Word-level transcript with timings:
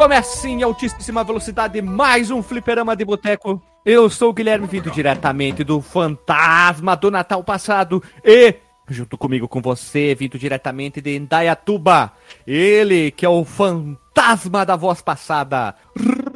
Começa 0.00 0.48
em 0.48 0.62
altíssima 0.62 1.22
velocidade 1.22 1.82
mais 1.82 2.30
um 2.30 2.42
fliperama 2.42 2.96
de 2.96 3.04
boteco. 3.04 3.62
Eu 3.84 4.08
sou 4.08 4.30
o 4.30 4.32
Guilherme, 4.32 4.66
vindo 4.66 4.90
diretamente 4.90 5.62
do 5.62 5.82
Fantasma 5.82 6.96
do 6.96 7.10
Natal 7.10 7.44
passado 7.44 8.02
e, 8.24 8.54
junto 8.88 9.18
comigo 9.18 9.46
com 9.46 9.60
você, 9.60 10.14
vindo 10.14 10.38
diretamente 10.38 11.02
de 11.02 11.18
Indaiatuba, 11.18 12.14
ele 12.46 13.10
que 13.10 13.26
é 13.26 13.28
o 13.28 13.44
fantasma 13.44 14.64
da 14.64 14.74
voz 14.74 15.02
passada, 15.02 15.74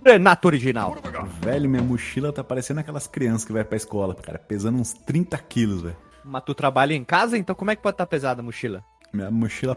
Renato 0.04 0.46
Original. 0.46 0.98
Velho, 1.40 1.66
minha 1.66 1.82
mochila 1.82 2.34
tá 2.34 2.44
parecendo 2.44 2.80
aquelas 2.80 3.06
crianças 3.06 3.46
que 3.46 3.52
vai 3.54 3.64
pra 3.64 3.78
escola, 3.78 4.14
cara, 4.14 4.38
pesando 4.38 4.78
uns 4.78 4.92
30 4.92 5.38
quilos, 5.38 5.80
velho. 5.80 5.96
Mas 6.22 6.44
tu 6.44 6.54
trabalha 6.54 6.92
em 6.92 7.02
casa, 7.02 7.38
então 7.38 7.54
como 7.54 7.70
é 7.70 7.76
que 7.76 7.82
pode 7.82 7.94
estar 7.94 8.04
pesada 8.04 8.42
a 8.42 8.44
mochila? 8.44 8.84
Minha 9.10 9.30
mochila 9.30 9.74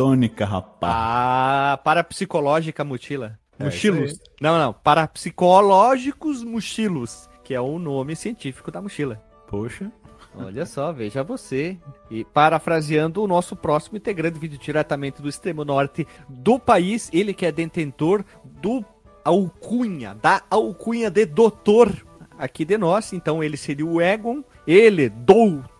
protônica, 0.00 0.46
rapaz. 0.46 0.94
Ah, 0.96 1.78
parapsicológica 1.84 2.82
mochila. 2.82 3.38
É, 3.58 3.64
Mochilos. 3.64 4.18
não, 4.40 4.58
não. 4.58 4.72
Parapsicológicos 4.72 6.42
mochilos, 6.42 7.28
que 7.44 7.52
é 7.52 7.60
o 7.60 7.78
nome 7.78 8.16
científico 8.16 8.70
da 8.70 8.80
mochila. 8.80 9.22
Poxa. 9.46 9.92
Olha 10.34 10.64
só, 10.64 10.90
veja 10.90 11.22
você. 11.22 11.76
E 12.10 12.24
parafraseando 12.24 13.22
o 13.22 13.26
nosso 13.26 13.54
próximo 13.54 13.98
integrante, 13.98 14.38
vídeo 14.38 14.58
diretamente 14.58 15.20
do 15.20 15.28
extremo 15.28 15.64
norte 15.64 16.06
do 16.28 16.58
país, 16.58 17.10
ele 17.12 17.34
que 17.34 17.44
é 17.44 17.52
detentor 17.52 18.24
do 18.44 18.82
alcunha, 19.22 20.14
da 20.14 20.42
alcunha 20.48 21.10
de 21.10 21.26
doutor 21.26 21.92
aqui 22.38 22.64
de 22.64 22.78
nós. 22.78 23.12
Então 23.12 23.44
ele 23.44 23.58
seria 23.58 23.84
o 23.84 24.00
Egon, 24.00 24.42
ele, 24.66 25.10
doutor 25.10 25.79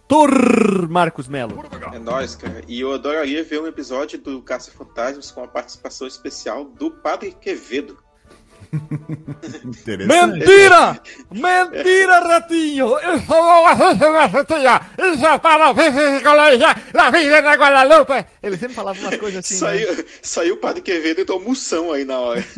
Marcos 0.88 1.28
Melo. 1.28 1.64
É 1.92 1.98
nóis, 1.98 2.34
cara. 2.34 2.62
E 2.66 2.80
eu 2.80 2.92
adoraria 2.92 3.44
ver 3.44 3.60
um 3.60 3.66
episódio 3.66 4.18
do 4.18 4.42
Caça 4.42 4.70
Fantasmas 4.72 5.30
com 5.30 5.44
a 5.44 5.46
participação 5.46 6.06
especial 6.06 6.64
do 6.64 6.90
Padre 6.90 7.30
Quevedo. 7.30 7.96
Mentira! 10.06 11.00
Mentira, 11.30 12.20
ratinho! 12.20 12.98
Eu 12.98 13.20
sou 13.20 13.40
uma 13.40 13.72
ratinha! 14.26 14.80
Isso 14.98 15.26
é 15.26 15.38
para 15.38 15.74
psicologia 15.74 16.74
da 16.92 17.10
vida 17.10 17.42
da 17.42 17.54
Guadalupe! 17.54 18.24
Ele 18.42 18.56
sempre 18.56 18.74
falava 18.74 18.98
umas 19.00 19.16
coisas 19.16 19.44
assim. 19.44 19.54
né? 19.54 19.60
saiu, 19.60 20.04
saiu 20.22 20.54
o 20.54 20.58
Padre 20.58 20.82
Quevedo 20.82 21.20
e 21.20 21.24
tomou 21.24 21.48
moção 21.48 21.92
aí 21.92 22.04
na 22.04 22.18
hora. 22.18 22.44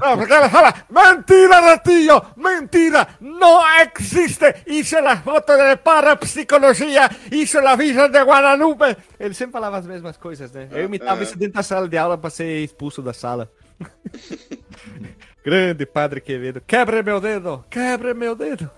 Não, 0.00 0.18
porque 0.18 0.32
ele 0.32 0.48
fala, 0.48 0.74
mentira, 0.90 1.60
ratinho! 1.60 2.22
Mentira! 2.36 3.08
Não 3.20 3.60
existe! 3.80 4.54
Isso 4.66 4.96
é 4.96 5.06
a 5.06 5.16
foto 5.16 5.56
de 5.56 5.76
parapsicologia! 5.76 7.10
Isso 7.30 7.58
é 7.58 7.66
a 7.66 7.76
vida 7.76 8.08
de 8.08 8.20
Guadalupe! 8.22 8.96
Ele 9.18 9.34
sempre 9.34 9.52
falava 9.52 9.78
as 9.78 9.86
mesmas 9.86 10.16
coisas, 10.16 10.52
né? 10.52 10.68
Eu 10.70 10.84
imitava 10.84 11.20
É. 11.20 11.24
isso 11.24 11.38
dentro 11.38 11.54
da 11.54 11.62
sala 11.62 11.88
de 11.88 11.96
aula 11.96 12.18
pra 12.18 12.28
ser 12.30 12.62
expulso 12.64 13.00
da 13.02 13.12
sala. 13.12 13.50
Grande 15.46 15.86
Padre 15.86 16.20
Quevedo. 16.20 16.60
Quebre 16.60 17.04
meu 17.04 17.20
dedo! 17.20 17.64
Quebre 17.70 18.12
meu 18.14 18.34
dedo! 18.34 18.68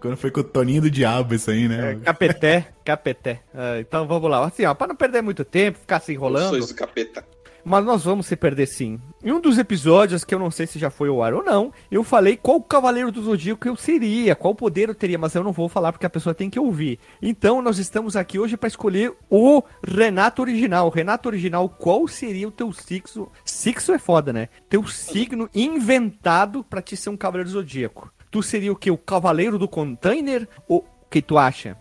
Quando 0.00 0.16
foi 0.16 0.32
com 0.32 0.40
o 0.40 0.44
Toninho 0.44 0.82
do 0.82 0.90
Diabo 0.90 1.32
isso 1.36 1.48
aí, 1.48 1.66
É, 1.66 1.68
né? 1.68 2.00
capeté, 2.04 2.66
capeté. 2.84 3.40
Ah, 3.54 3.78
então 3.78 4.04
vamos 4.08 4.28
lá. 4.28 4.44
Assim, 4.44 4.64
ó, 4.64 4.74
pra 4.74 4.88
não 4.88 4.96
perder 4.96 5.22
muito 5.22 5.44
tempo, 5.44 5.78
ficar 5.78 6.00
se 6.00 6.12
enrolando. 6.12 6.48
Sois 6.50 6.66
do 6.66 6.74
capeta. 6.74 7.24
Mas 7.68 7.84
nós 7.84 8.04
vamos 8.04 8.26
se 8.26 8.36
perder 8.36 8.66
sim. 8.66 9.00
Em 9.24 9.32
um 9.32 9.40
dos 9.40 9.58
episódios, 9.58 10.22
que 10.22 10.32
eu 10.32 10.38
não 10.38 10.52
sei 10.52 10.68
se 10.68 10.78
já 10.78 10.88
foi 10.88 11.08
ao 11.08 11.20
ar 11.20 11.34
ou 11.34 11.42
não, 11.42 11.72
eu 11.90 12.04
falei 12.04 12.36
qual 12.36 12.62
cavaleiro 12.62 13.10
do 13.10 13.20
Zodíaco 13.20 13.66
eu 13.66 13.74
seria, 13.74 14.36
qual 14.36 14.54
poder 14.54 14.88
eu 14.88 14.94
teria, 14.94 15.18
mas 15.18 15.34
eu 15.34 15.42
não 15.42 15.50
vou 15.50 15.68
falar 15.68 15.90
porque 15.90 16.06
a 16.06 16.10
pessoa 16.10 16.32
tem 16.32 16.48
que 16.48 16.60
ouvir. 16.60 17.00
Então 17.20 17.60
nós 17.60 17.80
estamos 17.80 18.14
aqui 18.14 18.38
hoje 18.38 18.56
para 18.56 18.68
escolher 18.68 19.12
o 19.28 19.64
Renato 19.84 20.42
Original. 20.42 20.88
Renato 20.90 21.28
Original, 21.28 21.68
qual 21.68 22.06
seria 22.06 22.46
o 22.46 22.52
teu 22.52 22.72
sixo? 22.72 23.28
Sixo 23.44 23.92
é 23.92 23.98
foda, 23.98 24.32
né? 24.32 24.48
Teu 24.68 24.86
signo 24.86 25.50
inventado 25.52 26.62
para 26.62 26.80
te 26.80 26.96
ser 26.96 27.10
um 27.10 27.16
cavaleiro 27.16 27.50
do 27.50 27.54
Zodíaco. 27.54 28.12
Tu 28.30 28.44
seria 28.44 28.70
o 28.70 28.76
que? 28.76 28.92
O 28.92 28.96
cavaleiro 28.96 29.58
do 29.58 29.66
container? 29.66 30.48
O 30.68 30.84
que 31.10 31.20
tu 31.20 31.36
acha? 31.36 31.76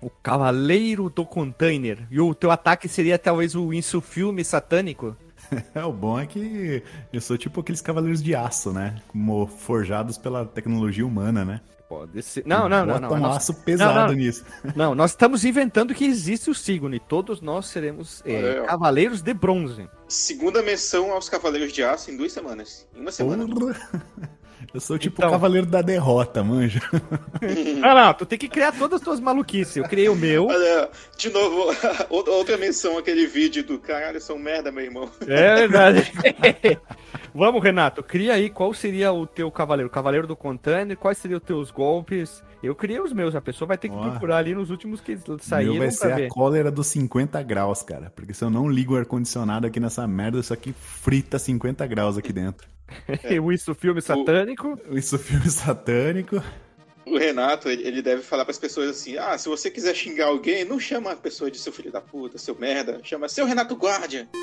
O 0.00 0.10
Cavaleiro 0.10 1.10
do 1.10 1.24
Container. 1.24 2.06
E 2.08 2.20
o 2.20 2.32
teu 2.32 2.52
ataque 2.52 2.88
seria 2.88 3.18
talvez 3.18 3.56
o 3.56 3.72
insufilme 3.72 4.44
satânico? 4.44 5.16
É, 5.74 5.84
o 5.84 5.92
bom 5.92 6.18
é 6.18 6.26
que 6.26 6.82
eu 7.12 7.20
sou 7.20 7.36
tipo 7.38 7.60
aqueles 7.60 7.80
cavaleiros 7.80 8.22
de 8.22 8.34
aço, 8.34 8.72
né? 8.72 8.96
Como 9.08 9.46
forjados 9.46 10.18
pela 10.18 10.44
tecnologia 10.44 11.06
humana, 11.06 11.44
né? 11.44 11.60
Pode 11.88 12.22
ser. 12.22 12.44
Não, 12.46 12.68
não, 12.68 12.84
não, 12.84 12.94
Bota 12.94 13.00
não. 13.00 13.12
um 13.14 13.20
Nós- 13.20 13.36
aço 13.38 13.54
pesado 13.54 13.94
não, 14.00 14.06
não. 14.08 14.12
nisso. 14.14 14.44
Não, 14.76 14.94
nós 14.94 15.12
estamos 15.12 15.42
inventando 15.44 15.94
que 15.94 16.04
existe 16.04 16.50
o 16.50 16.54
signo 16.54 16.94
e 16.94 17.00
todos 17.00 17.40
nós 17.40 17.66
seremos 17.66 18.22
é, 18.26 18.62
cavaleiros 18.66 19.22
de 19.22 19.32
bronze. 19.32 19.88
Segunda 20.06 20.62
menção 20.62 21.12
aos 21.12 21.30
Cavaleiros 21.30 21.72
de 21.72 21.82
Aço 21.82 22.10
em 22.10 22.16
duas 22.18 22.30
semanas. 22.32 22.86
Em 22.94 23.00
uma 23.00 23.10
semana. 23.10 23.46
Porra. 23.48 23.74
Eu 24.72 24.80
sou 24.80 24.98
tipo 24.98 25.16
Então. 25.18 25.28
o 25.28 25.32
cavaleiro 25.32 25.66
da 25.66 25.80
derrota, 25.82 26.42
manja. 26.44 26.80
Não, 27.80 27.94
não, 27.94 28.14
tu 28.14 28.26
tem 28.26 28.38
que 28.38 28.48
criar 28.48 28.72
todas 28.72 29.00
as 29.00 29.04
tuas 29.04 29.20
maluquices. 29.20 29.76
Eu 29.76 29.84
criei 29.84 30.08
o 30.08 30.16
meu. 30.16 30.46
Olha, 30.46 30.88
de 31.16 31.30
novo, 31.30 31.74
outra 32.10 32.56
menção 32.56 32.98
aquele 32.98 33.26
vídeo 33.26 33.64
do 33.64 33.78
caralho, 33.78 34.20
são 34.20 34.38
merda, 34.38 34.70
meu 34.70 34.84
irmão. 34.84 35.10
É 35.26 35.66
verdade. 35.66 36.12
Vamos, 37.34 37.62
Renato, 37.62 38.02
cria 38.02 38.34
aí 38.34 38.50
qual 38.50 38.72
seria 38.74 39.12
o 39.12 39.26
teu 39.26 39.50
cavaleiro. 39.50 39.90
Cavaleiro 39.90 40.26
do 40.26 40.36
container, 40.36 40.96
quais 40.96 41.18
seriam 41.18 41.38
os 41.38 41.44
teus 41.44 41.70
golpes? 41.70 42.42
Eu 42.62 42.74
criei 42.74 43.00
os 43.00 43.12
meus, 43.12 43.36
a 43.36 43.40
pessoa 43.40 43.68
vai 43.68 43.78
ter 43.78 43.88
que 43.88 43.96
procurar 43.96 44.38
ali 44.38 44.52
nos 44.54 44.70
últimos 44.70 45.00
que 45.00 45.16
Meu 45.26 45.38
saíram 45.38 45.78
vai 45.78 45.88
pra 45.88 45.96
ser 45.96 46.14
ver. 46.16 46.26
a 46.26 46.28
cólera 46.28 46.70
dos 46.70 46.88
50 46.88 47.40
graus, 47.44 47.82
cara. 47.82 48.10
Porque 48.14 48.34
se 48.34 48.42
eu 48.42 48.50
não 48.50 48.68
ligo 48.68 48.94
o 48.94 48.96
ar-condicionado 48.96 49.66
aqui 49.66 49.78
nessa 49.78 50.06
merda, 50.08 50.40
isso 50.40 50.52
aqui 50.52 50.72
frita 50.72 51.38
50 51.38 51.86
graus 51.86 52.18
aqui 52.18 52.32
dentro. 52.32 52.66
O 53.42 53.52
isso 53.52 53.74
filme 53.74 54.00
satânico. 54.00 54.78
Isso 54.90 55.16
é 55.16 55.18
filme 55.18 55.50
satânico. 55.50 56.42
O 57.06 57.16
Renato, 57.16 57.68
ele, 57.70 57.86
ele 57.86 58.02
deve 58.02 58.22
falar 58.22 58.44
pras 58.44 58.58
pessoas 58.58 58.90
assim: 58.90 59.16
ah, 59.16 59.36
se 59.38 59.48
você 59.48 59.70
quiser 59.70 59.94
xingar 59.94 60.26
alguém, 60.26 60.64
não 60.64 60.78
chama 60.78 61.12
a 61.12 61.16
pessoa 61.16 61.50
de 61.50 61.58
seu 61.58 61.72
filho 61.72 61.90
da 61.90 62.00
puta, 62.00 62.36
seu 62.38 62.54
merda. 62.54 63.00
Chama 63.02 63.28
seu 63.28 63.46
Renato 63.46 63.74
Guardia. 63.74 64.28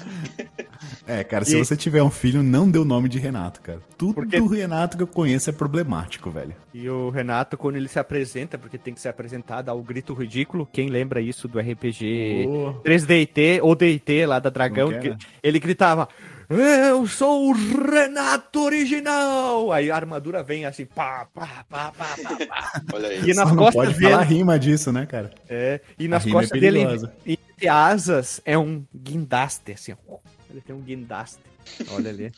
É, 1.06 1.22
cara, 1.24 1.44
se 1.44 1.56
E- 1.56 1.58
você 1.64 1.76
tiver 1.76 2.02
um 2.02 2.10
filho, 2.10 2.42
não 2.42 2.70
dê 2.70 2.78
o 2.78 2.84
nome 2.84 3.08
de 3.08 3.18
Renato, 3.18 3.60
cara. 3.60 3.80
Tudo 3.98 4.14
Porque- 4.14 4.38
do 4.38 4.46
Renato 4.46 4.96
que 4.96 5.02
eu 5.02 5.06
conheço 5.06 5.50
é 5.50 5.52
problemático, 5.52 6.30
velho. 6.30 6.54
E 6.72 6.88
o 6.88 7.10
Renato, 7.10 7.56
quando 7.56 7.76
ele 7.76 7.88
se 7.88 7.98
apresenta, 7.98 8.56
porque 8.58 8.78
tem 8.78 8.94
que 8.94 9.00
ser 9.00 9.08
apresentado 9.08 9.68
ao 9.68 9.82
grito 9.82 10.14
ridículo, 10.14 10.68
quem 10.72 10.88
lembra 10.88 11.20
isso 11.20 11.46
do 11.48 11.58
RPG 11.58 12.46
Oh. 12.48 12.72
3DT 12.82 13.60
ou 13.62 13.74
DT 13.74 14.26
lá 14.26 14.38
da 14.38 14.50
Dragão, 14.50 14.90
é? 14.92 15.16
ele 15.42 15.58
gritava: 15.58 16.08
Eu 16.48 17.06
sou 17.06 17.48
o 17.48 17.52
Renato 17.52 18.60
Original! 18.60 19.70
Aí 19.72 19.90
a 19.90 19.94
armadura 19.96 20.42
vem 20.42 20.64
assim, 20.64 20.84
pá, 20.84 21.26
pá, 21.32 21.64
pá, 21.68 21.92
pá, 21.96 22.14
pá, 22.22 22.46
pá. 22.46 22.82
Olha 22.92 23.08
aí. 23.08 23.20
E 23.22 23.34
nas 23.34 23.48
Só 23.48 23.54
não 23.54 23.56
costas 23.56 23.74
pode 23.84 23.98
dele. 23.98 24.10
falar 24.12 24.22
rima 24.24 24.58
disso, 24.58 24.92
né, 24.92 25.06
cara? 25.06 25.30
É, 25.48 25.80
e 25.98 26.08
nas 26.08 26.24
rima 26.24 26.38
é 26.38 26.42
costas 26.42 26.60
dele, 26.60 26.78
perigosa. 26.80 27.12
entre 27.26 27.68
asas, 27.68 28.40
é 28.44 28.58
um 28.58 28.84
guindaste, 28.94 29.72
assim, 29.72 29.92
ó. 30.08 30.16
Ele 30.50 30.60
tem 30.60 30.74
um 30.74 30.80
guindaste. 30.80 31.40
Olha 31.92 32.10
ali. 32.10 32.32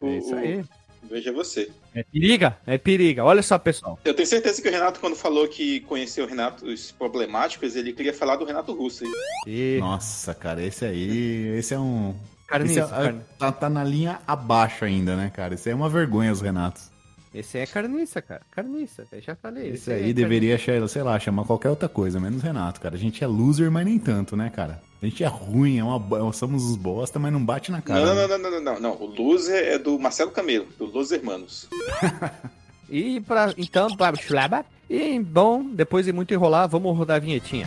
O- 0.00 0.06
É 0.08 0.18
isso 0.18 0.34
aí. 0.34 0.64
Veja 1.08 1.32
você. 1.32 1.70
É 1.94 2.02
periga, 2.02 2.58
é 2.66 2.76
periga. 2.78 3.22
Olha 3.24 3.40
só, 3.40 3.56
pessoal. 3.58 3.96
Eu 4.04 4.12
tenho 4.12 4.26
certeza 4.26 4.60
que 4.60 4.68
o 4.68 4.72
Renato, 4.72 4.98
quando 4.98 5.14
falou 5.14 5.46
que 5.46 5.80
conheceu 5.80 6.26
Renatos 6.26 6.90
problemáticos, 6.90 7.76
ele 7.76 7.92
queria 7.92 8.12
falar 8.12 8.34
do 8.36 8.44
Renato 8.44 8.72
Russo. 8.74 9.04
aí. 9.04 9.12
E... 9.46 9.78
Nossa, 9.78 10.34
cara, 10.34 10.60
esse 10.64 10.84
aí, 10.84 11.56
esse 11.56 11.74
é 11.74 11.78
um... 11.78 12.12
Carniça, 12.48 12.80
esse 12.80 12.92
é- 12.92 12.96
carne- 12.96 13.20
tá, 13.38 13.52
tá 13.52 13.70
na 13.70 13.84
linha 13.84 14.18
abaixo 14.26 14.84
ainda, 14.84 15.14
né, 15.14 15.30
cara? 15.32 15.54
Isso 15.54 15.68
aí 15.68 15.72
é 15.72 15.76
uma 15.76 15.88
vergonha, 15.88 16.32
os 16.32 16.40
Renatos. 16.40 16.90
Esse 17.32 17.58
é 17.58 17.66
carniça, 17.66 18.20
cara. 18.20 18.42
Carniça, 18.50 19.06
eu 19.12 19.20
já 19.20 19.36
falei. 19.36 19.70
Esse 19.70 19.92
é 19.92 19.96
aí 19.96 20.12
deveria, 20.12 20.58
che- 20.58 20.88
sei 20.88 21.02
lá, 21.02 21.18
chamar 21.20 21.44
qualquer 21.44 21.68
outra 21.70 21.88
coisa, 21.88 22.18
menos 22.18 22.42
Renato, 22.42 22.80
cara. 22.80 22.96
A 22.96 22.98
gente 22.98 23.22
é 23.22 23.26
loser, 23.28 23.70
mas 23.70 23.84
nem 23.84 23.98
tanto, 23.98 24.36
né, 24.36 24.50
cara? 24.50 24.82
A 25.02 25.06
gente 25.06 25.22
é 25.22 25.26
ruim, 25.26 25.78
é 25.78 25.84
uma, 25.84 26.32
somos 26.32 26.64
os 26.64 26.76
bosta, 26.76 27.18
mas 27.18 27.32
não 27.32 27.44
bate 27.44 27.70
na 27.70 27.82
cara. 27.82 28.04
Não, 28.04 28.14
né? 28.14 28.26
não, 28.26 28.38
não, 28.38 28.50
não, 28.50 28.50
não, 28.50 28.60
não, 28.60 28.80
não. 28.80 29.02
O 29.02 29.06
Loser 29.06 29.62
é 29.62 29.78
do 29.78 29.98
Marcelo 29.98 30.30
Camelo, 30.30 30.66
do 30.78 30.86
Los 30.86 31.10
Hermanos. 31.12 31.68
E 32.88 33.20
pra, 33.20 33.52
então, 33.58 33.88
blá, 33.96 34.12
blá, 34.12 34.48
blá. 34.48 34.64
e 34.88 35.18
bom, 35.18 35.64
depois 35.64 36.06
de 36.06 36.12
muito 36.12 36.32
enrolar, 36.32 36.68
vamos 36.68 36.96
rodar 36.96 37.16
a 37.16 37.18
vinhetinha. 37.18 37.66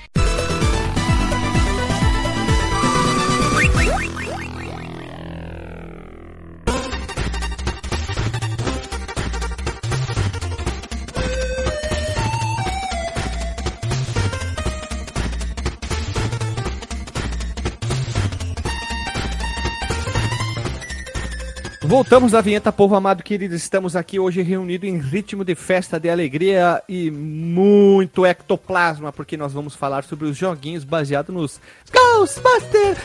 Voltamos 21.91 22.31
da 22.31 22.39
vinheta, 22.39 22.71
povo 22.71 22.95
amado 22.95 23.21
querido. 23.21 23.53
Estamos 23.53 23.97
aqui 23.97 24.17
hoje 24.17 24.41
reunidos 24.41 24.87
em 24.87 24.97
ritmo 24.97 25.43
de 25.43 25.55
festa, 25.55 25.99
de 25.99 26.09
alegria 26.09 26.81
e 26.87 27.11
muito 27.11 28.25
ectoplasma, 28.25 29.11
porque 29.11 29.35
nós 29.35 29.51
vamos 29.51 29.75
falar 29.75 30.05
sobre 30.05 30.25
os 30.25 30.37
joguinhos 30.37 30.85
baseados 30.85 31.35
nos 31.35 31.59
Ghostbusters. 31.91 32.97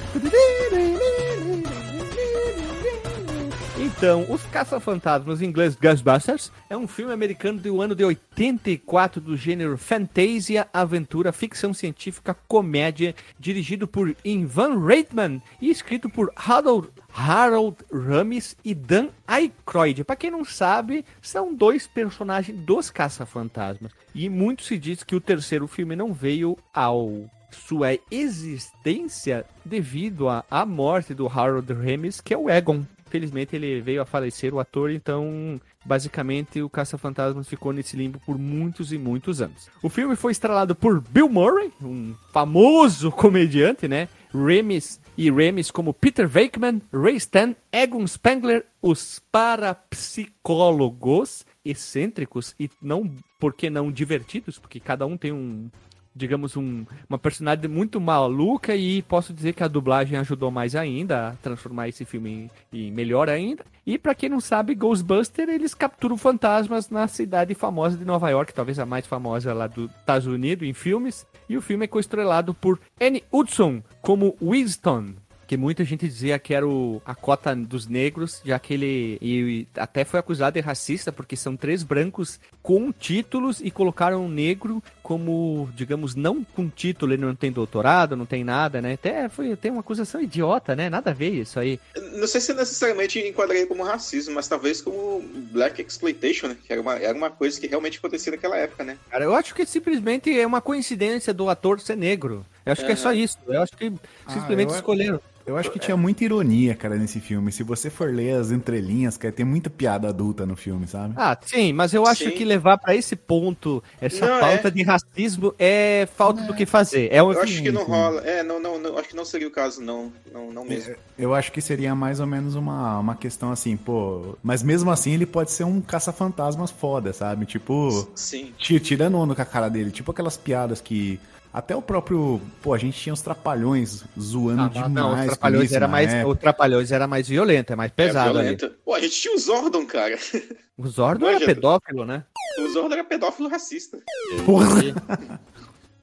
Então, 3.77 4.25
Os 4.29 4.43
Caça-Fantasmas, 4.45 5.43
em 5.43 5.47
inglês 5.47 5.75
Ghostbusters, 5.75 6.53
é 6.71 6.77
um 6.77 6.87
filme 6.87 7.13
americano 7.13 7.59
do 7.59 7.83
ano 7.83 7.95
de 7.95 8.05
84 8.05 9.21
do 9.21 9.37
gênero 9.37 9.77
fantasia, 9.77 10.69
aventura, 10.73 11.33
ficção 11.33 11.75
científica, 11.75 12.37
comédia, 12.47 13.17
dirigido 13.37 13.89
por 13.89 14.15
Ivan 14.25 14.87
Reitman 14.87 15.43
e 15.61 15.71
escrito 15.71 16.09
por 16.09 16.31
Harold 16.37 16.89
Harold 17.17 17.79
Ramis 17.91 18.57
e 18.63 18.75
Dan 18.75 19.09
Aykroyd. 19.27 20.05
Para 20.05 20.17
quem 20.17 20.31
não 20.31 20.45
sabe, 20.45 21.05
são 21.23 21.55
dois 21.55 21.87
personagens 21.87 22.59
dos 22.59 22.91
Caça-Fantasmas. 22.91 23.93
E 24.15 24.29
muito 24.29 24.63
se 24.63 24.77
diz 24.77 25.03
que 25.03 25.17
o 25.17 25.21
terceiro 25.21 25.67
filme 25.67 25.97
não 25.97 26.13
veio 26.13 26.59
ao 26.75 27.25
sua 27.51 27.99
existência 28.11 29.47
devido 29.65 30.27
à 30.29 30.67
morte 30.67 31.15
do 31.15 31.27
Harold 31.27 31.73
Ramis, 31.73 32.21
que 32.21 32.35
é 32.35 32.37
o 32.37 32.51
Egon. 32.51 32.85
Felizmente 33.09 33.57
ele 33.57 33.81
veio 33.81 34.03
a 34.03 34.05
falecer, 34.05 34.53
o 34.53 34.61
ator, 34.61 34.91
então 34.91 35.61
basicamente 35.85 36.61
o 36.61 36.69
Caça-Fantasmas 36.69 37.49
ficou 37.49 37.73
nesse 37.73 37.97
limbo 37.97 38.21
por 38.27 38.37
muitos 38.37 38.93
e 38.93 38.99
muitos 38.99 39.41
anos. 39.41 39.71
O 39.81 39.89
filme 39.89 40.17
foi 40.17 40.33
estrelado 40.33 40.75
por 40.75 41.01
Bill 41.01 41.29
Murray, 41.29 41.73
um 41.81 42.15
famoso 42.33 43.11
comediante, 43.13 43.87
né? 43.87 44.09
Remis 44.35 45.01
e 45.17 45.31
Remis 45.31 45.71
como 45.71 45.95
Peter 45.95 46.29
Venkman, 46.29 46.83
Ray 46.93 47.17
Stan, 47.17 47.57
Egon 47.73 48.07
Spengler, 48.07 48.67
os 48.83 49.19
parapsicólogos 49.33 51.47
excêntricos 51.65 52.55
e 52.59 52.69
não, 52.81 53.11
porque 53.39 53.71
não 53.71 53.91
divertidos, 53.91 54.59
porque 54.59 54.79
cada 54.79 55.07
um 55.07 55.17
tem 55.17 55.33
um, 55.33 55.71
digamos, 56.17 56.57
um, 56.57 56.87
uma 57.09 57.19
personalidade 57.19 57.69
muito 57.69 58.01
maluca 58.01 58.75
e 58.75 59.03
posso 59.03 59.35
dizer 59.35 59.53
que 59.53 59.63
a 59.63 59.69
dublagem 59.69 60.19
ajudou 60.19 60.51
mais 60.51 60.75
ainda 60.75 61.29
a 61.29 61.33
transformar 61.33 61.89
esse 61.89 62.07
filme 62.07 62.51
em, 62.73 62.87
em 62.87 62.91
melhor 62.91 63.29
ainda. 63.29 63.65
E 63.85 63.99
para 63.99 64.15
quem 64.15 64.31
não 64.31 64.41
sabe, 64.41 64.75
Ghostbuster, 64.75 65.49
eles 65.49 65.75
capturam 65.75 66.17
fantasmas 66.17 66.89
na 66.89 67.07
cidade 67.07 67.55
famosa 67.55 67.99
de 67.99 68.05
Nova 68.05 68.31
York, 68.31 68.55
talvez 68.55 68.79
a 68.79 68.87
mais 68.87 69.07
famosa 69.07 69.53
lá 69.53 69.67
dos 69.67 69.91
Estados 69.91 70.27
Unidos 70.27 70.67
em 70.67 70.73
filmes. 70.73 71.27
E 71.49 71.57
o 71.57 71.63
filme 71.63 71.85
é 71.85 71.89
coestrelado 71.89 72.55
por 72.55 72.81
Annie 73.01 73.23
Hudson 73.31 73.83
como 74.01 74.37
Winston, 74.41 75.15
que 75.47 75.57
muita 75.57 75.85
gente 75.85 76.07
dizia 76.07 76.39
que 76.39 76.53
era 76.53 76.67
o, 76.67 77.01
a 77.05 77.15
cota 77.15 77.55
dos 77.55 77.87
negros, 77.87 78.43
já 78.45 78.59
que 78.59 78.75
ele 78.75 79.19
e, 79.23 79.69
até 79.77 80.05
foi 80.05 80.19
acusado 80.19 80.55
de 80.55 80.61
racista, 80.61 81.13
porque 81.13 81.37
são 81.37 81.57
três 81.57 81.83
brancos 81.83 82.41
com 82.63 82.91
títulos 82.93 83.61
e 83.61 83.71
colocaram 83.71 84.25
um 84.25 84.29
negro 84.29 84.83
como, 85.07 85.71
digamos, 85.77 86.17
não 86.17 86.43
com 86.43 86.69
título, 86.69 87.13
ele 87.13 87.25
não 87.25 87.33
tem 87.37 87.53
doutorado, 87.53 88.17
não 88.17 88.27
tem 88.27 88.43
nada, 88.43 88.83
né? 88.83 88.95
Até 88.95 89.29
foi 89.29 89.55
tem 89.55 89.71
uma 89.71 89.79
acusação 89.79 90.21
idiota, 90.21 90.75
né? 90.75 90.91
Nada 90.91 91.13
a 91.13 91.15
ver 91.15 91.31
isso 91.31 91.61
aí. 91.61 91.79
Não 92.15 92.27
sei 92.27 92.41
se 92.41 92.53
necessariamente 92.53 93.21
enquadraria 93.21 93.69
como 93.69 93.85
racismo, 93.85 94.35
mas 94.35 94.49
talvez 94.49 94.83
como 94.83 95.23
black 95.53 95.81
exploitation, 95.81 96.49
né? 96.49 96.57
Que 96.61 96.73
era 96.73 96.83
uma, 96.83 96.95
era 96.97 97.17
uma 97.17 97.31
coisa 97.31 97.61
que 97.61 97.69
realmente 97.69 97.99
acontecia 97.99 98.33
naquela 98.33 98.57
época, 98.57 98.83
né? 98.83 98.99
Cara, 99.09 99.23
eu 99.23 99.33
acho 99.33 99.55
que 99.55 99.65
simplesmente 99.65 100.37
é 100.37 100.45
uma 100.45 100.61
coincidência 100.61 101.33
do 101.33 101.49
ator 101.49 101.79
ser 101.79 101.97
negro. 101.97 102.45
Eu 102.65 102.73
acho 102.73 102.81
uhum. 102.81 102.89
que 102.89 102.93
é 102.93 102.97
só 102.97 103.13
isso. 103.13 103.39
Eu 103.47 103.63
acho 103.63 103.77
que 103.77 103.93
ah, 104.27 104.33
simplesmente 104.33 104.71
ah, 104.71 104.73
eu... 104.73 104.77
escolheram. 104.77 105.21
Eu 105.47 105.57
acho 105.57 105.71
que 105.71 105.79
tinha 105.79 105.97
muita 105.97 106.25
ironia, 106.25 106.75
cara, 106.75 106.97
nesse 106.97 107.21
filme. 107.21 107.53
Se 107.53 107.63
você 107.63 107.89
for 107.89 108.13
ler 108.13 108.33
as 108.33 108.51
entrelinhas, 108.51 109.17
cara, 109.17 109.33
tem 109.33 109.47
muita 109.47 109.71
piada 109.71 110.09
adulta 110.09 110.45
no 110.45 110.57
filme, 110.57 110.89
sabe? 110.89 111.15
Ah, 111.17 111.39
sim, 111.41 111.73
mas 111.73 111.95
eu 111.95 112.05
acho 112.05 112.25
sim. 112.25 112.31
que 112.33 112.45
levar 112.45 112.79
para 112.79 112.97
esse 112.97 113.15
ponto, 113.15 113.83
essa 114.01 114.27
não, 114.27 114.41
falta 114.41 114.69
é... 114.69 114.71
de 114.73 114.83
racismo, 114.83 115.55
é 115.57 116.09
falta 116.17 116.43
é. 116.43 116.47
do 116.47 116.55
que 116.55 116.67
fazer. 116.67 117.13
É 117.13 117.21
eu 117.21 117.31
acho 117.31 117.63
que 117.63 117.71
não 117.71 117.85
rola. 117.85 118.23
É, 118.23 118.43
não, 118.43 118.61
não, 118.61 118.77
não, 118.79 118.99
acho 118.99 119.11
que 119.11 119.17
não 119.17 119.25
seria 119.25 119.47
o 119.47 119.51
caso, 119.51 119.81
não. 119.81 120.13
Não, 120.33 120.53
não 120.53 120.65
mesmo. 120.65 120.93
É, 120.93 120.97
eu 121.17 121.33
acho 121.33 121.53
que 121.53 121.61
seria 121.61 121.95
mais 121.95 122.19
ou 122.19 122.27
menos 122.27 122.57
uma, 122.57 122.99
uma 122.99 123.15
questão 123.15 123.53
assim, 123.53 123.77
pô. 123.77 124.37
Mas 124.43 124.65
mesmo 124.65 124.91
assim, 124.91 125.13
ele 125.15 125.27
pode 125.27 125.53
ser 125.53 125.63
um 125.63 125.81
caça-fantasmas 125.81 126.73
foda, 126.73 127.13
sabe? 127.13 127.47
Tipo. 127.47 128.09
Sim. 128.17 128.53
Tirando 128.59 129.17
onda 129.17 129.33
com 129.33 129.43
a 129.43 129.47
cara 129.47 129.69
dele. 129.69 129.93
Tipo 129.93 130.11
aquelas 130.11 130.37
piadas 130.37 130.81
que 130.81 131.21
até 131.53 131.75
o 131.75 131.83
próprio. 131.83 132.41
Pô, 132.63 132.75
a 132.75 132.79
gente 132.79 132.99
tinha 132.99 133.13
os 133.13 133.21
trapalhões 133.21 134.05
zoando 134.19 134.63
ah, 134.63 134.69
demais. 134.69 134.93
Não, 134.93 135.19
os 135.19 135.27
trapalhões 135.27 135.73
era 135.73 135.89
mais. 135.89 136.27
O 136.27 136.35
trapalhões 136.35 136.93
era 136.93 137.07
mais 137.07 137.29
violento, 137.29 137.73
é 137.73 137.77
mais 137.77 137.93
pesado. 137.93 138.39
É 138.39 138.43
violento. 138.43 138.71
Pô, 138.85 138.95
a 138.95 139.01
gente 139.01 139.21
tinha 139.21 139.35
o 139.35 139.39
Zordon, 139.39 139.87
cara. 139.87 140.19
O 140.79 140.87
Zordon 140.89 141.27
era 141.27 141.41
pedófilo, 141.41 142.05
né? 142.05 142.23
O 142.59 142.69
Zordon 142.69 142.93
era 142.93 143.05
pedófilo 143.05 143.49
racista. 143.49 143.99
Porra! 144.45 144.83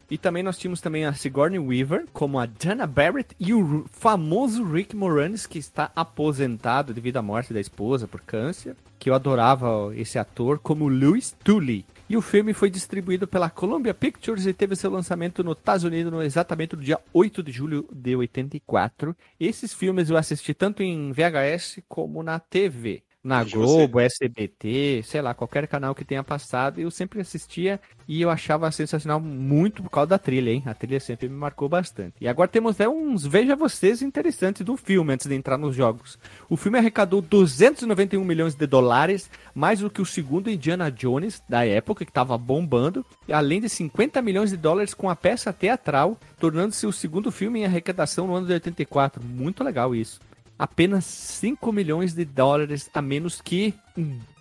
E 0.10 0.18
também 0.18 0.44
nós 0.44 0.58
tínhamos 0.58 0.82
também 0.82 1.06
a 1.06 1.14
Sigourney 1.14 1.60
Weaver 1.60 2.06
como 2.12 2.40
a 2.40 2.46
Dana 2.46 2.86
Barrett 2.86 3.36
e 3.40 3.54
o 3.54 3.86
famoso 3.92 4.64
Rick 4.64 4.96
Moranis 4.96 5.48
que 5.48 5.58
está 5.58 5.92
aposentado 5.96 6.94
devido 6.94 7.18
à 7.18 7.22
morte 7.22 7.54
da 7.54 7.60
esposa 7.60 8.08
por 8.08 8.22
câncer, 8.22 8.76
que 9.00 9.10
eu 9.10 9.16
adorava 9.16 9.92
esse 9.96 10.20
ator 10.20 10.60
como 10.60 10.88
Louis 10.88 11.36
Tully. 11.44 11.86
E 12.10 12.18
o 12.18 12.22
filme 12.22 12.54
foi 12.54 12.70
distribuído 12.70 13.26
pela 13.26 13.50
Columbia 13.50 13.94
Pictures 13.94 14.46
e 14.46 14.54
teve 14.54 14.76
seu 14.76 14.92
lançamento 14.92 15.44
nos 15.44 15.58
Estados 15.58 15.86
Unidos 15.86 16.12
no, 16.12 16.22
exatamente 16.22 16.76
no 16.76 16.82
dia 16.82 17.00
8 17.14 17.42
de 17.42 17.52
julho 17.52 17.88
de 17.92 18.16
84. 18.16 19.16
Esses 19.40 19.74
filmes 19.74 20.10
eu 20.10 20.18
assisti 20.18 20.54
tanto 20.54 20.84
em 20.84 21.12
VHS 21.14 21.82
como 21.88 22.22
na 22.22 22.40
TV 22.40 23.04
na 23.24 23.44
Globo, 23.44 24.00
você... 24.00 24.26
SBT, 24.26 25.02
sei 25.06 25.22
lá, 25.22 25.34
qualquer 25.34 25.66
canal 25.68 25.96
que 25.96 26.04
tenha 26.04 26.24
passado, 26.24 26.82
eu 26.82 26.92
sempre 26.92 27.22
assistia 27.22 27.80
e 28.06 28.22
eu 28.22 28.30
achava 28.30 28.70
sensacional 28.70 29.20
muito 29.20 29.82
por 29.82 29.90
causa 29.90 30.08
da 30.08 30.20
trilha, 30.20 30.52
hein? 30.52 30.64
A 30.66 30.74
trilha 30.74 31.00
sempre 31.00 31.30
me 31.30 31.36
marcou 31.36 31.70
bastante. 31.70 32.16
E 32.20 32.28
agora 32.28 32.50
temos 32.50 32.78
né, 32.78 32.88
uns 32.88 33.26
veja 33.26 33.56
vocês 33.56 34.02
interessantes 34.02 34.66
do 34.66 34.76
filme 34.76 35.14
antes 35.14 35.26
de 35.26 35.36
entrar 35.36 35.58
nos 35.58 35.74
jogos. 35.74 36.20
O 36.50 36.58
filme 36.58 36.78
arrecadou 36.78 37.22
291 37.22 38.24
milhões 38.26 38.56
de 38.56 38.68
dólares, 38.68 39.30
mais 39.56 39.80
do 39.80 39.90
que 39.90 40.02
o 40.02 40.06
segundo 40.06 40.50
Indiana 40.50 40.92
Jones 40.92 41.42
da 41.48 41.66
época 41.66 42.04
que 42.04 42.12
estava 42.12 42.38
bombando, 42.38 43.06
além 43.32 43.62
de 43.62 43.70
50 43.70 44.22
milhões 44.22 44.50
de 44.50 44.58
dólares 44.58 44.94
com 44.94 45.10
a 45.10 45.16
peça 45.16 45.54
teatral, 45.54 46.18
tornando-se 46.38 46.86
o 46.86 46.92
segundo 46.92 47.32
filme 47.32 47.62
em 47.62 47.66
arrecadação 47.66 48.28
no 48.28 48.36
ano 48.36 48.48
de 48.48 48.54
84. 48.54 49.24
Muito 49.24 49.64
legal 49.64 49.96
isso 49.96 50.20
apenas 50.58 51.06
5 51.06 51.72
milhões 51.72 52.14
de 52.14 52.26
dólares 52.26 52.90
a 52.94 53.02
menos 53.02 53.42
que 53.42 53.74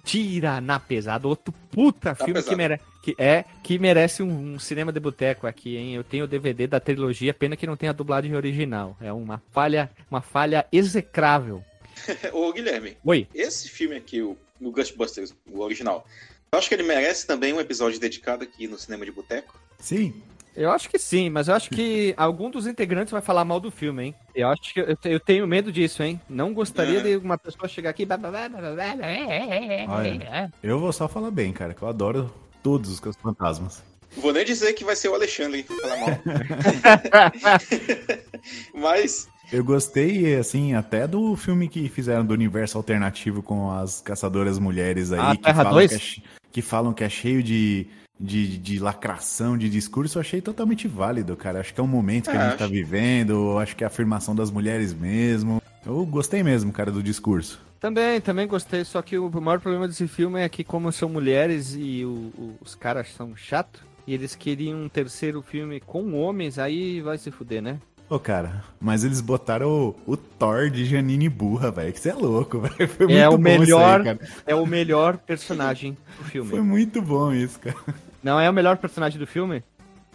Tira 0.05 0.61
na 0.61 0.81
pesada, 0.81 1.29
outro 1.29 1.55
puta 1.71 2.15
tá 2.15 2.25
filme 2.25 2.43
que, 2.43 2.57
mere 2.57 2.81
que, 3.03 3.15
é, 3.17 3.45
que 3.63 3.79
merece 3.79 4.21
um, 4.23 4.55
um, 4.55 4.59
cinema 4.59 4.91
de 4.91 4.99
boteco 4.99 5.47
aqui, 5.47 5.77
hein? 5.77 5.95
Eu 5.95 6.03
tenho 6.03 6.25
o 6.25 6.27
DVD 6.27 6.67
da 6.67 6.81
trilogia, 6.81 7.33
pena 7.33 7.57
que 7.57 7.69
não 7.69 7.77
tem 7.77 7.89
a 7.89 7.93
dublagem 7.93 8.35
original. 8.35 8.97
É 9.01 9.13
uma 9.13 9.41
falha, 9.53 9.89
uma 10.11 10.21
falha 10.21 10.67
execrável. 10.73 11.63
Ô 12.33 12.53
Guilherme. 12.53 12.97
Oi. 13.05 13.29
Esse 13.33 13.69
filme 13.69 13.95
aqui, 13.95 14.21
o, 14.21 14.37
o 14.61 14.73
Ghostbusters, 14.73 15.33
o 15.49 15.61
original, 15.61 16.05
eu 16.51 16.59
acho 16.59 16.69
que 16.69 16.75
ele 16.75 16.83
merece 16.83 17.25
também 17.25 17.53
um 17.53 17.61
episódio 17.61 18.01
dedicado 18.01 18.43
aqui 18.43 18.67
no 18.67 18.77
cinema 18.77 19.05
de 19.05 19.13
boteco. 19.13 19.57
Sim, 19.79 20.21
eu 20.55 20.71
acho 20.71 20.89
que 20.89 20.99
sim, 20.99 21.31
mas 21.31 21.49
eu 21.49 21.55
acho 21.55 21.71
que 21.71 22.15
algum 22.17 22.51
dos 22.51 22.67
integrantes 22.67 23.11
vai 23.11 23.23
falar 23.23 23.45
mal 23.45 23.59
do 23.59 23.71
filme, 23.71 24.05
hein? 24.05 24.15
Eu 24.35 24.49
acho 24.49 24.75
que 24.75 24.81
eu, 24.81 24.97
eu 25.05 25.21
tenho 25.21 25.47
medo 25.47 25.73
disso, 25.73 26.03
hein? 26.03 26.21
Não 26.29 26.53
gostaria 26.53 26.99
é. 26.99 27.03
de 27.03 27.17
uma 27.17 27.39
pessoa 27.39 27.69
chegar 27.69 27.91
aqui. 27.91 28.07
Olha, 29.89 30.53
eu 30.63 30.79
vou 30.79 30.93
só 30.93 31.09
falar 31.09 31.31
bem, 31.31 31.53
cara, 31.53 31.73
que 31.75 31.83
eu 31.83 31.89
adoro 31.89 32.33
todos 32.63 32.91
os 32.91 33.17
fantasmas. 33.17 33.83
Vou 34.17 34.33
nem 34.33 34.45
dizer 34.45 34.75
que 34.75 34.85
vai 34.85 34.95
ser 34.95 35.09
o 35.09 35.15
Alexandre 35.15 35.63
que 35.63 35.75
falar 35.81 35.97
mal. 35.97 36.11
mas. 38.75 39.29
Eu 39.51 39.65
gostei, 39.65 40.37
assim, 40.37 40.75
até 40.75 41.07
do 41.07 41.35
filme 41.37 41.69
que 41.69 41.89
fizeram 41.89 42.25
do 42.25 42.33
universo 42.33 42.77
alternativo 42.79 43.43
com 43.43 43.71
as 43.71 44.01
caçadoras 44.01 44.59
mulheres 44.59 45.13
aí. 45.13 45.21
Ah, 45.21 45.37
que 45.37 45.43
Terra 45.43 45.65
2? 45.65 45.91
Que 45.91 46.21
é 46.21 46.43
que 46.53 46.63
falam 46.63 46.93
que 46.93 47.03
é 47.03 47.09
cheio 47.09 47.43
de, 47.43 47.87
de, 48.23 48.57
de 48.59 48.79
lacração, 48.79 49.59
de 49.59 49.69
discurso, 49.69 50.17
eu 50.19 50.21
achei 50.21 50.41
totalmente 50.41 50.87
válido, 50.87 51.37
cara. 51.37 51.61
Acho 51.61 51.75
que 51.75 51.81
é 51.81 51.83
um 51.83 51.89
momento 51.89 52.31
que 52.31 52.37
É, 52.37 52.39
a 52.39 52.43
gente 52.45 52.49
acho- 52.51 52.59
tá 52.59 52.67
vivendo, 52.67 53.59
acho 53.59 53.75
que 53.75 53.83
é 53.83 53.87
a 53.87 53.89
afirmação 53.89 54.35
das 54.35 54.51
mulheres 54.51 54.95
mesmo. 54.95 55.61
Eu 55.85 56.07
gostei 56.07 56.43
mesmo, 56.43 56.73
cara, 56.73 56.93
do 56.93 57.03
discurso. 57.03 57.61
Também, 57.81 58.21
também 58.21 58.47
gostei, 58.47 58.85
só 58.85 59.03
que 59.03 59.19
o 59.19 59.29
maior 59.41 59.59
problema 59.59 59.89
desse 59.89 60.07
filme 60.07 60.41
é 60.41 60.49
que 60.49 60.63
como 60.63 60.93
são 60.93 61.09
mulheres 61.09 61.75
e 61.77 62.05
o- 62.05 62.31
o- 62.39 62.55
os 62.63 62.77
caras 62.77 63.09
são 63.13 63.35
chatos, 63.35 63.81
e 64.07 64.15
eles 64.15 64.37
queriam 64.37 64.85
um 64.85 64.89
terceiro 64.89 65.43
filme 65.43 65.81
com 65.81 66.15
homens, 66.15 66.59
aí 66.61 67.01
vai 67.01 67.19
se 67.19 67.31
fuder, 67.33 67.61
né? 67.61 67.81
Ô, 68.09 68.19
cara, 68.21 68.63
mas 68.81 69.03
eles 69.05 69.21
botaram 69.21 69.69
o, 70.07 70.13
o 70.13 70.17
Thor 70.17 70.71
de 70.71 70.85
Janine 70.85 71.29
Burra, 71.29 71.71
velho, 71.73 71.93
que 71.93 71.99
você 71.99 72.11
é 72.11 72.15
louco, 72.15 72.61
velho. 72.63 72.89
Foi 72.89 73.13
é 73.13 73.29
o 73.29 73.33
muito 73.33 73.43
bom 73.43 73.63
isso 73.65 73.77
aí, 73.77 73.99
melhor, 73.99 74.05
cara. 74.05 74.19
é 74.47 74.55
o 74.55 74.67
melhor 74.67 75.19
personagem 75.19 75.97
do 76.19 76.25
filme. 76.25 76.51
Foi 76.51 76.61
muito 76.61 77.03
bom 77.03 77.33
isso, 77.33 77.59
cara. 77.59 77.77
Não 78.23 78.39
é 78.39 78.49
o 78.49 78.53
melhor 78.53 78.77
personagem 78.77 79.19
do 79.19 79.27
filme? 79.27 79.63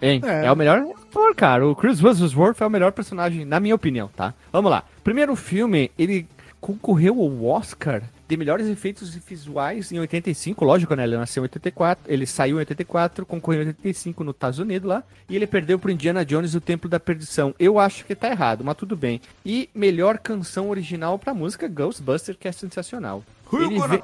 Hein? 0.01 0.21
É. 0.23 0.45
É. 0.45 0.51
o 0.51 0.55
melhor 0.55 0.79
ator, 0.79 1.35
cara. 1.35 1.67
O 1.67 1.75
Chris 1.75 1.99
Hemsworth 2.03 2.61
é 2.61 2.65
o 2.65 2.69
melhor 2.69 2.91
personagem, 2.91 3.43
na 3.45 3.59
minha 3.59 3.73
opinião, 3.75 4.09
tá? 4.15 4.33
Vamos 4.51 4.69
lá. 4.71 4.83
Primeiro 5.03 5.35
filme, 5.35 5.89
ele 5.97 6.27
concorreu 6.61 7.19
ao 7.19 7.45
Oscar 7.45 8.03
de 8.27 8.35
melhores 8.35 8.67
efeitos 8.67 9.15
visuais 9.15 9.91
em 9.91 9.99
85, 9.99 10.65
lógico, 10.65 10.93
né? 10.95 11.03
Ele 11.05 11.15
nasceu 11.17 11.41
em 11.41 11.45
84, 11.45 12.11
ele 12.11 12.25
saiu 12.25 12.57
em 12.57 12.59
84, 12.59 13.25
concorreu 13.25 13.63
em 13.63 13.67
85 13.67 14.23
nos 14.23 14.35
Estados 14.35 14.59
Unidos 14.59 14.87
lá, 14.89 15.01
e 15.29 15.35
ele 15.35 15.47
perdeu 15.47 15.79
pro 15.79 15.89
Indiana 15.91 16.25
Jones 16.25 16.53
o 16.53 16.59
Templo 16.59 16.89
da 16.89 16.99
Perdição. 16.99 17.55
Eu 17.57 17.79
acho 17.79 18.03
que 18.05 18.13
tá 18.13 18.29
errado, 18.29 18.63
mas 18.65 18.75
tudo 18.75 18.97
bem. 18.97 19.21
E 19.45 19.69
melhor 19.73 20.17
canção 20.17 20.69
original 20.69 21.17
pra 21.17 21.33
música 21.33 21.67
Ghostbuster, 21.69 22.35
que 22.37 22.47
é 22.47 22.51
sensacional. 22.51 23.23
Ele 23.53 23.79
ve- 23.87 24.01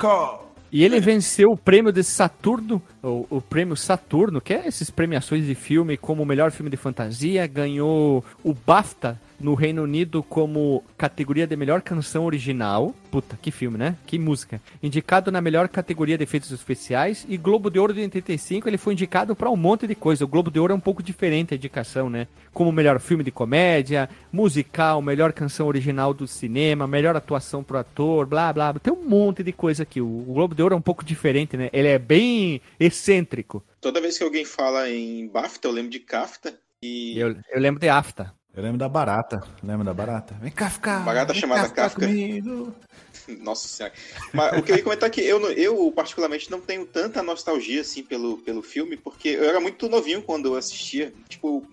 e 0.73 0.83
ele 0.83 0.99
venceu 0.99 1.51
o 1.51 1.57
prêmio 1.57 1.91
de 1.91 2.03
Saturno, 2.03 2.81
o, 3.03 3.27
o 3.29 3.39
prêmio 3.39 3.77
Saturno, 3.77 4.41
que 4.41 4.55
é 4.55 4.67
esses 4.67 4.89
premiações 4.89 5.45
de 5.45 5.53
filme 5.53 5.95
como 5.95 6.23
o 6.23 6.25
melhor 6.25 6.49
filme 6.49 6.71
de 6.71 6.77
fantasia, 6.77 7.45
ganhou 7.45 8.25
o 8.43 8.55
BAFTA 8.55 9.21
no 9.43 9.53
Reino 9.53 9.83
Unido 9.83 10.23
como 10.23 10.83
categoria 10.97 11.45
de 11.45 11.55
melhor 11.55 11.81
canção 11.81 12.25
original. 12.25 12.95
Puta, 13.11 13.37
que 13.39 13.51
filme, 13.51 13.77
né? 13.77 13.95
Que 14.07 14.17
música. 14.17 14.61
Indicado 14.81 15.31
na 15.31 15.41
melhor 15.41 15.67
categoria 15.67 16.17
de 16.17 16.23
efeitos 16.23 16.51
especiais 16.51 17.25
e 17.29 17.37
Globo 17.37 17.69
de 17.69 17.77
Ouro 17.77 17.93
de 17.93 18.01
85, 18.01 18.67
ele 18.67 18.77
foi 18.77 18.93
indicado 18.93 19.35
para 19.35 19.49
um 19.49 19.55
monte 19.55 19.85
de 19.85 19.93
coisa. 19.93 20.23
O 20.23 20.27
Globo 20.27 20.49
de 20.49 20.59
Ouro 20.59 20.73
é 20.73 20.75
um 20.75 20.79
pouco 20.79 21.03
diferente 21.03 21.53
a 21.53 21.57
indicação, 21.57 22.09
né? 22.09 22.27
Como 22.53 22.71
melhor 22.71 22.99
filme 22.99 23.23
de 23.23 23.31
comédia, 23.31 24.09
musical, 24.31 25.01
melhor 25.01 25.33
canção 25.33 25.67
original 25.67 26.13
do 26.13 26.25
cinema, 26.25 26.87
melhor 26.87 27.15
atuação 27.15 27.63
pro 27.63 27.77
ator, 27.77 28.25
blá 28.25 28.53
blá. 28.53 28.71
blá. 28.71 28.79
Tem 28.79 28.93
um 28.93 29.03
monte 29.07 29.43
de 29.43 29.51
coisa 29.51 29.83
aqui. 29.83 29.99
O 29.99 30.23
Globo 30.27 30.55
de 30.55 30.63
Ouro 30.63 30.73
é 30.73 30.77
um 30.77 30.81
pouco 30.81 31.03
diferente, 31.03 31.57
né? 31.57 31.69
Ele 31.73 31.89
é 31.89 31.99
bem 31.99 32.61
excêntrico. 32.79 33.63
Toda 33.81 33.99
vez 33.99 34.17
que 34.17 34.23
alguém 34.23 34.45
fala 34.45 34.89
em 34.89 35.27
BAFTA, 35.27 35.67
eu 35.67 35.71
lembro 35.71 35.91
de 35.91 35.99
CAFTA. 35.99 36.57
E 36.81 37.19
Eu, 37.19 37.35
eu 37.51 37.59
lembro 37.59 37.79
de 37.79 37.89
AFTA. 37.89 38.33
Eu 38.55 38.61
lembro 38.61 38.77
da 38.77 38.87
barata. 38.87 39.41
Lembra 39.63 39.83
da 39.83 39.93
barata? 39.93 40.35
Vem 40.39 40.51
cá 40.51 40.69
ficar. 40.69 41.03
Barata 41.03 41.33
chamada 41.33 41.67
Kafka. 41.69 42.05
Nossa 43.39 43.67
senhora. 43.67 43.93
Mas 44.31 44.59
o 44.59 44.61
que 44.61 44.71
eu 44.71 44.75
ia 44.75 44.83
comentar 44.83 45.09
é 45.09 45.11
que 45.11 45.21
eu, 45.21 45.41
eu, 45.53 45.91
particularmente, 45.91 46.51
não 46.51 46.61
tenho 46.61 46.85
tanta 46.85 47.23
nostalgia, 47.23 47.81
assim, 47.81 48.03
pelo, 48.03 48.37
pelo 48.39 48.61
filme, 48.61 48.95
porque 48.95 49.29
eu 49.29 49.45
era 49.45 49.59
muito 49.59 49.89
novinho 49.89 50.21
quando 50.21 50.49
eu 50.49 50.55
assistia. 50.55 51.11
Tipo, 51.27 51.65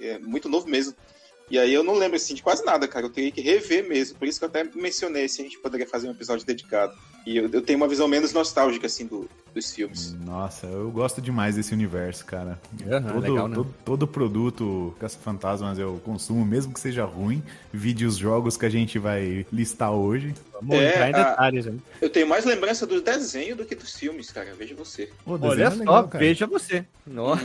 é, 0.00 0.18
muito 0.20 0.48
novo 0.48 0.68
mesmo. 0.68 0.94
E 1.50 1.58
aí 1.58 1.74
eu 1.74 1.82
não 1.82 1.94
lembro, 1.94 2.16
assim, 2.16 2.34
de 2.34 2.42
quase 2.42 2.64
nada, 2.64 2.86
cara. 2.86 3.06
Eu 3.06 3.10
teria 3.10 3.32
que 3.32 3.40
rever 3.40 3.88
mesmo. 3.88 4.16
Por 4.16 4.28
isso 4.28 4.38
que 4.38 4.44
eu 4.44 4.48
até 4.48 4.62
mencionei 4.62 5.28
se 5.28 5.40
a 5.40 5.44
gente 5.44 5.58
poderia 5.58 5.88
fazer 5.88 6.06
um 6.06 6.12
episódio 6.12 6.46
dedicado. 6.46 6.96
E 7.28 7.36
eu, 7.36 7.48
eu 7.52 7.60
tenho 7.62 7.78
uma 7.78 7.86
visão 7.88 8.08
menos 8.08 8.32
nostálgica, 8.32 8.86
assim, 8.86 9.06
do, 9.06 9.28
dos 9.54 9.70
filmes. 9.74 10.14
Nossa, 10.24 10.66
eu 10.66 10.90
gosto 10.90 11.20
demais 11.20 11.56
desse 11.56 11.74
universo, 11.74 12.24
cara. 12.24 12.58
Aham, 12.86 13.02
todo, 13.12 13.20
legal, 13.20 13.48
né? 13.48 13.54
todo, 13.54 13.74
todo 13.84 14.06
produto 14.08 14.94
Caça-Fantasmas 14.98 15.78
eu 15.78 16.00
consumo, 16.04 16.44
mesmo 16.44 16.72
que 16.72 16.80
seja 16.80 17.04
ruim. 17.04 17.42
Vide 17.72 18.06
os 18.06 18.16
jogos 18.16 18.56
que 18.56 18.64
a 18.64 18.70
gente 18.70 18.98
vai 18.98 19.44
listar 19.52 19.92
hoje. 19.92 20.34
Vamos 20.54 20.76
É, 20.76 20.88
entrar 20.88 21.10
em 21.10 21.14
a- 21.14 21.30
detalhes. 21.30 21.66
né? 21.66 21.74
Eu 22.00 22.08
tenho 22.10 22.26
mais 22.26 22.44
lembrança 22.44 22.86
do 22.86 23.00
desenho 23.02 23.54
do 23.54 23.64
que 23.64 23.74
dos 23.74 23.94
filmes, 23.96 24.30
cara. 24.30 24.54
Veja 24.58 24.74
você. 24.74 25.10
Pô, 25.24 25.34
o 25.34 25.38
desenho 25.38 25.52
Olha 25.54 25.64
é 25.66 25.70
só, 25.70 25.76
legal, 25.78 26.08
cara. 26.08 26.24
veja 26.24 26.46
você. 26.46 26.84
Nó. 27.06 27.36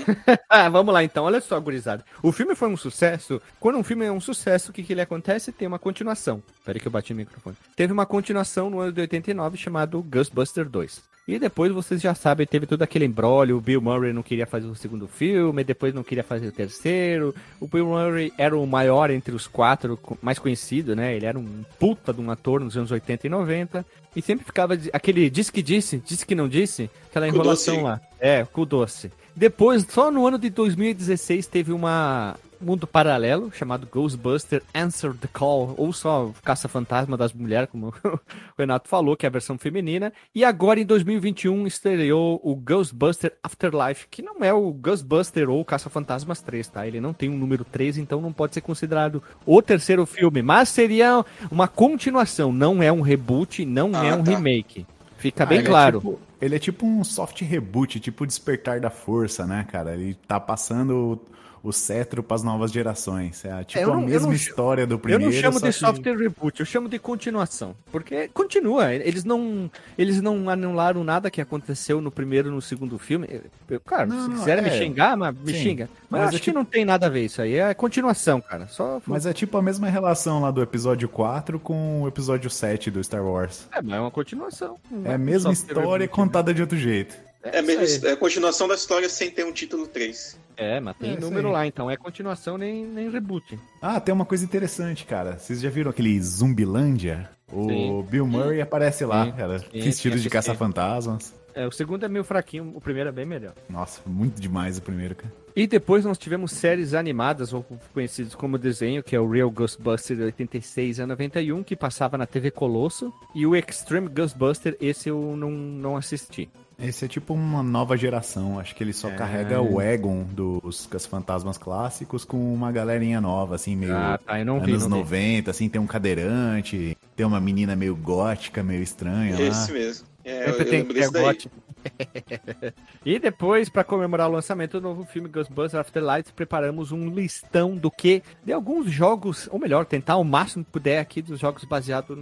Ah, 0.50 0.68
Vamos 0.70 0.94
lá 0.94 1.04
então, 1.04 1.26
olha 1.26 1.40
só, 1.42 1.60
gurizada. 1.60 2.04
O 2.22 2.32
filme 2.32 2.56
foi 2.56 2.70
um 2.70 2.78
sucesso. 2.78 3.42
Quando 3.60 3.78
um 3.78 3.84
filme 3.84 4.06
é 4.06 4.12
um 4.12 4.20
sucesso, 4.22 4.72
o 4.72 4.74
que, 4.74 4.82
que 4.84 4.94
ele 4.94 5.02
acontece? 5.02 5.52
Tem 5.52 5.68
uma 5.68 5.80
continuação. 5.80 6.42
Peraí 6.66 6.80
que 6.82 6.88
eu 6.88 6.92
bati 6.92 7.14
no 7.14 7.18
microfone. 7.20 7.56
Teve 7.76 7.92
uma 7.94 8.06
continuação 8.06 8.70
no 8.70 8.80
ano 8.80 8.92
de 8.94 9.02
89 9.02 9.58
chamado 9.74 10.04
Ghostbuster 10.04 10.70
2. 10.70 11.02
E 11.26 11.40
depois 11.40 11.72
vocês 11.72 12.02
já 12.02 12.14
sabem, 12.14 12.46
teve 12.46 12.68
todo 12.68 12.82
aquele 12.82 13.06
embrólio, 13.06 13.58
o 13.58 13.62
Bill 13.62 13.82
Murray 13.82 14.12
não 14.12 14.22
queria 14.22 14.46
fazer 14.46 14.68
o 14.68 14.76
segundo 14.76 15.08
filme, 15.08 15.64
depois 15.64 15.94
não 15.94 16.04
queria 16.04 16.24
fazer 16.24 16.48
o 16.48 16.52
terceiro. 16.52 17.34
O 17.62 17.68
Bill 17.68 17.88
Murray 17.88 18.34
era 18.38 18.58
o 18.58 18.68
maior 18.68 19.10
entre 19.10 19.34
os 19.34 19.48
quatro, 19.48 19.98
mais 20.22 20.38
conhecido, 20.38 20.98
né? 20.98 21.16
Ele 21.16 21.26
era 21.26 21.40
um 21.40 21.64
puta 21.80 22.14
de 22.14 22.20
um 22.20 22.30
ator 22.30 22.60
nos 22.60 22.76
anos 22.76 22.92
80 22.92 23.26
e 23.26 23.30
90. 23.30 23.86
E 24.14 24.22
sempre 24.22 24.46
ficava 24.46 24.78
aquele 24.92 25.30
disse 25.30 25.50
que 25.50 25.64
disse, 25.64 26.04
disse 26.06 26.26
que 26.26 26.36
não 26.36 26.50
disse, 26.50 26.90
aquela 27.10 27.26
Cu 27.30 27.36
enrolação 27.36 27.84
lá. 27.84 28.02
É, 28.20 28.44
com 28.44 28.66
doce. 28.66 29.10
Depois, 29.34 29.88
só 29.90 30.12
no 30.12 30.28
ano 30.28 30.38
de 30.38 30.50
2016, 30.50 31.48
teve 31.48 31.72
uma 31.72 32.36
mundo 32.64 32.88
paralelo 32.88 33.52
chamado 33.54 33.88
Ghostbuster 33.92 34.62
Answer 34.74 35.14
the 35.14 35.28
Call, 35.32 35.74
ou 35.78 35.92
só 35.94 36.32
Caça-Fantasma 36.44 37.18
das 37.18 37.34
Mulheres, 37.34 37.70
como 37.70 37.88
o 38.04 38.20
Renato 38.58 38.88
falou, 38.90 39.16
que 39.18 39.26
é 39.26 39.30
a 39.30 39.32
versão 39.32 39.58
feminina. 39.58 40.12
E 40.34 40.44
agora, 40.46 40.80
em 40.80 40.86
2021, 40.86 41.68
estreou 41.68 42.40
o 42.44 42.56
Ghostbuster 42.56 43.34
Afterlife, 43.44 44.08
que 44.10 44.22
não 44.22 44.38
é 44.44 44.54
o 44.54 44.72
Ghostbuster 44.72 45.50
ou 45.50 45.64
Caça-Fantasmas 45.66 46.42
3, 46.42 46.68
tá? 46.68 46.88
Ele 46.88 47.00
não 47.02 47.14
tem 47.14 47.30
um 47.30 47.38
número 47.38 47.64
3, 47.64 47.98
então 47.98 48.22
não 48.22 48.32
pode 48.34 48.54
ser 48.54 48.62
considerado 48.62 49.22
o 49.46 49.62
terceiro 49.62 50.06
filme, 50.06 50.42
mas 50.42 50.70
seria 50.70 51.26
uma 51.52 51.68
continuação, 51.68 52.52
não 52.52 52.82
é 52.82 52.92
um 52.92 53.02
reboot, 53.02 53.66
não 53.66 53.92
Ah, 53.94 54.06
é 54.06 54.14
um 54.16 54.24
tá. 54.24 54.32
remake. 54.32 54.86
Fica 55.18 55.44
Ah, 55.44 55.46
bem 55.46 55.60
é 55.60 55.64
claro. 55.64 56.00
tipo- 56.00 56.20
ele 56.42 56.56
é 56.56 56.60
tipo 56.60 56.86
um 56.86 57.02
soft 57.06 57.40
reboot, 57.42 58.00
tipo 58.02 58.28
Despertar 58.28 58.82
da 58.82 58.90
Força, 58.90 59.46
né, 59.48 59.66
cara? 59.72 59.94
Ele 59.94 60.14
tá 60.28 60.38
passando 60.40 61.22
o, 61.64 61.72
cetro 61.72 62.22
pras 62.22 62.44
novas 62.44 62.72
gerações. 62.72 63.44
É 63.46 63.64
tipo 63.64 63.80
É, 63.80 63.84
eu 63.86 63.92
a 63.92 63.96
não- 63.96 64.02
eu 64.04 64.08
mesma 64.10 64.34
história 64.36 64.86
do 64.86 64.96
Eu 64.96 65.00
primeiro. 65.00 65.26
não 65.26 65.32
chamo 65.32 65.60
de 65.60 65.66
que- 65.68 65.72
software 65.72 66.18
reboot, 66.18 66.60
eu 66.60 66.66
chamo 66.66 66.90
de 66.90 67.00
continuação. 67.00 67.74
Porque 67.92 68.28
continua, 68.34 68.94
eles 68.94 69.24
não, 69.24 69.72
eles 69.98 70.22
não 70.22 70.50
anularam 70.50 71.04
nada 71.04 71.32
que 71.32 71.40
aconteceu 71.42 72.02
no 72.02 72.12
primeiro 72.12 72.50
e 72.50 72.52
no 72.52 72.62
segundo 72.62 73.00
filme. 73.00 73.28
Eu- 73.30 73.42
eu- 73.70 73.80
cara, 73.80 74.06
Não, 74.06 74.24
se 74.24 74.30
não, 74.30 74.38
quiserem 74.40 74.66
é. 74.66 74.70
me 74.70 74.78
xingar, 74.78 75.16
mas 75.18 75.36
me 75.36 75.54
Sim. 75.54 75.60
xinga. 75.64 75.90
Mas, 76.10 76.10
Mas 76.10 76.20
eu 76.20 76.26
é 76.26 76.28
acho 76.30 76.38
que 76.38 76.44
tipo- 76.44 76.58
não 76.58 76.66
tem 76.66 76.86
nada 76.86 77.06
a 77.06 77.10
ver 77.10 77.26
isso 77.26 77.42
aí, 77.42 77.56
é 77.56 77.74
continuação, 77.74 78.42
cara. 78.42 78.68
Só 78.68 79.02
Mas 79.08 79.26
é 79.26 79.34
tipo 79.34 79.58
a 79.58 79.62
mesma 79.62 79.88
relação 79.90 80.42
lá 80.42 80.52
do 80.52 80.62
episódio 80.62 81.08
4 81.10 81.60
com 81.60 82.02
o 82.04 82.08
episódio 82.08 82.50
7 82.50 82.92
do 82.92 83.04
Star 83.04 83.24
Wars. 83.26 83.68
é, 83.72 83.82
mas 83.82 83.94
é 83.96 84.00
uma 84.00 84.12
continuação. 84.12 84.78
É 85.06 85.14
a 85.14 85.16
um 85.16 85.20
mesma 85.20 85.52
história 85.54 85.82
reboot, 85.92 86.08
contada 86.10 86.54
de 86.54 86.62
outro 86.62 86.78
jeito. 86.78 87.16
Né? 87.44 87.52
É, 87.54 87.62
mesmo, 87.62 88.08
é 88.08 88.12
a 88.12 88.18
continuação 88.18 88.68
da 88.68 88.76
história 88.76 89.10
sem 89.10 89.30
ter 89.30 89.46
um 89.46 89.52
título 89.52 89.88
3. 89.88 90.38
É, 90.56 90.80
mas 90.80 90.96
tem 90.98 91.14
É, 91.14 91.20
número 91.20 91.50
lá, 91.52 91.66
então 91.66 91.90
é 91.90 91.98
continuação 91.98 92.58
nem, 92.58 92.86
nem 92.86 93.10
reboot. 93.10 93.60
Ah, 93.82 94.00
tem 94.00 94.14
uma 94.14 94.26
coisa 94.26 94.46
interessante, 94.46 95.06
cara. 95.06 95.38
Vocês 95.38 95.60
já 95.62 95.70
viram 95.70 95.90
aquele 95.90 96.20
Zumbilândia? 96.22 97.30
O 97.52 97.68
Sim. 97.68 98.06
Bill 98.10 98.26
Murray 98.28 98.62
aparece 98.62 99.06
lá, 99.06 99.26
Sim. 99.26 99.32
cara, 99.34 99.60
Sim, 99.60 99.66
vestido 99.74 100.18
sim, 100.18 100.24
de 100.24 100.30
caça-fantasmas. 100.30 101.34
É, 101.56 101.68
o 101.68 101.72
segundo 101.72 102.04
é 102.04 102.10
meio 102.10 102.24
fraquinho, 102.24 102.72
o 102.76 102.82
primeiro 102.82 103.10
é 103.10 103.12
bem 103.12 103.26
melhor. 103.26 103.54
Nossa, 103.70 104.02
muito 104.08 104.42
demais 104.42 104.78
o 104.80 104.82
primeiro, 104.82 105.16
cara. 105.16 105.32
E 105.56 105.68
depois 105.68 106.04
nós 106.04 106.18
tivemos 106.18 106.52
séries 106.52 106.96
animadas, 106.96 107.54
ou 107.54 107.64
conhecidos 107.94 108.34
como 108.34 108.58
desenho, 108.58 109.04
que 109.04 109.16
é 109.16 109.20
o 109.20 109.30
Real 109.30 109.52
Ghostbuster 109.52 110.18
de 110.18 110.24
86 110.24 111.00
a 111.00 111.06
91, 111.06 111.62
que 111.62 111.76
passava 111.76 112.18
na 112.18 112.26
TV 112.26 112.50
Colosso. 112.50 113.14
E 113.36 113.46
o 113.46 113.56
Extreme 113.56 114.08
Ghostbuster, 114.08 114.76
esse 114.82 115.10
eu 115.10 115.36
não, 115.38 115.52
não 115.52 115.96
assisti. 115.96 116.50
Esse 116.84 117.06
é 117.06 117.08
tipo 117.08 117.34
uma 117.34 117.64
nova 117.64 117.96
geração. 117.98 118.60
Acho 118.60 118.76
que 118.76 118.84
ele 118.84 118.94
só 118.94 119.10
É. 119.10 119.16
carrega 119.16 119.62
o 119.62 119.82
Egon 119.82 120.24
dos 120.24 120.86
Caça-Fantasmas 120.86 121.58
clássicos 121.58 122.26
com 122.26 122.54
uma 122.54 122.72
galerinha 122.72 123.22
nova, 123.22 123.56
assim, 123.56 123.76
meio 123.76 123.96
Ah, 123.96 124.20
tá, 124.24 124.40
eu 124.40 124.46
não 124.46 124.60
vi, 124.60 124.72
anos 124.72 124.88
não 124.88 124.98
vi. 124.98 125.04
90, 125.04 125.52
assim, 125.52 125.70
tem 125.70 125.80
um 125.82 125.88
cadeirante, 125.88 126.98
tem 127.16 127.26
uma 127.26 127.40
menina 127.40 127.76
meio 127.76 127.96
gótica, 127.96 128.62
meio 128.62 128.82
estranha 128.84 129.40
Esse 129.42 129.72
lá. 129.72 129.78
mesmo. 129.80 130.08
É, 130.26 130.44
eu, 130.44 130.54
Sempre 130.54 130.64
eu 130.64 130.70
tem 130.70 130.86
que 130.86 130.94
daí. 131.12 131.24
gote. 131.24 131.50
e 133.06 133.20
depois, 133.20 133.70
para 133.70 133.84
comemorar 133.84 134.30
o 134.30 134.34
lançamento 134.34 134.80
do 134.80 134.88
novo 134.88 135.06
filme 135.06 135.30
Ghostbusters 135.30 135.76
Afterlife, 135.76 136.34
preparamos 136.34 136.92
um 136.92 137.10
listão 137.10 137.76
do 137.76 137.92
que 137.92 138.24
de 138.44 138.54
alguns 138.54 138.92
jogos, 138.92 139.48
ou 139.52 139.60
melhor, 139.60 139.86
tentar 139.86 140.18
o 140.18 140.24
máximo 140.24 140.64
que 140.64 140.72
puder 140.72 141.00
aqui 141.00 141.22
dos 141.22 141.40
jogos 141.40 141.64
baseados 141.64 142.18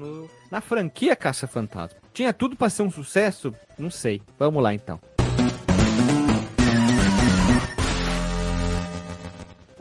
na 0.50 0.62
franquia 0.62 1.15
Caça 1.15 1.48
Fantasma. 1.48 2.00
Tinha 2.13 2.34
tudo 2.34 2.56
para 2.56 2.70
ser 2.70 2.84
um 2.84 2.91
sucesso? 2.91 3.53
Não 3.77 3.89
sei. 3.89 4.22
Vamos 4.38 4.62
lá 4.62 4.74
então. 4.74 5.00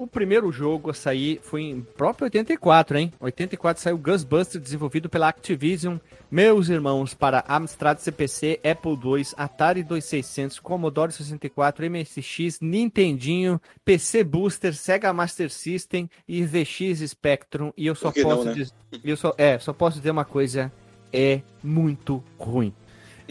O 0.00 0.06
primeiro 0.06 0.50
jogo 0.50 0.88
a 0.88 0.94
sair 0.94 1.40
foi 1.42 1.60
em 1.60 1.82
próprio 1.82 2.24
84, 2.24 2.96
hein? 2.96 3.12
84 3.20 3.82
saiu 3.82 3.98
Ghostbusters, 3.98 4.64
desenvolvido 4.64 5.10
pela 5.10 5.28
Activision. 5.28 5.98
Meus 6.30 6.70
irmãos, 6.70 7.12
para 7.12 7.44
Amstrad 7.46 7.98
CPC, 7.98 8.60
Apple 8.64 8.92
II, 8.92 9.26
Atari 9.36 9.82
2600, 9.82 10.58
Commodore 10.58 11.12
64, 11.12 11.84
MSX, 11.90 12.60
Nintendinho, 12.62 13.60
PC 13.84 14.24
Booster, 14.24 14.74
Sega 14.74 15.12
Master 15.12 15.50
System 15.50 16.08
e 16.26 16.42
VX 16.46 17.00
Spectrum. 17.06 17.70
E 17.76 17.86
eu 17.86 17.94
só 17.94 18.10
posso 18.10 18.26
não, 18.26 18.44
né? 18.44 18.54
dizer, 18.54 18.72
eu 19.04 19.18
só, 19.18 19.34
é, 19.36 19.58
só 19.58 19.74
posso 19.74 19.98
dizer 19.98 20.12
uma 20.12 20.24
coisa, 20.24 20.72
é 21.12 21.42
muito 21.62 22.24
ruim. 22.38 22.72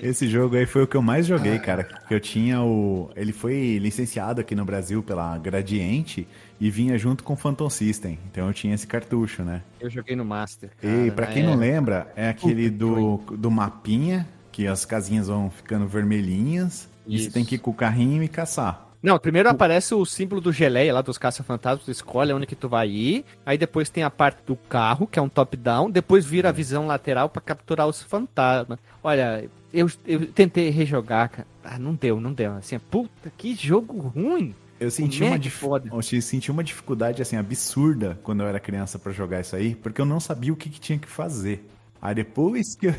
Esse 0.03 0.27
jogo 0.27 0.56
aí 0.56 0.65
foi 0.65 0.84
o 0.84 0.88
que 0.88 0.98
eu 0.98 1.01
mais 1.01 1.25
joguei, 1.25 1.56
ah. 1.56 1.60
cara. 1.60 1.84
Que 1.84 2.13
eu 2.13 2.20
tinha 2.20 2.62
o. 2.62 3.10
Ele 3.15 3.32
foi 3.32 3.77
licenciado 3.77 4.41
aqui 4.41 4.56
no 4.56 4.65
Brasil 4.65 5.01
pela 5.03 5.38
Gradiente 5.38 6.27
e 6.60 6.70
vinha 6.70 6.98
junto 6.98 7.24
com 7.24 7.34
o 7.34 7.36
Phantom 7.36 7.70
System. 7.70 8.20
Então 8.32 8.48
eu 8.48 8.53
tinha 8.53 8.74
esse 8.74 8.86
cartucho, 8.86 9.44
né? 9.44 9.62
Eu 9.79 9.89
joguei 9.89 10.15
no 10.15 10.25
Master. 10.25 10.72
Cara, 10.82 11.08
e 11.08 11.12
pra 11.12 11.27
quem 11.27 11.44
não 11.44 11.56
lembra, 11.56 12.12
é 12.15 12.29
aquele 12.29 12.70
do, 12.70 13.18
do 13.38 13.50
mapinha, 13.50 14.27
que 14.51 14.68
as 14.68 14.86
casinhas 14.86 15.27
vão 15.27 15.50
ficando 15.50 15.88
vermelhinhas. 15.88 16.89
Isso. 17.08 17.15
E 17.15 17.20
você 17.20 17.32
tem 17.32 17.46
que 17.46 17.56
ir 17.56 17.60
com 17.60 17.72
o 17.72 17.74
carrinho 17.74 18.24
e 18.24 18.27
caçar. 18.27 18.89
Não, 19.01 19.18
primeiro 19.18 19.48
aparece 19.48 19.96
o 19.96 20.06
símbolo 20.06 20.41
do 20.41 20.51
geleia 20.51 20.94
lá 20.94 21.01
dos 21.01 21.18
caça-fantasmas, 21.18 21.86
tu 21.86 21.91
escolhe 21.91 22.34
onde 22.34 22.46
que 22.46 22.56
tu 22.56 22.68
vai 22.68 22.89
ir. 22.89 23.25
Aí 23.46 23.58
depois 23.58 23.89
tem 23.89 24.03
a 24.03 24.10
parte 24.10 24.39
do 24.46 24.58
carro, 24.58 25.08
que 25.08 25.18
é 25.18 25.22
um 25.22 25.29
top-down. 25.29 25.89
Depois 25.89 26.25
vira 26.25 26.50
a 26.50 26.51
visão 26.51 26.86
lateral 26.86 27.29
para 27.29 27.41
capturar 27.41 27.88
os 27.88 28.03
fantasmas. 28.03 28.77
Olha, 29.01 29.50
eu, 29.74 29.90
eu 30.06 30.32
tentei 30.32 30.70
rejogar, 30.70 31.30
cara. 31.30 31.48
Ah, 31.64 31.78
não 31.78 31.94
deu, 31.94 32.20
não 32.20 32.34
deu. 32.34 32.54
Assim, 32.54 32.80
puta, 32.80 33.32
que 33.38 33.56
jogo 33.56 34.00
ruim. 34.00 34.56
Eu 34.80 34.90
senti 34.90 35.24
uma, 35.24 35.38
dif... 35.38 35.62
eu 35.64 36.22
senti 36.22 36.50
uma 36.50 36.64
dificuldade 36.64 37.22
assim 37.22 37.36
absurda 37.36 38.18
quando 38.24 38.42
eu 38.42 38.48
era 38.48 38.62
criança 38.62 38.98
para 38.98 39.12
jogar 39.12 39.42
isso 39.42 39.56
aí, 39.56 39.76
porque 39.76 40.00
eu 40.00 40.06
não 40.06 40.22
sabia 40.22 40.54
o 40.54 40.56
que, 40.56 40.70
que 40.70 40.80
tinha 40.80 40.98
que 40.98 41.08
fazer. 41.08 41.68
Aí 42.02 42.16
depois 42.16 42.76
que 42.76 42.88
eu... 42.88 42.96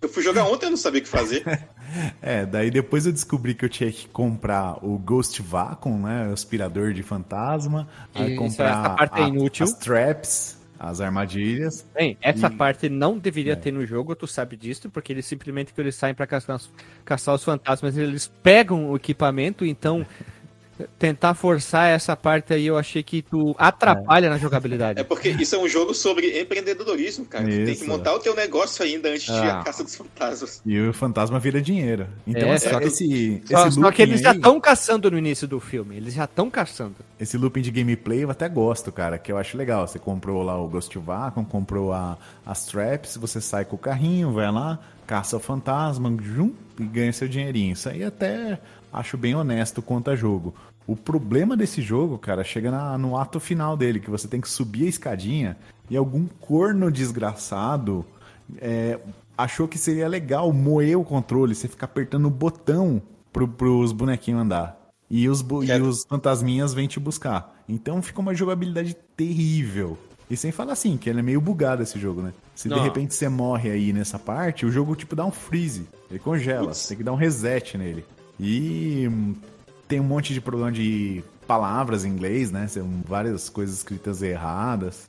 eu 0.00 0.08
fui 0.08 0.22
jogar 0.22 0.44
ontem 0.44 0.68
e 0.68 0.70
não 0.70 0.78
sabia 0.78 1.00
o 1.00 1.02
que 1.02 1.08
fazer. 1.08 1.44
é, 2.22 2.46
daí 2.46 2.70
depois 2.70 3.04
eu 3.04 3.12
descobri 3.12 3.54
que 3.54 3.66
eu 3.66 3.68
tinha 3.68 3.92
que 3.92 4.08
comprar 4.08 4.82
o 4.82 4.98
Ghost 4.98 5.42
Vacuum, 5.42 6.00
né, 6.00 6.28
o 6.30 6.32
aspirador 6.32 6.94
de 6.94 7.02
fantasma, 7.02 7.86
aí 8.14 8.34
comprar 8.34 8.70
essa 8.70 8.90
parte 8.90 9.20
é 9.20 9.28
inútil. 9.28 9.64
as 9.64 9.74
traps, 9.74 10.56
as 10.80 10.98
armadilhas. 10.98 11.86
Bem, 11.94 12.16
essa 12.22 12.46
e... 12.46 12.56
parte 12.56 12.88
não 12.88 13.18
deveria 13.18 13.52
é. 13.52 13.56
ter 13.56 13.70
no 13.70 13.84
jogo, 13.84 14.16
tu 14.16 14.26
sabe 14.26 14.56
disso, 14.56 14.88
porque 14.88 15.12
eles 15.12 15.26
simplesmente 15.26 15.74
que 15.74 15.80
eles 15.80 15.94
saem 15.94 16.14
para 16.14 16.26
caçar, 16.26 16.58
caçar 17.04 17.34
os 17.34 17.44
fantasmas, 17.44 17.98
eles 17.98 18.32
pegam 18.42 18.90
o 18.90 18.96
equipamento, 18.96 19.66
então 19.66 20.06
tentar 20.98 21.34
forçar 21.34 21.88
essa 21.88 22.16
parte 22.16 22.52
aí, 22.52 22.66
eu 22.66 22.76
achei 22.76 23.02
que 23.02 23.22
tu 23.22 23.54
atrapalha 23.58 24.26
é. 24.26 24.30
na 24.30 24.38
jogabilidade. 24.38 25.00
É 25.00 25.04
porque 25.04 25.28
isso 25.28 25.54
é 25.54 25.58
um 25.58 25.68
jogo 25.68 25.94
sobre 25.94 26.40
empreendedorismo, 26.40 27.24
cara. 27.24 27.48
Isso. 27.48 27.60
Tu 27.60 27.64
tem 27.66 27.74
que 27.76 27.84
montar 27.84 28.14
o 28.14 28.18
teu 28.18 28.34
negócio 28.34 28.84
ainda 28.84 29.08
antes 29.08 29.28
ah. 29.30 29.40
de 29.40 29.46
ir 29.46 29.50
à 29.50 29.62
caça 29.62 29.84
dos 29.84 29.94
fantasmas. 29.94 30.62
E 30.64 30.80
o 30.80 30.92
fantasma 30.92 31.38
vira 31.38 31.60
dinheiro. 31.60 32.06
Então, 32.26 32.48
é, 32.48 32.54
essa, 32.54 32.82
esse, 32.82 33.42
só, 33.46 33.66
esse 33.66 33.80
só 33.80 33.90
que 33.90 34.02
eles 34.02 34.18
aí, 34.18 34.24
já 34.24 34.32
estão 34.32 34.60
caçando 34.60 35.10
no 35.10 35.18
início 35.18 35.46
do 35.46 35.60
filme. 35.60 35.96
Eles 35.96 36.14
já 36.14 36.24
estão 36.24 36.50
caçando. 36.50 36.96
Esse 37.18 37.36
looping 37.36 37.62
de 37.62 37.70
gameplay 37.70 38.24
eu 38.24 38.30
até 38.30 38.48
gosto, 38.48 38.90
cara, 38.90 39.18
que 39.18 39.30
eu 39.30 39.38
acho 39.38 39.56
legal. 39.56 39.86
Você 39.86 39.98
comprou 39.98 40.42
lá 40.42 40.60
o 40.60 40.68
Ghost 40.68 40.96
Vacuum, 40.98 41.44
comprou 41.44 41.92
a, 41.92 42.16
as 42.44 42.64
traps, 42.66 43.16
você 43.16 43.40
sai 43.40 43.64
com 43.64 43.76
o 43.76 43.78
carrinho, 43.78 44.32
vai 44.32 44.50
lá, 44.50 44.78
caça 45.06 45.36
o 45.36 45.40
fantasma, 45.40 46.16
jum, 46.22 46.52
e 46.78 46.84
ganha 46.84 47.12
seu 47.12 47.28
dinheirinho. 47.28 47.72
Isso 47.72 47.88
aí 47.88 48.04
até 48.04 48.58
acho 48.92 49.16
bem 49.16 49.34
honesto 49.34 49.82
quanto 49.82 50.10
a 50.10 50.16
jogo. 50.16 50.54
O 50.86 50.96
problema 50.96 51.56
desse 51.56 51.80
jogo, 51.80 52.18
cara, 52.18 52.42
chega 52.42 52.70
na, 52.70 52.98
no 52.98 53.16
ato 53.16 53.38
final 53.38 53.76
dele, 53.76 54.00
que 54.00 54.10
você 54.10 54.26
tem 54.26 54.40
que 54.40 54.48
subir 54.48 54.86
a 54.86 54.88
escadinha 54.88 55.56
e 55.88 55.96
algum 55.96 56.26
corno 56.40 56.90
desgraçado 56.90 58.04
é, 58.58 58.98
achou 59.36 59.68
que 59.68 59.78
seria 59.78 60.08
legal 60.08 60.52
moer 60.52 60.98
o 60.98 61.04
controle, 61.04 61.54
você 61.54 61.68
ficar 61.68 61.86
apertando 61.86 62.26
o 62.26 62.30
botão 62.30 63.00
pro, 63.32 63.46
pros 63.46 63.92
bonequinhos 63.92 64.42
andar. 64.42 64.78
E 65.08 65.28
os, 65.28 65.40
e 65.40 65.72
os 65.82 66.04
fantasminhas 66.04 66.72
vêm 66.72 66.86
te 66.86 67.00
buscar. 67.00 67.56
Então 67.68 68.00
fica 68.00 68.20
uma 68.20 68.34
jogabilidade 68.34 68.96
terrível. 69.16 69.98
E 70.30 70.36
sem 70.36 70.52
falar 70.52 70.74
assim, 70.74 70.96
que 70.96 71.10
ele 71.10 71.18
é 71.18 71.22
meio 71.22 71.40
bugado 71.40 71.82
esse 71.82 71.98
jogo, 71.98 72.22
né? 72.22 72.32
Se 72.54 72.68
Não. 72.68 72.76
de 72.76 72.82
repente 72.84 73.14
você 73.14 73.28
morre 73.28 73.70
aí 73.70 73.92
nessa 73.92 74.16
parte, 74.16 74.64
o 74.64 74.70
jogo 74.70 74.94
tipo 74.94 75.16
dá 75.16 75.24
um 75.24 75.32
freeze. 75.32 75.88
Ele 76.08 76.20
congela. 76.20 76.72
Você 76.72 76.88
tem 76.88 76.98
que 76.98 77.02
dar 77.02 77.12
um 77.12 77.16
reset 77.16 77.76
nele. 77.76 78.04
E 78.38 79.10
tem 79.90 79.98
um 79.98 80.04
monte 80.04 80.32
de 80.32 80.40
problema 80.40 80.70
de 80.70 81.22
palavras 81.48 82.04
em 82.04 82.10
inglês, 82.10 82.52
né? 82.52 82.68
São 82.68 82.88
várias 83.04 83.48
coisas 83.48 83.78
escritas 83.78 84.22
erradas. 84.22 85.08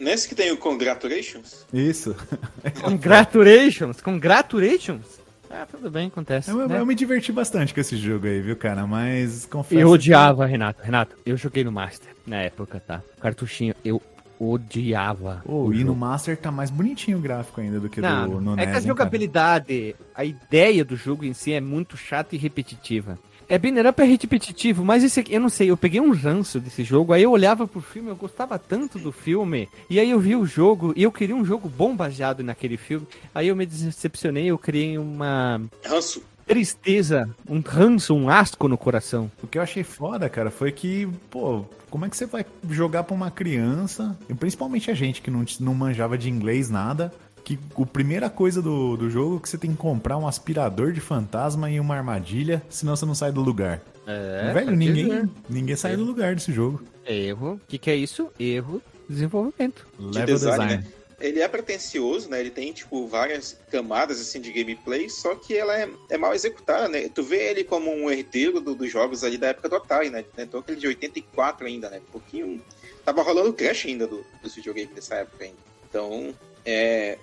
Nesse 0.00 0.28
que 0.28 0.34
tem 0.34 0.50
o 0.50 0.56
Congratulations? 0.56 1.64
Isso. 1.72 2.14
congratulations? 2.82 4.00
Congratulations? 4.00 5.20
Ah, 5.48 5.64
tudo 5.70 5.88
bem, 5.88 6.08
acontece. 6.08 6.50
Eu, 6.50 6.68
né? 6.68 6.80
eu, 6.80 6.84
me 6.84 6.94
diverti 6.94 7.30
bastante 7.30 7.72
com 7.72 7.80
esse 7.80 7.96
jogo 7.96 8.26
aí, 8.26 8.40
viu, 8.40 8.56
cara? 8.56 8.84
Mas 8.84 9.46
confesso. 9.46 9.80
Eu 9.80 9.90
odiava, 9.90 10.44
que... 10.44 10.50
Renato. 10.50 10.82
Renato, 10.82 11.16
eu 11.24 11.36
joguei 11.36 11.62
no 11.62 11.70
Master 11.70 12.10
na 12.26 12.42
época, 12.42 12.82
tá? 12.84 13.00
Cartuchinho, 13.20 13.74
eu 13.84 14.02
odiava. 14.40 15.40
Oh, 15.46 15.72
e 15.72 15.84
no 15.84 15.94
Master 15.94 16.36
tá 16.36 16.50
mais 16.50 16.68
bonitinho 16.68 17.18
o 17.18 17.20
gráfico 17.20 17.60
ainda 17.60 17.78
do 17.78 17.88
que 17.88 18.00
Não, 18.00 18.28
do, 18.28 18.40
no 18.40 18.52
é 18.54 18.56
NES. 18.56 18.66
É 18.66 18.70
que 18.72 18.76
a 18.76 18.80
jogabilidade, 18.80 19.96
cara. 19.96 20.10
a 20.16 20.24
ideia 20.24 20.84
do 20.84 20.96
jogo 20.96 21.24
em 21.24 21.32
si 21.32 21.52
é 21.52 21.60
muito 21.60 21.96
chata 21.96 22.34
e 22.34 22.38
repetitiva. 22.38 23.16
É 23.48 23.58
Binner 23.58 23.86
Up 23.86 24.02
é 24.02 24.04
repetitivo, 24.04 24.84
mas 24.84 25.04
esse 25.04 25.20
aqui, 25.20 25.32
eu 25.32 25.40
não 25.40 25.48
sei, 25.48 25.70
eu 25.70 25.76
peguei 25.76 26.00
um 26.00 26.12
ranço 26.12 26.58
desse 26.58 26.82
jogo, 26.82 27.12
aí 27.12 27.22
eu 27.22 27.30
olhava 27.30 27.66
pro 27.66 27.80
filme, 27.80 28.08
eu 28.08 28.16
gostava 28.16 28.58
tanto 28.58 28.98
do 28.98 29.12
filme, 29.12 29.68
e 29.88 30.00
aí 30.00 30.10
eu 30.10 30.18
vi 30.18 30.34
o 30.34 30.44
jogo, 30.44 30.92
e 30.96 31.04
eu 31.04 31.12
queria 31.12 31.36
um 31.36 31.44
jogo 31.44 31.68
bom 31.68 31.94
baseado 31.94 32.42
naquele 32.42 32.76
filme, 32.76 33.06
aí 33.32 33.48
eu 33.48 33.54
me 33.56 33.64
decepcionei, 33.64 34.46
eu 34.46 34.58
criei 34.58 34.98
uma... 34.98 35.60
Ranço 35.84 36.22
tristeza, 36.46 37.28
um 37.48 37.60
ranço, 37.60 38.14
um 38.14 38.30
asco 38.30 38.68
no 38.68 38.78
coração. 38.78 39.30
O 39.42 39.48
que 39.48 39.58
eu 39.58 39.62
achei 39.62 39.82
foda, 39.82 40.28
cara, 40.28 40.50
foi 40.50 40.70
que, 40.70 41.08
pô, 41.28 41.64
como 41.90 42.04
é 42.04 42.08
que 42.08 42.16
você 42.16 42.24
vai 42.24 42.46
jogar 42.70 43.02
pra 43.02 43.14
uma 43.14 43.30
criança, 43.30 44.16
e 44.28 44.34
principalmente 44.34 44.90
a 44.90 44.94
gente 44.94 45.20
que 45.20 45.30
não, 45.30 45.44
não 45.58 45.74
manjava 45.74 46.16
de 46.16 46.30
inglês 46.30 46.70
nada, 46.70 47.12
que 47.46 47.56
a 47.80 47.86
primeira 47.86 48.28
coisa 48.28 48.60
do, 48.60 48.96
do 48.96 49.08
jogo 49.08 49.36
é 49.36 49.40
que 49.40 49.48
você 49.48 49.56
tem 49.56 49.70
que 49.70 49.76
comprar 49.76 50.18
um 50.18 50.26
aspirador 50.26 50.90
de 50.90 51.00
fantasma 51.00 51.70
e 51.70 51.78
uma 51.78 51.94
armadilha, 51.94 52.60
senão 52.68 52.96
você 52.96 53.06
não 53.06 53.14
sai 53.14 53.30
do 53.30 53.40
lugar. 53.40 53.80
É, 54.04 54.52
Velho, 54.52 54.72
ninguém, 54.72 55.30
ninguém 55.48 55.76
sai 55.76 55.96
do 55.96 56.02
lugar 56.02 56.34
desse 56.34 56.52
jogo. 56.52 56.82
Erro. 57.06 57.52
O 57.52 57.60
que, 57.68 57.78
que 57.78 57.88
é 57.88 57.94
isso? 57.94 58.32
Erro. 58.36 58.82
Desenvolvimento. 59.08 59.86
De 59.96 60.06
Level 60.06 60.34
design. 60.34 60.58
design. 60.58 60.82
Né? 60.82 60.92
Ele 61.20 61.40
é 61.40 61.46
pretencioso, 61.46 62.28
né? 62.28 62.40
Ele 62.40 62.50
tem, 62.50 62.72
tipo, 62.72 63.06
várias 63.06 63.56
camadas, 63.70 64.20
assim, 64.20 64.40
de 64.40 64.52
gameplay, 64.52 65.08
só 65.08 65.36
que 65.36 65.56
ela 65.56 65.80
é, 65.80 65.88
é 66.10 66.18
mal 66.18 66.34
executada, 66.34 66.88
né? 66.88 67.08
Tu 67.08 67.22
vê 67.22 67.50
ele 67.50 67.62
como 67.62 67.92
um 67.92 68.10
herdeiro 68.10 68.60
do, 68.60 68.74
dos 68.74 68.90
jogos 68.90 69.22
ali 69.22 69.38
da 69.38 69.46
época 69.46 69.68
do 69.68 69.76
Atari, 69.76 70.10
né? 70.10 70.24
Então 70.36 70.58
aquele 70.58 70.80
de 70.80 70.88
84 70.88 71.64
ainda, 71.64 71.88
né? 71.88 72.00
Um 72.08 72.10
pouquinho... 72.10 72.60
Tava 73.04 73.22
rolando 73.22 73.50
o 73.50 73.52
crash 73.52 73.86
ainda 73.86 74.04
do, 74.08 74.26
dos 74.42 74.52
videogames 74.56 74.92
dessa 74.92 75.14
época 75.14 75.44
ainda. 75.44 75.56
Então, 75.88 76.34
é, 76.66 77.18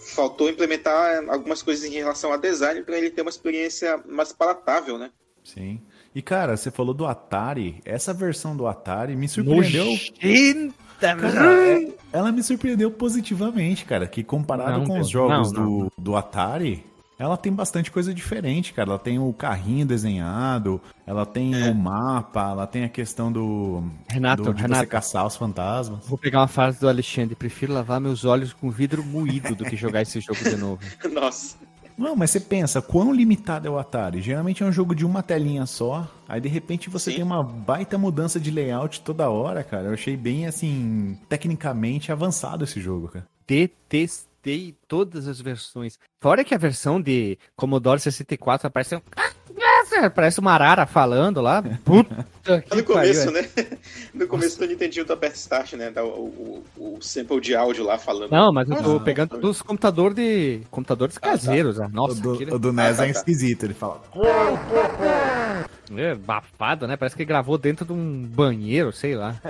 faltou 0.00 0.48
implementar 0.48 1.22
algumas 1.28 1.62
coisas 1.62 1.84
em 1.84 1.92
relação 1.92 2.32
a 2.32 2.38
design 2.38 2.82
para 2.82 2.96
ele 2.96 3.10
ter 3.10 3.20
uma 3.20 3.30
experiência 3.30 4.00
mais 4.08 4.32
palatável, 4.32 4.96
né? 4.96 5.10
Sim. 5.44 5.80
E 6.14 6.22
cara, 6.22 6.56
você 6.56 6.70
falou 6.70 6.94
do 6.94 7.06
Atari. 7.06 7.80
Essa 7.84 8.14
versão 8.14 8.56
do 8.56 8.66
Atari 8.66 9.14
me 9.14 9.28
surpreendeu. 9.28 9.86
Cara, 10.98 11.92
ela 12.10 12.32
me 12.32 12.42
surpreendeu 12.42 12.90
positivamente, 12.90 13.84
cara. 13.84 14.06
Que 14.06 14.24
comparado 14.24 14.78
não, 14.78 14.86
com 14.86 14.98
os 14.98 15.10
jogos 15.10 15.52
não, 15.52 15.62
não. 15.62 15.78
Do, 15.78 15.92
do 15.98 16.16
Atari, 16.16 16.84
ela 17.18 17.36
tem 17.36 17.52
bastante 17.52 17.90
coisa 17.90 18.12
diferente, 18.12 18.72
cara. 18.72 18.90
Ela 18.90 18.98
tem 18.98 19.18
o 19.18 19.32
carrinho 19.32 19.86
desenhado, 19.86 20.80
ela 21.06 21.24
tem 21.24 21.54
é. 21.54 21.70
o 21.70 21.74
mapa, 21.74 22.50
ela 22.50 22.66
tem 22.66 22.84
a 22.84 22.88
questão 22.88 23.32
do. 23.32 23.82
Renato, 24.08 24.42
do, 24.42 24.54
de 24.54 24.62
Renato, 24.62 24.82
você 24.82 24.86
caçar 24.86 25.26
os 25.26 25.36
fantasmas. 25.36 26.06
Vou 26.06 26.18
pegar 26.18 26.40
uma 26.40 26.48
frase 26.48 26.78
do 26.78 26.88
Alexandre. 26.88 27.34
Prefiro 27.34 27.72
lavar 27.72 28.00
meus 28.00 28.24
olhos 28.24 28.52
com 28.52 28.70
vidro 28.70 29.02
moído 29.02 29.54
do 29.54 29.64
que 29.64 29.76
jogar 29.76 30.02
esse 30.02 30.20
jogo 30.20 30.42
de 30.42 30.56
novo. 30.56 30.82
Nossa. 31.10 31.56
Não, 31.96 32.14
mas 32.14 32.30
você 32.30 32.40
pensa, 32.40 32.82
quão 32.82 33.10
limitado 33.10 33.66
é 33.66 33.70
o 33.70 33.78
Atari? 33.78 34.20
Geralmente 34.20 34.62
é 34.62 34.66
um 34.66 34.72
jogo 34.72 34.94
de 34.94 35.06
uma 35.06 35.22
telinha 35.22 35.64
só, 35.64 36.06
aí 36.28 36.38
de 36.38 36.48
repente 36.48 36.90
você 36.90 37.10
Sim. 37.10 37.16
tem 37.16 37.24
uma 37.24 37.42
baita 37.42 37.96
mudança 37.96 38.38
de 38.38 38.50
layout 38.50 39.00
toda 39.00 39.30
hora, 39.30 39.64
cara. 39.64 39.86
Eu 39.86 39.94
achei 39.94 40.14
bem, 40.14 40.46
assim, 40.46 41.18
tecnicamente 41.26 42.12
avançado 42.12 42.64
esse 42.64 42.78
jogo, 42.82 43.08
cara. 43.08 43.26
Detestei 44.46 44.76
todas 44.86 45.26
as 45.26 45.40
versões. 45.40 45.98
Fora 46.20 46.44
que 46.44 46.54
a 46.54 46.58
versão 46.58 47.00
de 47.00 47.36
Commodore 47.56 47.98
64 47.98 48.68
apareceu. 48.68 49.02
É, 49.92 50.08
parece 50.08 50.40
uma 50.40 50.52
arara 50.52 50.86
falando 50.86 51.40
lá. 51.40 51.62
Puta 51.84 52.26
que 52.62 52.76
No 52.76 52.84
começo, 52.84 53.32
pariu. 53.32 53.42
né? 53.42 53.78
No 54.14 54.28
começo 54.28 54.58
do 54.58 54.66
Nintendo 54.66 55.04
tu 55.04 55.12
aperta 55.12 55.36
Start, 55.36 55.72
né? 55.72 55.90
Dá 55.90 56.04
o, 56.04 56.64
o, 56.76 56.96
o, 56.96 56.98
sample 57.00 57.40
de 57.40 57.56
áudio 57.56 57.84
lá 57.84 57.98
falando. 57.98 58.30
Não, 58.30 58.52
mas 58.52 58.68
eu 58.68 58.82
tô 58.82 58.96
ah, 58.96 59.00
pegando 59.00 59.38
dos 59.38 59.62
computadores 59.62 60.14
de. 60.14 60.60
computadores 60.70 61.18
caseiros. 61.18 61.80
Ah, 61.80 61.84
tá. 61.84 61.88
Nossa, 61.88 62.18
o 62.18 62.20
do, 62.20 62.34
aquele... 62.34 62.54
o 62.54 62.58
do 62.58 62.72
NES 62.72 62.84
ah, 62.84 62.96
tá, 62.96 63.08
é 63.08 63.12
tá. 63.12 63.18
esquisito, 63.18 63.64
ele 63.64 63.74
fala. 63.74 64.02
É, 65.96 66.14
bafado, 66.14 66.86
né? 66.86 66.96
Parece 66.96 67.16
que 67.16 67.24
gravou 67.24 67.56
dentro 67.56 67.86
de 67.86 67.92
um 67.92 68.22
banheiro, 68.24 68.92
sei 68.92 69.14
lá. 69.14 69.40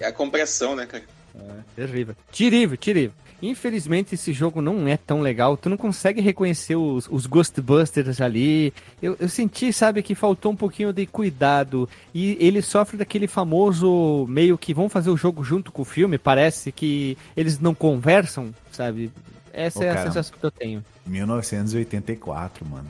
É 0.00 0.06
a 0.06 0.12
compressão, 0.12 0.74
né, 0.74 0.86
cara? 0.86 1.04
É, 1.34 1.40
terrível. 1.76 2.16
Tirível, 2.30 2.76
tirível. 2.76 3.12
Infelizmente 3.42 4.14
esse 4.14 4.32
jogo 4.32 4.62
não 4.62 4.86
é 4.86 4.96
tão 4.96 5.20
legal. 5.20 5.56
Tu 5.56 5.68
não 5.68 5.76
consegue 5.76 6.20
reconhecer 6.20 6.76
os, 6.76 7.08
os 7.10 7.26
Ghostbusters 7.26 8.20
ali. 8.20 8.72
Eu, 9.02 9.16
eu, 9.18 9.28
senti, 9.28 9.72
sabe, 9.72 10.00
que 10.00 10.14
faltou 10.14 10.52
um 10.52 10.56
pouquinho 10.56 10.92
de 10.92 11.04
cuidado. 11.06 11.88
E 12.14 12.36
ele 12.38 12.62
sofre 12.62 12.96
daquele 12.96 13.26
famoso 13.26 14.26
meio 14.28 14.56
que 14.56 14.72
vão 14.72 14.88
fazer 14.88 15.10
o 15.10 15.16
jogo 15.16 15.42
junto 15.42 15.72
com 15.72 15.82
o 15.82 15.84
filme. 15.84 16.18
Parece 16.18 16.70
que 16.70 17.18
eles 17.36 17.58
não 17.58 17.74
conversam, 17.74 18.54
sabe? 18.70 19.10
Essa 19.52 19.80
Ô, 19.80 19.82
é 19.82 19.86
cara, 19.88 20.00
a 20.00 20.02
sensação 20.04 20.38
que 20.38 20.46
eu 20.46 20.50
tenho. 20.52 20.84
1984, 21.04 22.64
mano. 22.64 22.88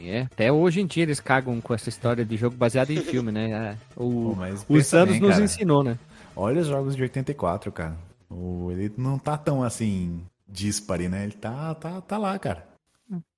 É, 0.00 0.20
até 0.22 0.52
hoje 0.52 0.80
em 0.80 0.86
dia 0.86 1.02
eles 1.02 1.18
cagam 1.18 1.60
com 1.60 1.74
essa 1.74 1.88
história 1.88 2.24
de 2.24 2.36
jogo 2.36 2.56
baseado 2.56 2.90
em 2.90 3.00
filme, 3.02 3.32
né? 3.32 3.50
É, 3.50 3.76
o, 3.96 4.36
Pô, 4.36 4.74
os 4.74 4.92
anos 4.92 5.12
bem, 5.12 5.20
nos 5.20 5.30
cara. 5.30 5.44
ensinou, 5.44 5.82
né? 5.82 5.98
Olha 6.36 6.60
os 6.60 6.68
jogos 6.68 6.94
de 6.94 7.02
84, 7.02 7.72
cara. 7.72 7.96
O, 8.30 8.70
ele 8.70 8.92
não 8.96 9.18
tá 9.18 9.36
tão 9.36 9.62
assim 9.62 10.24
dispare, 10.46 11.08
né? 11.08 11.24
Ele 11.24 11.32
tá, 11.32 11.74
tá, 11.74 12.00
tá 12.00 12.18
lá, 12.18 12.38
cara. 12.38 12.66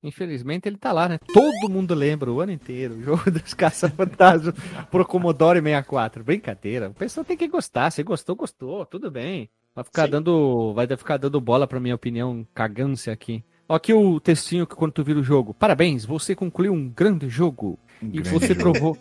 Infelizmente 0.03 0.69
ele 0.69 0.77
tá 0.77 0.93
lá, 0.93 1.09
né? 1.09 1.19
Todo 1.33 1.71
mundo 1.71 1.95
lembra 1.95 2.33
o 2.33 2.41
ano 2.41 2.53
inteiro 2.53 2.95
o 2.95 3.03
jogo 3.03 3.31
dos 3.31 3.55
caça-fantasmas 3.55 4.55
pro 4.91 5.05
Commodore 5.05 5.61
64. 5.61 6.25
Brincadeira. 6.25 6.89
O 6.89 6.95
pessoal 6.95 7.25
tem 7.25 7.37
que 7.37 7.47
gostar. 7.47 7.91
Se 7.91 8.03
gostou, 8.03 8.35
gostou. 8.35 8.85
Tudo 8.85 9.11
bem. 9.11 9.49
Vai 9.75 9.85
ficar 9.85 10.07
Sim. 10.07 10.11
dando. 10.11 10.73
Vai 10.75 10.87
ficar 10.97 11.17
dando 11.17 11.41
bola 11.41 11.67
pra 11.67 11.79
minha 11.79 11.95
opinião 11.95 12.47
cagância 12.53 13.13
aqui. 13.13 13.45
Ó, 13.69 13.77
aqui 13.77 13.95
o 13.95 14.19
textinho 14.19 14.67
que 14.67 14.75
quando 14.75 14.93
tu 14.93 15.05
vira 15.05 15.21
o 15.21 15.25
jogo. 15.25 15.55
Parabéns, 15.55 16.05
você 16.05 16.35
concluiu 16.35 16.73
um 16.73 16.89
grande 16.89 17.29
jogo. 17.29 17.79
Um 18.03 18.11
e 18.13 18.23
você 18.23 18.49
jogo. 18.49 18.61
provou. 18.61 18.99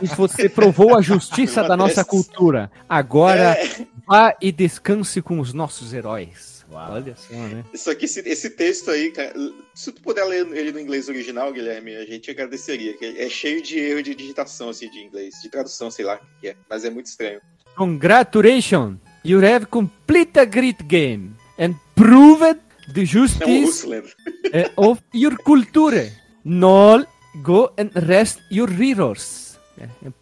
e 0.00 0.06
você 0.06 0.48
provou 0.48 0.96
a 0.96 1.02
justiça 1.02 1.62
da 1.62 1.76
nossa 1.76 2.04
cultura. 2.04 2.70
Agora 2.88 3.56
é. 3.58 3.86
vá 4.06 4.34
e 4.40 4.50
descanse 4.50 5.20
com 5.20 5.38
os 5.38 5.52
nossos 5.52 5.92
heróis. 5.92 6.52
Uau. 6.72 6.94
Olha 6.94 7.14
só, 7.14 7.34
né? 7.34 7.64
Isso 7.72 7.90
aqui, 7.90 8.06
esse, 8.06 8.20
esse, 8.20 8.48
texto 8.48 8.90
aí, 8.90 9.10
cara, 9.10 9.34
se 9.74 9.92
tu 9.92 10.00
puder 10.00 10.24
ler 10.24 10.46
ele 10.56 10.72
no 10.72 10.80
inglês 10.80 11.08
original, 11.08 11.52
Guilherme, 11.52 11.94
a 11.96 12.06
gente 12.06 12.30
agradeceria. 12.30 12.96
é 13.02 13.28
cheio 13.28 13.62
de 13.62 13.78
erro 13.78 14.02
de 14.02 14.14
digitação, 14.14 14.70
assim, 14.70 14.88
de 14.88 15.00
inglês, 15.00 15.34
de 15.42 15.50
tradução, 15.50 15.90
sei 15.90 16.06
lá 16.06 16.14
o 16.14 16.40
que 16.40 16.48
é, 16.48 16.56
mas 16.70 16.84
é 16.86 16.90
muito 16.90 17.06
estranho. 17.06 17.40
Congratulations! 17.76 18.96
You 19.24 19.44
have 19.44 19.66
completed 19.66 20.38
a 20.38 20.44
great 20.46 20.82
game 20.84 21.36
and 21.58 21.74
proved 21.94 22.58
the 22.94 23.04
justice 23.04 23.86
uh, 23.86 24.68
of 24.76 25.02
your 25.14 25.36
culture. 25.36 26.10
Now 26.44 27.04
go 27.36 27.72
and 27.78 27.90
rest 28.06 28.40
your 28.50 28.68
readers. 28.68 29.58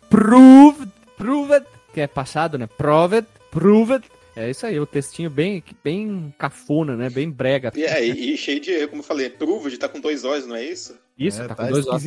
Proved, 0.09 0.91
proved, 1.17 1.67
que 1.93 2.01
é 2.01 2.07
passado, 2.07 2.59
né? 2.59 2.67
Proved, 2.67 3.27
proved. 3.51 4.05
É 4.37 4.49
isso 4.49 4.65
aí, 4.65 4.79
o 4.79 4.87
textinho 4.87 5.29
bem, 5.29 5.63
bem 5.83 6.33
cafona, 6.39 6.97
né? 6.97 7.11
Bem 7.11 7.31
brega. 7.31 7.73
E, 7.75 7.85
é, 7.85 8.05
e, 8.05 8.37
cheio 8.37 8.61
de, 8.61 8.87
como 8.87 9.01
eu 9.01 9.07
falei, 9.07 9.29
proved, 9.29 9.77
tá 9.77 9.89
com 9.89 10.01
dois 10.01 10.25
olhos, 10.25 10.47
não 10.47 10.57
é 10.57 10.65
isso? 10.65 10.97
Isso, 11.19 11.43
é, 11.43 11.49
tá, 11.49 11.55
tá 11.55 11.65
com 11.65 11.71
dois 11.71 11.87
olhos. 11.87 12.05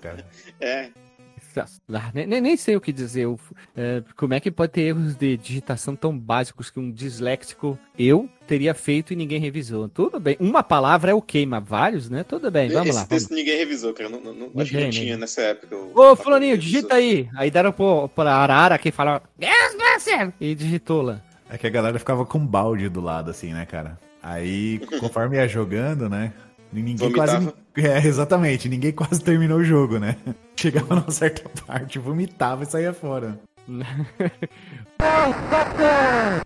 cara. 0.00 0.26
É. 0.60 0.90
Nem, 2.12 2.40
nem 2.40 2.56
sei 2.56 2.76
o 2.76 2.80
que 2.80 2.92
dizer. 2.92 3.28
É, 3.76 4.02
como 4.16 4.34
é 4.34 4.40
que 4.40 4.50
pode 4.50 4.72
ter 4.72 4.82
erros 4.82 5.14
de 5.14 5.36
digitação 5.36 5.94
tão 5.94 6.16
básicos 6.16 6.70
que 6.70 6.80
um 6.80 6.90
disléxico 6.90 7.78
eu 7.98 8.28
teria 8.46 8.74
feito 8.74 9.12
e 9.12 9.16
ninguém 9.16 9.40
revisou? 9.40 9.88
Tudo 9.88 10.18
bem. 10.18 10.36
Uma 10.40 10.62
palavra 10.62 11.10
é 11.10 11.14
ok, 11.14 11.44
mas 11.46 11.64
vários, 11.64 12.10
né? 12.10 12.24
Tudo 12.24 12.50
bem, 12.50 12.68
vamos 12.68 12.88
Esse 12.88 12.96
lá. 12.96 13.00
Esse 13.02 13.08
texto 13.08 13.28
vamos. 13.28 13.44
ninguém 13.44 13.58
revisou, 13.58 13.92
cara. 13.92 14.08
Não, 14.08 14.20
não, 14.20 14.32
ninguém, 14.32 14.62
acho 14.62 14.70
que 14.70 14.80
não 14.80 14.90
tinha 14.90 15.16
nessa 15.16 15.42
época. 15.42 15.76
Ô, 15.76 16.16
Fulaninho, 16.16 16.58
digita 16.58 16.94
aí. 16.94 17.28
Aí 17.36 17.50
deram 17.50 17.72
pro, 17.72 18.08
pra 18.08 18.34
Arara 18.34 18.78
que 18.78 18.90
fala. 18.90 19.22
E 20.40 20.54
digitou 20.54 21.02
lá. 21.02 21.22
É 21.48 21.58
que 21.58 21.66
a 21.66 21.70
galera 21.70 21.98
ficava 21.98 22.24
com 22.24 22.38
um 22.38 22.46
balde 22.46 22.88
do 22.88 23.00
lado, 23.00 23.30
assim, 23.30 23.52
né, 23.52 23.66
cara? 23.66 23.98
Aí, 24.22 24.80
conforme 25.00 25.36
ia 25.36 25.48
jogando, 25.48 26.08
né? 26.08 26.32
Ninguém 26.72 26.96
Vomitava. 26.96 27.32
quase. 27.32 27.52
É, 27.74 28.06
exatamente. 28.06 28.68
Ninguém 28.68 28.92
quase 28.92 29.22
terminou 29.22 29.58
o 29.58 29.64
jogo, 29.64 29.98
né? 29.98 30.16
Chegava 30.54 30.94
numa 30.94 31.10
certa 31.10 31.48
parte, 31.64 31.98
vomitava 31.98 32.64
e 32.64 32.66
saía 32.66 32.92
fora. 32.92 33.40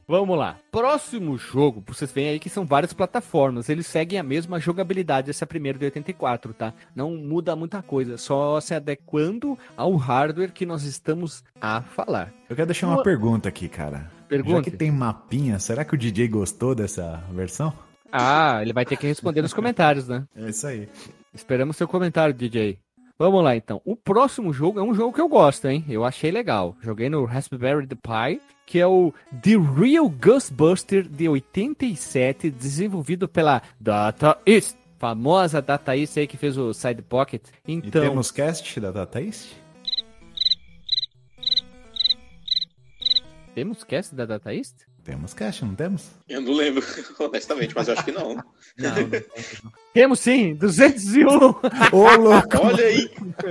Vamos 0.06 0.38
lá. 0.38 0.56
Próximo 0.70 1.36
jogo, 1.36 1.82
vocês 1.86 2.12
veem 2.12 2.28
aí 2.28 2.38
que 2.38 2.48
são 2.48 2.64
várias 2.64 2.92
plataformas. 2.92 3.68
Eles 3.68 3.86
seguem 3.86 4.18
a 4.18 4.22
mesma 4.22 4.60
jogabilidade, 4.60 5.30
esse 5.30 5.42
é 5.42 5.46
primeiro 5.46 5.78
de 5.78 5.86
84, 5.86 6.54
tá? 6.54 6.72
Não 6.94 7.16
muda 7.16 7.56
muita 7.56 7.82
coisa, 7.82 8.16
só 8.16 8.60
se 8.60 8.74
adequando 8.74 9.58
ao 9.76 9.96
hardware 9.96 10.52
que 10.52 10.66
nós 10.66 10.84
estamos 10.84 11.42
a 11.60 11.82
falar. 11.82 12.32
Eu 12.48 12.54
quero 12.54 12.66
deixar 12.66 12.86
uma, 12.86 12.96
uma... 12.96 13.02
pergunta 13.02 13.48
aqui, 13.48 13.68
cara. 13.68 14.10
Pergunta. 14.28 14.56
Já 14.56 14.62
que 14.62 14.70
tem 14.70 14.90
mapinha, 14.90 15.58
será 15.58 15.84
que 15.84 15.94
o 15.94 15.98
DJ 15.98 16.28
gostou 16.28 16.74
dessa 16.74 17.22
versão? 17.32 17.72
Ah, 18.12 18.58
ele 18.62 18.72
vai 18.72 18.84
ter 18.84 18.96
que 18.96 19.06
responder 19.06 19.42
nos 19.42 19.54
comentários, 19.54 20.08
né? 20.08 20.24
É 20.36 20.48
isso 20.48 20.66
aí. 20.66 20.88
Esperamos 21.34 21.76
seu 21.76 21.86
comentário, 21.86 22.34
DJ. 22.34 22.78
Vamos 23.18 23.42
lá, 23.42 23.56
então. 23.56 23.80
O 23.84 23.96
próximo 23.96 24.52
jogo 24.52 24.78
é 24.78 24.82
um 24.82 24.94
jogo 24.94 25.12
que 25.12 25.20
eu 25.20 25.28
gosto, 25.28 25.66
hein? 25.66 25.84
Eu 25.88 26.04
achei 26.04 26.30
legal. 26.30 26.76
Joguei 26.82 27.08
no 27.08 27.24
Raspberry 27.24 27.86
Pi, 27.86 28.40
que 28.66 28.78
é 28.78 28.86
o 28.86 29.12
The 29.42 29.56
Real 29.56 30.08
Ghostbuster 30.08 31.08
de 31.08 31.28
87, 31.28 32.50
desenvolvido 32.50 33.26
pela 33.26 33.62
Data 33.80 34.38
East. 34.44 34.76
Famosa 34.98 35.60
Data 35.60 35.96
East 35.96 36.16
aí 36.16 36.26
que 36.26 36.36
fez 36.36 36.56
o 36.56 36.72
Side 36.72 37.02
Pocket. 37.02 37.42
Então... 37.66 38.02
E 38.02 38.08
temos 38.08 38.30
cast 38.30 38.80
da 38.80 38.90
Data 38.90 39.20
East? 39.20 39.52
Temos 43.54 43.84
cast 43.84 44.14
da 44.14 44.26
Data 44.26 44.54
East? 44.54 44.85
Temos 45.06 45.32
caixa, 45.32 45.64
não 45.64 45.76
temos? 45.76 46.10
Eu 46.28 46.40
não 46.40 46.52
lembro, 46.52 46.82
honestamente, 47.20 47.72
mas 47.76 47.86
eu 47.86 47.94
acho 47.94 48.04
que 48.04 48.10
não. 48.10 48.34
não, 48.34 48.42
não 48.76 49.72
temos 49.94 50.18
sim, 50.18 50.56
201. 50.56 51.28
Ô, 51.28 52.16
louco. 52.18 52.48
Olha 52.60 52.84
aí, 52.84 53.10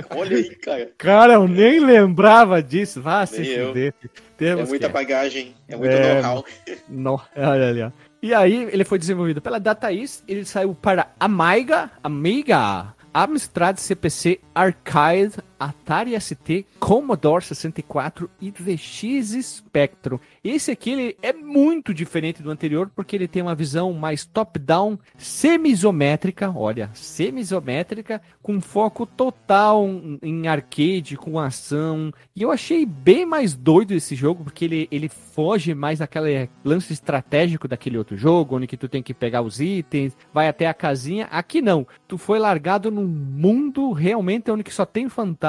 olha 0.09 0.35
aí, 0.35 0.55
cara. 0.55 0.91
Cara, 0.97 1.33
eu 1.35 1.47
nem 1.47 1.79
lembrava 1.79 2.61
disso. 2.61 3.01
Vá 3.01 3.25
se 3.25 3.37
fuder. 3.37 3.93
Temos 4.37 4.65
é 4.65 4.67
muita 4.67 4.89
bagagem, 4.89 5.55
é 5.69 5.77
muito 5.77 5.91
é... 5.91 6.21
know-how. 6.21 6.45
No... 6.89 7.21
Olha 7.37 7.69
ali, 7.69 7.83
ó. 7.83 7.91
E 8.21 8.33
aí, 8.33 8.67
ele 8.69 8.83
foi 8.83 8.99
desenvolvido 8.99 9.41
pela 9.41 9.57
DataIs, 9.57 10.25
ele 10.27 10.43
saiu 10.43 10.75
para 10.75 11.13
Amiga, 11.17 11.89
Amiga, 12.03 12.93
Amstrad 13.13 13.77
CPC, 13.77 14.41
Arcade, 14.53 15.35
Atari 15.59 16.19
ST, 16.19 16.65
Commodore 16.79 17.43
64 17.43 18.29
e 18.41 18.51
VX 18.51 19.33
Spectrum. 19.43 20.19
Esse 20.43 20.71
aqui 20.71 20.91
ele 20.91 21.17
é 21.21 21.31
muito 21.31 21.93
diferente 21.93 22.41
do 22.43 22.51
anterior 22.51 22.91
porque 22.95 23.15
ele 23.15 23.27
tem 23.27 23.41
uma 23.41 23.55
visão 23.55 23.93
mais 23.93 24.25
top-down, 24.25 24.99
semi-isométrica, 25.17 26.51
olha, 26.51 26.89
semi-isométrica, 26.93 28.21
com 28.41 28.59
foco 28.59 29.05
total 29.05 29.87
em 30.21 30.47
arcade, 30.47 31.17
com 31.17 31.39
ação. 31.39 32.11
E 32.35 32.41
eu 32.41 32.51
achei 32.51 32.85
bem 32.85 33.25
mais 33.25 33.55
doido 33.55 33.93
esse 33.93 34.15
jogo 34.15 34.43
porque 34.43 34.65
ele, 34.65 34.87
ele 34.91 35.09
foge 35.09 35.73
mais 35.73 35.99
daquele 35.99 36.49
lance 36.63 36.91
estratégico 36.91 37.67
daquele 37.67 37.97
outro 37.97 38.17
jogo, 38.17 38.57
onde 38.57 38.67
que 38.67 38.77
tu 38.77 38.89
tem 38.89 39.01
que 39.01 39.13
pegar 39.13 39.41
os 39.41 39.59
itens, 39.59 40.15
vai 40.33 40.47
até 40.47 40.67
a 40.67 40.73
casinha. 40.73 41.25
Aqui 41.31 41.61
não, 41.61 41.87
tu 42.07 42.17
foi 42.17 42.39
largado 42.39 42.91
num 42.91 43.07
mundo 43.07 43.91
realmente 43.91 44.51
onde 44.51 44.63
que 44.63 44.73
só 44.73 44.85
tem 44.85 45.07
fantasma 45.07 45.44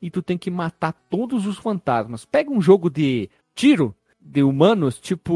e 0.00 0.10
tu 0.10 0.22
tem 0.22 0.36
que 0.36 0.50
matar 0.50 0.92
todos 1.08 1.46
os 1.46 1.58
fantasmas. 1.58 2.24
Pega 2.24 2.50
um 2.50 2.60
jogo 2.60 2.90
de 2.90 3.30
tiro, 3.54 3.94
de 4.20 4.42
humanos, 4.42 4.98
tipo 4.98 5.34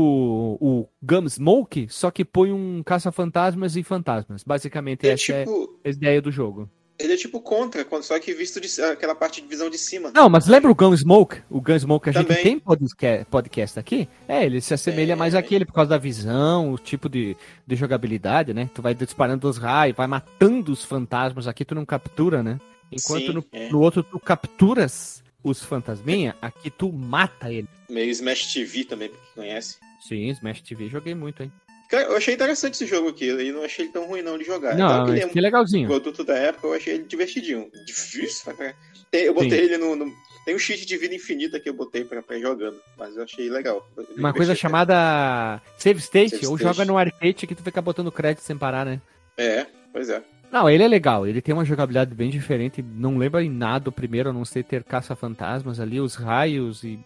o 0.61 0.87
Gunsmoke, 1.03 1.87
só 1.88 2.11
que 2.11 2.25
põe 2.25 2.53
um 2.53 2.83
caça-fantasmas 2.83 3.77
e 3.77 3.83
fantasmas. 3.83 4.45
Basicamente, 4.45 5.07
é 5.07 5.12
essa 5.12 5.43
tipo... 5.43 5.79
é 5.83 5.88
a 5.88 5.93
ideia 5.93 6.21
do 6.21 6.31
jogo. 6.31 6.69
Ele 6.99 7.15
é 7.15 7.17
tipo 7.17 7.41
contra, 7.41 7.85
só 8.03 8.19
que 8.21 8.33
visto 8.33 8.61
de, 8.61 8.83
aquela 8.83 9.15
parte 9.15 9.41
de 9.41 9.49
visão 9.49 9.69
de 9.69 9.79
cima. 9.79 10.12
Não, 10.15 10.29
mas 10.29 10.47
lembra 10.47 10.71
o 10.71 10.75
Gunsmoke? 10.75 11.43
O 11.51 11.61
Gunsmoke 11.61 12.11
a 12.11 12.12
Também. 12.12 12.37
gente 12.37 12.43
tem 12.43 12.59
podcast, 12.61 13.25
podcast 13.25 13.79
aqui? 13.81 14.09
É, 14.29 14.45
ele 14.45 14.61
se 14.61 14.73
assemelha 14.73 15.15
é... 15.15 15.17
mais 15.17 15.35
àquele 15.35 15.65
por 15.65 15.73
causa 15.73 15.91
da 15.91 15.99
visão, 15.99 16.73
o 16.73 16.79
tipo 16.79 17.09
de, 17.09 17.37
de 17.67 17.77
jogabilidade, 17.77 18.55
né? 18.55 18.71
Tu 18.73 18.81
vai 18.81 18.95
disparando 18.95 19.49
os 19.49 19.59
raios, 19.59 19.97
vai 19.97 20.07
matando 20.07 20.71
os 20.71 20.85
fantasmas. 20.85 21.49
Aqui 21.49 21.65
tu 21.65 21.75
não 21.75 21.85
captura, 21.85 22.43
né? 22.43 22.61
Enquanto 22.92 23.26
Sim, 23.26 23.33
no, 23.33 23.44
é. 23.52 23.68
no 23.70 23.81
outro 23.81 24.02
tu 24.02 24.18
capturas 24.20 25.22
os 25.42 25.62
fantasminha, 25.62 26.37
aqui 26.40 26.70
tu 26.70 26.92
mata 26.92 27.50
ele. 27.52 27.68
Meio 27.88 28.11
Smash 28.11 28.52
TV 28.52 28.85
também, 28.85 29.09
porque 29.09 29.24
conhece. 29.35 29.76
Sim, 30.00 30.28
Smash 30.28 30.61
TV 30.62 30.88
joguei 30.88 31.14
muito, 31.14 31.42
hein? 31.42 31.52
Cara, 31.88 32.05
eu 32.05 32.16
achei 32.16 32.33
interessante 32.35 32.74
esse 32.74 32.87
jogo 32.87 33.09
aqui. 33.09 33.26
Eu 33.26 33.55
não 33.55 33.64
achei 33.64 33.85
ele 33.85 33.92
tão 33.92 34.07
ruim 34.07 34.22
não 34.22 34.38
de 34.38 34.44
jogar. 34.44 34.74
Não, 34.76 35.05
que 35.05 35.11
ele 35.11 35.20
é 35.20 35.28
que 35.28 35.40
legalzinho. 35.40 35.87
produto 35.88 36.24
da 36.24 36.35
época, 36.37 36.66
eu 36.68 36.72
achei 36.72 36.94
ele 36.94 37.05
divertidinho. 37.05 37.70
Difícil, 37.85 38.55
pra. 38.55 38.74
Tem- 39.11 39.24
Eu 39.24 39.35
botei 39.35 39.50
Sim. 39.50 39.57
ele 39.57 39.76
no, 39.76 39.94
no- 39.94 40.11
Tem 40.46 40.55
um 40.55 40.59
cheat 40.59 40.87
de 40.87 40.96
vida 40.96 41.14
infinita 41.14 41.61
que 41.61 41.68
eu 41.68 41.74
botei 41.74 42.02
pra, 42.05 42.22
pra 42.22 42.38
ir 42.38 42.40
jogando, 42.40 42.81
mas 42.98 43.14
eu 43.16 43.22
achei 43.22 43.50
legal. 43.50 43.87
Eu 43.96 44.07
Uma 44.16 44.33
coisa 44.33 44.55
chamada 44.55 45.61
Save 45.76 45.98
State, 46.00 46.31
Save 46.31 46.46
ou 46.46 46.57
State. 46.57 46.74
joga 46.76 46.85
no 46.90 46.96
arcade 46.96 47.46
que 47.46 47.55
tu 47.55 47.62
fica 47.62 47.83
botando 47.83 48.11
crédito 48.11 48.42
sem 48.42 48.57
parar, 48.57 48.87
né? 48.87 49.00
É, 49.37 49.66
pois 49.92 50.09
é. 50.09 50.22
Não, 50.53 50.69
ele 50.69 50.83
é 50.83 50.88
legal, 50.88 51.27
ele 51.27 51.41
tem 51.41 51.55
uma 51.55 51.65
jogabilidade 51.65 52.15
bem 52.15 52.29
diferente, 52.29 52.83
não 52.83 53.17
lembra 53.17 53.43
em 53.43 53.49
nada 53.49 53.88
o 53.88 53.93
primeiro, 53.93 54.29
a 54.29 54.33
não 54.35 54.45
ser 54.45 54.62
ter 54.65 54.85
caça-fantasmas 54.85 55.81
ali, 55.81 55.99
os 55.99 56.15
raios 56.15 56.85
e 56.85 57.01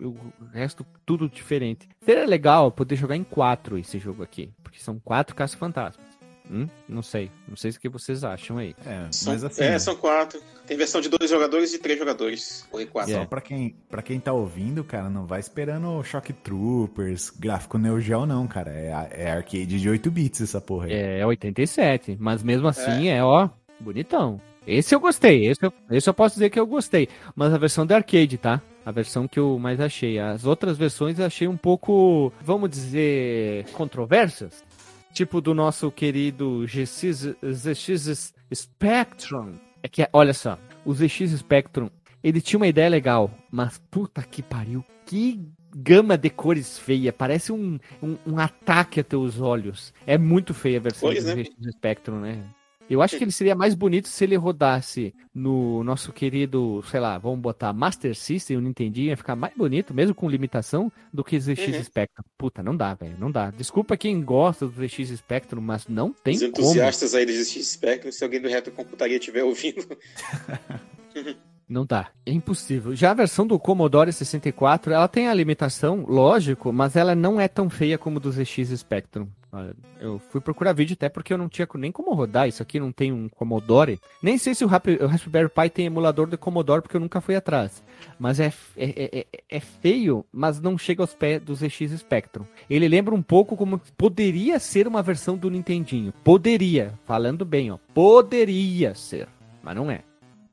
o 0.00 0.16
resto 0.52 0.84
tudo 1.06 1.28
diferente. 1.28 1.88
Seria 2.00 2.26
legal 2.26 2.72
poder 2.72 2.96
jogar 2.96 3.14
em 3.14 3.22
quatro 3.22 3.78
esse 3.78 4.00
jogo 4.00 4.24
aqui, 4.24 4.50
porque 4.60 4.80
são 4.80 4.98
quatro 4.98 5.36
caça-fantasmas. 5.36 6.09
Hum? 6.50 6.66
Não 6.88 7.00
sei, 7.02 7.30
não 7.48 7.56
sei 7.56 7.70
o 7.70 7.78
que 7.78 7.88
vocês 7.88 8.24
acham 8.24 8.58
aí. 8.58 8.74
É, 8.84 9.06
São, 9.12 9.32
mas 9.32 9.44
assim, 9.44 9.62
é, 9.62 9.78
são 9.78 9.94
quatro. 9.94 10.40
Tem 10.66 10.76
versão 10.76 11.00
de 11.00 11.08
dois 11.08 11.30
jogadores 11.30 11.72
e 11.72 11.78
três 11.78 11.98
jogadores. 11.98 12.66
Ou 12.72 12.84
quatro. 12.88 13.12
só 13.12 13.20
É. 13.20 13.26
pra 13.26 13.40
quem, 13.40 13.76
pra 13.88 14.02
quem 14.02 14.18
tá 14.18 14.32
ouvindo, 14.32 14.82
cara, 14.82 15.08
não 15.08 15.26
vai 15.26 15.38
esperando 15.38 16.02
Shock 16.02 16.32
Troopers, 16.32 17.30
gráfico 17.30 17.78
Neo 17.78 18.00
Geo, 18.00 18.26
não, 18.26 18.46
cara. 18.48 18.70
É, 18.72 19.24
é 19.24 19.30
arcade 19.30 19.80
de 19.80 19.88
8 19.88 20.10
bits 20.10 20.40
essa 20.40 20.60
porra 20.60 20.86
aí. 20.86 20.92
É 20.92 21.24
87, 21.24 22.16
mas 22.18 22.42
mesmo 22.42 22.66
assim 22.66 23.08
é, 23.08 23.22
ó, 23.22 23.48
bonitão. 23.78 24.40
Esse 24.66 24.94
eu 24.94 25.00
gostei, 25.00 25.46
esse 25.46 25.64
eu, 25.64 25.72
esse 25.90 26.08
eu 26.08 26.14
posso 26.14 26.34
dizer 26.34 26.50
que 26.50 26.60
eu 26.60 26.66
gostei. 26.66 27.08
Mas 27.34 27.52
a 27.52 27.58
versão 27.58 27.86
de 27.86 27.94
arcade, 27.94 28.36
tá? 28.36 28.60
A 28.84 28.90
versão 28.92 29.26
que 29.28 29.38
eu 29.38 29.58
mais 29.58 29.80
achei. 29.80 30.18
As 30.18 30.44
outras 30.44 30.76
versões 30.76 31.18
eu 31.18 31.26
achei 31.26 31.48
um 31.48 31.56
pouco, 31.56 32.32
vamos 32.42 32.68
dizer, 32.70 33.64
controversas. 33.72 34.64
Tipo 35.12 35.40
do 35.40 35.54
nosso 35.54 35.90
querido 35.90 36.64
GX, 36.66 37.34
ZX 37.44 38.32
Spectrum. 38.54 39.54
É 39.82 39.88
que, 39.88 40.06
olha 40.12 40.34
só, 40.34 40.58
o 40.84 40.92
ZX 40.92 41.30
Spectrum, 41.38 41.90
ele 42.22 42.40
tinha 42.40 42.58
uma 42.58 42.66
ideia 42.66 42.88
legal, 42.88 43.30
mas 43.50 43.78
puta 43.90 44.22
que 44.22 44.42
pariu, 44.42 44.84
que 45.06 45.40
gama 45.74 46.18
de 46.18 46.30
cores 46.30 46.78
feia, 46.78 47.12
parece 47.12 47.52
um, 47.52 47.78
um, 48.02 48.16
um 48.26 48.38
ataque 48.38 49.00
a 49.00 49.04
teus 49.04 49.40
olhos. 49.40 49.94
É 50.06 50.18
muito 50.18 50.52
feia 50.52 50.78
a 50.78 50.82
versão 50.82 51.08
Cores, 51.08 51.24
do 51.24 51.34
né? 51.34 51.44
ZX 51.44 51.72
Spectrum, 51.72 52.20
né? 52.20 52.44
Eu 52.90 53.00
acho 53.00 53.16
que 53.16 53.22
ele 53.24 53.30
seria 53.30 53.54
mais 53.54 53.74
bonito 53.74 54.08
se 54.08 54.24
ele 54.24 54.34
rodasse 54.36 55.14
no 55.32 55.84
nosso 55.84 56.12
querido, 56.12 56.82
sei 56.90 56.98
lá, 56.98 57.16
vamos 57.18 57.38
botar 57.40 57.72
Master 57.72 58.14
System, 58.16 58.56
o 58.56 58.60
Nintendinho, 58.60 59.08
ia 59.10 59.16
ficar 59.16 59.36
mais 59.36 59.54
bonito, 59.56 59.94
mesmo 59.94 60.14
com 60.14 60.28
limitação, 60.28 60.90
do 61.12 61.22
que 61.22 61.38
ZX 61.38 61.68
Uhum. 61.68 61.84
Spectrum. 61.84 62.24
Puta, 62.36 62.62
não 62.62 62.76
dá, 62.76 62.92
velho, 62.94 63.16
não 63.18 63.30
dá. 63.30 63.50
Desculpa 63.50 63.96
quem 63.96 64.20
gosta 64.22 64.66
do 64.66 64.72
ZX 64.72 65.10
Spectrum, 65.18 65.60
mas 65.60 65.86
não 65.86 66.12
tem 66.12 66.34
Os 66.34 66.40
como. 66.40 66.50
entusiastas 66.50 67.14
aí 67.14 67.24
do 67.24 67.32
GX 67.32 67.64
Spectrum, 67.64 68.10
se 68.12 68.24
alguém 68.24 68.40
do 68.40 68.48
Retro 68.48 68.72
Computaria 68.72 69.16
estiver 69.18 69.44
ouvindo. 69.44 69.86
Não 71.70 71.86
dá, 71.86 72.08
é 72.26 72.32
impossível. 72.32 72.96
Já 72.96 73.12
a 73.12 73.14
versão 73.14 73.46
do 73.46 73.56
Commodore 73.56 74.12
64, 74.12 74.92
ela 74.92 75.06
tem 75.06 75.28
a 75.28 75.34
limitação, 75.34 76.04
lógico, 76.04 76.72
mas 76.72 76.96
ela 76.96 77.14
não 77.14 77.40
é 77.40 77.46
tão 77.46 77.70
feia 77.70 77.96
como 77.96 78.18
do 78.18 78.32
ZX 78.32 78.76
Spectrum. 78.76 79.28
Olha, 79.52 79.72
Eu 80.00 80.18
fui 80.18 80.40
procurar 80.40 80.72
vídeo 80.72 80.94
até 80.94 81.08
porque 81.08 81.32
eu 81.32 81.38
não 81.38 81.48
tinha 81.48 81.68
nem 81.76 81.92
como 81.92 82.12
rodar 82.12 82.48
isso 82.48 82.60
aqui, 82.60 82.80
não 82.80 82.90
tem 82.90 83.12
um 83.12 83.28
Commodore. 83.28 84.00
Nem 84.20 84.36
sei 84.36 84.52
se 84.52 84.64
o, 84.64 84.68
Raspberry 84.68 85.48
Pi 85.48 85.70
tem 85.70 85.86
emulador 85.86 86.28
de 86.28 86.36
Commodore 86.36 86.82
porque 86.82 86.96
eu 86.96 87.00
nunca 87.00 87.20
fui 87.20 87.36
atrás. 87.36 87.84
Mas 88.18 88.40
é, 88.40 88.52
é, 88.76 89.20
é, 89.20 89.26
é 89.48 89.60
feio, 89.60 90.26
mas 90.32 90.60
não 90.60 90.76
chega 90.76 91.04
aos 91.04 91.14
pés 91.14 91.40
do 91.40 91.54
ZX 91.54 91.98
Spectrum. 91.98 92.46
Ele 92.68 92.88
lembra 92.88 93.14
um 93.14 93.22
pouco 93.22 93.56
como 93.56 93.80
poderia 93.96 94.58
ser 94.58 94.88
uma 94.88 95.04
versão 95.04 95.36
do 95.36 95.48
Nintendinho. 95.48 96.12
Poderia, 96.24 96.98
falando 97.04 97.44
bem, 97.44 97.70
ó. 97.70 97.78
Poderia 97.94 98.92
ser, 98.96 99.28
mas 99.62 99.76
não 99.76 99.88
é. 99.88 100.09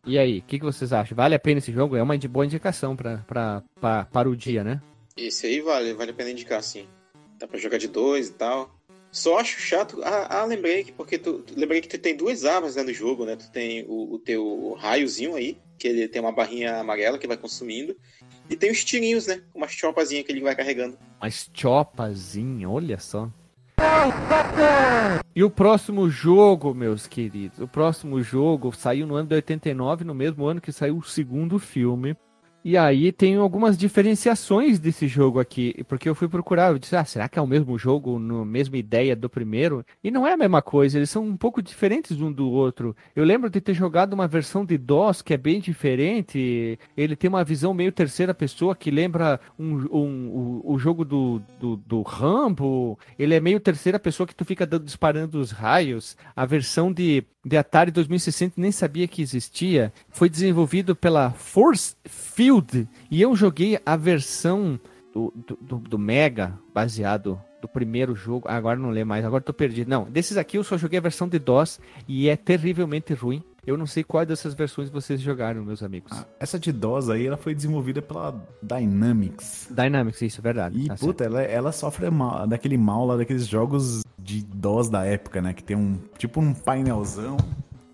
E 0.08 0.18
aí, 0.18 0.40
o 0.40 0.42
que, 0.44 0.58
que 0.58 0.64
vocês 0.64 0.94
acham? 0.94 1.18
Vale 1.18 1.36
a 1.36 1.40
pena 1.40 1.58
esse 1.58 1.70
jogo? 1.70 1.98
É 1.98 2.02
uma 2.02 2.18
de 2.18 2.30
boa 2.30 2.46
indicação 2.46 2.96
pra, 2.96 3.18
pra, 3.28 3.62
pra, 3.80 4.06
para 4.06 4.30
o 4.30 4.38
dia, 4.38 4.64
né? 4.64 4.82
Esse 5.18 5.48
aí 5.48 5.60
vale, 5.60 5.94
vale 5.94 6.12
a 6.12 6.14
pena 6.14 6.32
indicar, 6.32 6.64
sim. 6.64 6.88
Dá 7.38 7.46
pra 7.46 7.60
jogar 7.60 7.78
de 7.78 7.90
dois 7.90 8.30
e 8.30 8.34
tal. 8.34 8.74
Só 9.12 9.38
acho 9.38 9.60
chato. 9.60 10.02
Ah, 10.04 10.40
ah, 10.42 10.46
lembrei 10.46 10.86
que 10.86 10.94
porque 10.94 11.18
tu, 11.18 11.44
lembrei 11.54 11.82
que 11.82 11.90
tu 11.90 11.98
tem 11.98 12.16
duas 12.16 12.46
armas 12.46 12.78
né, 12.78 12.84
no 12.84 12.94
jogo, 12.94 13.26
né? 13.26 13.36
Tu 13.36 13.52
tem 13.52 13.84
o, 13.86 14.14
o 14.14 14.20
teu 14.20 14.78
raiozinho 14.80 15.36
aí, 15.36 15.58
que 15.78 15.90
ele 15.90 16.08
tem 16.08 16.22
uma 16.22 16.32
barrinha 16.32 16.78
amarela 16.78 17.18
que 17.18 17.28
vai 17.28 17.36
consumindo. 17.36 17.94
E 18.50 18.56
tem 18.56 18.72
os 18.72 18.86
tirinhos, 18.86 19.28
né? 19.28 19.42
Uma 19.54 19.68
chopazinha 19.68 20.24
que 20.24 20.32
ele 20.32 20.40
vai 20.40 20.56
carregando. 20.56 20.98
Mas 21.20 21.50
chopazinho, 21.54 22.72
olha 22.72 22.98
só. 22.98 23.30
E 25.36 25.44
o 25.44 25.52
próximo 25.52 26.10
jogo, 26.10 26.74
meus 26.74 27.06
queridos? 27.06 27.60
O 27.60 27.68
próximo 27.68 28.22
jogo 28.24 28.74
saiu 28.74 29.06
no 29.06 29.16
ano 29.16 29.30
de 29.30 29.36
89, 29.36 30.04
no 30.04 30.16
mesmo 30.16 30.48
ano 30.48 30.60
que 30.60 30.72
saiu 30.72 30.98
o 30.98 31.04
segundo 31.04 31.60
filme. 31.60 32.18
E 32.70 32.76
aí 32.76 33.14
tem 33.14 33.38
algumas 33.38 33.78
diferenciações 33.78 34.78
desse 34.78 35.08
jogo 35.08 35.40
aqui, 35.40 35.86
porque 35.88 36.10
eu 36.10 36.14
fui 36.14 36.28
procurar, 36.28 36.70
eu 36.74 36.78
disse, 36.78 36.98
ah, 36.98 37.06
será 37.06 37.30
que 37.30 37.40
é 37.40 37.42
o 37.42 37.48
mesmo 37.48 37.78
jogo, 37.78 38.20
no 38.20 38.44
mesma 38.44 38.76
ideia 38.76 39.16
do 39.16 39.30
primeiro? 39.30 39.86
E 40.04 40.12
não 40.12 40.28
é 40.28 40.34
a 40.34 40.38
mesma 40.38 40.62
coisa, 40.62 40.98
eles 41.00 41.10
são 41.10 41.24
um 41.24 41.38
pouco 41.38 41.62
diferentes 41.62 42.20
um 42.20 42.30
do 42.30 42.50
outro. 42.52 42.94
Eu 43.16 43.24
lembro 43.24 43.50
de 43.50 43.62
ter 43.62 43.74
jogado 43.74 44.12
uma 44.12 44.28
versão 44.28 44.66
de 44.66 44.78
DOS 44.78 45.22
que 45.22 45.34
é 45.34 45.38
bem 45.38 45.62
diferente, 45.62 46.78
ele 46.98 47.16
tem 47.16 47.30
uma 47.30 47.42
visão 47.42 47.74
meio 47.74 47.90
terceira 47.90 48.34
pessoa 48.34 48.76
que 48.76 48.92
lembra 48.92 49.40
um, 49.58 49.88
um- 49.90 50.28
o, 50.66 50.74
o 50.74 50.78
jogo 50.78 51.06
do, 51.06 51.42
do, 51.62 51.78
do 51.78 52.02
Rambo, 52.02 53.00
ele 53.18 53.34
é 53.34 53.40
meio 53.40 53.62
terceira 53.62 53.98
pessoa 53.98 54.28
que 54.28 54.36
tu 54.36 54.44
fica 54.44 54.66
dando- 54.66 54.84
disparando 54.84 55.40
os 55.40 55.52
raios. 55.52 56.18
A 56.36 56.46
versão 56.46 56.92
de, 56.92 57.24
de 57.46 57.56
Atari 57.56 57.92
2060 57.92 58.56
nem 58.58 58.74
sabia 58.74 59.08
que 59.08 59.22
existia, 59.22 59.94
foi 60.10 60.28
desenvolvido 60.30 60.94
pela 60.98 61.32
Force 61.32 61.96
Field 62.06 62.57
e 63.12 63.22
eu 63.22 63.36
joguei 63.36 63.80
a 63.86 63.96
versão 63.96 64.80
do, 65.14 65.34
do, 65.62 65.78
do- 65.80 66.00
Mega, 66.00 66.54
baseado 66.74 67.40
do 67.62 67.68
primeiro 67.68 68.16
jogo. 68.16 68.48
Ah, 68.48 68.56
Agora 68.56 68.78
não 68.80 68.90
lembro 68.92 69.10
mais, 69.10 69.26
agora 69.26 69.42
tô 69.44 69.54
perdido. 69.54 69.90
Não, 69.90 70.04
desses 70.06 70.38
aqui 70.38 70.58
eu 70.58 70.64
só 70.64 70.78
joguei 70.78 71.00
a 71.00 71.02
versão 71.02 71.28
de 71.28 71.40
DOS 71.40 71.80
e 72.08 72.30
é 72.30 72.36
terrivelmente 72.36 73.14
ruim. 73.14 73.42
Eu 73.66 73.76
não 73.76 73.86
sei 73.86 74.02
qual 74.04 74.26
dessas 74.26 74.54
versões 74.54 74.90
vocês 74.90 75.20
jogaram, 75.20 75.62
meus 75.66 75.84
amigos. 75.84 76.12
Ah, 76.14 76.26
essa 76.40 76.58
de 76.58 76.72
DOS 76.72 77.10
aí, 77.10 77.26
ela 77.28 77.36
foi 77.36 77.54
desenvolvida 77.54 78.02
pela 78.02 78.34
Dynamics. 78.64 79.68
Dynamics, 79.70 80.22
isso, 80.22 80.40
é 80.40 80.44
verdade. 80.44 80.80
E, 80.80 80.88
tá 80.88 80.96
puta, 80.96 81.26
ela, 81.26 81.42
ela 81.42 81.72
sofre 81.74 82.10
mal, 82.10 82.48
daquele 82.48 82.78
mal 82.78 83.06
lá 83.06 83.18
daqueles 83.18 83.46
jogos 83.48 84.04
de 84.18 84.42
DOS 84.46 84.90
da 84.90 85.04
época, 85.04 85.42
né? 85.42 85.54
Que 85.54 85.64
tem 85.64 85.76
um 85.76 86.00
tipo 86.18 86.40
um 86.40 86.54
painelzão 86.54 87.36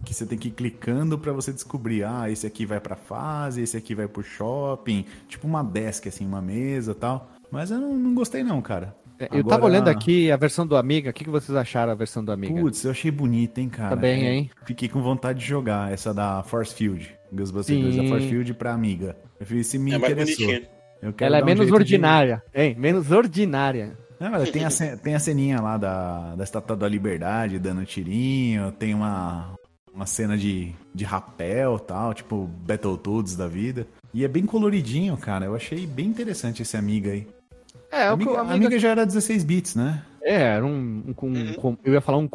que 0.04 0.14
você 0.14 0.26
tem 0.26 0.38
que 0.38 0.50
ir 0.50 0.52
clicando 0.52 1.18
pra 1.18 1.32
você 1.34 1.52
descobrir, 1.54 2.04
ah, 2.04 2.30
esse 2.30 2.46
aqui 2.46 2.66
vai 2.66 2.80
pra 2.80 2.96
fase, 2.96 3.62
esse 3.62 3.78
aqui 3.78 3.96
vai 3.96 4.08
pro 4.08 4.22
shopping, 4.24 5.06
tipo 5.28 5.48
uma 5.48 5.64
desk, 5.64 6.08
assim, 6.08 6.26
uma 6.26 6.42
mesa 6.42 6.92
e 6.92 6.96
tal. 6.96 7.32
Mas 7.52 7.72
eu 7.72 7.80
não, 7.80 7.96
não 7.96 8.14
gostei 8.14 8.44
não, 8.44 8.62
cara. 8.62 8.96
É, 9.20 9.26
Eu 9.26 9.44
tava 9.44 9.56
Agora- 9.56 9.66
olhando 9.66 9.88
aqui 9.88 10.32
a 10.32 10.36
versão 10.38 10.66
do 10.66 10.76
Amiga. 10.76 11.12
O 11.12 11.14
que, 11.14 11.24
que 11.24 11.30
vocês 11.30 11.56
acharam 11.56 11.90
da 11.90 11.96
versão 11.96 12.24
do 12.26 12.32
Amiga? 12.32 12.60
Putz, 12.60 12.84
eu 12.84 12.92
achei 12.92 13.12
bonita, 13.12 13.62
hein, 13.62 13.70
cara. 13.70 13.96
Também, 13.96 14.26
É, 14.26 14.34
hein? 14.34 14.50
Fiquei 14.66 14.90
com 14.90 15.02
vontade 15.02 15.40
de 15.40 15.46
jogar 15.46 15.92
essa 15.94 16.14
da 16.14 16.42
Force 16.44 16.74
Field. 16.74 17.16
Ghostbusters 17.32 17.78
Sim. 17.78 17.84
2 17.84 17.96
da 17.96 18.04
Force 18.08 18.28
Field 18.28 18.54
pra 18.56 18.74
amiga. 18.74 19.16
Eu 19.40 19.46
fiz 19.46 19.68
se 19.68 19.78
me 19.78 19.94
é 19.94 19.98
mais 20.00 20.12
interessou. 20.14 20.46
bonitinho. 20.48 20.68
Eu 21.02 21.14
quero 21.14 21.28
Ela 21.28 21.40
é 21.40 21.44
um 21.44 21.46
menos 21.46 21.60
jeito 21.66 21.76
de- 21.76 21.82
ordinária. 21.82 22.44
Hein? 22.56 22.76
Menos 22.78 23.12
ordinária. 23.12 23.98
Não, 24.20 24.32
mas 24.32 24.50
tem 24.52 24.64
a, 24.64 24.70
tem 24.98 25.16
a 25.16 25.20
ceninha 25.20 25.60
lá 25.62 25.78
da, 25.78 26.36
da 26.36 26.44
Estátua 26.44 26.76
da 26.78 26.88
Liberdade 26.88 27.60
dando 27.60 27.86
tirinho, 27.86 28.72
tem 28.72 28.94
uma, 28.94 29.54
uma 29.94 30.06
cena 30.06 30.38
de, 30.38 30.74
de 30.94 31.04
rapel 31.04 31.78
tal, 31.80 32.14
tipo 32.14 32.50
Battletoads 32.66 33.36
da 33.36 33.48
vida. 33.48 33.88
E 34.14 34.24
é 34.24 34.28
bem 34.28 34.46
coloridinho, 34.46 35.16
cara. 35.18 35.46
Eu 35.46 35.56
achei 35.56 35.86
bem 35.86 36.08
interessante 36.08 36.62
esse 36.62 36.76
Amiga 36.78 37.12
aí. 37.12 37.28
É, 37.92 38.08
Amiga, 38.08 38.32
o 38.32 38.38
Amiga 38.38 38.54
Amiga 38.56 38.80
já 38.80 38.90
era 38.90 39.06
16 39.06 39.44
bits, 39.44 39.76
né? 39.76 40.04
É, 40.22 40.42
era 40.42 40.66
um, 40.66 41.04
um, 41.08 41.14
com- 41.14 41.28
Uhum. 41.28 41.54
eu 41.84 41.94
ia 41.94 42.02
falar 42.02 42.18
um 42.18 42.28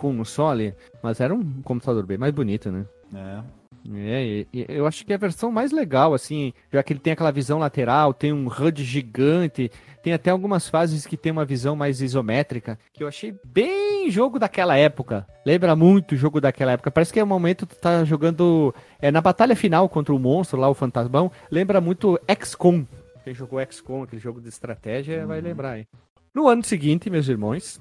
ali, 0.49 0.75
mas 1.03 1.21
era 1.21 1.35
um 1.35 1.63
computador 1.63 2.05
bem 2.07 2.19
mais 2.19 2.33
bonito, 2.35 2.71
né? 2.71 2.85
É. 3.15 3.43
É, 3.95 4.47
eu 4.53 4.87
acho 4.87 5.05
que 5.05 5.13
é 5.13 5.17
a 5.17 5.19
versão 5.19 5.51
mais 5.51 5.73
legal, 5.73 6.13
assim, 6.13 6.53
já 6.73 6.83
que 6.83 6.93
ele 6.93 7.01
tem 7.01 7.13
aquela 7.13 7.31
visão 7.31 7.59
lateral, 7.59 8.13
tem 8.13 8.33
um 8.33 8.47
HUD 8.47 8.85
gigante, 8.85 9.71
tem 10.03 10.13
até 10.13 10.31
algumas 10.31 10.69
fases 10.69 11.07
que 11.07 11.17
tem 11.17 11.33
uma 11.33 11.45
visão 11.45 11.75
mais 11.75 12.01
isométrica, 12.01 12.79
que 12.93 13.03
eu 13.03 13.09
achei 13.09 13.35
bem 13.45 14.11
jogo 14.11 14.39
daquela 14.39 14.77
época. 14.77 15.27
Lembra 15.45 15.75
muito 15.75 16.13
o 16.13 16.17
jogo 16.17 16.41
daquela 16.41 16.73
época. 16.73 16.91
Parece 16.91 17.13
que 17.13 17.21
é 17.21 17.25
o 17.25 17.27
momento 17.27 17.67
que 17.67 17.75
tu 17.75 17.81
tá 17.81 18.05
jogando 18.05 18.75
é, 19.01 19.11
na 19.11 19.21
batalha 19.21 19.57
final 19.57 19.89
contra 19.89 20.15
o 20.15 20.19
monstro 20.19 20.59
lá, 20.59 20.69
o 20.69 20.75
fantasmão. 20.75 21.31
Lembra 21.51 21.81
muito 21.81 22.21
XCOM. 22.43 22.85
Quem 23.25 23.35
jogou 23.35 23.61
XCOM, 23.71 24.03
aquele 24.03 24.21
jogo 24.21 24.41
de 24.41 24.49
estratégia, 24.49 25.27
vai 25.27 25.41
lembrar 25.41 25.73
aí. 25.73 25.87
No 26.35 26.49
ano 26.49 26.63
seguinte, 26.63 27.11
meus 27.11 27.29
irmãos, 27.29 27.81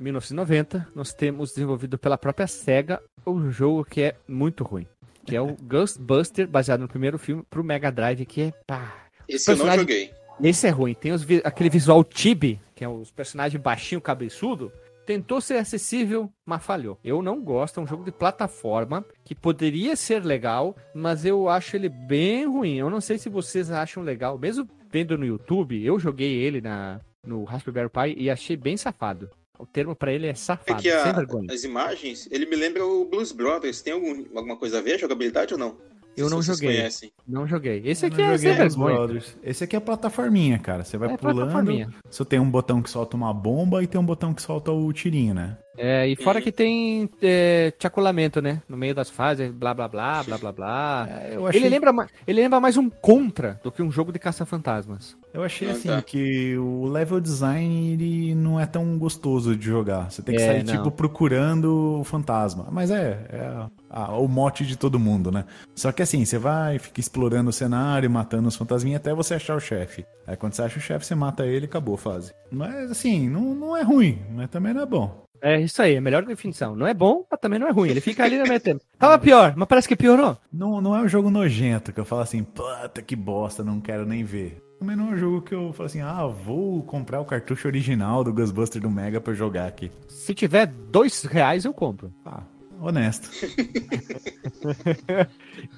1990, 0.00 0.88
nós 0.94 1.12
temos 1.12 1.50
desenvolvido 1.50 1.98
pela 1.98 2.16
própria 2.16 2.46
SEGA 2.46 3.00
um 3.26 3.50
jogo 3.50 3.84
que 3.84 4.02
é 4.02 4.16
muito 4.26 4.64
ruim. 4.64 4.86
Que 5.28 5.36
é 5.36 5.40
o 5.42 5.54
Ghostbuster, 5.62 6.48
baseado 6.48 6.80
no 6.80 6.88
primeiro 6.88 7.18
filme, 7.18 7.42
pro 7.50 7.62
Mega 7.62 7.92
Drive, 7.92 8.24
que 8.24 8.40
é 8.40 8.52
pá. 8.66 8.94
Esse 9.28 9.50
eu 9.50 9.56
não 9.56 9.74
joguei. 9.74 10.10
Esse 10.42 10.66
é 10.66 10.70
ruim. 10.70 10.94
Tem 10.94 11.12
os 11.12 11.26
aquele 11.44 11.68
visual 11.68 12.02
Tibi, 12.02 12.58
que 12.74 12.82
é 12.82 12.88
os 12.88 13.10
personagens 13.10 13.60
baixinho, 13.60 14.00
cabeçudo. 14.00 14.72
tentou 15.04 15.40
ser 15.40 15.58
acessível, 15.58 16.32
mas 16.46 16.64
falhou. 16.64 16.98
Eu 17.04 17.20
não 17.20 17.42
gosto, 17.42 17.78
é 17.78 17.82
um 17.82 17.86
jogo 17.86 18.04
de 18.04 18.12
plataforma 18.12 19.04
que 19.22 19.34
poderia 19.34 19.96
ser 19.96 20.24
legal, 20.24 20.74
mas 20.94 21.26
eu 21.26 21.48
acho 21.48 21.76
ele 21.76 21.90
bem 21.90 22.46
ruim. 22.46 22.76
Eu 22.76 22.88
não 22.88 23.00
sei 23.00 23.18
se 23.18 23.28
vocês 23.28 23.70
acham 23.70 24.02
legal, 24.02 24.38
mesmo 24.38 24.66
vendo 24.90 25.18
no 25.18 25.26
YouTube, 25.26 25.84
eu 25.84 25.98
joguei 25.98 26.32
ele 26.36 26.62
na, 26.62 27.00
no 27.22 27.44
Raspberry 27.44 27.90
Pi 27.90 28.14
e 28.16 28.30
achei 28.30 28.56
bem 28.56 28.76
safado. 28.78 29.28
O 29.58 29.66
termo 29.66 29.94
pra 29.96 30.12
ele 30.12 30.26
é 30.26 30.30
É 30.30 30.34
safado, 30.34 30.80
que 30.80 30.88
a- 30.88 31.02
sem 31.02 31.12
vergonha. 31.12 31.52
as 31.52 31.64
imagens, 31.64 32.28
ele 32.30 32.46
me 32.46 32.54
lembra 32.56 32.86
o 32.86 33.04
Blues 33.04 33.32
Brothers. 33.32 33.82
Tem 33.82 33.92
algum- 33.92 34.24
alguma 34.36 34.56
coisa 34.56 34.78
a 34.78 34.80
ver, 34.80 34.94
a 34.94 34.98
jogabilidade 34.98 35.52
ou 35.54 35.58
não? 35.58 35.76
Eu 36.16 36.28
não 36.28 36.42
joguei. 36.42 36.76
conhecem. 36.76 37.12
Não 37.26 37.46
joguei. 37.46 37.80
Esse 37.84 38.04
Eu 38.04 38.08
aqui 38.08 38.18
não 38.18 38.24
é 38.24 38.36
joguei 38.38 38.50
sem 38.54 38.58
vergonha. 38.68 38.96
Brothers. 38.96 39.36
Esse 39.42 39.62
aqui 39.64 39.76
é 39.76 39.80
plataforminha, 39.80 40.58
cara. 40.58 40.82
Você 40.84 40.96
vai 40.98 41.12
É 41.12 41.16
pulando. 41.16 41.36
plataforminha. 41.36 41.94
Você 42.10 42.24
tem 42.24 42.40
um 42.40 42.50
botão 42.50 42.82
que 42.82 42.90
solta 42.90 43.16
uma 43.16 43.32
bomba 43.32 43.82
e 43.84 43.86
tem 43.86 44.00
um 44.00 44.04
botão 44.04 44.34
que 44.34 44.42
solta 44.42 44.72
o 44.72 44.92
tirinho, 44.92 45.32
né? 45.34 45.56
É, 45.78 46.08
e 46.08 46.16
fora 46.16 46.38
Uhum. 46.38 46.44
que 46.44 46.50
tem 46.52 47.08
é, 47.22 47.72
chacolamento, 47.80 48.42
né? 48.42 48.60
No 48.68 48.76
meio 48.76 48.94
das 48.94 49.08
fases, 49.08 49.50
blá 49.52 49.72
blá 49.72 49.86
blá, 49.88 50.22
blá 50.24 50.36
blá 50.38 50.52
blá. 50.52 51.08
É, 51.08 51.36
eu 51.36 51.46
achei, 51.46 51.60
Ele 51.62 51.68
lembra, 51.68 52.06
ele 52.26 52.42
lembra 52.42 52.60
mais 52.60 52.76
um 52.76 52.90
Contra 52.90 53.60
do 53.62 53.70
que 53.70 53.82
um 53.82 53.90
jogo 53.90 54.10
de 54.12 54.18
caça-fantasmas. 54.18 55.16
eu 55.32 55.42
achei 55.42 55.68
Ah, 55.68 55.72
assim 55.72 55.88
tá. 55.88 56.02
que 56.02 56.56
o 56.58 56.86
level 56.86 57.20
design 57.20 57.92
ele 57.92 58.34
não 58.34 58.58
é 58.58 58.66
tão 58.66 58.98
gostoso 58.98 59.54
de 59.56 59.64
jogar. 59.66 60.10
Você 60.10 60.20
tem 60.22 60.34
que 60.34 60.42
É, 60.42 60.46
sair 60.46 60.64
não. 60.64 60.74
tipo 60.76 60.90
procurando 60.90 62.00
o 62.00 62.04
fantasma. 62.04 62.66
Mas 62.70 62.90
é, 62.90 63.26
é 63.30 63.40
a- 63.40 63.68
a- 63.90 64.18
o 64.18 64.26
mote 64.26 64.66
de 64.66 64.76
todo 64.76 64.98
mundo, 64.98 65.30
né? 65.30 65.44
Só 65.74 65.92
que 65.92 66.02
assim, 66.02 66.24
você 66.24 66.38
vai, 66.38 66.78
fica 66.78 66.98
explorando 67.00 67.50
o 67.50 67.52
cenário, 67.52 68.10
matando 68.10 68.48
os 68.48 68.56
fantasminhas 68.56 69.00
até 69.00 69.14
você 69.14 69.34
achar 69.34 69.54
o 69.56 69.60
chefe. 69.60 70.04
Aí 70.26 70.36
quando 70.36 70.54
você 70.54 70.62
acha 70.62 70.78
o 70.78 70.82
chefe, 70.82 71.06
você 71.06 71.14
mata 71.14 71.46
ele 71.46 71.66
e 71.66 71.68
acabou 71.68 71.94
a 71.94 71.98
fase. 71.98 72.32
Mas 72.50 72.90
assim, 72.90 73.28
não, 73.28 73.54
não 73.54 73.76
é 73.76 73.82
ruim, 73.82 74.18
mas 74.34 74.48
também 74.50 74.74
não 74.74 74.82
é 74.82 74.86
bom. 74.86 75.22
É 75.40 75.60
isso 75.60 75.80
aí, 75.80 75.96
a 75.96 76.00
melhor 76.00 76.24
definição. 76.24 76.74
Não 76.74 76.86
é 76.86 76.94
bom, 76.94 77.24
mas 77.30 77.40
também 77.40 77.58
não 77.58 77.68
é 77.68 77.70
ruim. 77.70 77.90
Ele 77.90 78.00
fica 78.00 78.24
ali 78.24 78.38
no 78.38 78.46
meio 78.46 78.60
tempo. 78.60 78.84
Tava 78.98 79.18
pior, 79.18 79.54
mas 79.56 79.68
parece 79.68 79.88
que 79.88 79.96
piorou. 79.96 80.36
Não, 80.52 80.80
não 80.80 80.96
é 80.96 81.00
um 81.00 81.08
jogo 81.08 81.30
nojento 81.30 81.92
que 81.92 82.00
eu 82.00 82.04
falo 82.04 82.22
assim, 82.22 82.42
puta 82.42 83.02
que 83.02 83.14
bosta, 83.16 83.62
não 83.62 83.80
quero 83.80 84.04
nem 84.06 84.24
ver. 84.24 84.62
Também 84.78 84.94
não 84.94 85.10
é 85.10 85.14
um 85.14 85.16
jogo 85.16 85.42
que 85.42 85.54
eu 85.54 85.72
falo 85.72 85.86
assim, 85.86 86.00
ah, 86.00 86.26
vou 86.26 86.82
comprar 86.84 87.20
o 87.20 87.24
cartucho 87.24 87.66
original 87.66 88.22
do 88.22 88.32
Ghostbuster 88.32 88.80
do 88.80 88.88
Mega 88.88 89.20
pra 89.20 89.34
jogar 89.34 89.66
aqui. 89.66 89.90
Se 90.08 90.32
tiver 90.34 90.66
dois 90.66 91.24
reais, 91.24 91.64
eu 91.64 91.74
compro. 91.74 92.12
Ah, 92.24 92.42
honesto. 92.80 93.28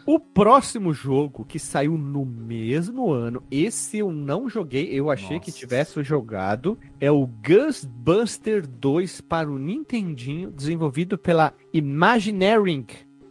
O 0.07 0.19
próximo 0.19 0.93
jogo 0.93 1.45
que 1.45 1.59
saiu 1.59 1.97
no 1.97 2.25
mesmo 2.25 3.11
ano, 3.13 3.43
esse 3.51 3.99
eu 3.99 4.11
não 4.11 4.49
joguei, 4.49 4.89
eu 4.93 5.11
achei 5.11 5.39
que 5.39 5.49
Nossa. 5.51 5.59
tivesse 5.59 6.03
jogado, 6.03 6.79
é 7.01 7.11
o 7.11 7.27
Ghostbuster 7.27 8.67
2 8.67 9.21
para 9.23 9.49
o 9.51 9.59
Nintendinho, 9.59 10.51
desenvolvido 10.51 11.17
pela 11.19 11.53
Imagineering. 11.73 12.87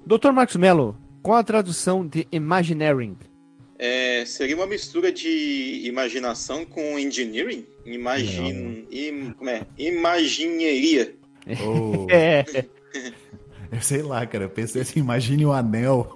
Dr. 0.06 0.32
Marcos 0.32 0.56
Mello, 0.56 0.96
qual 1.22 1.38
a 1.38 1.44
tradução 1.44 2.06
de 2.08 2.28
Imagineering? 2.32 3.18
É, 3.78 4.24
seria 4.26 4.56
uma 4.56 4.68
mistura 4.68 5.12
de 5.12 5.82
imaginação 5.86 6.66
com 6.66 6.98
engineering? 7.00 7.66
Imagin... 7.86 8.86
Im... 8.92 9.32
Como 9.34 9.50
é? 9.50 9.66
Imagineria. 9.78 11.16
Ou- 11.66 12.08
É, 12.10 12.44
eu 13.72 13.82
sei 13.82 14.02
lá, 14.02 14.26
cara, 14.26 14.46
eu 14.46 14.50
pensei 14.50 14.82
assim, 14.82 15.00
imagine 15.00 15.46
o 15.46 15.52
anel. 15.52 16.12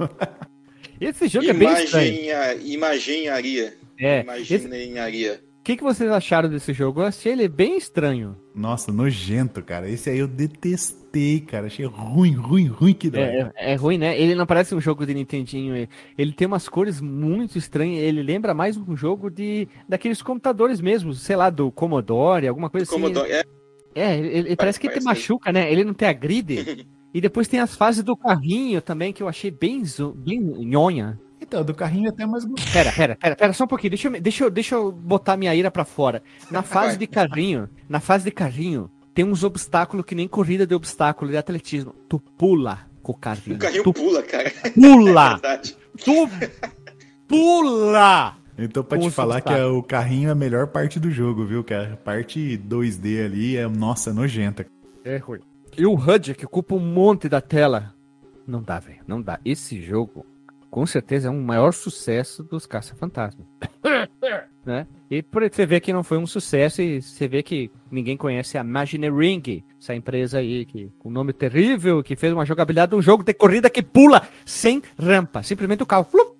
esse 1.00 1.28
jogo 1.28 1.48
é 1.50 1.54
bem 1.54 1.72
estranho. 1.74 2.14
Imaginha... 2.14 2.54
Imaginharia. 2.74 3.74
É, 4.00 4.26
esse- 4.40 4.66
Imaginharia. 4.66 5.42
o 5.60 5.64
que, 5.64 5.78
que 5.78 5.84
vocês 5.84 6.10
acharam 6.12 6.50
desse 6.50 6.74
jogo? 6.74 7.02
Eu 7.02 7.06
achei 7.06 7.32
ele 7.32 7.48
bem 7.48 7.78
estranho. 7.78 8.36
Nossa, 8.56 8.92
nojento, 8.92 9.62
cara. 9.64 9.90
Esse 9.90 10.10
aí 10.10 10.20
eu 10.20 10.28
detestei, 10.28 11.40
cara. 11.42 11.68
Achei 11.68 11.86
ruim, 11.86 12.34
ruim, 12.34 12.68
ruim 12.68 12.94
que 12.94 13.10
dói. 13.10 13.22
É, 13.22 13.52
é- 13.56 13.72
é 13.74 13.76
ruim, 13.76 13.98
né? 13.98 14.20
Ele 14.20 14.36
não 14.36 14.46
parece 14.46 14.74
um 14.76 14.82
jogo 14.82 15.06
de 15.06 15.14
Nintendinho. 15.14 15.76
ele- 15.76 15.90
Ele 16.18 16.32
tem 16.34 16.48
umas 16.48 16.68
cores 16.68 17.00
muito 17.02 17.58
estranhas. 17.58 18.04
Ele 18.04 18.22
lembra 18.24 18.54
mais 18.54 18.76
um 18.78 18.96
jogo 18.98 19.30
de 19.30 19.68
daqueles 19.88 20.22
computadores 20.22 20.82
mesmo, 20.82 21.14
sei 21.14 21.36
lá, 21.36 21.50
do 21.50 21.72
Commodore, 21.72 22.48
alguma 22.48 22.70
coisa 22.70 22.84
assim. 22.86 22.94
Commodore- 22.96 23.32
é, 23.32 23.44
É, 23.96 24.18
ele, 24.18 24.28
ele 24.50 24.56
parece 24.56 24.80
que 24.80 24.88
te 24.88 24.92
parece 24.92 25.06
machuca, 25.06 25.52
né? 25.52 25.72
Ele 25.72 25.84
não 25.84 25.94
tem 25.94 26.08
a 26.08 26.14
grid. 26.14 26.86
e 27.14 27.22
depois 27.22 27.48
tem 27.48 27.60
as 27.60 27.76
fases 27.76 28.04
do 28.04 28.16
carrinho 28.18 28.82
também, 28.82 29.14
que 29.14 29.22
eu 29.22 29.28
achei 29.28 29.52
bem, 29.52 29.84
zo- 29.86 30.14
bem 30.14 30.40
nhonha. 30.42 31.20
Então, 31.42 31.64
do 31.64 31.74
carrinho 31.74 32.06
é 32.08 32.10
até 32.10 32.26
mais 32.26 32.46
gostoso. 32.46 32.72
Pera, 32.74 32.92
pera, 32.92 33.16
pera, 33.18 33.36
pera, 33.36 33.54
só 33.54 33.66
um 33.66 33.68
pouquinho. 33.68 33.92
Deixa 33.92 34.08
eu, 34.08 34.22
deixa 34.22 34.44
eu, 34.46 34.50
deixa 34.50 34.76
eu 34.76 34.92
botar 34.92 35.36
minha 35.38 35.54
ira 35.54 35.70
pra 35.70 35.84
fora. 35.86 36.24
Na 36.50 36.64
fase 36.64 36.98
de 36.98 37.06
carrinho, 37.06 37.70
na 37.90 38.00
fase 38.00 38.24
de 38.24 38.32
carrinho, 38.32 38.90
tem 39.14 39.26
uns 39.26 39.44
obstáculos 39.44 40.06
que 40.06 40.16
nem 40.16 40.28
corrida 40.28 40.66
de 40.66 40.74
obstáculo 40.74 41.30
de 41.30 41.38
atletismo. 41.38 41.94
Tu 42.08 42.18
pula 42.38 42.80
com 43.02 43.12
o 43.12 43.16
carrinho. 43.16 43.58
o 43.58 43.60
carrinho 43.60 43.84
tu 43.84 43.94
pula, 43.94 44.24
cara. 44.24 44.50
pula! 44.74 45.30
Verdade. 45.36 45.78
Tu 46.04 46.30
pula! 47.28 48.36
Então, 48.58 48.84
pra 48.84 49.00
te 49.00 49.10
falar 49.10 49.42
que 49.42 49.52
é 49.52 49.66
o 49.66 49.82
carrinho 49.82 50.30
é 50.30 50.32
a 50.32 50.36
melhor 50.36 50.68
parte 50.68 51.00
do 51.00 51.10
jogo, 51.10 51.46
viu? 51.46 51.64
Que 51.64 51.74
a 51.74 51.98
parte 51.98 52.58
2D 52.58 53.26
ali 53.26 53.58
é, 53.58 53.68
nossa, 53.68 54.14
nojenta. 54.14 54.66
É 55.04 55.18
ruim. 55.18 55.40
E 55.78 55.86
o 55.86 55.96
HUD, 55.96 56.36
que 56.36 56.46
ocupa 56.46 56.76
um 56.76 56.80
monte 56.80 57.28
da 57.28 57.42
tela. 57.42 57.94
Não 58.46 58.62
dá, 58.62 58.80
velho. 58.80 59.00
Não 59.08 59.22
dá. 59.22 59.40
Esse 59.44 59.82
jogo, 59.82 60.26
com 60.70 60.86
certeza, 60.86 61.28
é 61.28 61.32
um 61.32 61.42
maior 61.42 61.74
sucesso 61.74 62.44
dos 62.44 62.66
Caça-Fantasmas. 62.66 63.46
né? 64.66 64.88
E 65.10 65.22
por 65.22 65.44
você 65.44 65.66
ver 65.66 65.80
que 65.80 65.94
não 65.94 66.04
foi 66.04 66.18
um 66.18 66.28
sucesso 66.28 66.82
e 66.82 67.02
você 67.02 67.28
vê 67.28 67.42
que 67.42 67.72
ninguém 67.92 68.16
conhece 68.16 68.58
a 68.58 68.62
Imagineering, 68.62 69.64
essa 69.80 69.96
empresa 69.96 70.40
aí, 70.40 70.66
que, 70.66 70.92
com 71.00 71.10
um 71.10 71.12
nome 71.12 71.34
terrível, 71.34 72.04
que 72.04 72.16
fez 72.16 72.34
uma 72.34 72.46
jogabilidade 72.46 72.92
de 72.92 72.96
um 72.96 73.02
jogo 73.02 73.24
de 73.24 73.34
corrida 73.34 73.70
que 73.70 73.82
pula 73.82 74.28
sem 74.46 74.82
rampa. 74.98 75.44
Simplesmente 75.44 75.84
o 75.84 75.86
carro. 75.86 76.06
Flup, 76.06 76.33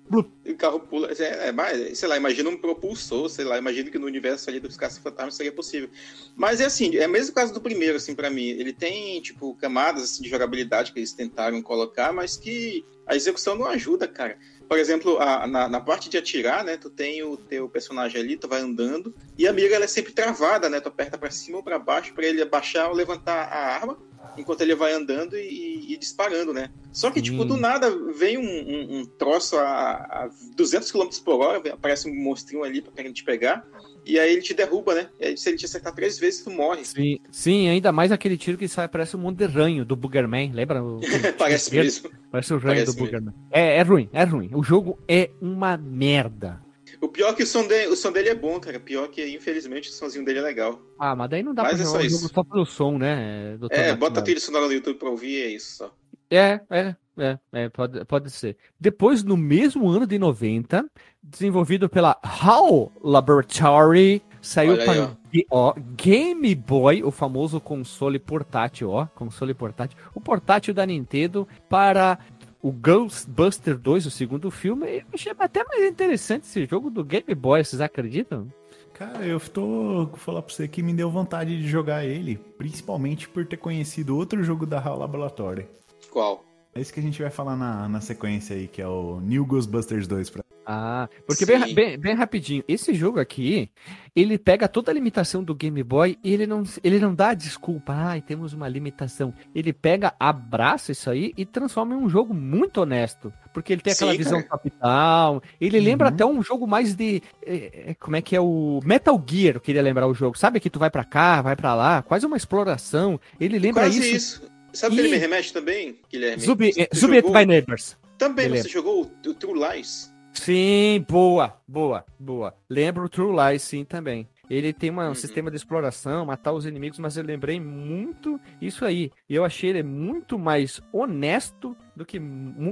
E 0.44 0.52
o 0.52 0.56
carro 0.56 0.78
pula. 0.80 1.10
É, 1.18 1.48
é, 1.48 1.94
sei 1.94 2.08
lá, 2.08 2.16
imagina 2.16 2.50
um 2.50 2.56
propulsor, 2.56 3.28
sei 3.28 3.44
lá, 3.44 3.56
imagino 3.58 3.90
que 3.90 3.98
no 3.98 4.06
universo 4.06 4.50
ali 4.50 4.60
dos 4.60 4.76
caça-fantasmas 4.76 5.34
seria 5.34 5.52
possível. 5.52 5.88
Mas 6.36 6.60
é 6.60 6.66
assim, 6.66 6.94
é 6.96 7.06
o 7.06 7.10
mesmo 7.10 7.34
caso 7.34 7.52
do 7.52 7.60
primeiro, 7.60 7.96
assim, 7.96 8.14
pra 8.14 8.30
mim. 8.30 8.48
Ele 8.48 8.72
tem, 8.72 9.20
tipo, 9.22 9.54
camadas 9.56 10.04
assim, 10.04 10.22
de 10.22 10.28
jogabilidade 10.28 10.92
que 10.92 10.98
eles 10.98 11.12
tentaram 11.12 11.62
colocar, 11.62 12.12
mas 12.12 12.36
que 12.36 12.84
a 13.06 13.16
execução 13.16 13.54
não 13.56 13.66
ajuda, 13.66 14.06
cara. 14.06 14.38
Por 14.68 14.78
exemplo, 14.78 15.18
a- 15.18 15.46
na, 15.46 15.68
na 15.68 15.80
parte 15.80 16.08
de 16.08 16.16
atirar, 16.16 16.64
né, 16.64 16.76
tu 16.76 16.88
tem 16.90 17.22
o 17.22 17.36
teu 17.36 17.68
personagem 17.68 18.20
ali, 18.20 18.36
tu 18.36 18.48
vai 18.48 18.60
andando, 18.60 19.14
e 19.36 19.46
a 19.46 19.52
mira 19.52 19.74
ela 19.74 19.84
é 19.84 19.88
sempre 19.88 20.12
travada, 20.12 20.68
né? 20.68 20.80
Tu 20.80 20.88
aperta 20.88 21.18
pra 21.18 21.30
cima 21.30 21.58
ou 21.58 21.62
pra 21.64 21.78
baixo 21.78 22.14
pra 22.14 22.24
ele 22.24 22.40
abaixar 22.42 22.88
ou 22.88 22.94
levantar 22.94 23.34
a 23.48 23.74
arma, 23.74 23.98
enquanto 24.36 24.60
ele 24.62 24.74
vai 24.74 24.92
andando 24.92 25.36
e, 25.36 25.92
e 25.92 25.96
disparando, 25.96 26.52
né? 26.52 26.70
Só 26.92 27.10
que, 27.10 27.20
tipo, 27.22 27.42
Sim. 27.42 27.48
do 27.48 27.56
nada 27.56 27.90
vem 28.12 28.38
um, 28.38 28.42
um- 28.42 28.98
um 29.00 29.04
troço 29.04 29.56
a, 29.56 29.92
a 29.92 30.30
200 30.56 30.90
km 30.92 31.08
por 31.24 31.40
hora, 31.40 31.72
aparece 31.72 32.08
um 32.08 32.14
monstrinho 32.14 32.62
ali 32.62 32.80
pra 32.80 32.92
querer 32.92 33.12
te 33.12 33.24
pegar, 33.24 33.66
e 34.06 34.18
aí 34.18 34.32
ele 34.32 34.42
te 34.42 34.54
derruba, 34.54 34.94
né? 34.94 35.08
E 35.18 35.26
aí 35.26 35.36
se 35.36 35.48
ele 35.48 35.56
te 35.56 35.64
acertar 35.64 35.94
três 35.94 36.18
vezes, 36.18 36.42
tu 36.44 36.50
morre. 36.50 36.84
Sim, 36.84 37.18
sim, 37.30 37.68
ainda 37.68 37.90
mais 37.90 38.12
aquele 38.12 38.36
tiro 38.36 38.58
que 38.58 38.68
sai, 38.68 38.86
parece 38.88 39.16
um 39.16 39.20
monte 39.20 39.38
de 39.38 39.46
ranho 39.46 39.84
do 39.84 39.96
Boogerman. 39.96 40.52
Lembra? 40.52 40.82
O- 40.84 41.00
Parece 41.38 41.74
mesmo. 41.74 42.10
Parece 42.30 42.52
o 42.52 42.58
ranho 42.58 42.74
Parece 42.76 42.92
do 42.96 42.98
Boogerman. 42.98 43.34
É, 43.50 43.78
é 43.78 43.82
ruim, 43.82 44.08
é 44.12 44.24
ruim. 44.24 44.50
O 44.52 44.62
jogo 44.62 44.98
é 45.08 45.30
uma 45.40 45.76
merda. 45.76 46.62
O 47.04 47.08
pior 47.08 47.28
é 47.28 47.34
que 47.34 47.42
o 47.42 47.46
som, 47.46 47.66
dele, 47.66 47.88
o 47.88 47.96
som 47.96 48.10
dele 48.10 48.30
é 48.30 48.34
bom, 48.34 48.58
cara. 48.58 48.80
Pior 48.80 49.08
que, 49.08 49.22
infelizmente, 49.28 49.90
o 49.90 49.92
somzinho 49.92 50.24
dele 50.24 50.38
é 50.38 50.42
legal. 50.42 50.80
Ah, 50.98 51.14
mas 51.14 51.28
daí 51.28 51.42
não 51.42 51.52
dá 51.52 51.62
Mas 51.62 51.74
pra 51.74 51.82
é 51.82 51.86
só 51.86 52.00
isso. 52.00 52.28
só 52.32 52.42
pelo 52.42 52.64
som, 52.64 52.96
né? 52.96 53.56
doutor 53.58 53.76
É, 53.76 53.94
bota 53.94 54.22
trilha 54.22 54.40
sonora 54.40 54.66
no 54.66 54.72
YouTube 54.72 54.98
pra 54.98 55.10
ouvir, 55.10 55.42
é 55.42 55.48
isso 55.48 55.76
só. 55.76 55.94
É, 56.30 56.60
é, 56.70 56.96
é, 57.18 57.38
é, 57.52 57.68
pode, 57.68 58.02
pode 58.06 58.30
ser. 58.30 58.56
Depois, 58.80 59.22
no 59.22 59.36
mesmo 59.36 59.86
ano 59.86 60.06
de 60.06 60.18
90, 60.18 60.90
desenvolvido 61.22 61.90
pela 61.90 62.18
HAL 62.22 62.90
Laboratory, 63.02 64.22
saiu 64.40 64.72
Olha 64.72 64.84
para 64.84 65.04
o 65.04 65.16
ó, 65.50 65.74
Game 65.96 66.54
Boy, 66.54 67.02
o 67.02 67.10
famoso 67.10 67.60
console 67.60 68.18
portátil, 68.18 68.90
ó, 68.90 69.06
console 69.06 69.52
portátil, 69.52 69.98
o 70.14 70.20
portátil 70.20 70.72
da 70.72 70.86
Nintendo 70.86 71.46
para 71.68 72.18
o 72.64 72.72
Ghostbuster 72.72 73.76
2, 73.76 74.06
o 74.06 74.10
segundo 74.10 74.50
filme. 74.50 74.86
Eu 74.86 75.04
achei 75.12 75.30
até 75.38 75.62
mais 75.64 75.84
interessante 75.84 76.44
esse 76.44 76.64
jogo 76.64 76.88
do 76.88 77.04
Game 77.04 77.34
Boy, 77.34 77.62
vocês 77.62 77.82
acreditam? 77.82 78.50
Cara, 78.94 79.26
eu 79.26 79.38
tô 79.38 80.06
vou 80.06 80.16
falar 80.16 80.40
pra 80.40 80.54
você 80.54 80.66
que 80.66 80.82
me 80.82 80.94
deu 80.94 81.10
vontade 81.10 81.58
de 81.60 81.68
jogar 81.68 82.06
ele, 82.06 82.38
principalmente 82.56 83.28
por 83.28 83.44
ter 83.44 83.58
conhecido 83.58 84.16
outro 84.16 84.42
jogo 84.42 84.64
da 84.64 84.78
HAL 84.78 84.98
Laboratory. 84.98 85.68
Qual? 86.10 86.42
É 86.74 86.80
isso 86.80 86.90
que 86.90 87.00
a 87.00 87.02
gente 87.02 87.20
vai 87.20 87.30
falar 87.30 87.54
na, 87.54 87.86
na 87.86 88.00
sequência 88.00 88.56
aí, 88.56 88.66
que 88.66 88.80
é 88.80 88.88
o 88.88 89.20
New 89.20 89.44
Ghostbusters 89.44 90.06
2 90.06 90.30
pra 90.30 90.43
Ah, 90.66 91.08
porque 91.26 91.44
bem, 91.44 91.74
bem, 91.74 91.98
bem 91.98 92.14
rapidinho, 92.14 92.64
esse 92.66 92.94
jogo 92.94 93.20
aqui, 93.20 93.68
ele 94.16 94.38
pega 94.38 94.66
toda 94.66 94.90
a 94.90 94.94
limitação 94.94 95.44
do 95.44 95.54
Game 95.54 95.82
Boy 95.82 96.18
e 96.24 96.32
ele 96.32 96.46
não, 96.46 96.62
ele 96.82 96.98
não 96.98 97.14
dá 97.14 97.34
desculpa, 97.34 97.92
ai, 97.92 98.22
temos 98.22 98.52
uma 98.54 98.66
limitação. 98.68 99.34
Ele 99.54 99.72
pega, 99.72 100.14
abraça 100.18 100.92
isso 100.92 101.10
aí 101.10 101.32
e 101.36 101.44
transforma 101.44 101.94
em 101.94 101.98
um 101.98 102.08
jogo 102.08 102.32
muito 102.32 102.78
honesto. 102.80 103.32
Porque 103.52 103.72
ele 103.72 103.82
tem 103.82 103.92
aquela 103.92 104.12
Sim, 104.12 104.18
visão 104.18 104.38
cara. 104.42 104.48
capital, 104.48 105.42
ele 105.60 105.78
lembra 105.80 106.08
Uhum. 106.08 106.14
até 106.14 106.24
um 106.26 106.42
jogo 106.42 106.66
mais 106.66 106.94
de. 106.94 107.22
é, 107.44 107.90
é, 107.90 107.94
como 107.94 108.16
é 108.16 108.22
que 108.22 108.34
é 108.34 108.40
o. 108.40 108.80
Metal 108.84 109.22
Gear, 109.28 109.56
eu 109.56 109.60
queria 109.60 109.82
lembrar 109.82 110.06
o 110.08 110.14
jogo. 110.14 110.36
Sabe 110.38 110.58
que 110.60 110.70
tu 110.70 110.78
vai 110.78 110.90
pra 110.90 111.04
cá, 111.04 111.40
vai 111.42 111.54
pra 111.54 111.74
lá, 111.74 112.02
quase 112.02 112.24
uma 112.26 112.36
exploração. 112.36 113.20
Ele 113.38 113.58
lembra 113.58 113.82
Quase 113.84 113.98
isso. 114.00 114.16
isso. 114.16 114.54
Sabe 114.72 114.94
o 114.94 114.96
que 114.96 115.02
ele 115.04 115.10
me 115.14 115.18
remete 115.18 115.52
também, 115.52 116.00
Guilherme? 116.10 116.42
Zubi, 116.42 116.72
Você 116.72 116.82
é, 116.82 116.88
Zubi 116.96 117.16
jogou- 117.16 117.32
by 117.32 117.46
Neighbors. 117.46 117.96
Também 118.18 118.48
você 118.48 118.68
jogou 118.68 119.02
o 119.26 119.34
True 119.34 119.54
Lies? 119.58 120.12
Sim, 120.34 121.04
boa, 121.08 121.56
boa, 121.66 122.04
boa. 122.18 122.54
Lembro 122.68 123.04
o 123.04 123.08
True 123.08 123.34
Lies, 123.50 123.62
sim, 123.62 123.84
também. 123.84 124.28
Ele 124.50 124.72
tem 124.74 124.90
uma- 124.90 125.06
um 125.06 125.08
Uhum. 125.08 125.14
sistema 125.14 125.50
de 125.50 125.56
exploração, 125.56 126.26
matar 126.26 126.52
os 126.52 126.66
inimigos, 126.66 126.98
mas 126.98 127.16
eu 127.16 127.24
lembrei 127.24 127.58
muito 127.58 128.38
isso 128.60 128.84
aí. 128.84 129.10
E 129.28 129.34
eu 129.34 129.44
achei 129.44 129.70
ele 129.70 129.82
muito 129.82 130.38
mais 130.38 130.82
honesto 130.92 131.74
do 131.96 132.04
que 132.04 132.20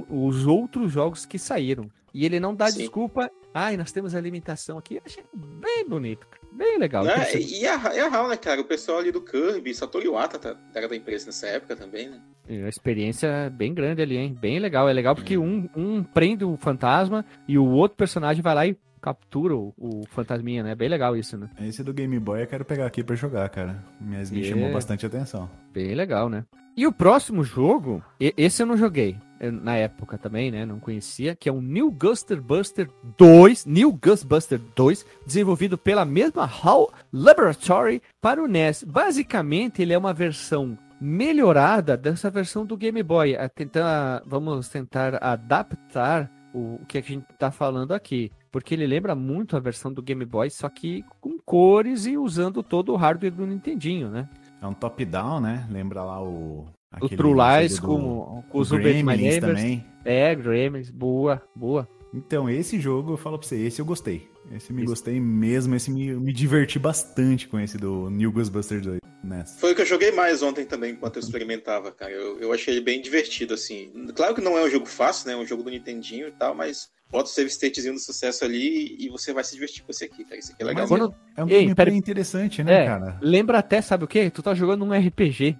os 0.09 0.45
outros 0.45 0.91
jogos 0.91 1.25
que 1.25 1.39
saíram. 1.39 1.89
E 2.13 2.25
ele 2.25 2.39
não 2.39 2.53
dá 2.53 2.69
Sim. 2.69 2.79
desculpa. 2.79 3.29
Ai, 3.53 3.77
nós 3.77 3.91
temos 3.91 4.15
a 4.15 4.21
limitação 4.21 4.77
aqui. 4.77 4.95
Eu 4.95 5.01
achei 5.05 5.23
bem 5.33 5.85
bonito, 5.87 6.25
cara. 6.27 6.41
bem 6.51 6.77
legal. 6.79 7.03
Interessante. 7.05 7.59
E 7.61 7.67
a, 7.67 7.95
e 7.95 7.99
a 7.99 8.07
HAL, 8.07 8.27
né, 8.29 8.37
cara? 8.37 8.59
O 8.61 8.65
pessoal 8.65 8.99
ali 8.99 9.11
do 9.11 9.21
Kirby, 9.21 9.73
Satoru 9.73 10.05
Iwata 10.05 10.39
tá, 10.39 10.55
era 10.73 10.87
da 10.87 10.95
empresa 10.95 11.27
nessa 11.27 11.47
época 11.47 11.75
também, 11.75 12.09
né? 12.09 12.19
É 12.49 12.57
uma 12.59 12.69
experiência 12.69 13.49
bem 13.51 13.73
grande 13.73 14.01
ali, 14.01 14.17
hein? 14.17 14.35
Bem 14.39 14.59
legal. 14.59 14.89
É 14.89 14.93
legal 14.93 15.15
porque 15.15 15.37
um, 15.37 15.69
um 15.75 16.03
prende 16.03 16.43
o 16.43 16.57
fantasma 16.57 17.23
e 17.47 17.57
o 17.57 17.65
outro 17.65 17.95
personagem 17.97 18.41
vai 18.41 18.55
lá 18.55 18.65
e 18.67 18.77
captura 18.99 19.55
o, 19.55 19.73
o 19.77 20.03
fantasminha, 20.09 20.63
né? 20.63 20.73
Bem 20.75 20.89
legal 20.89 21.15
isso, 21.15 21.37
né? 21.37 21.49
Esse 21.61 21.83
do 21.83 21.93
Game 21.93 22.17
Boy 22.19 22.41
eu 22.41 22.47
quero 22.47 22.65
pegar 22.65 22.85
aqui 22.85 23.03
pra 23.03 23.15
jogar, 23.15 23.47
cara. 23.49 23.83
Mas 24.01 24.31
me 24.31 24.41
É. 24.41 24.43
chamou 24.49 24.71
bastante 24.73 25.05
atenção. 25.05 25.49
Bem 25.73 25.93
legal, 25.93 26.29
né? 26.29 26.45
E 26.75 26.87
o 26.87 26.91
próximo 26.91 27.43
jogo, 27.43 28.03
esse 28.19 28.63
eu 28.63 28.65
não 28.65 28.75
joguei 28.77 29.15
na 29.51 29.75
época 29.75 30.17
também, 30.17 30.51
né? 30.51 30.65
Não 30.65 30.79
conhecia, 30.79 31.35
que 31.35 31.49
é 31.49 31.51
o 31.51 31.61
New 31.61 31.91
Ghostbuster 31.91 32.89
2, 33.17 33.65
New 33.65 33.91
Ghostbuster 33.91 34.59
2, 34.75 35.05
desenvolvido 35.25 35.77
pela 35.77 36.05
mesma 36.05 36.43
HAL 36.43 36.91
Laboratory 37.11 38.01
para 38.21 38.41
o 38.41 38.47
NES. 38.47 38.83
Basicamente, 38.83 39.81
ele 39.81 39.93
é 39.93 39.97
uma 39.97 40.13
versão 40.13 40.77
melhorada 40.99 41.97
dessa 41.97 42.29
versão 42.29 42.65
do 42.65 42.77
Game 42.77 43.03
Boy. 43.03 43.35
A 43.35 43.49
tentar, 43.49 44.23
vamos 44.25 44.69
tentar 44.69 45.21
adaptar 45.21 46.31
o, 46.53 46.75
o 46.75 46.85
que 46.85 46.97
a 46.97 47.01
gente 47.01 47.25
está 47.29 47.51
falando 47.51 47.93
aqui. 47.93 48.31
Porque 48.51 48.73
ele 48.73 48.85
lembra 48.85 49.15
muito 49.15 49.57
a 49.57 49.59
versão 49.59 49.91
do 49.91 50.01
Game 50.01 50.23
Boy, 50.25 50.49
só 50.49 50.69
que 50.69 51.03
com 51.19 51.39
cores 51.39 52.05
e 52.05 52.17
usando 52.17 52.61
todo 52.61 52.93
o 52.93 52.95
hardware 52.95 53.33
do 53.33 53.47
Nintendinho, 53.47 54.09
né? 54.09 54.29
É 54.61 54.67
um 54.67 54.73
top-down, 54.73 55.41
né? 55.41 55.67
Lembra 55.69 56.03
lá 56.03 56.23
o. 56.23 56.67
O 57.01 57.09
True 57.09 57.33
Lies 57.33 57.79
com, 57.79 58.43
com 58.49 58.57
o 58.57 58.61
os 58.61 58.71
Neighbors. 58.71 59.39
também. 59.39 59.85
É, 60.05 60.33
Gremlins, 60.35 60.89
boa, 60.89 61.41
boa. 61.55 61.87
Então, 62.13 62.47
esse 62.49 62.79
jogo, 62.79 63.13
eu 63.13 63.17
falo 63.17 63.39
pra 63.39 63.47
você, 63.47 63.57
esse 63.57 63.81
eu 63.81 63.85
gostei. 63.85 64.29
Esse 64.51 64.71
me 64.71 64.81
Esse- 64.83 64.89
gostei 64.89 65.19
mesmo, 65.19 65.73
esse 65.73 65.89
me, 65.89 66.13
me 66.13 66.31
diverti 66.33 66.77
bastante 66.77 67.47
com 67.47 67.59
esse 67.59 67.77
do 67.77 68.09
New 68.09 68.31
Ghostbusters 68.31 68.83
2 68.83 68.99
nessa. 69.23 69.57
Foi 69.59 69.71
o 69.71 69.75
que 69.75 69.81
eu 69.81 69.85
joguei 69.85 70.11
mais 70.11 70.43
ontem 70.43 70.65
também, 70.65 70.91
enquanto 70.91 71.15
eu 71.15 71.21
experimentava, 71.21 71.91
cara. 71.91 72.11
Eu, 72.11 72.39
eu 72.39 72.53
achei 72.53 72.73
ele 72.75 72.81
bem 72.83 73.01
divertido, 73.01 73.53
assim. 73.53 73.91
Claro 74.13 74.35
que 74.35 74.41
não 74.41 74.57
é 74.57 74.63
um 74.65 74.69
jogo 74.69 74.85
fácil, 74.85 75.27
né? 75.27 75.33
É 75.33 75.37
um 75.37 75.45
jogo 75.47 75.63
do 75.63 75.69
Nintendinho 75.71 76.27
e 76.27 76.31
tal, 76.31 76.53
mas 76.53 76.89
bota 77.13 77.29
o 77.29 77.31
save 77.33 77.49
statezinho 77.49 77.93
do 77.93 77.99
sucesso 77.99 78.43
ali 78.43 78.97
e 78.99 79.07
você 79.07 79.31
vai 79.31 79.43
se 79.43 79.53
divertir 79.53 79.83
com 79.83 79.91
esse 79.91 80.03
aqui, 80.03 80.23
cara. 80.25 80.37
Esse 80.37 80.51
aqui 80.51 80.63
é 80.63 80.65
legal. 80.65 80.87
Quando- 80.87 81.13
É 81.37 81.43
um 81.43 81.47
Ei, 81.47 81.61
gameplay 81.61 81.75
pera- 81.75 81.91
interessante, 81.95 82.63
né, 82.63 82.83
é, 82.83 82.85
cara? 82.87 83.17
lembra 83.21 83.59
até, 83.59 83.81
sabe 83.81 84.03
o 84.03 84.07
quê? 84.07 84.29
Tu 84.29 84.41
tá 84.43 84.53
jogando 84.53 84.83
um 84.83 84.91
RPG. 84.93 85.55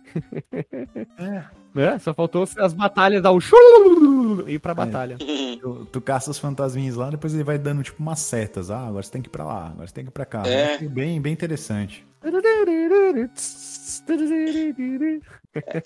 É. 1.17 1.43
Né? 1.73 1.97
Só 1.97 2.13
faltou 2.13 2.47
as 2.59 2.71
batalhas 2.71 3.19
dar 3.23 3.31
o 3.31 3.41
chululululu 3.41 4.45
e 4.47 4.51
ir 4.53 4.55
É. 4.57 4.59
pra 4.59 4.75
batalha. 4.75 5.17
Tu, 5.63 5.85
tu 5.93 6.01
caça 6.01 6.29
os 6.29 6.37
fantasminhos 6.37 6.95
lá, 6.97 7.09
depois 7.09 7.33
ele 7.33 7.43
vai 7.43 7.57
dando 7.57 7.81
tipo 7.81 7.99
umas 8.03 8.19
setas. 8.19 8.69
Ah, 8.69 8.85
agora 8.85 9.01
você 9.01 9.09
tem 9.11 9.21
que 9.23 9.29
ir 9.29 9.31
pra 9.31 9.45
lá, 9.45 9.67
agora 9.69 9.87
você 9.87 9.93
tem 9.93 10.03
que 10.03 10.09
ir 10.09 10.13
pra 10.13 10.25
cá. 10.25 10.43
É. 10.45 10.77
Bem, 10.77 11.19
bem 11.21 11.31
interessante. 11.33 12.05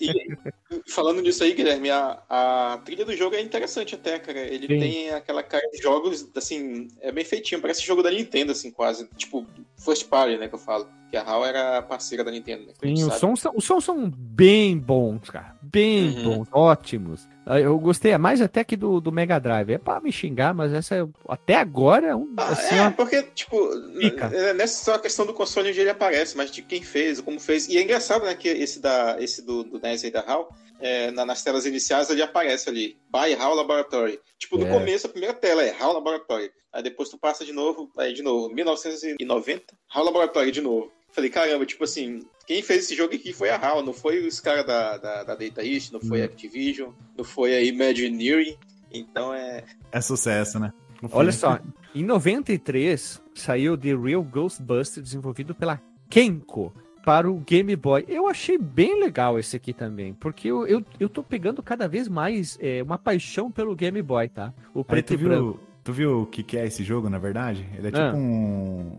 E 0.00 0.90
falando 0.90 1.20
nisso 1.20 1.44
aí, 1.44 1.52
Guilherme, 1.52 1.90
a, 1.90 2.22
a 2.28 2.78
trilha 2.84 3.04
do 3.04 3.14
jogo 3.14 3.36
é 3.36 3.40
interessante 3.40 3.94
até, 3.94 4.18
cara. 4.18 4.38
Ele 4.40 4.66
Sim. 4.66 4.80
tem 4.80 5.10
aquela 5.10 5.42
cara 5.42 5.68
de 5.70 5.78
jogos, 5.78 6.28
assim, 6.34 6.88
é 7.00 7.12
bem 7.12 7.24
feitinho, 7.24 7.60
parece 7.60 7.84
jogo 7.84 8.02
da 8.02 8.10
Nintendo, 8.10 8.52
assim, 8.52 8.70
quase. 8.70 9.08
Tipo, 9.16 9.46
first 9.76 10.08
party, 10.08 10.38
né, 10.38 10.48
que 10.48 10.54
eu 10.54 10.58
falo. 10.58 10.88
Que 11.10 11.16
a 11.16 11.22
HAL 11.22 11.46
era 11.46 11.80
parceira 11.82 12.22
da 12.22 12.30
Nintendo, 12.30 12.66
né? 12.66 12.72
Sim, 12.82 13.04
os 13.04 13.14
sons, 13.14 13.40
são, 13.40 13.52
os 13.56 13.64
sons 13.64 13.82
são 13.84 14.10
bem 14.10 14.76
bons, 14.76 15.30
cara. 15.30 15.56
Bem 15.62 16.10
Uhum. 16.18 16.22
bons, 16.24 16.48
ótimos. 16.52 17.26
Ah, 17.46 17.58
Eu 17.58 17.78
gostei 17.78 18.16
mais 18.18 18.42
até 18.42 18.62
que 18.62 18.76
do, 18.76 19.00
do 19.00 19.10
Mega 19.10 19.38
Drive. 19.38 19.70
É 19.72 19.78
pra 19.78 20.00
me 20.00 20.12
xingar, 20.12 20.52
mas 20.52 20.70
essa 20.72 20.96
é- 20.96 21.08
até 21.26 21.54
agora 21.54 22.08
é 22.08 22.14
um. 22.14 22.34
Ah, 22.36 22.48
assim, 22.48 22.74
é, 22.76 22.90
porque, 22.90 23.22
tipo, 23.22 23.56
Fica. 23.98 24.26
é 24.26 24.52
nessa 24.52 24.84
só 24.84 24.94
a 24.96 24.98
questão 24.98 25.24
do 25.24 25.32
console 25.32 25.70
onde 25.70 25.80
ele 25.80 25.88
aparece, 25.90 26.36
mas 26.36 26.50
de 26.50 26.60
quem 26.60 26.82
fez, 26.82 27.20
como 27.22 27.40
fez. 27.40 27.66
E 27.68 27.78
é 27.78 27.82
engraçado, 27.82 28.24
né, 28.26 28.34
que 28.34 28.48
esse, 28.48 28.78
da, 28.80 29.16
esse 29.18 29.40
do, 29.40 29.64
do 29.64 29.80
NES 29.80 30.04
aí 30.04 30.10
da 30.10 30.20
HAL, 30.20 30.48
é, 30.78 31.10
na- 31.10 31.24
nas 31.24 31.42
telas 31.42 31.64
iniciais 31.64 32.10
ele 32.10 32.20
aparece 32.22 32.68
ali, 32.68 32.98
by 33.10 33.32
HAL 33.34 33.54
Laboratory. 33.54 34.20
Tipo, 34.38 34.58
no 34.58 34.66
É. 34.66 34.70
começo, 34.70 35.06
a 35.06 35.10
primeira 35.10 35.34
tela 35.34 35.62
é 35.64 35.70
HAL 35.70 35.94
Laboratory. 35.94 36.50
Aí 36.70 36.82
depois 36.82 37.08
tu 37.08 37.16
passa 37.18 37.46
de 37.46 37.52
novo, 37.52 37.90
aí 37.96 38.12
de 38.12 38.22
novo, 38.22 38.50
1990, 38.54 39.74
HAL 39.88 40.04
Laboratory 40.04 40.50
de 40.50 40.60
novo. 40.60 40.92
Falei, 41.12 41.30
caramba, 41.30 41.66
tipo 41.66 41.84
assim, 41.84 42.20
quem 42.46 42.62
fez 42.62 42.84
esse 42.84 42.94
jogo 42.94 43.14
aqui 43.14 43.32
foi 43.32 43.50
a 43.50 43.56
HAL, 43.56 43.82
não 43.82 43.92
foi 43.92 44.26
os 44.26 44.40
caras 44.40 44.66
da, 44.66 44.96
da, 44.96 45.24
da 45.24 45.34
Data 45.34 45.64
East, 45.64 45.92
não 45.92 46.00
foi 46.00 46.22
a 46.22 46.24
Activision, 46.24 46.90
não 47.16 47.24
foi 47.24 47.54
a 47.54 47.62
Imagineering. 47.62 48.56
Então 48.90 49.34
é. 49.34 49.64
É 49.92 50.00
sucesso, 50.00 50.58
né? 50.58 50.72
Olha 51.12 51.32
só, 51.32 51.58
em 51.94 52.04
93 52.04 53.20
saiu 53.34 53.76
The 53.76 53.94
Real 53.94 54.22
Ghostbusters, 54.22 55.04
desenvolvido 55.04 55.54
pela 55.54 55.80
Kenko 56.08 56.72
para 57.04 57.30
o 57.30 57.38
Game 57.38 57.74
Boy. 57.76 58.04
Eu 58.08 58.28
achei 58.28 58.58
bem 58.58 59.00
legal 59.00 59.38
esse 59.38 59.56
aqui 59.56 59.72
também, 59.72 60.12
porque 60.14 60.48
eu, 60.48 60.66
eu, 60.66 60.84
eu 60.98 61.08
tô 61.08 61.22
pegando 61.22 61.62
cada 61.62 61.88
vez 61.88 62.08
mais 62.08 62.58
é, 62.60 62.82
uma 62.82 62.98
paixão 62.98 63.50
pelo 63.50 63.74
Game 63.74 64.00
Boy, 64.02 64.28
tá? 64.28 64.52
O 64.74 64.84
preto 64.84 65.14
e 65.14 65.16
branco. 65.16 65.60
Tu 65.88 65.92
viu 65.94 66.20
o 66.20 66.26
que, 66.26 66.42
que 66.42 66.58
é 66.58 66.66
esse 66.66 66.84
jogo, 66.84 67.08
na 67.08 67.16
verdade? 67.16 67.66
Ele 67.74 67.88
é 67.88 67.90
tipo 67.90 68.02
Ah. 68.02 68.12
um, 68.14 68.92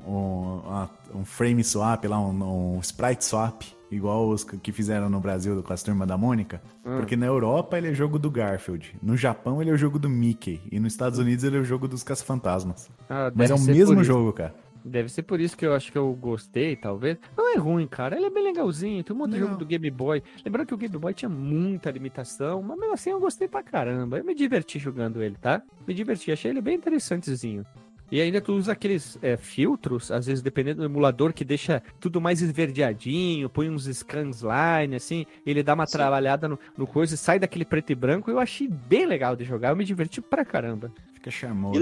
um, 1.13 1.19
um 1.19 1.23
frame 1.23 1.63
swap 1.63 2.03
lá, 2.05 2.19
um, 2.19 2.77
um 2.77 2.79
sprite 2.79 3.23
swap, 3.23 3.61
igual 3.91 4.27
os 4.27 4.43
que 4.43 4.71
fizeram 4.71 5.07
no 5.07 5.19
Brasil 5.19 5.61
com 5.61 5.71
as 5.71 5.83
turmas 5.83 6.07
da 6.07 6.17
Mônica. 6.17 6.59
Ah. 6.83 6.97
Porque 6.97 7.15
na 7.15 7.27
Europa 7.27 7.77
ele 7.77 7.89
é 7.89 7.93
jogo 7.93 8.17
do 8.17 8.31
Garfield, 8.31 8.95
no 9.03 9.15
Japão 9.15 9.61
ele 9.61 9.69
é 9.69 9.73
o 9.73 9.77
jogo 9.77 9.99
do 9.99 10.09
Mickey, 10.09 10.61
e 10.71 10.79
nos 10.79 10.93
Estados 10.93 11.19
Unidos 11.19 11.43
ele 11.43 11.57
é 11.57 11.59
o 11.59 11.63
jogo 11.63 11.87
dos 11.87 12.01
caça-fantasmas. 12.01 12.89
Ah, 13.07 13.31
Mas 13.35 13.51
é 13.51 13.53
o 13.53 13.59
mesmo 13.61 14.03
jogo, 14.03 14.33
cara. 14.33 14.55
Deve 14.83 15.09
ser 15.09 15.23
por 15.23 15.39
isso 15.39 15.57
que 15.57 15.65
eu 15.65 15.73
acho 15.73 15.91
que 15.91 15.97
eu 15.97 16.11
gostei, 16.13 16.75
talvez. 16.75 17.17
Não 17.37 17.53
é 17.53 17.57
ruim, 17.57 17.87
cara. 17.87 18.15
Ele 18.15 18.25
é 18.25 18.29
bem 18.29 18.43
legalzinho. 18.43 19.03
Tem 19.03 19.15
um 19.15 19.19
monte 19.19 19.33
de 19.33 19.39
jogo 19.39 19.57
do 19.57 19.65
Game 19.65 19.89
Boy. 19.91 20.23
Lembrando 20.43 20.67
que 20.67 20.73
o 20.73 20.77
Game 20.77 20.97
Boy 20.97 21.13
tinha 21.13 21.29
muita 21.29 21.91
limitação, 21.91 22.61
mas 22.61 22.79
mesmo 22.79 22.93
assim 22.93 23.09
eu 23.09 23.19
gostei 23.19 23.47
pra 23.47 23.61
caramba. 23.61 24.17
Eu 24.17 24.23
me 24.23 24.33
diverti 24.33 24.79
jogando 24.79 25.21
ele, 25.21 25.35
tá? 25.35 25.61
Me 25.87 25.93
diverti, 25.93 26.31
achei 26.31 26.51
ele 26.51 26.61
bem 26.61 26.75
interessantezinho. 26.75 27.65
E 28.11 28.19
ainda 28.19 28.41
tu 28.41 28.53
usa 28.53 28.71
aqueles 28.71 29.19
é, 29.21 29.37
filtros, 29.37 30.09
às 30.09 30.25
vezes 30.25 30.41
dependendo 30.41 30.81
do 30.81 30.85
emulador, 30.85 31.31
que 31.31 31.45
deixa 31.45 31.83
tudo 31.99 32.19
mais 32.19 32.41
esverdeadinho, 32.41 33.47
põe 33.49 33.69
uns 33.69 33.85
scans 33.85 34.41
line, 34.41 34.95
assim, 34.95 35.25
ele 35.45 35.61
dá 35.61 35.75
uma 35.75 35.85
Sim. 35.85 35.97
trabalhada 35.97 36.47
no, 36.47 36.57
no 36.75 36.87
coisa 36.87 37.13
e 37.13 37.17
sai 37.17 37.37
daquele 37.37 37.65
preto 37.65 37.91
e 37.91 37.95
branco. 37.95 38.31
Eu 38.31 38.39
achei 38.39 38.67
bem 38.67 39.05
legal 39.05 39.35
de 39.35 39.43
jogar, 39.43 39.69
eu 39.69 39.75
me 39.75 39.85
diverti 39.85 40.21
pra 40.21 40.43
caramba. 40.43 40.91
Fica 41.13 41.29
charmoso. 41.29 41.79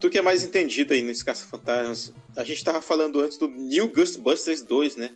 Tu 0.00 0.10
que 0.10 0.18
é 0.18 0.22
mais 0.22 0.42
entendido 0.42 0.92
aí 0.94 1.02
nesse 1.02 1.24
Caça-Fantasmas, 1.24 2.12
a 2.36 2.42
gente 2.42 2.64
tava 2.64 2.80
falando 2.80 3.20
antes 3.20 3.38
do 3.38 3.46
New 3.48 3.88
Ghostbusters 3.92 4.62
2, 4.62 4.96
né? 4.96 5.10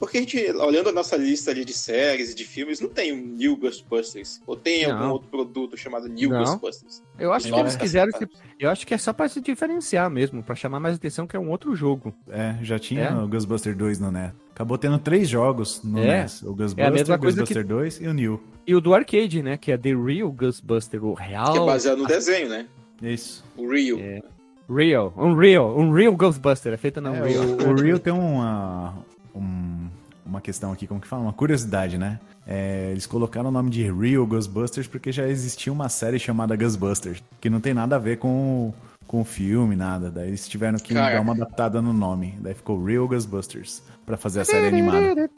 Porque 0.00 0.16
a 0.16 0.20
gente, 0.22 0.38
olhando 0.52 0.88
a 0.88 0.92
nossa 0.92 1.18
lista 1.18 1.50
ali 1.50 1.62
de 1.62 1.74
séries 1.74 2.32
e 2.32 2.34
de 2.34 2.46
filmes, 2.46 2.80
não 2.80 2.88
tem 2.88 3.12
um 3.12 3.16
New 3.36 3.58
Ghostbusters. 3.58 4.40
Ou 4.46 4.56
tem 4.56 4.86
Não. 4.88 4.96
algum 4.96 5.10
outro 5.12 5.28
produto 5.28 5.76
chamado 5.76 6.08
New 6.08 6.30
Não. 6.30 6.38
Ghostbusters? 6.38 7.02
Eu 7.18 7.30
acho 7.30 7.52
que 7.52 7.60
eles 7.60 7.76
quiseram. 7.76 8.06
se- 8.10 8.20
Caça-Fantasmas. 8.20 8.56
Eu 8.58 8.70
acho 8.70 8.86
que 8.86 8.94
é 8.94 8.98
só 8.98 9.12
pra 9.12 9.28
se 9.28 9.38
diferenciar 9.38 10.08
mesmo, 10.08 10.42
pra 10.42 10.54
chamar 10.54 10.80
mais 10.80 10.96
atenção 10.96 11.26
que 11.26 11.36
é 11.36 11.38
um 11.38 11.50
outro 11.50 11.76
jogo. 11.76 12.14
É, 12.30 12.56
já 12.62 12.78
tinha 12.78 13.02
É? 13.04 13.14
o 13.14 13.28
Ghostbuster 13.28 13.76
2 13.76 13.98
no 14.00 14.10
NES. 14.10 14.32
Acabou 14.50 14.78
tendo 14.78 14.98
três 14.98 15.28
jogos 15.28 15.82
no 15.84 15.98
É. 15.98 16.22
NES. 16.22 16.40
O 16.40 16.54
Ghostbuster, 16.54 16.84
É 16.84 16.86
a 16.86 16.90
o 16.90 16.92
coisa 16.94 17.16
Ghostbuster 17.18 17.66
2 17.66 18.00
e 18.00 18.06
o 18.08 18.14
New. 18.14 18.42
E 18.66 18.74
o 18.74 18.80
do 18.80 18.94
arcade, 18.94 19.42
né? 19.42 19.58
Que 19.58 19.72
é 19.72 19.76
The 19.76 19.94
Real 19.94 20.32
Ghostbuster, 20.32 21.04
o 21.04 21.12
real. 21.12 21.52
Que 21.52 21.58
é 21.58 21.66
baseado 21.66 21.98
no 21.98 22.06
desenho, 22.06 22.48
né? 22.48 22.66
Isso. 23.02 23.44
O 23.56 23.68
Real. 23.68 23.98
É. 23.98 24.20
Real, 24.68 25.12
Unreal, 25.16 25.78
Unreal 25.78 26.16
Ghostbuster, 26.16 26.72
é 26.72 26.76
feita 26.76 27.00
na 27.00 27.14
É, 27.14 27.22
Unreal. 27.22 27.44
o, 27.44 27.70
o 27.70 27.74
Real 27.80 27.98
tem 28.00 28.12
uma, 28.12 28.94
um- 29.34 29.86
uma 30.24 30.40
questão 30.40 30.72
aqui, 30.72 30.86
como 30.88 31.00
que 31.00 31.06
fala? 31.06 31.22
Uma 31.22 31.32
curiosidade, 31.32 31.96
né? 31.96 32.18
É, 32.44 32.88
eles 32.90 33.06
colocaram 33.06 33.48
o 33.48 33.52
nome 33.52 33.70
de 33.70 33.88
Real 33.90 34.26
Ghostbusters 34.26 34.88
porque 34.88 35.12
já 35.12 35.28
existia 35.28 35.72
uma 35.72 35.88
série 35.88 36.18
chamada 36.18 36.56
Ghostbusters, 36.56 37.22
que 37.40 37.48
não 37.48 37.60
tem 37.60 37.72
nada 37.74 37.94
a 37.94 37.98
ver 37.98 38.18
com, 38.18 38.72
com 39.06 39.20
o 39.20 39.24
filme, 39.24 39.76
nada. 39.76 40.10
Daí 40.10 40.28
eles 40.28 40.48
tiveram 40.48 40.78
que 40.78 40.94
Cara. 40.94 41.14
dar 41.14 41.20
uma 41.20 41.32
adaptada 41.32 41.80
no 41.80 41.92
nome. 41.92 42.34
Daí 42.40 42.54
ficou 42.54 42.82
Real 42.84 43.06
Ghostbusters 43.06 43.84
pra 44.04 44.16
fazer 44.16 44.40
a 44.40 44.44
série 44.44 44.66
animada. 44.66 45.28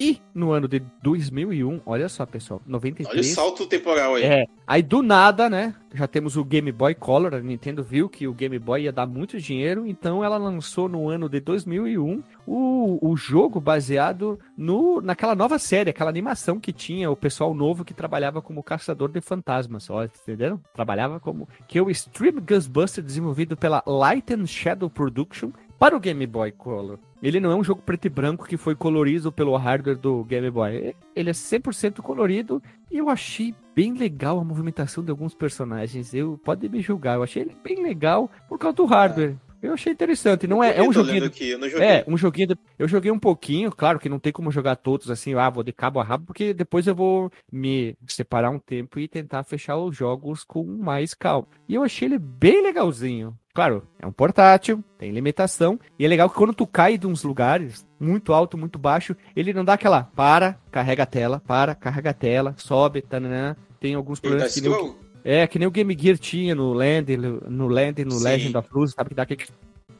E 0.00 0.20
no 0.32 0.52
ano 0.52 0.68
de 0.68 0.80
2001, 1.02 1.80
olha 1.84 2.08
só, 2.08 2.24
pessoal, 2.24 2.62
93. 2.66 3.12
Olha 3.12 3.20
o 3.20 3.24
salto 3.24 3.66
temporal 3.66 4.14
aí. 4.14 4.24
É, 4.24 4.44
aí 4.66 4.82
do 4.82 5.02
nada, 5.02 5.50
né? 5.50 5.74
Já 5.92 6.06
temos 6.06 6.36
o 6.36 6.44
Game 6.44 6.70
Boy 6.70 6.94
Color. 6.94 7.34
A 7.34 7.40
Nintendo 7.40 7.82
viu 7.82 8.08
que 8.08 8.28
o 8.28 8.32
Game 8.32 8.58
Boy 8.58 8.82
ia 8.82 8.92
dar 8.92 9.06
muito 9.06 9.40
dinheiro, 9.40 9.86
então 9.86 10.22
ela 10.22 10.36
lançou 10.36 10.88
no 10.88 11.08
ano 11.08 11.28
de 11.28 11.40
2001 11.40 12.22
o, 12.46 13.10
o 13.10 13.16
jogo 13.16 13.60
baseado 13.60 14.38
no, 14.56 15.00
naquela 15.00 15.34
nova 15.34 15.58
série, 15.58 15.90
aquela 15.90 16.10
animação 16.10 16.60
que 16.60 16.72
tinha 16.72 17.10
o 17.10 17.16
pessoal 17.16 17.52
novo 17.52 17.84
que 17.84 17.92
trabalhava 17.92 18.40
como 18.40 18.62
caçador 18.62 19.10
de 19.10 19.20
fantasmas. 19.20 19.90
Ó, 19.90 20.04
entenderam? 20.04 20.60
Trabalhava 20.72 21.18
como. 21.18 21.48
Que 21.66 21.78
é 21.78 21.82
o 21.82 21.90
Stream 21.90 22.36
Ghostbuster 22.40 23.02
desenvolvido 23.02 23.56
pela 23.56 23.82
Light 23.84 24.32
and 24.32 24.46
Shadow 24.46 24.88
Production 24.88 25.50
para 25.78 25.96
o 25.96 26.00
Game 26.00 26.26
Boy 26.26 26.52
Color. 26.52 26.98
Ele 27.22 27.40
não 27.40 27.50
é 27.50 27.54
um 27.54 27.64
jogo 27.64 27.82
preto 27.82 28.06
e 28.06 28.10
branco 28.10 28.46
que 28.46 28.56
foi 28.56 28.74
colorido 28.74 29.32
pelo 29.32 29.56
hardware 29.56 29.96
do 29.96 30.24
Game 30.24 30.50
Boy. 30.50 30.94
Ele 31.14 31.30
é 31.30 31.32
100% 31.32 32.00
colorido 32.00 32.62
e 32.90 32.98
eu 32.98 33.08
achei 33.08 33.54
bem 33.74 33.94
legal 33.94 34.38
a 34.38 34.44
movimentação 34.44 35.04
de 35.04 35.10
alguns 35.10 35.34
personagens. 35.34 36.12
Eu 36.14 36.38
pode 36.44 36.68
me 36.68 36.80
julgar, 36.80 37.16
eu 37.16 37.22
achei 37.22 37.42
ele 37.42 37.56
bem 37.62 37.82
legal 37.82 38.30
por 38.48 38.58
causa 38.58 38.76
do 38.76 38.84
hardware. 38.84 39.36
Eu 39.62 39.72
achei 39.74 39.92
interessante. 39.92 40.46
Não 40.46 40.62
é, 40.62 40.76
é 40.78 40.82
um 40.82 40.92
joguinho. 40.92 41.24
aqui, 41.24 41.56
não. 41.56 41.66
É, 41.66 42.04
um 42.06 42.16
joguinho. 42.16 42.48
de- 42.48 42.58
Eu 42.78 42.86
joguei 42.86 43.10
um 43.10 43.18
pouquinho, 43.18 43.70
claro 43.72 43.98
que 43.98 44.08
não 44.08 44.18
tem 44.18 44.32
como 44.32 44.50
jogar 44.52 44.76
todos 44.76 45.10
assim, 45.10 45.34
ah, 45.34 45.50
vou 45.50 45.62
de 45.64 45.72
cabo 45.72 45.98
a 46.00 46.04
rabo, 46.04 46.26
porque 46.26 46.54
depois 46.54 46.86
eu 46.86 46.94
vou 46.94 47.30
me 47.50 47.96
separar 48.06 48.50
um 48.50 48.58
tempo 48.58 48.98
e 49.00 49.08
tentar 49.08 49.42
fechar 49.42 49.76
os 49.76 49.96
jogos 49.96 50.44
com 50.44 50.64
mais 50.64 51.12
calma. 51.14 51.48
E 51.68 51.74
eu 51.74 51.82
achei 51.82 52.06
ele 52.08 52.18
bem 52.18 52.62
legalzinho. 52.62 53.36
Claro, 53.52 53.82
é 53.98 54.06
um 54.06 54.12
portátil, 54.12 54.84
tem 54.96 55.10
limitação, 55.10 55.80
e 55.98 56.04
é 56.04 56.08
legal 56.08 56.30
que 56.30 56.36
quando 56.36 56.54
tu 56.54 56.64
cai 56.64 56.96
de 56.96 57.08
uns 57.08 57.24
lugares, 57.24 57.84
muito 57.98 58.32
alto, 58.32 58.56
muito 58.56 58.78
baixo, 58.78 59.16
ele 59.34 59.52
não 59.52 59.64
dá 59.64 59.72
aquela 59.72 60.04
para, 60.14 60.56
carrega 60.70 61.02
a 61.02 61.06
tela, 61.06 61.42
para, 61.44 61.74
carrega 61.74 62.10
a 62.10 62.14
tela, 62.14 62.54
sobe, 62.56 63.02
tananã. 63.02 63.56
Tem 63.80 63.94
alguns 63.94 64.20
dá 64.20 64.28
problemas 64.28 64.54
que 64.54 64.60
nem 64.60 64.70
o 64.70 64.74
scroll? 64.74 64.98
É, 65.30 65.46
que 65.46 65.58
nem 65.58 65.68
o 65.68 65.70
Game 65.70 65.94
Gear 66.00 66.16
tinha 66.16 66.54
no 66.54 66.72
Land, 66.72 67.14
no 67.18 67.68
Land 67.68 68.00
e 68.00 68.04
no 68.06 68.12
Sim. 68.12 68.24
Legend 68.24 68.56
of 68.56 68.68
Luz, 68.72 68.92
sabe 68.92 69.10
que 69.10 69.14
dá 69.14 69.24
aquele... 69.24 69.44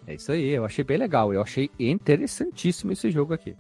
É 0.07 0.15
isso 0.15 0.33
aí, 0.33 0.49
eu 0.49 0.65
achei 0.65 0.83
bem 0.83 0.97
legal, 0.97 1.35
eu 1.35 1.43
achei 1.43 1.69
interessantíssimo 1.79 2.93
esse 2.93 3.11
jogo 3.11 3.35
aqui. 3.35 3.55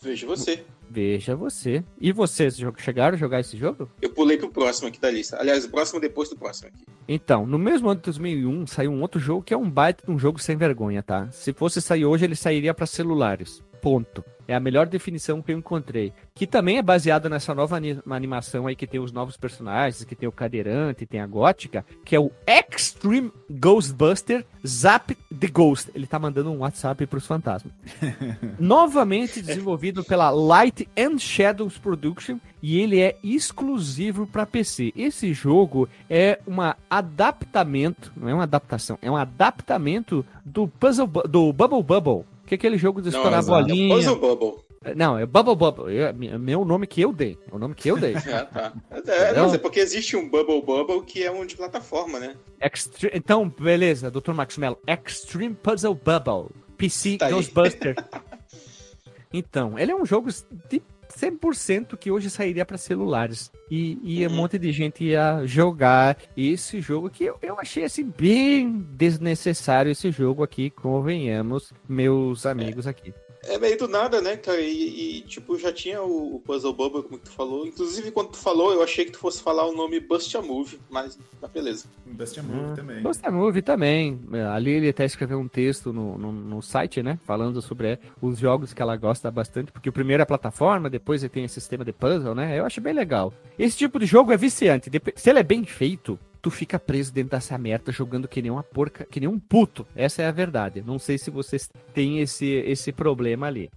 Veja 0.00 0.26
você. 0.26 0.64
Veja 0.88 1.36
você. 1.36 1.84
E 2.00 2.10
vocês 2.10 2.58
chegaram 2.78 3.16
a 3.16 3.18
jogar 3.18 3.40
esse 3.40 3.54
jogo? 3.54 3.86
Eu 4.00 4.08
pulei 4.14 4.38
pro 4.38 4.50
próximo 4.50 4.88
aqui 4.88 4.98
da 4.98 5.10
lista. 5.10 5.38
Aliás, 5.38 5.66
o 5.66 5.70
próximo 5.70 6.00
depois 6.00 6.30
do 6.30 6.36
próximo 6.36 6.68
aqui. 6.68 6.86
Então, 7.06 7.46
no 7.46 7.58
mesmo 7.58 7.90
ano 7.90 8.00
de 8.00 8.04
2001 8.06 8.66
saiu 8.66 8.90
um 8.90 9.02
outro 9.02 9.20
jogo 9.20 9.42
que 9.42 9.52
é 9.52 9.56
um 9.58 9.68
baita 9.68 10.06
de 10.06 10.10
um 10.10 10.18
jogo 10.18 10.38
sem 10.38 10.56
vergonha, 10.56 11.02
tá? 11.02 11.30
Se 11.30 11.52
fosse 11.52 11.82
sair 11.82 12.06
hoje, 12.06 12.24
ele 12.24 12.34
sairia 12.34 12.72
para 12.72 12.86
celulares. 12.86 13.62
Ponto. 13.80 14.24
É 14.48 14.54
a 14.54 14.58
melhor 14.58 14.88
definição 14.88 15.40
que 15.40 15.52
eu 15.52 15.58
encontrei. 15.58 16.12
Que 16.34 16.44
também 16.44 16.78
é 16.78 16.82
baseado 16.82 17.30
nessa 17.30 17.54
nova 17.54 17.76
ani- 17.76 18.00
animação 18.10 18.66
aí 18.66 18.74
que 18.74 18.84
tem 18.86 18.98
os 18.98 19.12
novos 19.12 19.36
personagens, 19.36 20.02
que 20.02 20.16
tem 20.16 20.28
o 20.28 20.32
cadeirante, 20.32 21.06
tem 21.06 21.20
a 21.20 21.26
gótica, 21.26 21.86
que 22.04 22.16
é 22.16 22.18
o 22.20 22.32
Extreme 22.48 23.30
Ghostbuster 23.48 24.44
Zap 24.66 25.14
the 25.38 25.46
Ghost. 25.46 25.92
Ele 25.94 26.04
tá 26.04 26.18
mandando 26.18 26.50
um 26.50 26.58
WhatsApp 26.58 27.06
pros 27.06 27.28
fantasmas. 27.28 27.72
Novamente 28.58 29.40
desenvolvido 29.40 30.02
pela 30.02 30.30
Light 30.30 30.88
and 30.98 31.18
Shadows 31.18 31.78
Production 31.78 32.38
e 32.60 32.80
ele 32.80 32.98
é 32.98 33.16
exclusivo 33.22 34.26
para 34.26 34.44
PC. 34.46 34.92
Esse 34.96 35.32
jogo 35.32 35.88
é 36.08 36.40
um 36.44 36.56
adaptamento, 36.90 38.12
não 38.16 38.28
é 38.28 38.34
uma 38.34 38.42
adaptação, 38.42 38.98
é 39.00 39.08
um 39.10 39.16
adaptamento 39.16 40.26
do 40.44 40.66
Puzzle 40.66 41.06
do 41.28 41.52
Bubble 41.52 41.82
Bubble, 41.82 42.24
que 42.50 42.54
é 42.54 42.56
aquele 42.56 42.76
jogo 42.76 43.00
de 43.00 43.10
estourar 43.10 43.44
bolinha. 43.44 43.94
É 43.94 43.96
o 43.96 43.96
Puzzle 43.98 44.16
Bubble. 44.18 44.64
Não, 44.96 45.16
é 45.16 45.24
Bubble 45.24 45.54
Bubble. 45.54 45.96
É 45.96 46.08
é 46.08 46.38
meu 46.38 46.64
nome 46.64 46.86
que 46.86 47.00
eu 47.00 47.12
dei. 47.12 47.38
É 47.50 47.54
o 47.54 47.58
nome 47.60 47.74
que 47.76 47.88
eu 47.88 47.96
dei. 47.96 48.14
Ah, 48.26 48.44
tá. 48.44 48.72
É, 49.12 49.32
Não. 49.34 49.44
mas 49.44 49.54
é 49.54 49.58
porque 49.58 49.78
existe 49.78 50.16
um 50.16 50.28
Bubble 50.28 50.60
Bubble 50.62 51.02
que 51.02 51.22
é 51.22 51.30
um 51.30 51.46
de 51.46 51.56
plataforma, 51.56 52.18
né? 52.18 52.34
Extre- 52.60 53.12
Então, 53.14 53.48
beleza, 53.48 54.10
Dr. 54.10 54.32
Max 54.32 54.56
Mello. 54.58 54.76
Extreme 54.86 55.54
Puzzle 55.54 55.94
Bubble. 55.94 56.50
PC 56.76 57.18
Tá. 57.18 57.30
Ghostbuster. 57.30 57.94
então, 59.32 59.78
ele 59.78 59.92
é 59.92 59.94
um 59.94 60.04
jogo 60.04 60.28
de 60.68 60.82
100% 61.20 61.96
que 61.96 62.10
hoje 62.10 62.30
sairia 62.30 62.64
para 62.64 62.78
celulares. 62.78 63.50
E, 63.70 63.98
e 64.02 64.26
um 64.26 64.30
Uhum. 64.30 64.36
monte 64.36 64.58
de 64.58 64.72
gente 64.72 65.04
ia 65.04 65.44
jogar 65.44 66.16
esse 66.36 66.80
jogo 66.80 67.10
que 67.10 67.24
eu, 67.24 67.38
eu 67.42 67.58
achei 67.58 67.84
assim 67.84 68.04
bem 68.16 68.80
desnecessário 68.92 69.90
esse 69.92 70.10
jogo 70.10 70.42
aqui, 70.42 70.70
convenhamos, 70.70 71.72
meus 71.88 72.46
amigos 72.46 72.86
aqui. 72.86 73.12
É 73.42 73.58
meio 73.58 73.76
do 73.78 73.88
nada, 73.88 74.20
né, 74.20 74.36
cara? 74.36 74.60
E, 74.60 75.18
e, 75.18 75.20
tipo, 75.22 75.58
já 75.58 75.72
tinha 75.72 76.02
o, 76.02 76.36
o 76.36 76.40
Puzzle 76.40 76.74
Bubble, 76.74 77.02
como 77.02 77.18
que 77.18 77.24
tu 77.24 77.32
falou. 77.32 77.66
Inclusive, 77.66 78.10
quando 78.10 78.30
tu 78.30 78.36
falou, 78.36 78.72
eu 78.72 78.82
achei 78.82 79.04
que 79.04 79.12
tu 79.12 79.18
fosse 79.18 79.42
falar 79.42 79.66
o 79.66 79.74
nome 79.74 79.98
Bust 79.98 80.36
a 80.36 80.42
Move, 80.42 80.78
mas, 80.90 81.18
mas 81.40 81.50
beleza. 81.50 81.86
Best 82.04 82.40
Move 82.42 82.76
também. 82.76 83.02
Ghost 83.02 83.30
Movie 83.30 83.62
também. 83.62 84.20
É, 84.32 84.42
Ali 84.42 84.72
ele 84.72 84.88
até 84.90 85.04
escreveu 85.04 85.38
um 85.38 85.48
texto 85.48 85.92
no, 85.92 86.18
no, 86.18 86.32
no 86.32 86.62
site, 86.62 87.02
né? 87.02 87.18
Falando 87.24 87.62
sobre 87.62 87.92
é, 87.92 87.98
os 88.20 88.38
jogos 88.38 88.74
que 88.74 88.82
ela 88.82 88.96
gosta 88.96 89.30
bastante. 89.30 89.72
Porque 89.72 89.88
o 89.88 89.92
primeiro 89.92 90.20
é 90.20 90.24
a 90.24 90.26
plataforma, 90.26 90.90
depois 90.90 91.22
ele 91.22 91.30
tem 91.30 91.44
esse 91.44 91.54
sistema 91.54 91.84
de 91.84 91.92
puzzle, 91.92 92.34
né? 92.34 92.58
Eu 92.58 92.66
acho 92.66 92.80
bem 92.80 92.92
legal. 92.92 93.32
Esse 93.58 93.76
tipo 93.76 93.98
de 93.98 94.06
jogo 94.06 94.32
é 94.32 94.36
viciante. 94.36 94.90
Se 95.16 95.30
ele 95.30 95.38
é 95.38 95.44
bem 95.44 95.64
feito, 95.64 96.18
tu 96.40 96.50
fica 96.50 96.78
preso 96.78 97.12
dentro 97.12 97.30
dessa 97.30 97.56
merda 97.58 97.92
jogando 97.92 98.28
que 98.28 98.40
nem 98.42 98.50
uma 98.50 98.62
porca, 98.62 99.04
que 99.04 99.20
nem 99.20 99.28
um 99.28 99.38
puto. 99.38 99.86
Essa 99.94 100.22
é 100.22 100.26
a 100.26 100.32
verdade. 100.32 100.82
Não 100.84 100.98
sei 100.98 101.18
se 101.18 101.30
vocês 101.30 101.68
têm 101.94 102.20
esse, 102.20 102.46
esse 102.46 102.92
problema 102.92 103.46
ali. 103.46 103.70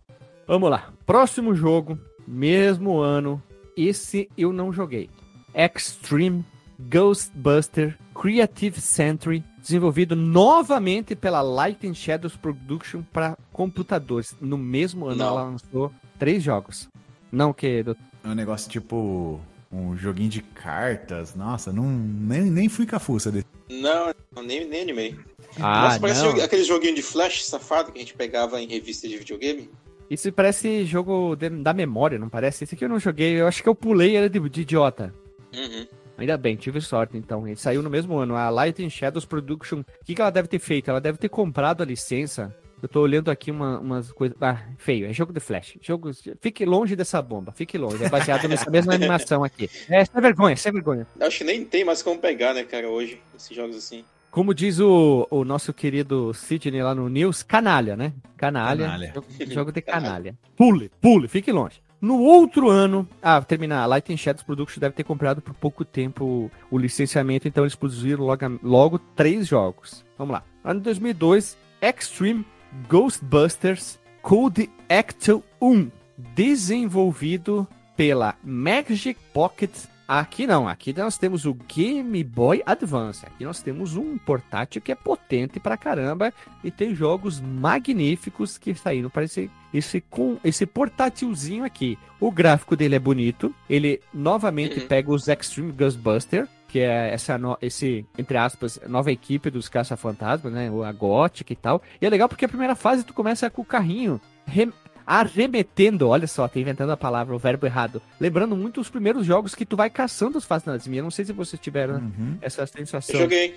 Vamos 0.47 0.69
lá. 0.69 0.91
Próximo 1.05 1.55
jogo, 1.55 1.97
mesmo 2.27 2.99
ano. 2.99 3.41
Esse 3.75 4.29
eu 4.37 4.53
não 4.53 4.71
joguei. 4.71 5.09
Extreme 5.53 6.45
Ghostbuster 6.79 7.97
Creative 8.13 8.79
Century, 8.79 9.43
desenvolvido 9.59 10.15
novamente 10.15 11.15
pela 11.15 11.41
Light 11.41 11.87
and 11.87 11.93
Shadows 11.93 12.35
Production 12.35 13.01
para 13.11 13.37
computadores. 13.51 14.35
No 14.39 14.57
mesmo 14.57 15.07
ano 15.07 15.17
Não. 15.17 15.27
ela 15.27 15.43
lançou 15.43 15.91
três 16.19 16.43
jogos. 16.43 16.87
Não 17.31 17.49
o 17.49 17.53
que, 17.53 17.83
doutor? 17.83 18.03
É 18.23 18.27
um 18.27 18.35
negócio 18.35 18.69
tipo 18.69 19.39
um 19.73 19.97
joguinho 19.97 20.29
de 20.29 20.41
cartas. 20.41 21.33
Nossa, 21.35 21.73
não, 21.73 21.83
nem, 21.89 22.43
nem 22.43 22.69
fui 22.69 22.85
cafuça 22.85 23.31
desse. 23.31 23.45
Não, 23.69 24.13
não, 24.35 24.43
nem, 24.43 24.67
nem 24.67 24.81
animei. 24.81 25.15
Ah, 25.59 25.83
Nossa, 25.85 25.99
parece 25.99 26.41
aquele 26.41 26.63
joguinho 26.63 26.95
de 26.95 27.01
flash 27.01 27.43
safado 27.45 27.91
que 27.91 27.97
a 27.97 28.01
gente 28.01 28.13
pegava 28.13 28.61
em 28.61 28.67
revista 28.67 29.07
de 29.07 29.17
videogame. 29.17 29.69
Isso 30.09 30.31
parece 30.31 30.85
jogo 30.85 31.35
de- 31.35 31.49
da 31.49 31.73
memória, 31.73 32.19
não 32.19 32.29
parece? 32.29 32.63
Esse 32.63 32.75
aqui 32.75 32.85
eu 32.85 32.89
não 32.89 32.99
joguei, 32.99 33.39
eu 33.39 33.47
acho 33.47 33.63
que 33.63 33.69
eu 33.69 33.73
pulei, 33.75 34.15
era 34.15 34.29
de, 34.29 34.39
de 34.49 34.61
idiota. 34.61 35.13
Uhum. 35.55 35.87
Ainda 36.17 36.37
bem, 36.37 36.55
tive 36.55 36.79
sorte 36.81 37.17
então. 37.17 37.47
Ele 37.47 37.55
saiu 37.55 37.81
no 37.81 37.89
mesmo 37.89 38.15
ano. 38.17 38.35
A 38.35 38.49
Light 38.49 38.83
and 38.83 38.89
Shadows 38.89 39.25
Production. 39.25 39.79
O 39.79 39.85
que, 40.05 40.13
que 40.13 40.21
ela 40.21 40.29
deve 40.29 40.47
ter 40.47 40.59
feito? 40.59 40.89
Ela 40.89 41.01
deve 41.01 41.17
ter 41.17 41.29
comprado 41.29 41.81
a 41.81 41.85
licença. 41.85 42.55
Eu 42.83 42.89
tô 42.89 42.99
olhando 42.99 43.31
aqui 43.31 43.49
uma- 43.49 43.79
umas 43.79 44.11
coisas. 44.11 44.37
Ah, 44.41 44.57
feio. 44.77 45.07
É 45.07 45.13
jogo 45.13 45.31
de 45.31 45.39
flash. 45.39 45.77
Jogo... 45.81 46.11
Fique 46.41 46.65
longe 46.65 46.97
dessa 46.97 47.21
bomba. 47.21 47.53
Fique 47.53 47.77
longe. 47.77 48.03
É 48.03 48.09
baseado 48.09 48.45
nessa 48.49 48.69
mesma 48.69 48.93
animação 48.93 49.41
aqui. 49.41 49.69
É, 49.89 50.03
sem 50.03 50.21
vergonha, 50.21 50.57
sem 50.57 50.69
vergonha. 50.71 51.07
Acho 51.21 51.37
que 51.37 51.43
nem 51.45 51.63
tem 51.63 51.85
mais 51.85 52.03
como 52.03 52.19
pegar, 52.19 52.53
né, 52.53 52.63
cara, 52.65 52.89
hoje, 52.89 53.21
esses 53.35 53.55
jogos 53.55 53.77
assim. 53.77 54.03
Como 54.29 54.53
diz 54.53 54.79
o, 54.81 55.25
o 55.31 55.45
nosso 55.45 55.71
querido 55.71 56.33
Sidney 56.33 56.83
lá 56.83 56.93
no 56.93 57.07
News, 57.07 57.41
canalha, 57.41 57.95
né? 57.95 58.11
Canalha. 58.35 58.83
Canalha. 58.85 59.11
Jogo, 59.13 59.27
jogo 59.53 59.71
de 59.71 59.81
canalha. 59.81 60.37
Pule, 60.57 60.91
pule, 60.99 61.27
fique 61.29 61.51
longe. 61.53 61.81
No 62.01 62.19
outro 62.19 62.69
ano, 62.69 63.07
ah, 63.21 63.41
terminar, 63.41 63.83
a 63.83 63.85
Light 63.85 64.11
and 64.11 64.17
Shadows 64.17 64.43
Production 64.43 64.81
deve 64.81 64.93
ter 64.93 65.05
comprado 65.05 65.41
por 65.41 65.53
pouco 65.53 65.85
tempo 65.85 66.51
o 66.69 66.77
licenciamento, 66.77 67.47
então 67.47 67.63
eles 67.63 67.75
produziram 67.75 68.25
logo, 68.25 68.59
logo 68.61 68.99
três 68.99 69.47
jogos. 69.47 70.03
Vamos 70.17 70.33
lá. 70.33 70.43
Ano 70.65 70.81
de 70.81 70.83
2002, 70.83 71.55
Extreme 71.81 72.45
Ghostbusters 72.89 73.99
Code 74.21 74.69
Acto 74.89 75.43
1, 75.61 75.89
desenvolvido 76.35 77.67
pela 77.95 78.35
Magic 78.43 79.19
Pocket. 79.33 79.71
Aqui 80.07 80.45
não, 80.45 80.67
aqui 80.67 80.93
nós 80.93 81.17
temos 81.17 81.45
o 81.45 81.53
Game 81.53 82.23
Boy 82.23 82.61
Advance. 82.65 83.25
Aqui 83.25 83.45
nós 83.45 83.61
temos 83.61 83.95
um 83.95 84.17
portátil 84.17 84.81
que 84.81 84.91
é 84.91 84.95
potente 84.95 85.59
pra 85.59 85.77
caramba 85.77 86.33
e 86.63 86.69
tem 86.69 86.93
jogos 86.93 87.39
magníficos 87.39 88.57
que 88.57 88.75
saíram 88.75 89.09
para 89.09 89.23
esse, 89.23 89.49
esse, 89.73 90.01
com, 90.01 90.37
esse 90.43 90.65
portátilzinho 90.65 91.63
aqui. 91.63 91.97
O 92.19 92.31
gráfico 92.31 92.75
dele 92.75 92.95
é 92.95 92.99
bonito. 92.99 93.53
Ele 93.69 94.01
novamente 94.13 94.79
Uhum. 94.81 94.87
pega 94.87 95.11
os 95.11 95.27
Extreme 95.27 95.71
Ghostbuster, 95.71 96.47
que 96.73 96.79
é 96.79 97.13
essa 97.13 97.37
no- 97.37 97.55
esse, 97.61 98.03
entre 98.17 98.35
aspas, 98.35 98.79
nova 98.87 99.11
equipe 99.11 99.51
dos 99.51 99.69
caça-fantasmas, 99.69 100.51
né? 100.51 100.71
A 100.83 100.91
Gothic 100.91 101.53
e 101.53 101.55
tal. 101.55 101.83
E 102.01 102.05
é 102.07 102.09
legal 102.09 102.27
porque 102.27 102.45
a 102.45 102.49
primeira 102.49 102.73
fase 102.75 103.03
tu 103.03 103.13
começa 103.13 103.47
com 103.47 103.61
o 103.61 103.65
carrinho. 103.65 104.19
Rem- 104.47 104.73
arremetendo, 105.05 106.09
olha 106.09 106.25
só, 106.25 106.47
tô 106.47 106.57
inventando 106.59 106.91
a 106.91 106.97
palavra, 106.97 107.35
o 107.35 107.37
verbo 107.37 107.67
errado. 107.67 108.01
Lembrando 108.19 108.55
muito 108.55 108.81
os 108.81 108.89
primeiros 108.89 109.23
jogos 109.25 109.53
que 109.53 109.65
tu 109.67 109.75
vai 109.77 109.89
caçando 109.89 110.37
os 110.39 110.45
fantasminhas. 110.45 110.97
Eu 110.99 111.03
não 111.03 111.11
sei 111.11 111.25
se 111.25 111.31
vocês 111.33 111.61
tiveram 111.61 111.95
Uhum. 111.95 112.37
essa 112.41 112.65
sensação. 112.65 113.15
Eu 113.15 113.21
joguei. 113.21 113.55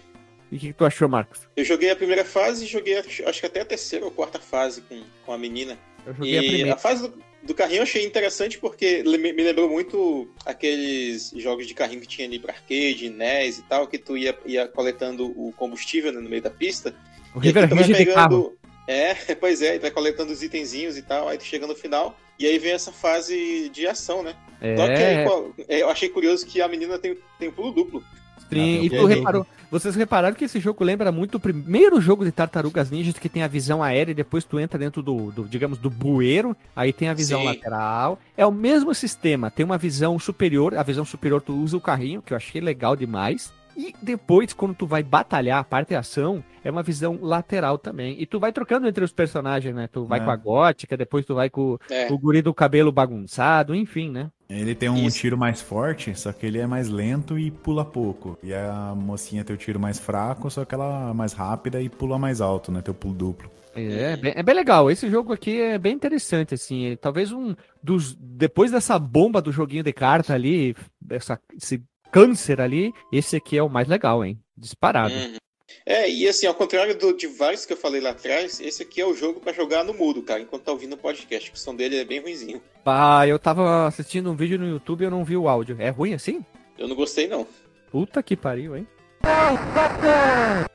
E 0.52 0.56
o 0.56 0.58
que, 0.58 0.66
que 0.68 0.72
tu 0.74 0.84
achou, 0.84 1.08
Marcos? 1.08 1.40
Eu 1.56 1.64
joguei 1.64 1.90
a 1.90 1.96
primeira 1.96 2.24
fase 2.24 2.64
e 2.64 2.68
joguei 2.68 2.98
acho 2.98 3.40
que 3.40 3.46
até 3.46 3.62
a 3.62 3.64
terceira 3.64 4.04
ou 4.04 4.10
quarta 4.10 4.38
fase 4.38 4.82
com, 4.82 5.02
com 5.24 5.32
a 5.32 5.38
menina. 5.38 5.78
Eu 6.06 6.14
joguei 6.14 6.34
e 6.34 6.38
a 6.38 6.42
primeira. 6.42 6.76
fase 6.76 7.08
do, 7.08 7.18
do 7.46 7.54
carrinho 7.54 7.78
eu 7.78 7.82
achei 7.84 8.04
interessante 8.04 8.58
porque 8.58 9.02
me 9.02 9.32
lembrou 9.32 9.68
muito 9.68 10.28
aqueles 10.44 11.32
jogos 11.36 11.66
de 11.66 11.74
carrinho 11.74 12.00
que 12.00 12.06
tinha 12.06 12.26
ali 12.26 12.38
pra 12.38 12.52
arcade, 12.52 13.08
NES 13.08 13.58
e 13.58 13.62
tal, 13.62 13.86
que 13.86 13.98
tu 13.98 14.16
ia, 14.16 14.36
ia 14.44 14.68
coletando 14.68 15.26
o 15.26 15.52
combustível 15.52 16.12
né, 16.12 16.20
no 16.20 16.28
meio 16.28 16.42
da 16.42 16.50
pista. 16.50 16.94
O 17.34 17.38
E 17.38 17.46
River 17.46 17.68
tu 17.68 17.76
vai 17.76 18.04
carro. 18.06 18.56
É, 18.86 19.14
pois 19.36 19.62
é, 19.62 19.78
vai 19.78 19.90
coletando 19.90 20.32
os 20.32 20.42
itenzinhos 20.42 20.96
e 20.96 21.02
tal, 21.02 21.28
aí 21.28 21.38
tu 21.38 21.44
chega 21.44 21.66
no 21.66 21.74
final, 21.74 22.18
e 22.38 22.46
aí 22.46 22.58
vem 22.58 22.72
essa 22.72 22.92
fase 22.92 23.68
de 23.70 23.86
ação, 23.86 24.22
né? 24.22 24.34
Só 24.76 24.86
que 24.86 24.92
aí, 24.92 25.16
É, 25.68 25.76
é, 25.76 25.82
eu 25.82 25.90
achei 25.90 26.08
curioso 26.08 26.46
que 26.46 26.60
a 26.60 26.68
menina 26.68 26.98
tem, 26.98 27.16
tem 27.38 27.48
um 27.48 27.52
pulo 27.52 27.72
duplo. 27.72 28.04
Sim. 28.50 28.78
Ah, 28.80 28.84
E 28.84 28.90
tu 28.90 29.06
reparou, 29.06 29.46
vocês 29.70 29.94
repararam 29.94 30.34
que 30.34 30.44
esse 30.44 30.60
jogo 30.60 30.82
lembra 30.84 31.10
muito 31.10 31.36
o 31.36 31.40
primeiro 31.40 32.00
jogo 32.00 32.24
de 32.24 32.32
Tartarugas 32.32 32.90
Ninjas 32.90 33.18
que 33.18 33.28
tem 33.28 33.42
a 33.42 33.48
visão 33.48 33.82
aérea 33.82 34.12
e 34.12 34.14
depois 34.14 34.44
tu 34.44 34.58
entra 34.60 34.78
dentro 34.78 35.02
do, 35.02 35.30
do, 35.32 35.44
digamos, 35.44 35.78
do 35.78 35.90
bueiro, 35.90 36.56
aí 36.74 36.92
tem 36.92 37.08
a 37.08 37.14
visão 37.14 37.40
Sim. 37.40 37.46
lateral. 37.46 38.18
É 38.36 38.46
o 38.46 38.52
mesmo 38.52 38.94
sistema, 38.94 39.50
tem 39.50 39.64
uma 39.64 39.78
visão 39.78 40.18
superior, 40.18 40.74
a 40.76 40.82
visão 40.82 41.04
superior 41.04 41.40
tu 41.42 41.54
usa 41.54 41.76
o 41.76 41.80
carrinho, 41.80 42.22
que 42.22 42.32
eu 42.32 42.36
achei 42.36 42.60
legal 42.60 42.94
demais. 42.96 43.52
E 43.78 43.94
depois, 44.00 44.54
quando 44.54 44.74
tu 44.74 44.86
vai 44.86 45.02
batalhar, 45.02 45.58
a 45.58 45.64
parte 45.64 45.88
de 45.88 45.96
ação, 45.96 46.42
é 46.64 46.70
uma 46.70 46.82
visão 46.82 47.18
lateral 47.20 47.76
também. 47.76 48.16
E 48.18 48.24
tu 48.24 48.40
vai 48.40 48.50
trocando 48.50 48.88
entre 48.88 49.04
os 49.04 49.12
personagens, 49.12 49.74
né? 49.74 49.86
Tu 49.86 50.02
vai 50.06 50.18
É. 50.18 50.24
com 50.24 50.30
a 50.30 50.36
gótica, 50.36 50.96
depois 50.96 51.26
tu 51.26 51.34
vai 51.34 51.50
com 51.50 51.76
É. 51.90 52.10
o 52.10 52.16
guri 52.16 52.40
do 52.40 52.54
cabelo 52.54 52.90
bagunçado, 52.90 53.74
enfim, 53.74 54.10
né? 54.10 54.30
Ele 54.48 54.74
tem 54.74 54.88
um 54.88 55.06
Isso. 55.06 55.18
tiro 55.18 55.36
mais 55.36 55.60
forte, 55.60 56.14
só 56.18 56.32
que 56.32 56.46
ele 56.46 56.58
é 56.58 56.66
mais 56.66 56.88
lento 56.88 57.38
e 57.38 57.50
pula 57.50 57.84
pouco. 57.84 58.38
E 58.42 58.54
a 58.54 58.94
mocinha 58.94 59.44
tem 59.44 59.54
o 59.54 59.58
tiro 59.58 59.80
mais 59.80 59.98
fraco, 59.98 60.48
só 60.50 60.64
que 60.64 60.74
ela 60.74 61.10
é 61.10 61.12
mais 61.12 61.32
rápida 61.32 61.82
e 61.82 61.88
pula 61.88 62.18
mais 62.18 62.40
alto, 62.40 62.70
né? 62.70 62.80
Tem 62.80 62.92
o 62.92 62.94
pulo 62.94 63.14
duplo. 63.14 63.50
É 63.74 64.16
bem, 64.16 64.32
é 64.34 64.42
bem 64.42 64.54
legal. 64.54 64.90
Esse 64.90 65.10
jogo 65.10 65.32
aqui 65.32 65.60
é 65.60 65.78
bem 65.78 65.94
interessante, 65.94 66.54
assim. 66.54 66.92
É 66.92 66.96
talvez 66.96 67.30
um 67.30 67.54
dos. 67.82 68.14
Depois 68.14 68.70
dessa 68.70 68.98
bomba 68.98 69.42
do 69.42 69.52
joguinho 69.52 69.82
de 69.82 69.92
carta 69.92 70.32
ali, 70.32 70.74
essa, 71.10 71.38
esse 71.54 71.82
câncer 72.10 72.60
ali, 72.60 72.92
esse 73.12 73.36
aqui 73.36 73.58
é 73.58 73.62
o 73.62 73.68
mais 73.68 73.86
legal, 73.86 74.24
hein? 74.24 74.40
Disparado. 74.56 75.12
Uhum. 75.12 75.36
É, 75.84 76.10
e 76.10 76.28
assim, 76.28 76.46
ao 76.46 76.54
contrário 76.54 76.96
do, 76.96 77.16
de 77.16 77.26
vários 77.26 77.64
que 77.64 77.72
eu 77.72 77.76
falei 77.76 78.00
lá 78.00 78.10
atrás, 78.10 78.60
esse 78.60 78.82
aqui 78.82 79.00
é 79.00 79.06
o 79.06 79.14
jogo 79.14 79.40
pra 79.40 79.52
jogar 79.52 79.84
no 79.84 79.94
mudo, 79.94 80.22
cara, 80.22 80.40
enquanto 80.40 80.64
tá 80.64 80.72
ouvindo 80.72 80.94
o 80.94 80.98
podcast, 80.98 81.50
que 81.50 81.56
o 81.56 81.60
som 81.60 81.74
dele 81.74 81.96
é 81.96 82.04
bem 82.04 82.20
ruinzinho. 82.20 82.62
Ah, 82.84 83.26
eu 83.26 83.38
tava 83.38 83.86
assistindo 83.86 84.30
um 84.30 84.36
vídeo 84.36 84.58
no 84.58 84.68
YouTube 84.68 85.02
e 85.02 85.04
eu 85.04 85.10
não 85.10 85.24
vi 85.24 85.36
o 85.36 85.48
áudio. 85.48 85.76
É 85.78 85.90
ruim 85.90 86.14
assim? 86.14 86.44
Eu 86.78 86.88
não 86.88 86.94
gostei, 86.96 87.26
não. 87.26 87.46
Puta 87.90 88.22
que 88.22 88.36
pariu, 88.36 88.76
hein? 88.76 88.86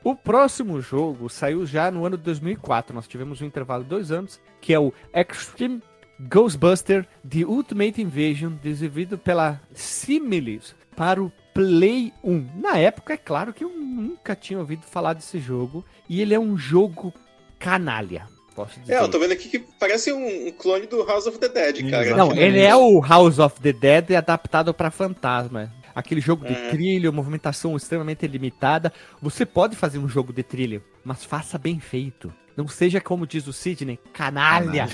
O 0.04 0.14
próximo 0.14 0.80
jogo 0.80 1.28
saiu 1.30 1.64
já 1.64 1.90
no 1.90 2.04
ano 2.04 2.18
de 2.18 2.24
2004. 2.24 2.94
Nós 2.94 3.08
tivemos 3.08 3.40
um 3.40 3.46
intervalo 3.46 3.82
de 3.82 3.88
dois 3.88 4.10
anos, 4.10 4.40
que 4.60 4.74
é 4.74 4.78
o 4.78 4.92
Extreme 5.14 5.80
Ghostbuster 6.20 7.06
The 7.28 7.44
Ultimate 7.44 8.00
Invasion, 8.00 8.52
desenvolvido 8.62 9.16
pela 9.16 9.60
Similis 9.72 10.74
para 10.94 11.22
o 11.22 11.32
Play 11.54 12.12
1. 12.22 12.46
Na 12.56 12.78
época, 12.78 13.14
é 13.14 13.16
claro 13.16 13.52
que 13.52 13.64
eu 13.64 13.70
nunca 13.70 14.34
tinha 14.34 14.58
ouvido 14.58 14.82
falar 14.82 15.12
desse 15.14 15.38
jogo, 15.38 15.84
e 16.08 16.20
ele 16.20 16.34
é 16.34 16.40
um 16.40 16.56
jogo 16.56 17.12
canalha. 17.58 18.26
Posso 18.54 18.78
dizer. 18.80 18.94
É, 18.94 19.00
eu 19.00 19.08
tô 19.08 19.18
vendo 19.18 19.32
aqui 19.32 19.48
que 19.48 19.58
parece 19.58 20.12
um, 20.12 20.50
clone 20.52 20.86
do 20.86 21.04
House 21.04 21.26
of 21.26 21.38
the 21.38 21.48
Dead, 21.48 21.90
cara. 21.90 22.14
Não, 22.16 22.32
ele 22.36 22.60
é 22.60 22.76
o 22.76 23.00
House 23.00 23.38
of 23.38 23.60
the 23.60 23.72
Dead 23.72 24.12
adaptado 24.12 24.74
para 24.74 24.90
fantasma. 24.90 25.72
Aquele 25.94 26.20
jogo 26.20 26.44
de 26.46 26.52
É. 26.52 26.70
trilho, 26.70 27.12
movimentação 27.12 27.76
extremamente 27.76 28.26
limitada. 28.26 28.92
Você 29.20 29.44
pode 29.46 29.76
fazer 29.76 29.98
um 29.98 30.08
jogo 30.08 30.32
de 30.32 30.42
trilho, 30.42 30.82
mas 31.04 31.24
faça 31.24 31.58
bem 31.58 31.78
feito. 31.80 32.32
Não 32.56 32.68
seja 32.68 33.00
como 33.00 33.26
diz 33.26 33.46
o 33.46 33.52
Sidney, 33.52 33.98
canalha. 34.12 34.88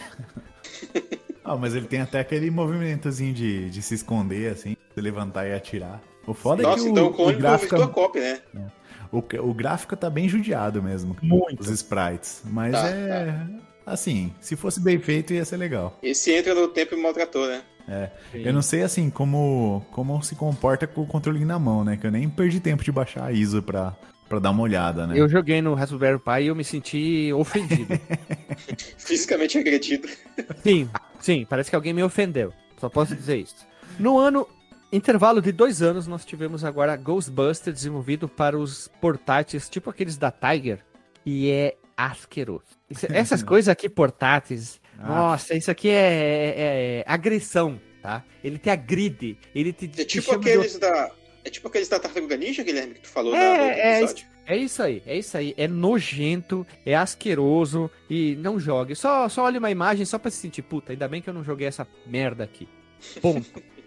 Ah, 1.44 1.56
mas 1.56 1.74
ele 1.74 1.86
tem 1.86 2.00
até 2.00 2.20
aquele 2.20 2.50
movimentozinho 2.50 3.32
de, 3.32 3.70
de 3.70 3.80
se 3.82 3.94
esconder, 3.94 4.52
assim, 4.52 4.76
se 4.94 5.00
levantar 5.00 5.46
e 5.48 5.54
atirar. 5.54 6.00
O 6.28 6.34
foda 6.34 6.62
é 6.62 6.66
Nossa, 6.66 6.84
que 6.84 6.90
então 6.90 7.06
o, 7.06 7.28
o 7.28 7.36
gráfico, 7.36 7.88
cópia, 7.88 8.42
né? 8.52 8.70
o, 9.10 9.18
o 9.18 9.54
gráfico 9.54 9.96
tá 9.96 10.10
bem 10.10 10.28
judiado 10.28 10.82
mesmo. 10.82 11.16
Muito. 11.22 11.60
Os 11.60 11.68
sprites. 11.70 12.42
Mas 12.44 12.72
Tá, 12.72 12.88
é. 12.90 13.46
Assim, 13.86 14.34
se 14.38 14.54
fosse 14.54 14.78
bem 14.78 14.98
feito, 14.98 15.32
ia 15.32 15.44
ser 15.46 15.56
legal. 15.56 15.98
Esse 16.02 16.30
entra 16.32 16.54
no 16.54 16.68
tempo 16.68 16.94
e 16.94 17.02
maltratou, 17.02 17.46
né? 17.46 17.62
É. 17.88 18.10
Eu 18.34 18.52
não 18.52 18.60
sei, 18.60 18.82
assim, 18.82 19.08
como, 19.08 19.82
como 19.90 20.22
se 20.22 20.34
comporta 20.34 20.86
com 20.86 21.00
o 21.00 21.06
controle 21.06 21.42
na 21.46 21.58
mão, 21.58 21.82
né? 21.82 21.96
Que 21.96 22.06
eu 22.06 22.10
nem 22.10 22.28
perdi 22.28 22.60
tempo 22.60 22.84
de 22.84 22.92
baixar 22.92 23.24
a 23.24 23.32
ISO 23.32 23.62
pra, 23.62 23.96
pra 24.28 24.38
dar 24.38 24.50
uma 24.50 24.62
olhada, 24.62 25.06
né? 25.06 25.18
Eu 25.18 25.26
joguei 25.26 25.62
no 25.62 25.72
Raspberry 25.72 26.18
Pi 26.18 26.42
e 26.42 26.46
eu 26.48 26.54
me 26.54 26.64
senti 26.64 27.32
ofendido. 27.32 27.98
Fisicamente 28.98 29.56
agredido. 29.56 30.06
sim, 30.62 30.86
sim, 31.18 31.46
parece 31.48 31.70
que 31.70 31.76
alguém 31.76 31.94
me 31.94 32.02
ofendeu. 32.02 32.52
Só 32.78 32.90
posso 32.90 33.16
dizer 33.16 33.38
isso. 33.38 33.66
No 33.98 34.18
ano, 34.18 34.46
intervalo 34.92 35.40
de 35.42 35.52
dois 35.52 35.82
anos, 35.82 36.06
nós 36.06 36.24
tivemos 36.24 36.64
agora 36.64 36.96
Ghostbuster 36.96 37.72
desenvolvido 37.72 38.28
para 38.28 38.58
os 38.58 38.88
portáteis, 39.00 39.68
tipo 39.68 39.90
aqueles 39.90 40.16
da 40.16 40.30
Tiger, 40.30 40.80
e 41.24 41.50
é 41.50 41.76
asqueroso. 41.96 42.64
Isso- 42.88 43.06
essas 43.12 43.42
coisas 43.42 43.68
aqui 43.68 43.88
portáteis, 43.88 44.80
Ah. 44.98 45.06
nossa, 45.08 45.54
isso 45.54 45.70
aqui 45.70 45.88
é, 45.88 45.94
é- 45.94 46.98
é 47.00 47.04
agressão, 47.06 47.80
tá? 48.02 48.24
Ele 48.42 48.58
te 48.58 48.70
agride, 48.70 49.36
ele 49.54 49.72
te, 49.72 49.86
É 49.86 49.88
te 49.88 50.20
tipo 50.20 50.36
de 50.38 50.50
aqueles 50.50 50.78
da. 50.78 51.10
É 51.44 51.50
tipo 51.50 51.68
aqueles 51.68 51.88
da 51.88 51.98
Tartaruga 52.00 52.36
Ninja, 52.36 52.62
Guilherme, 52.62 52.94
que 52.94 53.00
tu 53.00 53.08
falou 53.08 53.32
na- 53.32 53.38
no 53.38 53.44
É, 53.44 53.80
é, 53.80 53.98
episódio. 54.02 54.26
é 54.46 54.56
isso 54.56 54.82
aí, 54.82 55.02
é 55.06 55.16
isso 55.16 55.36
aí. 55.36 55.54
É 55.56 55.66
nojento, 55.68 56.66
é 56.84 56.94
asqueroso 56.94 57.90
e 58.10 58.36
não 58.36 58.58
jogue. 58.58 58.94
Só, 58.94 59.28
só 59.28 59.44
olhe 59.44 59.56
uma 59.58 59.70
imagem 59.70 60.04
só 60.04 60.18
pra 60.18 60.30
se 60.30 60.38
sentir, 60.38 60.62
puta, 60.62 60.92
ainda 60.92 61.06
bem 61.08 61.22
que 61.22 61.30
eu 61.30 61.34
não 61.34 61.44
joguei 61.44 61.66
essa 61.66 61.86
merda 62.06 62.44
aqui. 62.44 62.68
Ponto. 63.22 63.46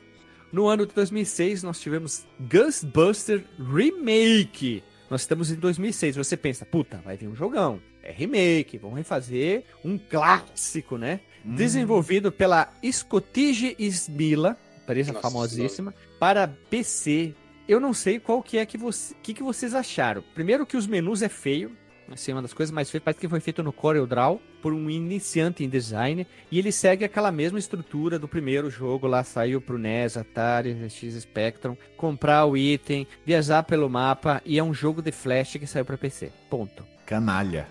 no 0.52 0.68
ano 0.68 0.86
de 0.86 0.94
2006, 0.94 1.64
nós 1.64 1.80
tivemos 1.80 2.26
Ghostbuster 2.40 3.46
Remake. 3.58 4.84
Nós 5.10 5.22
estamos 5.22 5.52
em 5.52 5.56
2006. 5.56 6.18
Você 6.18 6.36
pensa, 6.36 6.66
puta, 6.66 7.02
vai 7.04 7.16
vir 7.16 7.28
um 7.28 7.36
jogão. 7.36 7.82
É 8.04 8.12
remake, 8.12 8.78
vão 8.78 8.94
refazer 8.94 9.64
um 9.84 9.98
clássico, 9.98 10.98
né? 10.98 11.22
Hum. 11.46 11.56
Desenvolvido 11.56 12.32
pela 12.32 12.70
Scottige 12.84 13.76
Smila, 13.80 14.58
empresa 14.84 15.14
Nossa 15.14 15.30
famosíssima, 15.30 15.94
para 16.20 16.48
PC. 16.48 17.34
Eu 17.68 17.80
não 17.80 17.94
sei 17.94 18.20
qual 18.20 18.44
que 18.44 18.58
é 18.58 18.66
que, 18.66 18.78
você, 18.78 19.16
que, 19.22 19.34
que 19.34 19.44
vocês 19.44 19.74
acharam. 19.74 20.24
Primeiro 20.34 20.66
que 20.66 20.76
os 20.76 20.88
menus 20.88 21.22
é 21.22 21.30
feio, 21.30 21.72
assim, 22.12 22.34
uma 22.34 22.42
das 22.42 22.54
coisas 22.54 22.74
mais 22.74 22.90
feias, 22.90 23.04
parece 23.04 23.22
que 23.22 23.28
foi 23.30 23.40
feito 23.40 23.64
no 23.64 23.72
CorelDRAW 23.72 24.42
por 24.62 24.74
um 24.74 24.90
iniciante 24.90 25.64
em 25.64 25.70
design, 25.70 26.26
e 26.52 26.60
ele 26.60 26.72
segue 26.72 27.04
aquela 27.04 27.32
mesma 27.32 27.60
estrutura 27.60 28.20
do 28.20 28.28
primeiro 28.28 28.70
jogo 28.70 29.08
lá, 29.08 29.24
saiu 29.24 29.60
pro 29.60 29.78
NES, 29.78 30.18
Atari, 30.18 30.90
X 30.90 31.16
Spectrum, 31.16 31.76
comprar 31.98 32.46
o 32.46 32.56
item, 32.56 33.08
viajar 33.26 33.64
pelo 33.64 33.90
mapa, 33.90 34.42
e 34.46 34.60
é 34.60 34.64
um 34.64 34.74
jogo 34.74 35.02
de 35.02 35.12
flash 35.12 35.54
que 35.54 35.68
saiu 35.68 35.86
para 35.86 35.98
PC. 35.98 36.32
Ponto. 36.50 36.86
Canalha. 37.06 37.68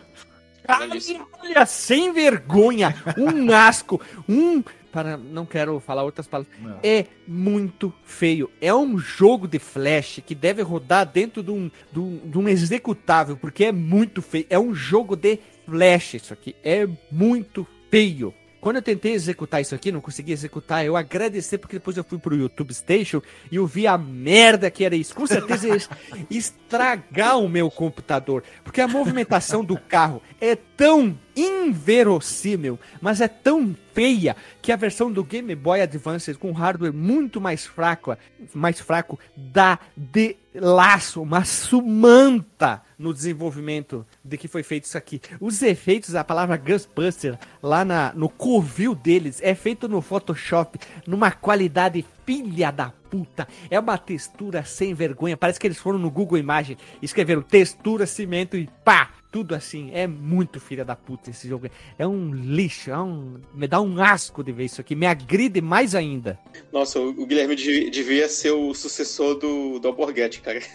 Olha, 1.42 1.66
sem 1.66 2.12
vergonha, 2.12 2.94
um 3.16 3.52
asco, 3.54 4.00
um. 4.28 4.62
Para, 4.92 5.16
não 5.16 5.46
quero 5.46 5.78
falar 5.78 6.02
outras 6.02 6.26
palavras. 6.26 6.52
Não. 6.60 6.80
É 6.82 7.06
muito 7.26 7.94
feio. 8.02 8.50
É 8.60 8.74
um 8.74 8.98
jogo 8.98 9.46
de 9.46 9.60
flash 9.60 10.20
que 10.26 10.34
deve 10.34 10.62
rodar 10.62 11.06
dentro 11.06 11.44
de 11.44 11.50
um, 11.52 11.70
de 11.92 12.00
um, 12.00 12.16
de 12.24 12.38
um 12.38 12.48
executável, 12.48 13.36
porque 13.36 13.66
é 13.66 13.72
muito 13.72 14.20
feio. 14.20 14.46
É 14.50 14.58
um 14.58 14.74
jogo 14.74 15.14
de 15.14 15.38
flash 15.66 16.14
isso 16.14 16.32
aqui. 16.32 16.54
É 16.64 16.86
muito 17.10 17.66
feio. 17.90 18.34
Quando 18.60 18.76
eu 18.76 18.82
tentei 18.82 19.12
executar 19.14 19.62
isso 19.62 19.74
aqui, 19.74 19.90
não 19.90 20.02
consegui 20.02 20.32
executar, 20.32 20.84
eu 20.84 20.94
agradeci 20.94 21.56
porque 21.56 21.76
depois 21.76 21.96
eu 21.96 22.04
fui 22.04 22.18
pro 22.18 22.36
YouTube 22.36 22.74
Station 22.74 23.22
e 23.50 23.56
eu 23.56 23.66
vi 23.66 23.86
a 23.86 23.96
merda 23.96 24.70
que 24.70 24.84
era 24.84 24.94
isso. 24.94 25.14
Com 25.14 25.26
certeza 25.26 25.66
ia 25.68 25.76
es- 25.76 25.88
estragar 26.30 27.38
o 27.38 27.48
meu 27.48 27.70
computador, 27.70 28.44
porque 28.62 28.82
a 28.82 28.86
movimentação 28.86 29.64
do 29.64 29.78
carro 29.78 30.20
é 30.38 30.54
tão 30.54 31.16
inverossímil, 31.34 32.78
mas 33.00 33.22
é 33.22 33.28
tão 33.28 33.74
feia 33.94 34.36
que 34.60 34.70
a 34.70 34.76
versão 34.76 35.10
do 35.10 35.24
Game 35.24 35.54
Boy 35.54 35.80
Advance 35.80 36.34
com 36.34 36.52
hardware 36.52 36.92
muito 36.92 37.40
mais 37.40 37.64
fraco, 37.64 38.14
mais 38.52 38.78
fraco 38.78 39.18
dá 39.34 39.78
de 39.96 40.36
laço, 40.54 41.22
uma 41.22 41.44
sumanta 41.44 42.82
no 42.98 43.14
desenvolvimento 43.14 44.06
de 44.24 44.36
que 44.36 44.48
foi 44.48 44.62
feito 44.62 44.84
isso 44.84 44.98
aqui. 44.98 45.20
Os 45.40 45.62
efeitos, 45.62 46.14
a 46.14 46.24
palavra 46.24 46.56
Ghostbuster 46.56 47.38
lá 47.62 47.84
na, 47.84 48.12
no 48.14 48.28
covil 48.28 48.94
deles 48.94 49.40
é 49.42 49.54
feito 49.54 49.88
no 49.88 50.02
Photoshop 50.02 50.78
numa 51.06 51.30
qualidade 51.30 52.04
filha 52.26 52.70
da 52.70 52.92
puta. 53.10 53.48
É 53.70 53.78
uma 53.78 53.98
textura 53.98 54.64
sem 54.64 54.94
vergonha. 54.94 55.36
Parece 55.36 55.58
que 55.58 55.66
eles 55.66 55.78
foram 55.78 55.98
no 55.98 56.10
Google 56.10 56.38
Imagem, 56.38 56.76
escreveram 57.00 57.42
textura, 57.42 58.06
cimento 58.06 58.56
e 58.56 58.68
pá, 58.84 59.10
tudo 59.30 59.54
assim. 59.54 59.90
É 59.92 60.06
muito 60.06 60.60
filha 60.60 60.84
da 60.84 60.96
puta 60.96 61.30
esse 61.30 61.48
jogo. 61.48 61.68
É 61.98 62.06
um 62.06 62.34
lixo, 62.34 62.90
é 62.90 62.98
um... 62.98 63.40
me 63.54 63.66
dá 63.66 63.80
um 63.80 64.02
asco 64.02 64.42
de 64.42 64.52
ver 64.52 64.64
isso 64.64 64.80
aqui. 64.80 64.94
Me 64.94 65.06
agride 65.06 65.60
mais 65.60 65.94
ainda. 65.94 66.38
Nossa, 66.72 66.98
o 67.00 67.26
Guilherme 67.26 67.56
devia 67.56 68.28
ser 68.28 68.50
o 68.52 68.74
sucessor 68.74 69.36
do, 69.36 69.78
do 69.78 69.88
Alborguete, 69.88 70.40
cara. 70.40 70.60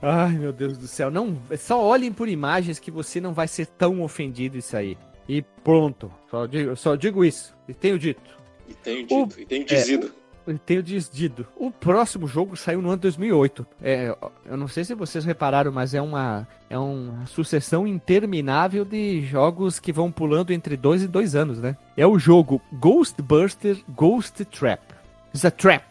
Ai, 0.00 0.32
meu 0.32 0.52
Deus 0.52 0.76
do 0.76 0.86
céu. 0.86 1.10
Não, 1.10 1.40
só 1.58 1.82
olhem 1.82 2.12
por 2.12 2.28
imagens 2.28 2.78
que 2.78 2.90
você 2.90 3.20
não 3.20 3.32
vai 3.32 3.48
ser 3.48 3.66
tão 3.66 4.02
ofendido 4.02 4.58
isso 4.58 4.76
aí. 4.76 4.98
E 5.28 5.40
pronto. 5.40 6.12
Só 6.30 6.46
digo, 6.46 6.76
só 6.76 6.94
digo 6.94 7.24
isso. 7.24 7.56
E 7.66 7.72
tenho 7.72 7.98
dito. 7.98 8.20
E 8.68 8.74
tenho 8.74 9.02
dito, 9.02 9.14
o, 9.14 9.40
e 9.40 9.46
tenho 9.46 9.64
dizido. 9.64 10.06
É, 10.06 10.10
e 10.10 10.23
tenho 10.64 10.82
dizido. 10.82 11.46
O 11.56 11.70
próximo 11.70 12.26
jogo 12.26 12.56
saiu 12.56 12.82
no 12.82 12.90
ano 12.90 12.98
2008. 12.98 13.66
É, 13.82 14.14
eu 14.44 14.56
não 14.56 14.68
sei 14.68 14.84
se 14.84 14.94
vocês 14.94 15.24
repararam, 15.24 15.72
mas 15.72 15.94
é 15.94 16.02
uma, 16.02 16.46
é 16.68 16.78
uma 16.78 17.26
sucessão 17.26 17.86
interminável 17.86 18.84
de 18.84 19.22
jogos 19.22 19.78
que 19.78 19.92
vão 19.92 20.10
pulando 20.10 20.52
entre 20.52 20.76
dois 20.76 21.02
e 21.02 21.08
dois 21.08 21.34
anos, 21.34 21.58
né? 21.58 21.76
É 21.96 22.06
o 22.06 22.18
jogo 22.18 22.60
Ghostbuster 22.72 23.82
Ghost 23.88 24.44
Trap. 24.44 24.80
A 25.42 25.50
Trap. 25.50 25.84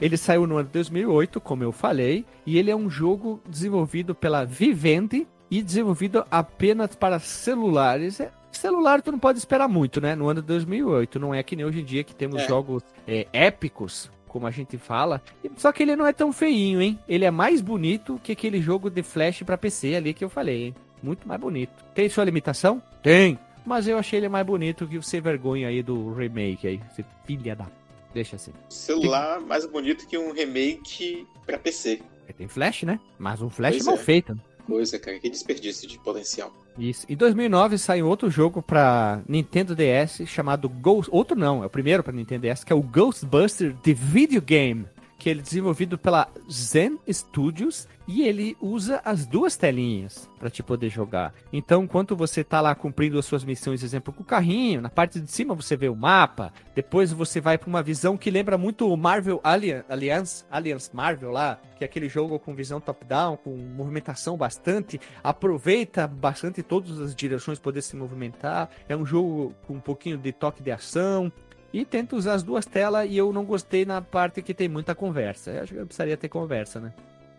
Ele 0.00 0.16
saiu 0.16 0.46
no 0.46 0.56
ano 0.56 0.66
de 0.66 0.72
2008, 0.72 1.40
como 1.40 1.62
eu 1.62 1.72
falei, 1.72 2.24
e 2.46 2.58
ele 2.58 2.70
é 2.70 2.76
um 2.76 2.88
jogo 2.88 3.40
desenvolvido 3.46 4.14
pela 4.14 4.44
Vivendi 4.44 5.26
e 5.50 5.62
desenvolvido 5.62 6.24
apenas 6.30 6.94
para 6.94 7.18
celulares. 7.18 8.20
É, 8.20 8.30
celular 8.60 9.02
tu 9.02 9.10
não 9.10 9.18
pode 9.18 9.38
esperar 9.38 9.68
muito, 9.68 10.00
né? 10.00 10.14
No 10.14 10.28
ano 10.28 10.40
de 10.40 10.46
2008, 10.48 11.18
não 11.18 11.34
é 11.34 11.42
que 11.42 11.56
nem 11.56 11.64
hoje 11.64 11.80
em 11.80 11.84
dia 11.84 12.04
que 12.04 12.14
temos 12.14 12.42
é. 12.42 12.46
jogos 12.46 12.82
é, 13.06 13.26
épicos, 13.32 14.10
como 14.28 14.46
a 14.46 14.50
gente 14.50 14.78
fala. 14.78 15.22
Só 15.56 15.72
que 15.72 15.82
ele 15.82 15.96
não 15.96 16.06
é 16.06 16.12
tão 16.12 16.32
feinho, 16.32 16.80
hein? 16.80 16.98
Ele 17.08 17.24
é 17.24 17.30
mais 17.30 17.60
bonito 17.60 18.20
que 18.22 18.32
aquele 18.32 18.60
jogo 18.60 18.90
de 18.90 19.02
Flash 19.02 19.42
para 19.42 19.58
PC 19.58 19.94
ali 19.96 20.14
que 20.14 20.24
eu 20.24 20.30
falei, 20.30 20.66
hein? 20.66 20.74
Muito 21.02 21.26
mais 21.26 21.40
bonito. 21.40 21.72
Tem 21.94 22.08
sua 22.08 22.24
limitação? 22.24 22.82
Tem. 23.02 23.38
Mas 23.64 23.88
eu 23.88 23.98
achei 23.98 24.18
ele 24.18 24.28
mais 24.28 24.46
bonito 24.46 24.86
que 24.86 24.98
o 24.98 25.02
Sem 25.02 25.20
Vergonha 25.20 25.68
aí 25.68 25.82
do 25.82 26.12
remake 26.12 26.66
aí. 26.66 26.80
Você 26.90 27.04
filha 27.24 27.56
da 27.56 27.66
Deixa 28.12 28.36
assim. 28.36 28.52
Celular 28.68 29.40
mais 29.40 29.64
bonito 29.66 30.06
que 30.06 30.18
um 30.18 30.32
remake 30.32 31.26
pra 31.46 31.58
PC. 31.58 32.02
É, 32.26 32.32
tem 32.32 32.48
flash, 32.48 32.82
né? 32.82 32.98
Mas 33.18 33.40
um 33.40 33.48
flash 33.48 33.76
pois 33.76 33.86
mal 33.86 33.94
é. 33.94 33.98
feito. 33.98 34.40
Coisa, 34.66 34.98
cara. 34.98 35.18
Que 35.18 35.30
desperdício 35.30 35.88
de 35.88 35.98
potencial. 35.98 36.52
Isso. 36.80 37.04
Em 37.08 37.16
2009 37.16 37.76
saiu 37.76 38.08
outro 38.08 38.30
jogo 38.30 38.62
para 38.62 39.20
Nintendo 39.28 39.76
DS 39.76 40.22
chamado 40.26 40.68
Ghost. 40.68 41.10
Outro 41.12 41.38
não, 41.38 41.62
é 41.62 41.66
o 41.66 41.70
primeiro 41.70 42.02
para 42.02 42.12
Nintendo 42.12 42.48
DS, 42.48 42.64
que 42.64 42.72
é 42.72 42.76
o 42.76 42.82
Ghostbuster 42.82 43.74
The 43.82 43.92
Video 43.92 44.40
Game 44.40 44.86
que 45.20 45.28
ele 45.28 45.40
é 45.40 45.42
desenvolvido 45.42 45.98
pela 45.98 46.28
Zen 46.50 46.98
Studios 47.06 47.86
e 48.08 48.22
ele 48.22 48.56
usa 48.58 49.02
as 49.04 49.26
duas 49.26 49.54
telinhas 49.54 50.28
para 50.38 50.48
te 50.48 50.62
poder 50.62 50.88
jogar. 50.88 51.34
Então, 51.52 51.84
enquanto 51.84 52.16
você 52.16 52.42
tá 52.42 52.58
lá 52.62 52.74
cumprindo 52.74 53.18
as 53.18 53.26
suas 53.26 53.44
missões, 53.44 53.84
exemplo, 53.84 54.14
com 54.14 54.22
o 54.22 54.26
carrinho, 54.26 54.80
na 54.80 54.88
parte 54.88 55.20
de 55.20 55.30
cima 55.30 55.54
você 55.54 55.76
vê 55.76 55.90
o 55.90 55.94
mapa, 55.94 56.50
depois 56.74 57.12
você 57.12 57.38
vai 57.38 57.58
para 57.58 57.68
uma 57.68 57.82
visão 57.82 58.16
que 58.16 58.30
lembra 58.30 58.56
muito 58.56 58.88
o 58.88 58.96
Marvel 58.96 59.40
Alliance, 59.44 60.44
Alliance 60.50 60.90
Marvel 60.92 61.30
lá, 61.30 61.60
que 61.76 61.84
é 61.84 61.86
aquele 61.86 62.08
jogo 62.08 62.38
com 62.38 62.54
visão 62.54 62.80
top-down, 62.80 63.36
com 63.36 63.54
movimentação 63.54 64.38
bastante, 64.38 64.98
aproveita 65.22 66.08
bastante 66.08 66.62
todas 66.62 66.98
as 66.98 67.14
direções 67.14 67.58
poder 67.58 67.82
se 67.82 67.94
movimentar. 67.94 68.70
É 68.88 68.96
um 68.96 69.04
jogo 69.04 69.54
com 69.66 69.74
um 69.74 69.80
pouquinho 69.80 70.16
de 70.16 70.32
toque 70.32 70.62
de 70.62 70.70
ação, 70.70 71.30
e 71.72 71.84
tento 71.84 72.16
usar 72.16 72.34
as 72.34 72.42
duas 72.42 72.66
telas 72.66 73.08
e 73.08 73.16
eu 73.16 73.32
não 73.32 73.44
gostei 73.44 73.84
na 73.84 74.00
parte 74.02 74.42
que 74.42 74.54
tem 74.54 74.68
muita 74.68 74.94
conversa. 74.94 75.50
Eu 75.50 75.62
acho 75.62 75.72
que 75.72 75.78
eu 75.78 75.86
precisaria 75.86 76.16
ter 76.16 76.28
conversa, 76.28 76.80
né? 76.80 76.92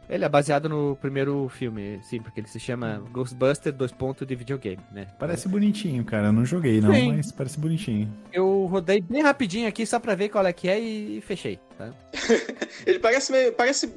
Ele 0.10 0.26
é 0.26 0.30
baseado 0.30 0.68
no 0.68 0.98
primeiro 0.98 1.48
filme, 1.48 2.02
sim, 2.04 2.22
porque 2.22 2.42
ele 2.42 2.48
se 2.48 2.60
chama 2.60 3.02
Ghostbuster, 3.12 3.72
dois 3.72 3.94
pontos 3.94 4.28
de 4.28 4.36
videogame, 4.36 4.82
né? 4.92 5.08
Parece 5.18 5.48
bonitinho, 5.48 6.04
cara. 6.04 6.28
Eu 6.28 6.34
não 6.34 6.44
joguei, 6.44 6.82
não, 6.82 6.94
sim. 6.94 7.14
mas 7.14 7.32
parece 7.32 7.58
bonitinho. 7.58 8.12
Eu 8.34 8.66
rodei 8.66 9.00
bem 9.00 9.22
rapidinho 9.22 9.70
aqui 9.70 9.86
só 9.86 10.02
pra 10.02 10.14
ver 10.14 10.28
qual 10.28 10.46
é 10.46 10.52
que 10.52 10.68
é 10.68 10.78
e 10.78 11.22
fechei, 11.22 11.60
tá? 11.78 11.94
ele 12.86 13.00
parece 13.00 13.32
meio, 13.32 13.54
parece 13.54 13.90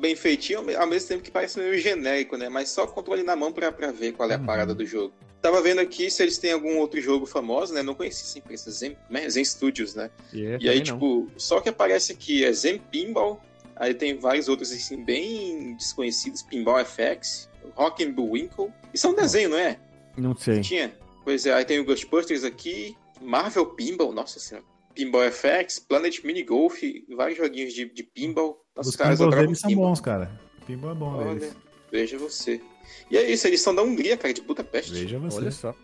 bem 0.00 0.16
feitinho, 0.16 0.58
ao 0.76 0.86
mesmo 0.86 1.08
tempo 1.08 1.22
que 1.22 1.30
parece 1.30 1.60
meio 1.60 1.78
genérico, 1.78 2.36
né? 2.36 2.48
Mas 2.48 2.68
só 2.70 2.84
controle 2.84 3.22
na 3.22 3.36
mão 3.36 3.52
pra, 3.52 3.70
pra 3.70 3.92
ver 3.92 4.12
qual 4.12 4.28
é 4.32 4.34
a 4.34 4.38
uhum. 4.38 4.44
parada 4.44 4.74
do 4.74 4.84
jogo. 4.84 5.14
Tava 5.42 5.60
vendo 5.60 5.80
aqui 5.80 6.08
se 6.08 6.22
eles 6.22 6.38
têm 6.38 6.52
algum 6.52 6.78
outro 6.78 7.00
jogo 7.00 7.26
famoso, 7.26 7.74
né? 7.74 7.82
Não 7.82 7.96
conheci 7.96 8.22
essa 8.22 8.38
empresa, 8.38 8.70
Zen, 8.70 8.96
né? 9.10 9.28
Zen 9.28 9.44
Studios, 9.44 9.96
né? 9.96 10.08
Yeah, 10.32 10.64
e 10.64 10.68
aí, 10.68 10.80
tipo, 10.80 11.22
não. 11.22 11.28
só 11.36 11.60
que 11.60 11.68
aparece 11.68 12.12
aqui 12.12 12.44
é 12.44 12.52
Zen 12.52 12.78
Pinball, 12.78 13.40
aí 13.74 13.92
tem 13.92 14.16
vários 14.16 14.48
outros, 14.48 14.70
assim, 14.70 15.04
bem 15.04 15.74
desconhecidos, 15.74 16.42
Pinball 16.42 16.84
FX, 16.84 17.50
Rock 17.74 18.04
and 18.04 18.12
Bullwinkle. 18.12 18.72
Isso 18.94 19.08
é 19.08 19.10
um 19.10 19.14
desenho, 19.16 19.48
não 19.48 19.58
é? 19.58 19.80
Não 20.16 20.36
sei. 20.36 20.60
Tinha? 20.60 20.94
Pois 21.24 21.44
é, 21.44 21.52
aí 21.52 21.64
tem 21.64 21.80
o 21.80 21.84
Ghostbusters 21.84 22.44
aqui, 22.44 22.96
Marvel 23.20 23.66
Pinball, 23.66 24.12
nossa 24.12 24.38
senhora. 24.38 24.64
Pinball 24.94 25.28
FX, 25.32 25.80
Planet 25.80 26.22
Mini 26.22 26.44
Golf, 26.44 26.80
vários 27.16 27.38
joguinhos 27.38 27.72
de, 27.72 27.86
de 27.86 28.02
pinball. 28.04 28.64
Nossa, 28.76 28.90
Os 28.90 28.96
caras 28.96 29.18
deles 29.18 29.58
são 29.58 29.74
bons, 29.74 30.00
cara. 30.00 30.30
Pinball 30.66 30.92
é 30.92 30.94
bom 30.94 31.14
Olha, 31.14 31.34
deles. 31.34 31.56
Veja 31.90 32.16
você. 32.18 32.60
E 33.10 33.16
é 33.16 33.30
isso, 33.30 33.46
eles 33.46 33.60
são 33.60 33.74
da 33.74 33.82
Hungria, 33.82 34.16
cara, 34.16 34.32
de 34.32 34.42
Budapeste. 34.42 34.92
Veja 34.92 35.18
você. 35.18 35.38
Olha 35.38 35.50
só. 35.50 35.74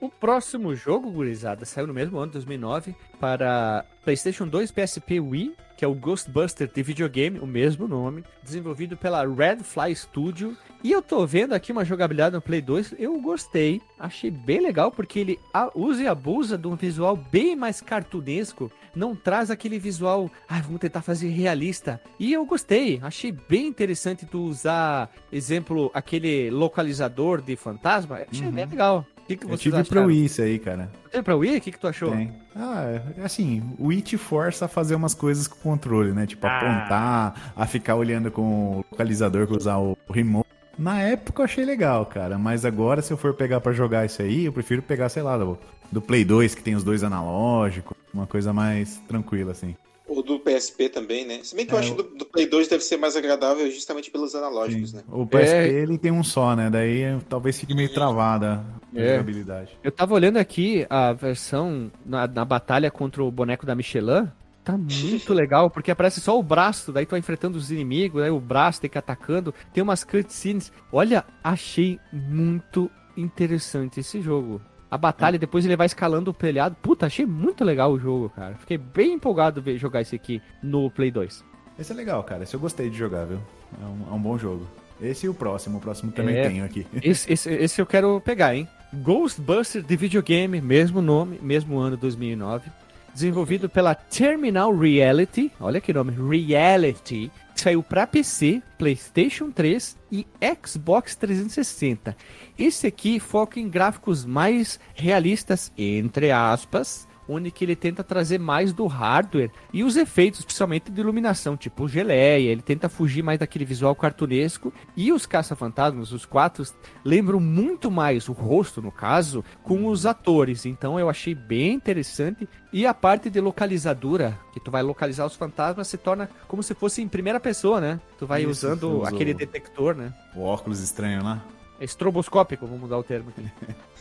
O 0.00 0.08
próximo 0.08 0.74
jogo, 0.74 1.10
gurizada, 1.10 1.64
saiu 1.64 1.86
no 1.86 1.94
mesmo 1.94 2.18
ano, 2.18 2.32
2009, 2.32 2.94
para 3.20 3.84
PlayStation 4.04 4.46
2, 4.46 4.70
PSP 4.72 5.20
Wii, 5.20 5.54
que 5.82 5.84
é 5.84 5.88
o 5.88 5.96
Ghostbuster 5.96 6.70
de 6.72 6.80
videogame, 6.80 7.40
o 7.40 7.46
mesmo 7.46 7.88
nome, 7.88 8.22
desenvolvido 8.40 8.96
pela 8.96 9.26
Red 9.26 9.64
Fly 9.64 9.92
Studio. 9.96 10.56
E 10.80 10.92
eu 10.92 11.02
tô 11.02 11.26
vendo 11.26 11.54
aqui 11.54 11.72
uma 11.72 11.84
jogabilidade 11.84 12.36
no 12.36 12.40
Play 12.40 12.60
2, 12.60 12.94
eu 13.00 13.20
gostei, 13.20 13.82
achei 13.98 14.30
bem 14.30 14.60
legal, 14.60 14.92
porque 14.92 15.18
ele 15.18 15.40
usa 15.74 16.04
e 16.04 16.06
abusa 16.06 16.56
de 16.56 16.68
um 16.68 16.76
visual 16.76 17.16
bem 17.16 17.56
mais 17.56 17.80
cartunesco 17.80 18.70
não 18.94 19.16
traz 19.16 19.50
aquele 19.50 19.78
visual, 19.78 20.30
ah, 20.48 20.60
vamos 20.60 20.80
tentar 20.80 21.02
fazer 21.02 21.28
realista. 21.30 22.00
E 22.18 22.32
eu 22.32 22.44
gostei, 22.44 23.00
achei 23.02 23.32
bem 23.32 23.66
interessante 23.66 24.26
tu 24.26 24.42
usar, 24.42 25.10
exemplo, 25.32 25.90
aquele 25.94 26.50
localizador 26.50 27.40
de 27.40 27.56
fantasma, 27.56 28.20
achei 28.30 28.46
uhum. 28.46 28.52
bem 28.52 28.66
legal. 28.66 29.06
Que, 29.26 29.36
que 29.36 29.50
Eu 29.50 29.56
tive 29.56 29.84
pra 29.84 30.04
Wii 30.04 30.24
isso 30.24 30.42
aí, 30.42 30.58
cara. 30.58 30.90
Teve 31.10 31.22
pra 31.22 31.36
Wii? 31.36 31.58
O 31.58 31.60
que, 31.60 31.72
que 31.72 31.78
tu 31.78 31.86
achou? 31.86 32.10
Tem. 32.10 32.32
Ah, 32.54 33.02
é, 33.16 33.22
assim, 33.22 33.62
o 33.78 33.86
Wii 33.86 34.02
te 34.02 34.16
força 34.16 34.64
a 34.64 34.68
fazer 34.68 34.94
umas 34.94 35.14
coisas 35.14 35.46
com 35.46 35.56
o 35.56 35.62
controle, 35.62 36.12
né? 36.12 36.26
Tipo, 36.26 36.46
ah. 36.46 36.58
apontar, 36.58 37.52
a 37.56 37.66
ficar 37.66 37.94
olhando 37.94 38.30
com 38.30 38.42
o 38.42 38.76
localizador, 38.90 39.46
com 39.46 39.56
usar 39.56 39.78
o 39.78 39.96
remote. 40.10 40.48
Na 40.78 41.00
época 41.00 41.42
eu 41.42 41.44
achei 41.44 41.64
legal, 41.64 42.06
cara, 42.06 42.38
mas 42.38 42.64
agora 42.64 43.02
se 43.02 43.12
eu 43.12 43.16
for 43.16 43.34
pegar 43.34 43.60
para 43.60 43.72
jogar 43.72 44.06
isso 44.06 44.22
aí, 44.22 44.46
eu 44.46 44.52
prefiro 44.52 44.80
pegar, 44.80 45.08
sei 45.10 45.22
lá, 45.22 45.36
do, 45.36 45.58
do 45.90 46.00
Play 46.00 46.24
2, 46.24 46.54
que 46.54 46.62
tem 46.62 46.74
os 46.74 46.82
dois 46.82 47.04
analógicos, 47.04 47.96
uma 48.12 48.26
coisa 48.26 48.52
mais 48.52 48.96
tranquila, 49.06 49.52
assim. 49.52 49.76
O 50.06 50.22
do 50.22 50.38
PSP 50.40 50.88
também, 50.88 51.24
né? 51.24 51.40
Se 51.42 51.54
bem 51.54 51.64
que 51.64 51.72
é, 51.72 51.74
eu 51.74 51.78
acho 51.78 51.94
que 51.94 52.02
do, 52.02 52.16
do, 52.16 52.24
Play 52.26 52.46
2 52.46 52.68
deve 52.68 52.82
ser 52.82 52.96
mais 52.96 53.16
agradável 53.16 53.70
justamente 53.70 54.10
pelos 54.10 54.34
analógicos, 54.34 54.90
sim. 54.90 54.96
né? 54.96 55.02
O 55.08 55.26
PSP 55.26 55.54
é... 55.54 55.68
ele 55.68 55.96
tem 55.96 56.10
um 56.10 56.24
só, 56.24 56.56
né? 56.56 56.68
Daí 56.68 57.02
talvez 57.28 57.58
fique 57.58 57.74
meio 57.74 57.92
travada 57.92 58.64
a 58.94 59.00
é. 59.00 59.10
jogabilidade. 59.12 59.78
Eu 59.82 59.92
tava 59.92 60.14
olhando 60.14 60.38
aqui 60.38 60.86
a 60.90 61.12
versão 61.12 61.90
na, 62.04 62.26
na 62.26 62.44
batalha 62.44 62.90
contra 62.90 63.22
o 63.22 63.30
boneco 63.30 63.64
da 63.64 63.74
Michelin. 63.74 64.28
Tá 64.64 64.76
muito 64.76 65.32
legal, 65.34 65.70
porque 65.70 65.90
aparece 65.90 66.20
só 66.20 66.38
o 66.38 66.42
braço, 66.42 66.92
daí 66.92 67.06
tu 67.06 67.10
vai 67.10 67.20
enfrentando 67.20 67.56
os 67.56 67.70
inimigos, 67.70 68.22
aí 68.22 68.30
o 68.30 68.40
braço 68.40 68.80
tem 68.80 68.90
que 68.90 68.96
ir 68.96 69.00
atacando. 69.00 69.54
Tem 69.72 69.82
umas 69.82 70.04
cutscenes. 70.04 70.72
Olha, 70.92 71.24
achei 71.42 71.98
muito 72.12 72.90
interessante 73.16 74.00
esse 74.00 74.20
jogo 74.20 74.60
a 74.92 74.98
batalha, 74.98 75.38
depois 75.38 75.64
ele 75.64 75.74
vai 75.74 75.86
escalando 75.86 76.32
o 76.32 76.34
telhado. 76.34 76.76
Puta, 76.82 77.06
achei 77.06 77.24
muito 77.24 77.64
legal 77.64 77.90
o 77.90 77.98
jogo, 77.98 78.28
cara. 78.28 78.56
Fiquei 78.56 78.76
bem 78.76 79.14
empolgado 79.14 79.62
ver 79.62 79.78
jogar 79.78 80.02
esse 80.02 80.14
aqui 80.14 80.42
no 80.62 80.90
Play 80.90 81.10
2. 81.10 81.42
Esse 81.78 81.92
é 81.92 81.94
legal, 81.94 82.22
cara. 82.24 82.42
Esse 82.42 82.52
eu 82.52 82.60
gostei 82.60 82.90
de 82.90 82.98
jogar, 82.98 83.24
viu? 83.24 83.38
É 83.80 83.86
um, 83.86 84.12
é 84.12 84.14
um 84.14 84.20
bom 84.20 84.36
jogo. 84.36 84.68
Esse 85.00 85.24
e 85.24 85.30
o 85.30 85.34
próximo. 85.34 85.78
O 85.78 85.80
próximo 85.80 86.12
também 86.12 86.36
é, 86.36 86.46
tenho 86.46 86.62
aqui. 86.62 86.86
Esse, 87.02 87.32
esse, 87.32 87.50
esse, 87.50 87.80
eu 87.80 87.86
quero 87.86 88.20
pegar, 88.20 88.54
hein? 88.54 88.68
Ghostbusters 88.92 89.82
de 89.82 89.96
videogame, 89.96 90.60
mesmo 90.60 91.00
nome, 91.00 91.38
mesmo 91.40 91.78
ano 91.78 91.96
2009. 91.96 92.70
Desenvolvido 93.14 93.70
pela 93.70 93.94
Terminal 93.94 94.76
Reality. 94.76 95.50
Olha 95.58 95.80
que 95.80 95.90
nome, 95.94 96.12
Reality 96.12 97.32
saiu 97.62 97.82
para 97.82 98.06
PC, 98.06 98.60
PlayStation 98.76 99.50
3 99.50 99.96
e 100.10 100.26
Xbox 100.64 101.14
360. 101.14 102.16
Esse 102.58 102.88
aqui 102.88 103.20
foca 103.20 103.60
em 103.60 103.68
gráficos 103.68 104.24
mais 104.24 104.80
realistas, 104.94 105.72
entre 105.78 106.32
aspas, 106.32 107.06
onde 107.28 107.50
que 107.50 107.64
ele 107.64 107.76
tenta 107.76 108.02
trazer 108.02 108.38
mais 108.38 108.72
do 108.72 108.86
hardware 108.86 109.50
e 109.72 109.84
os 109.84 109.96
efeitos, 109.96 110.40
especialmente 110.40 110.90
de 110.90 111.00
iluminação, 111.00 111.56
tipo 111.56 111.88
geleia, 111.88 112.50
ele 112.50 112.62
tenta 112.62 112.88
fugir 112.88 113.22
mais 113.22 113.38
daquele 113.38 113.64
visual 113.64 113.94
cartunesco 113.94 114.72
e 114.96 115.12
os 115.12 115.26
caça-fantasmas, 115.26 116.12
os 116.12 116.26
quatro, 116.26 116.64
lembram 117.04 117.40
muito 117.40 117.90
mais 117.90 118.28
o 118.28 118.32
rosto, 118.32 118.82
no 118.82 118.92
caso, 118.92 119.44
com 119.62 119.86
os 119.86 120.06
atores. 120.06 120.66
Então 120.66 120.98
eu 120.98 121.08
achei 121.08 121.34
bem 121.34 121.74
interessante 121.74 122.48
e 122.72 122.86
a 122.86 122.94
parte 122.94 123.28
de 123.28 123.40
localizadora, 123.40 124.38
que 124.52 124.60
tu 124.60 124.70
vai 124.70 124.82
localizar 124.82 125.26
os 125.26 125.36
fantasmas, 125.36 125.88
se 125.88 125.98
torna 125.98 126.28
como 126.48 126.62
se 126.62 126.74
fosse 126.74 127.02
em 127.02 127.08
primeira 127.08 127.38
pessoa, 127.38 127.80
né? 127.80 128.00
Tu 128.18 128.26
vai 128.26 128.40
Isso, 128.42 128.50
usando 128.50 128.84
usou. 128.84 129.06
aquele 129.06 129.34
detector, 129.34 129.94
né? 129.94 130.12
O 130.34 130.42
óculos 130.42 130.80
estranho 130.80 131.22
lá. 131.22 131.42
É 131.78 131.84
estroboscópico, 131.84 132.66
vamos 132.66 132.82
mudar 132.82 132.98
o 132.98 133.02
termo 133.02 133.30
aqui. 133.30 133.50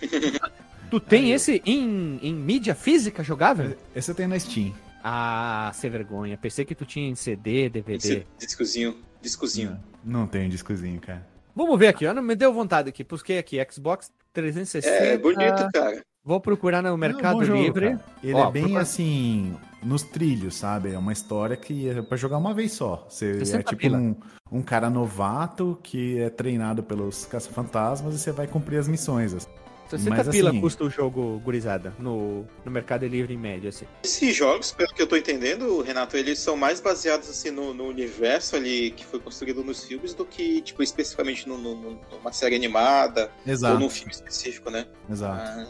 tu 0.91 0.99
tem 0.99 1.31
esse 1.31 1.61
em, 1.65 2.19
em 2.21 2.33
mídia 2.33 2.75
física 2.75 3.23
jogável? 3.23 3.75
Esse 3.95 4.11
eu 4.11 4.15
tenho 4.15 4.29
na 4.29 4.37
Steam. 4.37 4.71
Ah, 5.03 5.71
sem 5.73 5.89
vergonha. 5.89 6.37
Pensei 6.37 6.63
que 6.63 6.75
tu 6.75 6.85
tinha 6.85 7.09
em 7.09 7.15
CD, 7.15 7.69
DVD. 7.69 7.97
Esse 7.97 8.25
discozinho. 8.37 8.95
Discozinho. 9.21 9.79
Não 10.03 10.27
tem 10.27 10.47
discozinho, 10.49 10.99
cara. 10.99 11.25
Vamos 11.55 11.77
ver 11.79 11.87
aqui, 11.87 12.05
ó. 12.05 12.13
Me 12.21 12.35
deu 12.35 12.53
vontade 12.53 12.89
aqui. 12.89 13.03
Busquei 13.03 13.37
aqui, 13.39 13.57
Xbox 13.71 14.11
360. 14.33 14.87
É, 14.95 15.17
bonito, 15.17 15.67
cara. 15.73 16.01
Vou 16.23 16.39
procurar 16.39 16.83
no 16.83 16.95
Mercado 16.95 17.37
Não, 17.39 17.43
jogo, 17.43 17.59
Livre. 17.63 17.89
cara. 17.97 18.05
Ele 18.23 18.33
Ó, 18.35 18.47
é 18.49 18.51
bem 18.51 18.61
procura- 18.63 18.81
assim, 18.83 19.55
nos 19.81 20.03
trilhos, 20.03 20.55
sabe? 20.55 20.91
É 20.93 20.97
uma 20.97 21.11
história 21.13 21.57
que 21.57 21.89
é 21.89 22.01
pra 22.03 22.15
jogar 22.15 22.37
uma 22.37 22.53
vez 22.53 22.73
só. 22.73 23.07
Você 23.09 23.39
60 23.39 23.57
é 23.59 23.63
tipo 23.63 23.81
pila. 23.81 23.97
um, 23.97 24.15
um 24.51 24.61
cara 24.61 24.87
novato 24.89 25.79
que 25.81 26.19
é 26.19 26.29
treinado 26.29 26.83
pelos 26.83 27.25
caça-fantasmas 27.25 28.13
e 28.13 28.19
você 28.19 28.31
vai 28.31 28.45
cumprir 28.45 28.77
as 28.77 28.87
missões. 28.87 29.33
assim. 29.33 29.47
60 29.91 30.15
Mas, 30.15 30.27
pila 30.29 30.49
assim- 30.49 30.61
custa 30.61 30.83
o 30.83 30.89
jogo 30.89 31.39
gurizada 31.43 31.93
no, 31.99 32.45
no 32.65 32.71
Mercado 32.71 33.05
Livre 33.05 33.33
em 33.33 33.37
média, 33.37 33.69
assim. 33.69 33.85
Esses 34.03 34.35
jogos, 34.35 34.71
pelo 34.71 34.93
que 34.93 35.01
eu 35.01 35.07
tô 35.07 35.15
entendendo, 35.15 35.81
Renato, 35.81 36.17
eles 36.17 36.39
são 36.39 36.55
mais 36.57 36.79
baseados 36.79 37.29
assim 37.29 37.51
no, 37.51 37.73
no 37.73 37.85
universo 37.85 38.55
ali 38.55 38.91
que 38.91 39.05
foi 39.05 39.19
construído 39.19 39.63
nos 39.63 39.83
filmes 39.83 40.13
do 40.13 40.25
que, 40.25 40.61
tipo, 40.61 40.81
especificamente 40.81 41.47
no, 41.47 41.57
no- 41.57 41.99
numa 42.11 42.31
série 42.31 42.55
animada 42.55 43.29
ou 43.45 43.51
Exato, 43.51 43.79
num 43.79 43.89
filme 43.89 44.11
específico, 44.11 44.69
né? 44.69 44.85
exato. 45.09 45.41
Ah, 45.43 45.67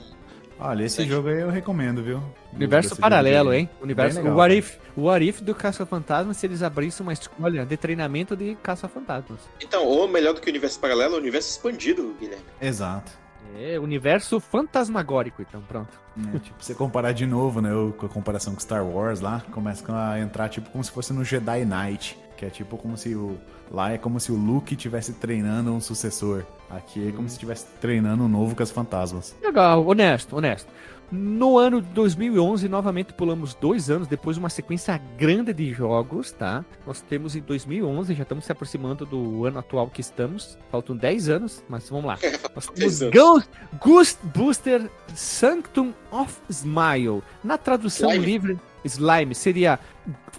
Olha, 0.63 0.83
esse 0.83 1.03
jogo 1.05 1.27
aí 1.29 1.41
eu 1.41 1.49
recomendo, 1.49 2.03
viu? 2.03 2.21
Universo 2.53 2.95
paralelo, 2.95 3.51
hein? 3.51 3.67
Universo, 3.81 4.17
legal, 4.19 4.33
o, 4.33 4.37
what 4.37 4.55
if, 4.55 4.77
o 4.95 5.01
What 5.05 5.27
If 5.27 5.41
do 5.41 5.55
Caça-Fantasma 5.55 6.35
se 6.35 6.45
eles 6.45 6.61
abrissem 6.61 7.03
uma 7.03 7.13
escolha 7.13 7.65
de 7.65 7.75
treinamento 7.77 8.35
de 8.35 8.55
Caça-Fantasmas. 8.61 9.39
Então, 9.59 9.83
ou 9.87 10.07
melhor 10.07 10.35
do 10.35 10.39
que 10.41 10.47
o 10.47 10.51
universo 10.51 10.79
paralelo, 10.79 11.15
o 11.15 11.17
universo 11.17 11.49
expandido, 11.49 12.15
Guilherme. 12.19 12.45
Exato. 12.61 13.11
É, 13.57 13.79
universo 13.79 14.39
fantasmagórico, 14.39 15.41
então, 15.41 15.61
pronto. 15.61 15.99
É, 16.33 16.39
tipo, 16.39 16.63
você 16.63 16.73
comparar 16.73 17.11
de 17.11 17.25
novo, 17.25 17.61
né? 17.61 17.69
Com 17.97 18.05
a 18.05 18.09
comparação 18.09 18.53
com 18.53 18.59
Star 18.59 18.85
Wars 18.85 19.21
lá, 19.21 19.43
começa 19.51 19.83
a 19.93 20.19
entrar 20.19 20.49
tipo 20.49 20.69
como 20.69 20.83
se 20.83 20.91
fosse 20.91 21.13
no 21.13 21.23
Jedi 21.23 21.65
Knight. 21.65 22.17
Que 22.37 22.45
é 22.45 22.49
tipo 22.49 22.75
como 22.77 22.97
se 22.97 23.15
o. 23.15 23.37
Lá 23.69 23.91
é 23.91 23.97
como 23.97 24.19
se 24.19 24.31
o 24.31 24.35
Luke 24.35 24.73
estivesse 24.73 25.13
treinando 25.13 25.71
um 25.71 25.79
sucessor. 25.79 26.43
Aqui 26.69 27.09
é 27.09 27.11
como 27.11 27.29
se 27.29 27.35
estivesse 27.35 27.67
treinando 27.79 28.23
um 28.23 28.27
novo 28.27 28.55
com 28.55 28.63
as 28.63 28.71
fantasmas. 28.71 29.35
Legal, 29.41 29.85
honesto, 29.85 30.35
honesto. 30.35 30.67
No 31.11 31.57
ano 31.57 31.81
de 31.81 31.89
2011, 31.89 32.69
novamente 32.69 33.11
pulamos 33.11 33.53
dois 33.53 33.89
anos 33.89 34.07
depois 34.07 34.37
de 34.37 34.39
uma 34.39 34.49
sequência 34.49 34.97
grande 35.17 35.53
de 35.53 35.73
jogos, 35.73 36.31
tá? 36.31 36.63
Nós 36.87 37.01
temos 37.01 37.35
em 37.35 37.41
2011, 37.41 38.13
já 38.13 38.23
estamos 38.23 38.45
se 38.45 38.51
aproximando 38.51 39.05
do 39.05 39.45
ano 39.45 39.59
atual 39.59 39.89
que 39.89 39.99
estamos. 39.99 40.57
Faltam 40.71 40.95
10 40.95 41.27
anos, 41.27 41.63
mas 41.67 41.89
vamos 41.89 42.05
lá. 42.05 42.17
Nós 42.55 42.67
temos 42.67 42.99
10 42.99 43.01
anos. 43.01 43.13
Ghost, 43.15 43.49
Ghost 43.81 44.19
Booster 44.23 44.89
Sanctum 45.13 45.93
of 46.11 46.33
Smile. 46.49 47.21
Na 47.43 47.57
tradução 47.57 48.09
Slime. 48.11 48.25
livre, 48.25 48.59
Slime 48.85 49.35
seria 49.35 49.79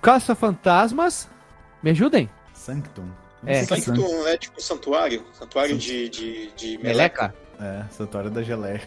Caça-Fantasmas. 0.01 1.29
Me 1.83 1.91
ajudem? 1.91 2.31
Sanctum. 2.55 3.05
É. 3.45 3.67
que 3.67 3.81
Sanctum. 3.81 4.27
É 4.27 4.39
tipo 4.39 4.63
santuário, 4.63 5.23
santuário 5.33 5.77
de, 5.77 6.09
de, 6.09 6.51
de 6.53 6.79
Meleca? 6.79 7.35
É, 7.63 7.85
Santuário 7.91 8.31
da 8.31 8.43
Geleia. 8.43 8.81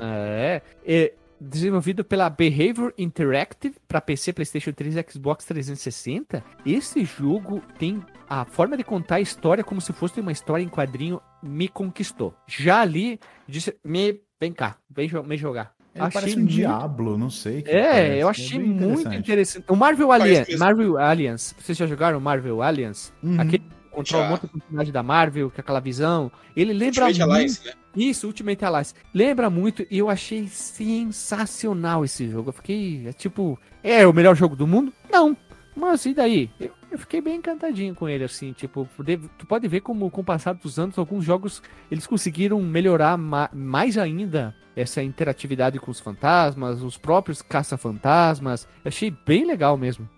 É. 0.00 0.60
é 0.84 1.12
desenvolvido 1.40 2.04
pela 2.04 2.28
Behavior 2.30 2.92
Interactive 2.96 3.76
para 3.86 4.00
PC, 4.00 4.32
PlayStation 4.32 4.72
3 4.72 4.96
e 4.96 5.04
Xbox 5.08 5.44
360. 5.44 6.42
Esse 6.64 7.04
jogo 7.04 7.62
tem 7.78 8.02
a 8.28 8.44
forma 8.44 8.76
de 8.76 8.84
contar 8.84 9.16
a 9.16 9.20
história 9.20 9.62
como 9.62 9.80
se 9.80 9.92
fosse 9.92 10.20
uma 10.20 10.32
história 10.32 10.62
em 10.62 10.68
quadrinho. 10.68 11.20
Me 11.42 11.68
conquistou. 11.68 12.34
Já 12.46 12.80
ali, 12.80 13.20
disse: 13.46 13.76
me 13.84 14.20
vem 14.40 14.52
cá, 14.52 14.76
vem 14.90 15.08
me 15.26 15.36
jogar. 15.36 15.72
Ele 15.94 16.10
parece 16.10 16.34
um 16.34 16.40
muito- 16.40 16.52
Diablo, 16.52 17.16
não 17.16 17.30
sei. 17.30 17.62
que 17.62 17.70
É, 17.70 17.92
parece. 17.92 18.18
eu 18.18 18.28
achei 18.28 18.58
bem 18.58 18.68
muito 18.68 19.14
interessante. 19.14 19.64
O 19.68 19.76
Marvel 19.76 20.10
Alliance. 20.10 20.56
Marvel 20.56 20.98
Alliance. 20.98 21.54
Vocês 21.56 21.78
já 21.78 21.86
jogaram 21.86 22.18
Marvel 22.18 22.60
Alliance? 22.62 23.12
Uhum. 23.22 23.40
Aquele 23.40 23.58
que 23.60 23.70
controla 23.94 24.26
um 24.26 24.28
monte 24.30 24.42
de 24.42 24.48
personagem 24.48 24.92
da 24.92 25.02
Marvel, 25.02 25.50
com 25.50 25.60
aquela 25.60 25.80
visão. 25.80 26.30
Ele 26.56 26.72
lembra 26.72 27.06
Ultimate 27.06 27.18
muito 27.20 27.32
Alliance, 27.32 27.64
né? 27.66 27.72
isso, 27.96 28.26
Ultimate 28.26 28.64
Alliance. 28.64 28.94
Lembra 29.12 29.48
muito 29.50 29.86
e 29.90 29.98
eu 29.98 30.10
achei 30.10 30.46
sensacional 30.48 32.04
esse 32.04 32.28
jogo. 32.28 32.50
Eu 32.50 32.52
fiquei, 32.52 33.06
é 33.06 33.12
tipo, 33.12 33.58
é 33.82 34.06
o 34.06 34.12
melhor 34.12 34.34
jogo 34.36 34.56
do 34.56 34.66
mundo? 34.66 34.92
Não. 35.10 35.36
Mas 35.76 36.06
e 36.06 36.14
daí? 36.14 36.50
Eu, 36.60 36.70
eu 36.92 36.98
fiquei 36.98 37.20
bem 37.20 37.36
encantadinho 37.36 37.94
com 37.96 38.08
ele, 38.08 38.22
assim, 38.22 38.52
tipo, 38.52 38.88
tu 39.36 39.44
pode 39.46 39.66
ver 39.66 39.80
como 39.80 40.08
com 40.08 40.20
o 40.20 40.24
passar 40.24 40.54
dos 40.54 40.78
anos, 40.78 40.96
alguns 40.96 41.24
jogos, 41.24 41.60
eles 41.90 42.06
conseguiram 42.06 42.62
melhorar 42.62 43.18
ma- 43.18 43.50
mais 43.52 43.98
ainda 43.98 44.54
essa 44.76 45.02
interatividade 45.02 45.80
com 45.80 45.90
os 45.90 45.98
fantasmas, 45.98 46.80
os 46.82 46.96
próprios 46.96 47.42
caça-fantasmas. 47.42 48.68
Eu 48.84 48.88
achei 48.88 49.12
bem 49.26 49.44
legal 49.44 49.76
mesmo. 49.76 50.08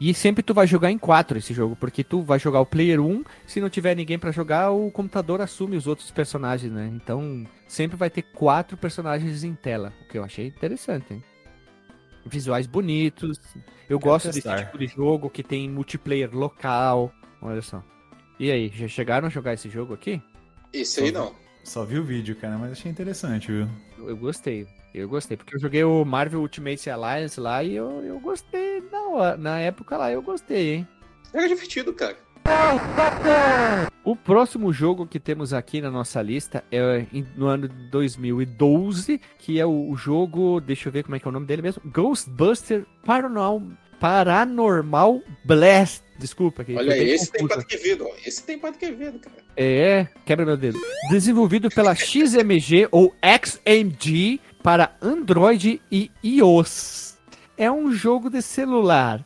E 0.00 0.14
sempre 0.14 0.42
tu 0.42 0.54
vai 0.54 0.66
jogar 0.66 0.90
em 0.90 0.96
quatro 0.96 1.36
esse 1.36 1.52
jogo, 1.52 1.76
porque 1.76 2.02
tu 2.02 2.22
vai 2.22 2.38
jogar 2.38 2.60
o 2.60 2.66
player 2.66 2.98
1, 2.98 3.22
se 3.46 3.60
não 3.60 3.68
tiver 3.68 3.94
ninguém 3.94 4.18
pra 4.18 4.30
jogar, 4.30 4.70
o 4.70 4.90
computador 4.90 5.42
assume 5.42 5.76
os 5.76 5.86
outros 5.86 6.10
personagens, 6.10 6.72
né? 6.72 6.90
Então, 6.94 7.46
sempre 7.68 7.98
vai 7.98 8.08
ter 8.08 8.22
quatro 8.22 8.78
personagens 8.78 9.44
em 9.44 9.54
tela, 9.54 9.92
o 10.00 10.08
que 10.08 10.16
eu 10.16 10.24
achei 10.24 10.46
interessante, 10.46 11.12
hein? 11.12 11.22
Visuais 12.24 12.66
bonitos. 12.66 13.38
Eu 13.90 13.98
gosto 13.98 14.28
desse 14.28 14.40
testar. 14.40 14.64
tipo 14.64 14.78
de 14.78 14.86
jogo 14.86 15.28
que 15.28 15.42
tem 15.42 15.68
multiplayer 15.68 16.34
local. 16.34 17.12
Olha 17.42 17.60
só. 17.60 17.84
E 18.38 18.50
aí, 18.50 18.72
já 18.74 18.88
chegaram 18.88 19.26
a 19.26 19.30
jogar 19.30 19.52
esse 19.52 19.68
jogo 19.68 19.92
aqui? 19.92 20.22
Esse 20.72 21.02
aí 21.02 21.12
não. 21.12 21.34
Só 21.62 21.84
vi 21.84 21.98
o 21.98 22.04
vídeo, 22.04 22.34
cara, 22.36 22.56
mas 22.56 22.72
achei 22.72 22.90
interessante, 22.90 23.52
viu? 23.52 23.68
Eu 23.98 24.16
gostei. 24.16 24.66
Eu 24.94 25.08
gostei, 25.08 25.36
porque 25.36 25.54
eu 25.54 25.60
joguei 25.60 25.84
o 25.84 26.04
Marvel 26.04 26.40
Ultimate 26.40 26.90
Alliance 26.90 27.38
lá 27.40 27.62
e 27.62 27.76
eu, 27.76 28.02
eu 28.04 28.18
gostei 28.18 28.82
na, 28.90 29.08
hora- 29.08 29.36
na 29.36 29.58
época 29.60 29.96
lá, 29.96 30.10
eu 30.10 30.20
gostei, 30.20 30.74
hein? 30.74 30.88
Era 31.32 31.46
divertido, 31.48 31.92
cara. 31.92 32.16
O 34.02 34.16
próximo 34.16 34.72
jogo 34.72 35.06
que 35.06 35.20
temos 35.20 35.52
aqui 35.52 35.80
na 35.80 35.90
nossa 35.90 36.20
lista 36.20 36.64
é 36.72 37.04
no 37.36 37.46
ano 37.46 37.68
de 37.68 37.90
2012, 37.90 39.20
que 39.38 39.60
é 39.60 39.66
o, 39.66 39.94
jogo, 39.94 40.60
deixa 40.60 40.88
eu 40.88 40.92
ver 40.92 41.04
como 41.04 41.14
é 41.14 41.20
que 41.20 41.26
é 41.26 41.28
o 41.28 41.32
nome 41.32 41.46
dele 41.46 41.62
mesmo, 41.62 41.82
Ghostbuster 41.84 42.84
Paranormal, 43.04 43.62
Paranormal 44.00 45.20
Blast. 45.44 46.02
Desculpa, 46.18 46.64
que 46.64 46.74
Olha 46.74 46.92
aí, 46.94 47.10
esse 47.10 47.30
tem 47.30 47.42
confuso. 47.42 47.60
Pato 47.60 47.66
Quevedo, 47.68 48.04
ó. 48.06 48.14
Esse 48.26 48.42
tem 48.44 48.58
Pato 48.58 48.78
Quevedo, 48.78 49.18
cara. 49.20 49.36
É, 49.56 50.06
quebra 50.26 50.44
meu 50.44 50.56
dedo. 50.56 50.78
Desenvolvido 51.10 51.68
pela 51.70 51.94
XMG 51.94 52.88
ou 52.90 53.14
XMG 53.22 54.40
para 54.62 54.94
Android 55.00 55.80
e 55.90 56.10
iOS. 56.22 57.18
É 57.56 57.70
um 57.70 57.92
jogo 57.92 58.30
de 58.30 58.40
celular. 58.40 59.24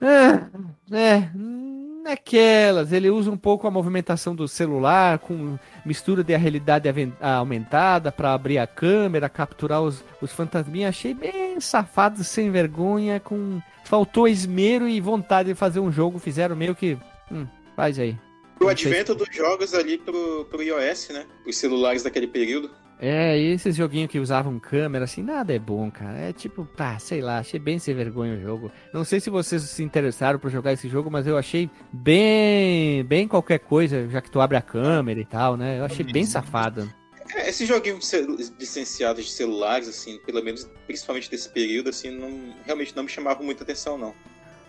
Ah, 0.00 0.48
é, 0.92 1.30
hum, 1.34 2.02
naquelas. 2.04 2.92
Ele 2.92 3.10
usa 3.10 3.30
um 3.30 3.36
pouco 3.36 3.66
a 3.66 3.70
movimentação 3.70 4.34
do 4.34 4.46
celular 4.46 5.18
com 5.18 5.58
mistura 5.84 6.22
de 6.22 6.36
realidade 6.36 6.88
aumentada 7.20 8.12
para 8.12 8.34
abrir 8.34 8.58
a 8.58 8.66
câmera, 8.66 9.28
capturar 9.28 9.82
os, 9.82 10.04
os 10.20 10.30
fantasminhas. 10.30 10.90
Achei 10.90 11.14
bem 11.14 11.58
safado, 11.60 12.22
sem 12.22 12.50
vergonha, 12.50 13.18
com 13.18 13.60
faltou 13.84 14.28
esmero 14.28 14.88
e 14.88 15.00
vontade 15.00 15.48
de 15.48 15.54
fazer 15.54 15.80
um 15.80 15.90
jogo. 15.90 16.18
Fizeram 16.18 16.54
meio 16.54 16.74
que, 16.74 16.98
hum, 17.32 17.46
faz 17.74 17.98
aí. 17.98 18.16
O 18.60 18.68
advento 18.68 19.14
dos 19.14 19.28
jogos 19.34 19.74
ali 19.74 19.98
pro, 19.98 20.44
pro 20.44 20.62
iOS, 20.62 21.08
né? 21.10 21.26
Os 21.46 21.56
celulares 21.56 22.02
daquele 22.02 22.26
período. 22.26 22.70
É, 22.98 23.38
e 23.38 23.52
esses 23.52 23.74
joguinhos 23.74 24.10
que 24.10 24.18
usavam 24.18 24.58
câmera, 24.58 25.04
assim, 25.04 25.22
nada 25.22 25.52
é 25.52 25.58
bom, 25.58 25.90
cara. 25.90 26.18
É 26.18 26.32
tipo, 26.32 26.64
pá, 26.64 26.98
sei 26.98 27.20
lá, 27.20 27.38
achei 27.38 27.58
bem 27.58 27.78
sem 27.78 27.94
vergonha 27.94 28.36
o 28.36 28.40
jogo. 28.40 28.70
Não 28.92 29.04
sei 29.04 29.20
se 29.20 29.30
vocês 29.30 29.62
se 29.62 29.82
interessaram 29.82 30.38
por 30.38 30.50
jogar 30.50 30.72
esse 30.72 30.88
jogo, 30.88 31.10
mas 31.10 31.26
eu 31.26 31.36
achei 31.36 31.70
bem, 31.92 33.04
bem 33.04 33.26
qualquer 33.26 33.58
coisa, 33.58 34.08
já 34.08 34.20
que 34.20 34.30
tu 34.30 34.40
abre 34.40 34.56
a 34.56 34.62
câmera 34.62 35.20
e 35.20 35.24
tal, 35.24 35.56
né? 35.56 35.80
Eu 35.80 35.84
achei 35.84 36.04
bem 36.04 36.24
safado. 36.24 36.90
É, 37.34 37.48
esses 37.48 37.66
joguinhos 37.66 38.10
licenciados 38.58 39.24
de 39.24 39.30
celulares, 39.32 39.88
assim, 39.88 40.18
pelo 40.24 40.42
menos, 40.42 40.68
principalmente 40.86 41.30
desse 41.30 41.48
período, 41.48 41.90
assim, 41.90 42.10
não, 42.10 42.54
realmente 42.64 42.94
não 42.94 43.02
me 43.02 43.08
chamavam 43.08 43.44
muita 43.44 43.64
atenção, 43.64 43.98
não. 43.98 44.14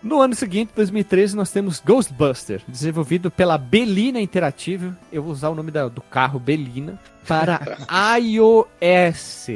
No 0.06 0.22
ano 0.22 0.36
seguinte, 0.36 0.72
2013, 0.76 1.36
nós 1.36 1.52
temos 1.52 1.80
Ghostbuster, 1.84 2.62
desenvolvido 2.68 3.32
pela 3.32 3.58
Belina 3.58 4.22
Interactive. 4.22 4.94
Eu 5.12 5.24
vou 5.24 5.32
usar 5.32 5.50
o 5.50 5.56
nome 5.56 5.72
da- 5.72 5.88
do 5.88 6.00
carro 6.00 6.40
Belina 6.40 7.00
para 7.28 7.60
iOS. 8.20 9.48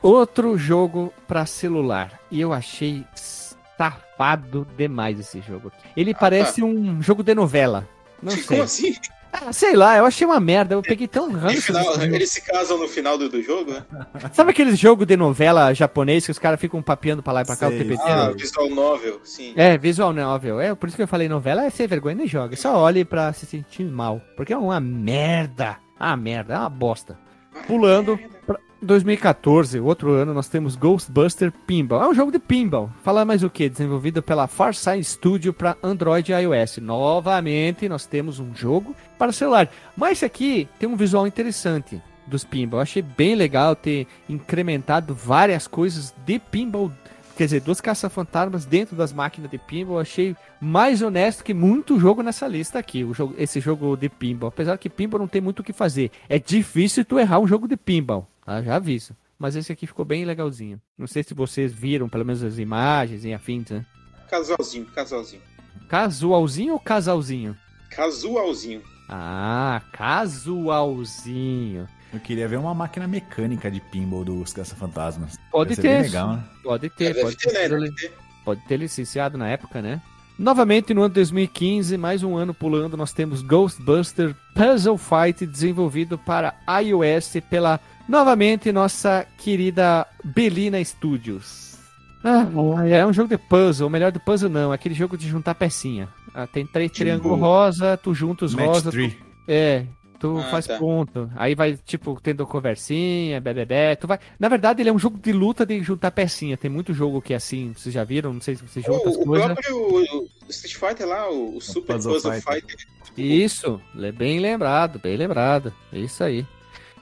outro 0.00 0.56
jogo 0.56 1.12
pra 1.26 1.44
celular. 1.46 2.12
E 2.30 2.40
eu 2.40 2.52
achei 2.52 3.04
safado 3.12 4.64
demais 4.76 5.18
esse 5.18 5.40
jogo. 5.40 5.72
Ele 5.96 6.14
parece 6.14 6.62
um 6.62 7.02
jogo 7.02 7.24
de 7.24 7.34
novela. 7.34 7.86
Não 8.22 8.30
sei. 8.30 8.42
Como 8.44 8.62
assim? 8.62 8.94
Ah, 9.32 9.52
sei 9.52 9.76
lá, 9.76 9.96
eu 9.98 10.04
achei 10.04 10.26
uma 10.26 10.40
merda. 10.40 10.74
Eu 10.74 10.82
peguei 10.82 11.06
tão 11.06 11.28
No 11.28 11.38
ranço. 11.38 11.62
final, 11.62 11.94
eles 12.02 12.30
se 12.30 12.40
casam 12.40 12.78
no 12.78 12.88
final 12.88 13.16
do, 13.18 13.28
do 13.28 13.42
jogo, 13.42 13.72
né? 13.72 13.84
Sabe 14.32 14.50
aquele 14.50 14.74
jogo 14.74 15.04
de 15.04 15.16
novela 15.16 15.72
japonês 15.74 16.24
que 16.24 16.30
os 16.32 16.38
caras 16.38 16.60
ficam 16.60 16.82
papeando 16.82 17.22
pra 17.22 17.32
lá 17.32 17.42
e 17.42 17.44
pra 17.44 17.56
cá 17.56 17.68
o 17.68 17.70
Sei, 17.70 17.84
sei. 17.86 17.96
Ah, 18.02 18.30
visual 18.30 18.70
novel, 18.70 19.20
sim. 19.24 19.52
É, 19.56 19.76
visual 19.78 20.12
novel. 20.12 20.60
É, 20.60 20.74
por 20.74 20.88
isso 20.88 20.96
que 20.96 21.02
eu 21.02 21.08
falei 21.08 21.28
novela 21.28 21.64
é 21.64 21.70
ser 21.70 21.86
vergonha 21.86 22.14
nem 22.16 22.26
joga. 22.26 22.56
Só 22.56 22.76
olhe 22.78 23.04
pra 23.04 23.32
se 23.32 23.46
sentir 23.46 23.84
mal. 23.84 24.20
Porque 24.36 24.52
é 24.52 24.56
uma 24.56 24.80
merda. 24.80 25.76
Ah, 25.98 26.16
merda, 26.16 26.54
é 26.54 26.58
uma 26.58 26.70
bosta. 26.70 27.18
Pulando 27.66 28.18
pra 28.46 28.58
2014, 28.80 29.80
outro 29.80 30.12
ano, 30.12 30.32
nós 30.32 30.48
temos 30.48 30.76
Ghostbuster 30.76 31.52
Pinball. 31.66 32.02
É 32.02 32.08
um 32.08 32.14
jogo 32.14 32.30
de 32.30 32.38
pinball. 32.38 32.90
Fala 33.02 33.24
mais 33.24 33.42
o 33.42 33.50
que? 33.50 33.68
Desenvolvido 33.68 34.22
pela 34.22 34.46
Farside 34.46 35.02
Studio 35.02 35.52
para 35.52 35.76
Android 35.82 36.30
e 36.30 36.34
iOS. 36.34 36.78
Novamente, 36.78 37.88
nós 37.88 38.06
temos 38.06 38.38
um 38.38 38.54
jogo 38.54 38.94
para 39.18 39.32
celular. 39.32 39.68
Mas 39.96 40.12
esse 40.12 40.24
aqui 40.24 40.68
tem 40.78 40.88
um 40.88 40.94
visual 40.94 41.26
interessante 41.26 42.00
dos 42.24 42.44
pinball. 42.44 42.78
Eu 42.78 42.82
achei 42.82 43.02
bem 43.02 43.34
legal 43.34 43.74
ter 43.74 44.06
incrementado 44.28 45.12
várias 45.12 45.66
coisas 45.66 46.14
de 46.24 46.38
pinball. 46.38 46.92
Quer 47.36 47.44
dizer, 47.44 47.60
duas 47.60 47.80
caça-fantasmas 47.80 48.64
dentro 48.64 48.94
das 48.94 49.12
máquinas 49.12 49.50
de 49.50 49.58
pinball. 49.58 49.96
Eu 49.96 50.02
achei 50.02 50.36
mais 50.60 51.02
honesto 51.02 51.42
que 51.42 51.52
muito 51.52 51.98
jogo 51.98 52.22
nessa 52.22 52.46
lista 52.46 52.78
aqui. 52.78 53.02
O 53.02 53.12
jogo, 53.12 53.34
esse 53.38 53.58
jogo 53.58 53.96
de 53.96 54.08
pinball. 54.08 54.50
Apesar 54.50 54.78
que 54.78 54.88
pinball 54.88 55.18
não 55.18 55.26
tem 55.26 55.40
muito 55.40 55.60
o 55.60 55.64
que 55.64 55.72
fazer. 55.72 56.12
É 56.28 56.38
difícil 56.38 57.04
tu 57.04 57.18
errar 57.18 57.40
um 57.40 57.46
jogo 57.46 57.66
de 57.66 57.76
pinball. 57.76 58.28
Tá? 58.48 58.62
Já 58.62 58.76
aviso. 58.76 59.14
Mas 59.38 59.54
esse 59.54 59.70
aqui 59.70 59.86
ficou 59.86 60.06
bem 60.06 60.24
legalzinho. 60.24 60.80
Não 60.96 61.06
sei 61.06 61.22
se 61.22 61.34
vocês 61.34 61.70
viram, 61.70 62.08
pelo 62.08 62.24
menos 62.24 62.42
as 62.42 62.58
imagens 62.58 63.24
e 63.26 63.32
afins, 63.34 63.68
né? 63.68 63.84
Casualzinho, 64.30 64.86
casualzinho. 64.86 65.42
Casualzinho 65.86 66.72
ou 66.72 66.80
casalzinho? 66.80 67.54
Casualzinho. 67.90 68.82
Ah, 69.08 69.82
casualzinho. 69.92 71.86
Eu 72.12 72.20
queria 72.20 72.48
ver 72.48 72.56
uma 72.58 72.72
máquina 72.74 73.06
mecânica 73.06 73.70
de 73.70 73.80
pinball 73.80 74.24
dos 74.24 74.54
Caça-Fantasmas. 74.54 75.38
Pode 75.52 75.76
Deve 75.76 75.82
ter. 75.82 76.02
legal, 76.02 76.32
né? 76.36 76.42
Pode 76.62 76.88
ter, 76.90 77.04
É, 77.04 77.12
deve 77.12 77.22
pode 77.22 77.36
ter, 77.36 77.68
né? 77.70 77.90
ter. 78.00 78.12
Pode 78.44 78.60
ter 78.62 78.76
licenciado 78.78 79.36
na 79.36 79.46
época, 79.46 79.82
né? 79.82 80.00
Novamente, 80.38 80.94
no 80.94 81.02
ano 81.02 81.12
2015, 81.14 81.98
mais 81.98 82.22
um 82.22 82.36
ano 82.36 82.54
pulando, 82.54 82.96
nós 82.96 83.12
temos 83.12 83.42
Ghostbuster 83.42 84.34
Puzzle 84.54 84.96
Fight, 84.96 85.44
desenvolvido 85.44 86.16
para 86.16 86.54
iOS 86.82 87.34
pela, 87.50 87.80
novamente, 88.08 88.72
nossa 88.72 89.26
querida 89.38 90.06
Belina 90.24 90.82
Studios. 90.84 91.76
Ah, 92.24 92.46
é 92.88 93.06
um 93.06 93.12
jogo 93.12 93.28
de 93.28 93.38
puzzle, 93.38 93.84
ou 93.86 93.90
melhor, 93.90 94.10
de 94.10 94.18
puzzle 94.18 94.50
não, 94.50 94.72
é 94.72 94.74
aquele 94.74 94.94
jogo 94.94 95.16
de 95.16 95.28
juntar 95.28 95.54
pecinha. 95.54 96.08
Ah, 96.34 96.46
tem 96.46 96.66
três 96.66 96.90
Tipo, 96.90 97.04
triângulos 97.04 97.38
rosa, 97.38 97.96
tu 97.96 98.12
junta 98.14 98.44
os 98.44 98.54
rosa, 98.54 98.90
tu- 98.90 98.94
3. 98.94 99.14
é, 99.46 99.84
tu 100.18 100.36
Ah, 100.38 100.50
faz 100.50 100.66
tá. 100.66 100.76
ponto. 100.78 101.30
Aí 101.36 101.54
vai, 101.54 101.76
tipo, 101.76 102.18
tendo 102.20 102.44
conversinha, 102.44 103.40
bebê, 103.40 103.94
tu 103.96 104.06
vai... 104.08 104.18
Na 104.38 104.48
verdade, 104.48 104.82
ele 104.82 104.88
é 104.88 104.92
um 104.92 104.98
jogo 104.98 105.16
de 105.18 105.32
luta 105.32 105.64
de 105.64 105.80
juntar 105.80 106.10
pecinha. 106.10 106.56
Tem 106.56 106.68
muito 106.70 106.92
jogo 106.92 107.22
que 107.22 107.32
é 107.32 107.36
assim, 107.36 107.72
vocês 107.74 107.94
já 107.94 108.02
viram? 108.02 108.32
Não 108.34 108.40
sei 108.40 108.56
se 108.56 108.62
você 108.66 108.80
junta 108.80 109.08
as 109.08 109.16
O, 109.16 109.22
o 109.22 109.24
coisas. 109.24 109.46
próprio 109.46 109.76
o 109.76 110.28
Street 110.50 110.74
Fighter 110.74 111.06
lá, 111.06 111.30
o, 111.30 111.56
o 111.56 111.60
Super 111.60 111.94
Puzzle 111.94 112.14
Puzzle, 112.14 112.32
Fighter. 112.32 112.60
Fighter. 112.60 112.86
Isso, 113.16 113.80
le- 113.94 114.12
bem 114.12 114.38
lembrado, 114.40 114.98
bem 114.98 115.16
lembrado. 115.16 115.72
É 115.92 115.98
Isso 115.98 116.22
aí. 116.22 116.44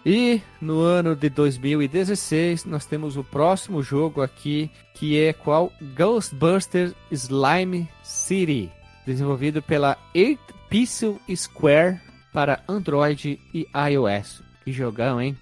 E 0.09 0.41
no 0.61 0.83
ano 0.83 1.17
de 1.17 1.29
2016, 1.29 2.65
nós 2.65 2.87
temos 2.87 3.17
o 3.17 3.25
próximo 3.25 3.83
jogo 3.83 4.23
aqui, 4.23 4.71
que 4.95 5.21
é 5.21 5.33
qual? 5.33 5.73
Ghostbusters 5.97 6.95
Slime 7.11 7.89
City, 8.05 8.71
desenvolvido 9.05 9.61
pela 9.61 9.99
8 10.15 10.39
Pixel 10.71 11.21
Square 11.35 12.01
para 12.33 12.63
Android 12.69 13.41
e 13.53 13.67
iOS. 13.91 14.45
Que 14.65 14.71
jogão, 14.71 15.21
hein? 15.21 15.37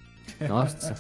Nossa. 0.49 0.95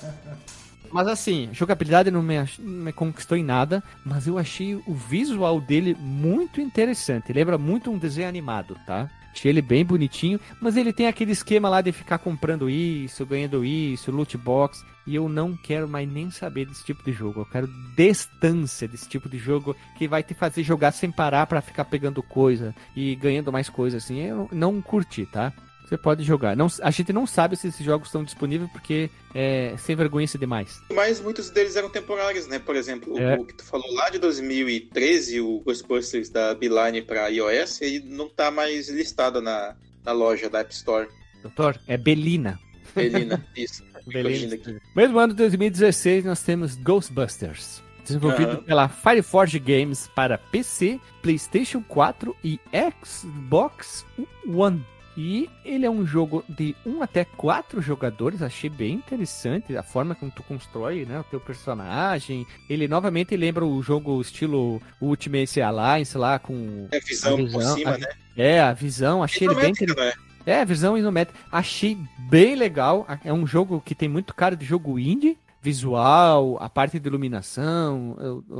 Mas 0.93 1.09
assim, 1.09 1.49
jogabilidade 1.51 2.11
não 2.11 2.23
me, 2.23 2.37
me 2.59 2.93
conquistou 2.93 3.37
em 3.37 3.43
nada, 3.43 3.83
mas 4.05 4.29
eu 4.29 4.39
achei 4.39 4.77
o 4.77 4.95
visual 4.95 5.61
dele 5.61 5.97
muito 5.99 6.61
interessante. 6.61 7.33
Lembra 7.33 7.59
muito 7.59 7.91
um 7.91 7.99
desenho 7.99 8.29
animado, 8.29 8.77
tá? 8.87 9.11
Achei 9.35 9.51
ele 9.51 9.61
bem 9.61 9.85
bonitinho, 9.85 10.39
mas 10.61 10.76
ele 10.76 10.93
tem 10.93 11.09
aquele 11.09 11.32
esquema 11.32 11.68
lá 11.68 11.80
de 11.80 11.91
ficar 11.91 12.18
comprando 12.18 12.70
isso, 12.70 13.26
ganhando 13.26 13.64
isso, 13.64 14.12
loot 14.12 14.39
box, 14.39 14.85
e 15.05 15.16
eu 15.16 15.28
não 15.28 15.57
quero 15.57 15.89
mais 15.89 16.09
nem 16.09 16.30
saber 16.30 16.66
desse 16.66 16.85
tipo 16.85 17.03
de 17.05 17.12
jogo. 17.12 17.41
Eu 17.41 17.47
quero 17.47 17.68
distância 17.97 18.87
desse 18.87 19.09
tipo 19.09 19.28
de 19.28 19.37
jogo 19.37 19.76
que 19.99 20.07
vai 20.07 20.22
te 20.22 20.35
fazer 20.35 20.62
jogar 20.62 20.93
sem 20.93 21.11
parar 21.11 21.47
pra 21.47 21.61
ficar 21.61 21.85
pegando 21.85 22.22
coisa 22.22 22.74
e 22.95 23.16
ganhando 23.16 23.53
mais 23.53 23.68
coisa 23.68 23.97
assim. 23.97 24.20
Eu 24.20 24.49
não 24.53 24.80
curti, 24.80 25.26
tá? 25.26 25.53
Você 25.85 25.99
pode 25.99 26.22
jogar. 26.24 26.57
Não, 26.57 26.66
a 26.82 26.91
gente 26.91 27.12
não 27.12 27.26
sabe 27.26 27.57
se 27.57 27.68
esses 27.68 27.85
jogos 27.85 28.09
estão 28.09 28.24
disponíveis 28.24 28.70
porque 28.72 29.11
é 29.35 29.74
sem 29.76 29.95
vergonha 29.95 30.26
demais. 30.39 30.80
Mas 30.95 31.20
muitos 31.20 31.51
deles 31.51 31.76
eram 31.76 31.91
temporários, 31.91 32.47
né? 32.47 32.59
Por 32.59 32.74
exemplo, 32.74 33.12
o- 33.14 33.18
É. 33.18 33.35
o 33.39 33.45
que 33.45 33.55
tu 33.55 33.64
falou 33.64 33.93
lá 33.95 34.09
de 34.09 34.18
2013, 34.18 35.41
o 35.41 35.61
Ghostbusters 35.61 36.30
da 36.30 36.55
Beeline 36.55 37.03
para 37.03 37.28
iOS, 37.28 37.82
ele 37.82 38.01
não 38.07 38.28
tá 38.28 38.51
mais 38.51 38.89
listado 38.89 39.43
na, 39.43 39.76
na 40.03 40.12
loja 40.12 40.49
da 40.49 40.61
App 40.61 40.72
Store. 40.72 41.07
Doutor, 41.43 41.78
é 41.87 41.97
Belina. 41.99 42.59
Belina, 42.95 43.45
isso. 43.55 43.85
Belina. 44.07 44.55
aqui. 44.55 44.78
Mesmo 44.97 45.18
ano 45.18 45.32
de 45.35 45.39
2016, 45.39 46.24
nós 46.24 46.43
temos 46.43 46.76
Ghostbusters. 46.76 47.82
Desenvolvido 48.05 48.51
Aham. 48.53 48.62
pela 48.62 48.89
Fireforge 48.89 49.59
Games 49.59 50.09
para 50.14 50.37
PC, 50.39 51.01
PlayStation 51.22 51.82
4 51.82 52.37
e 52.45 52.61
Xbox 53.03 54.05
One. 54.47 54.85
E 55.17 55.49
ele 55.65 55.87
é 55.87 55.91
um 55.91 56.05
jogo 56.05 56.45
de 56.49 56.75
1 56.85 57.03
até 57.03 57.25
4 57.25 57.81
jogadores, 57.81 58.43
achei 58.43 58.69
bem 58.69 58.95
interessante 58.95 59.77
a 59.77 59.83
forma 59.83 60.15
como 60.15 60.31
tu 60.31 60.43
constrói 60.43 61.05
né, 61.05 61.21
o 61.21 61.25
teu 61.25 61.39
personagem. 61.41 62.45
Ele 62.69 62.89
novamente 62.89 63.37
lembra 63.37 63.65
o 63.65 63.81
jogo 63.83 64.21
estilo 64.21 64.83
Ultimate 65.01 65.61
Alliance 65.61 66.19
lá 66.19 66.39
com... 66.39 66.89
É 66.91 66.99
visão, 67.01 67.35
A 67.35 67.37
visão, 67.37 67.61
por 67.61 67.79
cima, 67.79 67.91
a- 67.93 67.99
né? 67.99 68.07
É, 68.37 68.61
a 68.61 68.73
visão, 68.73 69.23
achei 69.23 69.47
ele 69.47 69.55
bem 69.55 69.71
interessante. 69.71 70.17
não 70.45 70.53
é? 70.53 70.65
Visão 70.65 70.99
isométrica. 70.99 71.39
Achei 71.53 71.97
bem 72.29 72.57
legal. 72.57 73.07
É 73.25 73.33
um 73.33 73.47
jogo 73.47 73.81
que 73.85 73.95
tem 73.95 74.09
muito 74.09 74.35
cara 74.35 74.57
de 74.57 74.65
jogo 74.67 74.99
indie. 74.99 75.39
Visual, 75.62 76.59
a 76.61 76.69
parte 76.69 76.99
de 77.01 77.09
iluminação, 77.09 78.17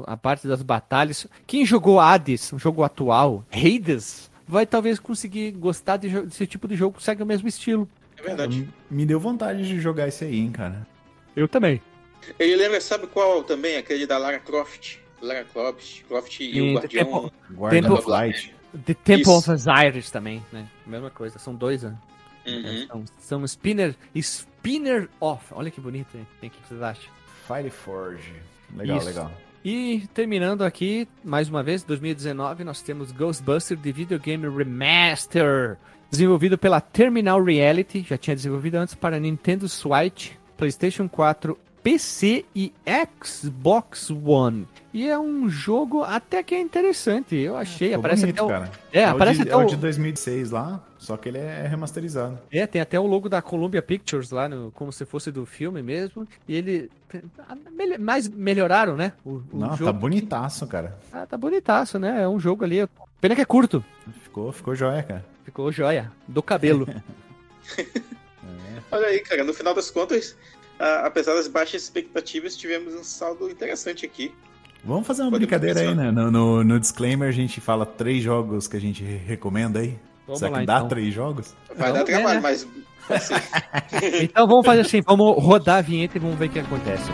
a 0.07 0.17
parte 0.17 0.49
das 0.49 0.63
batalhas. 0.63 1.27
Quem 1.47 1.67
jogou 1.67 2.01
Hades, 2.01 2.51
um 2.53 2.59
jogo 2.59 2.83
atual, 2.83 3.45
Hades, 3.53 4.31
vai 4.47 4.67
talvez 4.67 4.99
conseguir 4.99 5.51
gostar 5.53 5.97
de 5.97 6.09
desse 6.23 6.47
tipo 6.47 6.67
de 6.69 6.77
jogo 6.77 6.97
que 6.99 7.03
segue 7.03 7.23
o 7.23 7.27
mesmo 7.27 7.49
estilo. 7.49 7.89
É 8.17 8.23
verdade. 8.23 8.59
M- 8.59 8.69
Me 8.91 9.07
deu 9.07 9.19
vontade 9.21 9.67
de 9.67 9.81
jogar 9.81 10.09
esse 10.09 10.25
aí, 10.25 10.39
hein, 10.39 10.51
cara. 10.53 10.87
Eu 11.35 11.49
também. 11.49 11.81
Ele 12.39 12.57
lembra, 12.57 12.81
sabe 12.81 13.07
qual 13.07 13.43
também? 13.45 13.77
Aquele 13.77 14.07
da 14.07 14.17
Lara 14.19 14.39
Croft. 14.39 14.97
Lara 15.21 15.45
Croft, 15.45 16.03
Croft 16.05 16.41
e 16.41 16.53
Sim, 16.53 16.71
o 16.71 16.75
Guardião. 16.79 17.05
Temple- 17.05 17.33
Guarda 17.51 17.81
Tempo- 17.83 17.95
of 17.95 18.09
Light. 18.11 18.55
The 18.87 18.95
Temple 18.95 19.23
Isso. 19.23 19.31
of 19.39 19.51
Osiris 19.51 20.11
também, 20.11 20.43
né? 20.53 20.67
Mesma 20.87 21.11
coisa, 21.11 21.39
são 21.39 21.55
dois, 21.55 21.83
né? 21.83 21.97
Uhum. 22.47 22.87
São, 22.87 23.05
são 23.19 23.45
Spinner, 23.45 23.95
Spinner 24.15 25.09
Off. 25.21 25.47
Olha 25.53 25.71
que 25.71 25.81
bonito, 25.81 26.09
hein? 26.17 26.27
O 26.43 26.51
que 26.51 26.69
vocês 26.69 26.83
acham? 26.83 27.11
Fireforge. 27.47 28.33
Legal, 28.77 28.99
Isso. 28.99 29.07
legal. 29.07 29.31
E 29.65 30.07
terminando 30.13 30.61
aqui, 30.61 31.09
mais 31.25 31.49
uma 31.49 31.63
vez, 31.63 31.83
2019, 31.83 32.65
nós 32.65 32.83
temos 32.83 33.11
Ghostbuster 33.11 33.79
The 33.79 33.93
Video 33.93 34.21
Game 34.21 34.47
Remaster, 34.47 35.79
desenvolvido 36.11 36.59
pela 36.59 36.83
Terminal 36.83 37.43
Reality, 37.43 38.05
já 38.07 38.19
tinha 38.19 38.37
desenvolvido 38.37 38.75
antes 38.75 38.95
para 38.95 39.19
Nintendo 39.19 39.67
Switch, 39.67 40.33
PlayStation 40.59 41.09
4, 41.09 41.59
PC 41.85 42.47
e 42.57 42.73
Xbox 43.23 44.11
One. 44.11 44.67
E 44.93 45.07
é 45.09 45.19
um 45.19 45.49
jogo 45.51 46.03
até 46.03 46.43
que 46.43 46.55
é 46.55 46.61
interessante, 46.61 47.37
eu 47.37 47.57
achei. 47.57 47.89
Ficou 47.89 48.01
aparece 48.01 48.23
bonito, 48.23 48.37
até 48.37 48.45
o... 48.45 48.49
cara. 48.49 48.73
É, 48.91 49.07
o 49.07 49.11
aparece 49.11 49.37
de, 49.37 49.43
até 49.43 49.53
é 49.53 49.57
o 49.57 49.61
o- 49.61 49.67
de 49.67 49.77
2006 49.77 50.51
lá, 50.51 50.83
só 50.99 51.17
que 51.19 51.29
ele 51.29 51.39
é 51.39 51.67
remasterizado. 51.67 52.39
É, 52.51 52.67
tem 52.67 52.81
até 52.81 52.99
o 52.99 53.07
logo 53.07 53.29
da 53.29 53.43
Columbia 53.43 53.83
Pictures 53.83 54.31
lá, 54.31 54.49
no, 54.49 54.71
como 54.73 54.91
se 54.93 55.05
fosse 55.05 55.31
do 55.31 55.45
filme 55.45 55.83
mesmo. 55.83 56.27
E 56.49 56.57
ele. 56.57 56.91
Mais 58.01 58.27
melhoraram, 58.29 58.97
né? 58.97 59.13
O, 59.25 59.33
o 59.35 59.45
Não, 59.53 59.77
jogo. 59.77 59.85
tá 59.85 59.93
bonitaço, 59.93 60.67
cara. 60.67 60.99
Ah, 61.13 61.27
tá 61.27 61.37
bonitaço, 61.37 61.99
né? 61.99 62.23
É 62.23 62.29
um 62.29 62.41
jogo 62.41 62.65
ali. 62.65 62.89
Pena 63.21 63.35
que 63.35 63.43
é 63.43 63.45
curto. 63.45 63.85
Ficou, 64.23 64.51
ficou 64.53 64.75
joia, 64.75 65.03
cara. 65.03 65.25
Ficou 65.45 65.71
joia. 65.71 66.11
Do 66.27 66.43
cabelo. 66.43 66.89
Olha 68.91 69.07
aí, 69.07 69.21
cara, 69.21 69.45
no 69.45 69.53
final 69.53 69.75
das 69.75 69.91
contas, 69.91 70.35
a- 70.79 71.07
apesar 71.07 71.35
das 71.35 71.49
baixas 71.49 71.83
expectativas, 71.83 72.57
tivemos 72.57 72.95
um 72.95 73.05
saldo 73.05 73.49
interessante 73.51 74.05
aqui. 74.05 74.33
Vamos 74.85 75.07
fazer 75.07 75.23
uma 75.23 75.31
Pode 75.31 75.47
brincadeira 75.47 75.81
aí, 75.81 75.95
né? 75.95 76.11
No, 76.11 76.31
no, 76.31 76.63
no 76.65 76.79
disclaimer 76.81 77.29
a 77.29 77.33
gente 77.33 77.61
fala 77.61 77.87
três 77.87 78.23
jogos 78.23 78.69
que 78.69 78.77
a 78.77 78.81
gente 78.81 79.03
recomenda 79.03 79.81
aí. 79.81 79.99
Vamos 80.27 80.41
Será 80.41 80.51
lá, 80.53 80.61
que 80.61 80.67
dá 80.67 80.77
então. 80.77 80.89
três 80.89 81.15
jogos? 81.15 81.55
Vai 81.69 81.91
Vamos 81.91 81.95
dar 81.95 82.05
ver, 82.05 82.13
trabalho, 82.13 82.35
né? 82.35 82.41
mas. 82.41 82.67
assim, 83.11 83.35
então 84.23 84.47
vamos 84.47 84.65
fazer 84.67 84.81
assim: 84.83 85.01
vamos 85.01 85.43
rodar 85.43 85.79
a 85.79 85.83
vinheta 85.83 86.19
e 86.19 86.21
vamos 86.21 86.39
ver 86.39 86.47
o 86.47 86.51
que 86.51 86.59
acontece. 86.59 87.11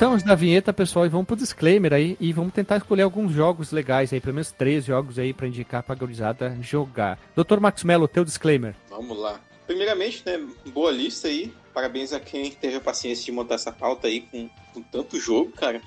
Voltamos 0.00 0.22
da 0.22 0.34
vinheta, 0.34 0.72
pessoal, 0.72 1.04
e 1.04 1.10
vamos 1.10 1.26
pro 1.26 1.36
disclaimer 1.36 1.92
aí 1.92 2.16
e 2.18 2.32
vamos 2.32 2.54
tentar 2.54 2.78
escolher 2.78 3.02
alguns 3.02 3.34
jogos 3.34 3.70
legais 3.70 4.10
aí, 4.10 4.18
pelo 4.18 4.32
menos 4.32 4.50
três 4.50 4.86
jogos 4.86 5.18
aí 5.18 5.34
para 5.34 5.46
indicar 5.46 5.82
pra 5.82 5.94
gurizada 5.94 6.56
jogar. 6.62 7.20
Dr. 7.36 7.60
Max 7.60 7.84
Mello, 7.84 8.08
teu 8.08 8.24
disclaimer. 8.24 8.74
Vamos 8.88 9.18
lá. 9.18 9.38
Primeiramente, 9.66 10.22
né, 10.24 10.42
boa 10.72 10.90
lista 10.90 11.28
aí. 11.28 11.52
Parabéns 11.74 12.14
a 12.14 12.18
quem 12.18 12.50
teve 12.50 12.76
a 12.76 12.80
paciência 12.80 13.26
de 13.26 13.30
montar 13.30 13.56
essa 13.56 13.70
pauta 13.70 14.06
aí 14.06 14.22
com, 14.22 14.48
com 14.72 14.80
tanto 14.80 15.20
jogo, 15.20 15.52
cara. 15.52 15.82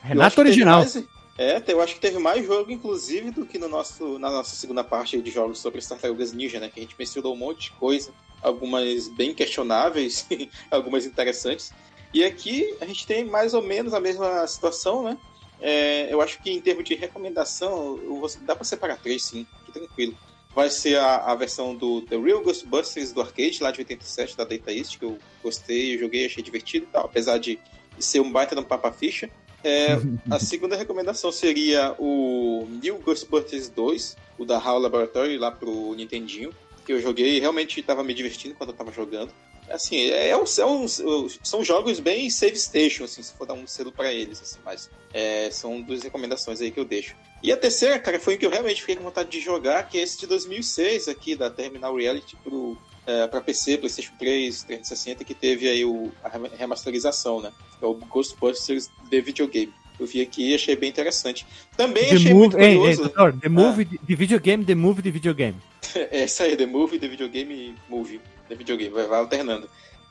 Renato 0.00 0.40
Original. 0.40 0.78
Mais, 0.78 1.04
é, 1.36 1.60
eu 1.66 1.80
acho 1.80 1.94
que 1.94 2.00
teve 2.00 2.20
mais 2.20 2.46
jogo, 2.46 2.70
inclusive, 2.70 3.32
do 3.32 3.44
que 3.44 3.58
no 3.58 3.68
nosso, 3.68 4.16
na 4.16 4.30
nossa 4.30 4.54
segunda 4.54 4.84
parte 4.84 5.20
de 5.20 5.30
jogos 5.32 5.58
sobre 5.58 5.80
as 5.80 5.88
Tartarugas 5.88 6.32
Ninja, 6.32 6.60
né? 6.60 6.70
Que 6.72 6.78
a 6.78 6.82
gente 6.84 6.94
misturou 6.96 7.34
um 7.34 7.36
monte 7.36 7.64
de 7.64 7.72
coisa, 7.72 8.12
algumas 8.40 9.08
bem 9.08 9.34
questionáveis, 9.34 10.24
algumas 10.70 11.04
interessantes. 11.04 11.72
E 12.12 12.24
aqui 12.24 12.74
a 12.80 12.86
gente 12.86 13.06
tem 13.06 13.24
mais 13.24 13.54
ou 13.54 13.62
menos 13.62 13.92
a 13.92 14.00
mesma 14.00 14.46
situação, 14.46 15.02
né? 15.02 15.18
É, 15.60 16.12
eu 16.12 16.20
acho 16.20 16.40
que 16.40 16.50
em 16.50 16.60
termos 16.60 16.84
de 16.84 16.94
recomendação, 16.94 17.98
dá 18.42 18.54
para 18.54 18.64
separar 18.64 18.98
três, 18.98 19.24
sim, 19.24 19.46
tranquilo. 19.72 20.14
Vai 20.54 20.70
ser 20.70 20.98
a, 20.98 21.16
a, 21.16 21.34
versão 21.34 21.74
do 21.74 22.00
The 22.02 22.16
Real 22.16 22.42
Ghostbusters 22.42 23.12
do 23.12 23.20
arcade, 23.20 23.62
lá 23.62 23.70
de 23.70 23.80
87, 23.80 24.36
da 24.36 24.44
Data 24.44 24.72
East, 24.72 24.98
que 24.98 25.04
eu 25.04 25.18
gostei, 25.42 25.98
joguei, 25.98 26.26
achei 26.26 26.42
divertido 26.42 26.86
e 26.86 26.88
tal, 26.88 27.04
apesar 27.04 27.38
de 27.38 27.58
ser 27.98 28.20
um 28.20 28.30
baita 28.30 28.54
de 28.54 28.60
um 28.60 28.64
papa 28.64 28.90
ficha. 28.90 29.30
É, 29.62 29.98
a 30.30 30.38
segunda 30.38 30.76
recomendação 30.76 31.30
seria 31.30 31.94
o 31.98 32.66
New 32.82 32.98
Ghostbusters 33.00 33.68
2, 33.68 34.16
o 34.38 34.44
da 34.44 34.58
HAL 34.58 34.78
Laboratory, 34.78 35.36
lá 35.36 35.50
pro 35.50 35.94
Nintendinho, 35.94 36.54
que 36.86 36.92
eu 36.92 37.00
joguei 37.00 37.36
e 37.36 37.40
realmente 37.40 37.80
estava 37.80 38.02
me 38.02 38.14
divertindo 38.14 38.54
quando 38.54 38.70
eu 38.70 38.76
tava 38.76 38.92
jogando. 38.92 39.32
Assim, 39.70 39.96
é, 39.96 40.28
é 40.28 40.36
um, 40.36 40.44
é 40.44 40.66
um, 40.66 40.86
são 41.42 41.64
jogos 41.64 41.98
bem 41.98 42.30
save 42.30 42.56
station, 42.56 43.04
assim, 43.04 43.22
se 43.22 43.32
for 43.32 43.46
dar 43.46 43.54
um 43.54 43.66
selo 43.66 43.90
para 43.90 44.12
eles, 44.12 44.40
assim, 44.40 44.58
mas 44.64 44.88
é, 45.12 45.50
são 45.50 45.80
duas 45.82 46.02
recomendações 46.02 46.60
aí 46.60 46.70
que 46.70 46.78
eu 46.78 46.84
deixo. 46.84 47.16
E 47.42 47.52
a 47.52 47.56
terceira, 47.56 47.98
cara, 47.98 48.18
foi 48.18 48.34
o 48.34 48.38
que 48.38 48.46
eu 48.46 48.50
realmente 48.50 48.80
fiquei 48.80 48.96
com 48.96 49.02
vontade 49.02 49.28
de 49.28 49.40
jogar, 49.40 49.88
que 49.88 49.98
é 49.98 50.02
esse 50.02 50.18
de 50.18 50.26
2006 50.26 51.08
aqui, 51.08 51.34
da 51.34 51.50
Terminal 51.50 51.96
Reality 51.96 52.36
pro, 52.36 52.78
é, 53.06 53.26
para 53.26 53.40
PC, 53.40 53.78
PlayStation 53.78 54.12
3, 54.18 54.62
360, 54.62 55.24
que 55.24 55.34
teve 55.34 55.68
aí 55.68 55.84
o, 55.84 56.12
a 56.22 56.30
remasterização, 56.56 57.40
né? 57.40 57.52
É 57.80 57.86
o 57.86 57.94
Ghostbusters 57.94 58.90
The 59.10 59.20
Videogame. 59.20 59.72
Eu 59.98 60.06
vi 60.06 60.20
aqui 60.20 60.50
e 60.50 60.54
achei 60.54 60.76
bem 60.76 60.90
interessante. 60.90 61.46
Também 61.76 62.08
the 62.08 62.16
achei 62.16 62.32
move, 62.32 62.40
muito 62.40 62.56
curioso. 62.56 63.02
Ei, 63.02 63.26
ei, 63.26 63.40
the 63.40 63.48
Movie, 63.48 63.88
ah. 63.92 64.06
The 64.06 64.14
Videogame, 64.14 64.64
The 64.64 64.74
Movie, 64.74 65.02
The 65.02 65.10
Videogame. 65.10 65.56
é 65.94 66.24
isso 66.24 66.42
aí, 66.42 66.56
The 66.56 66.66
Movie, 66.66 66.98
The 66.98 67.08
Videogame, 67.08 67.74
Movie 67.88 68.20
de 68.48 68.54
videogame, 68.54 68.92
vai, 68.92 69.06
vai 69.06 69.18
alternando. 69.18 69.68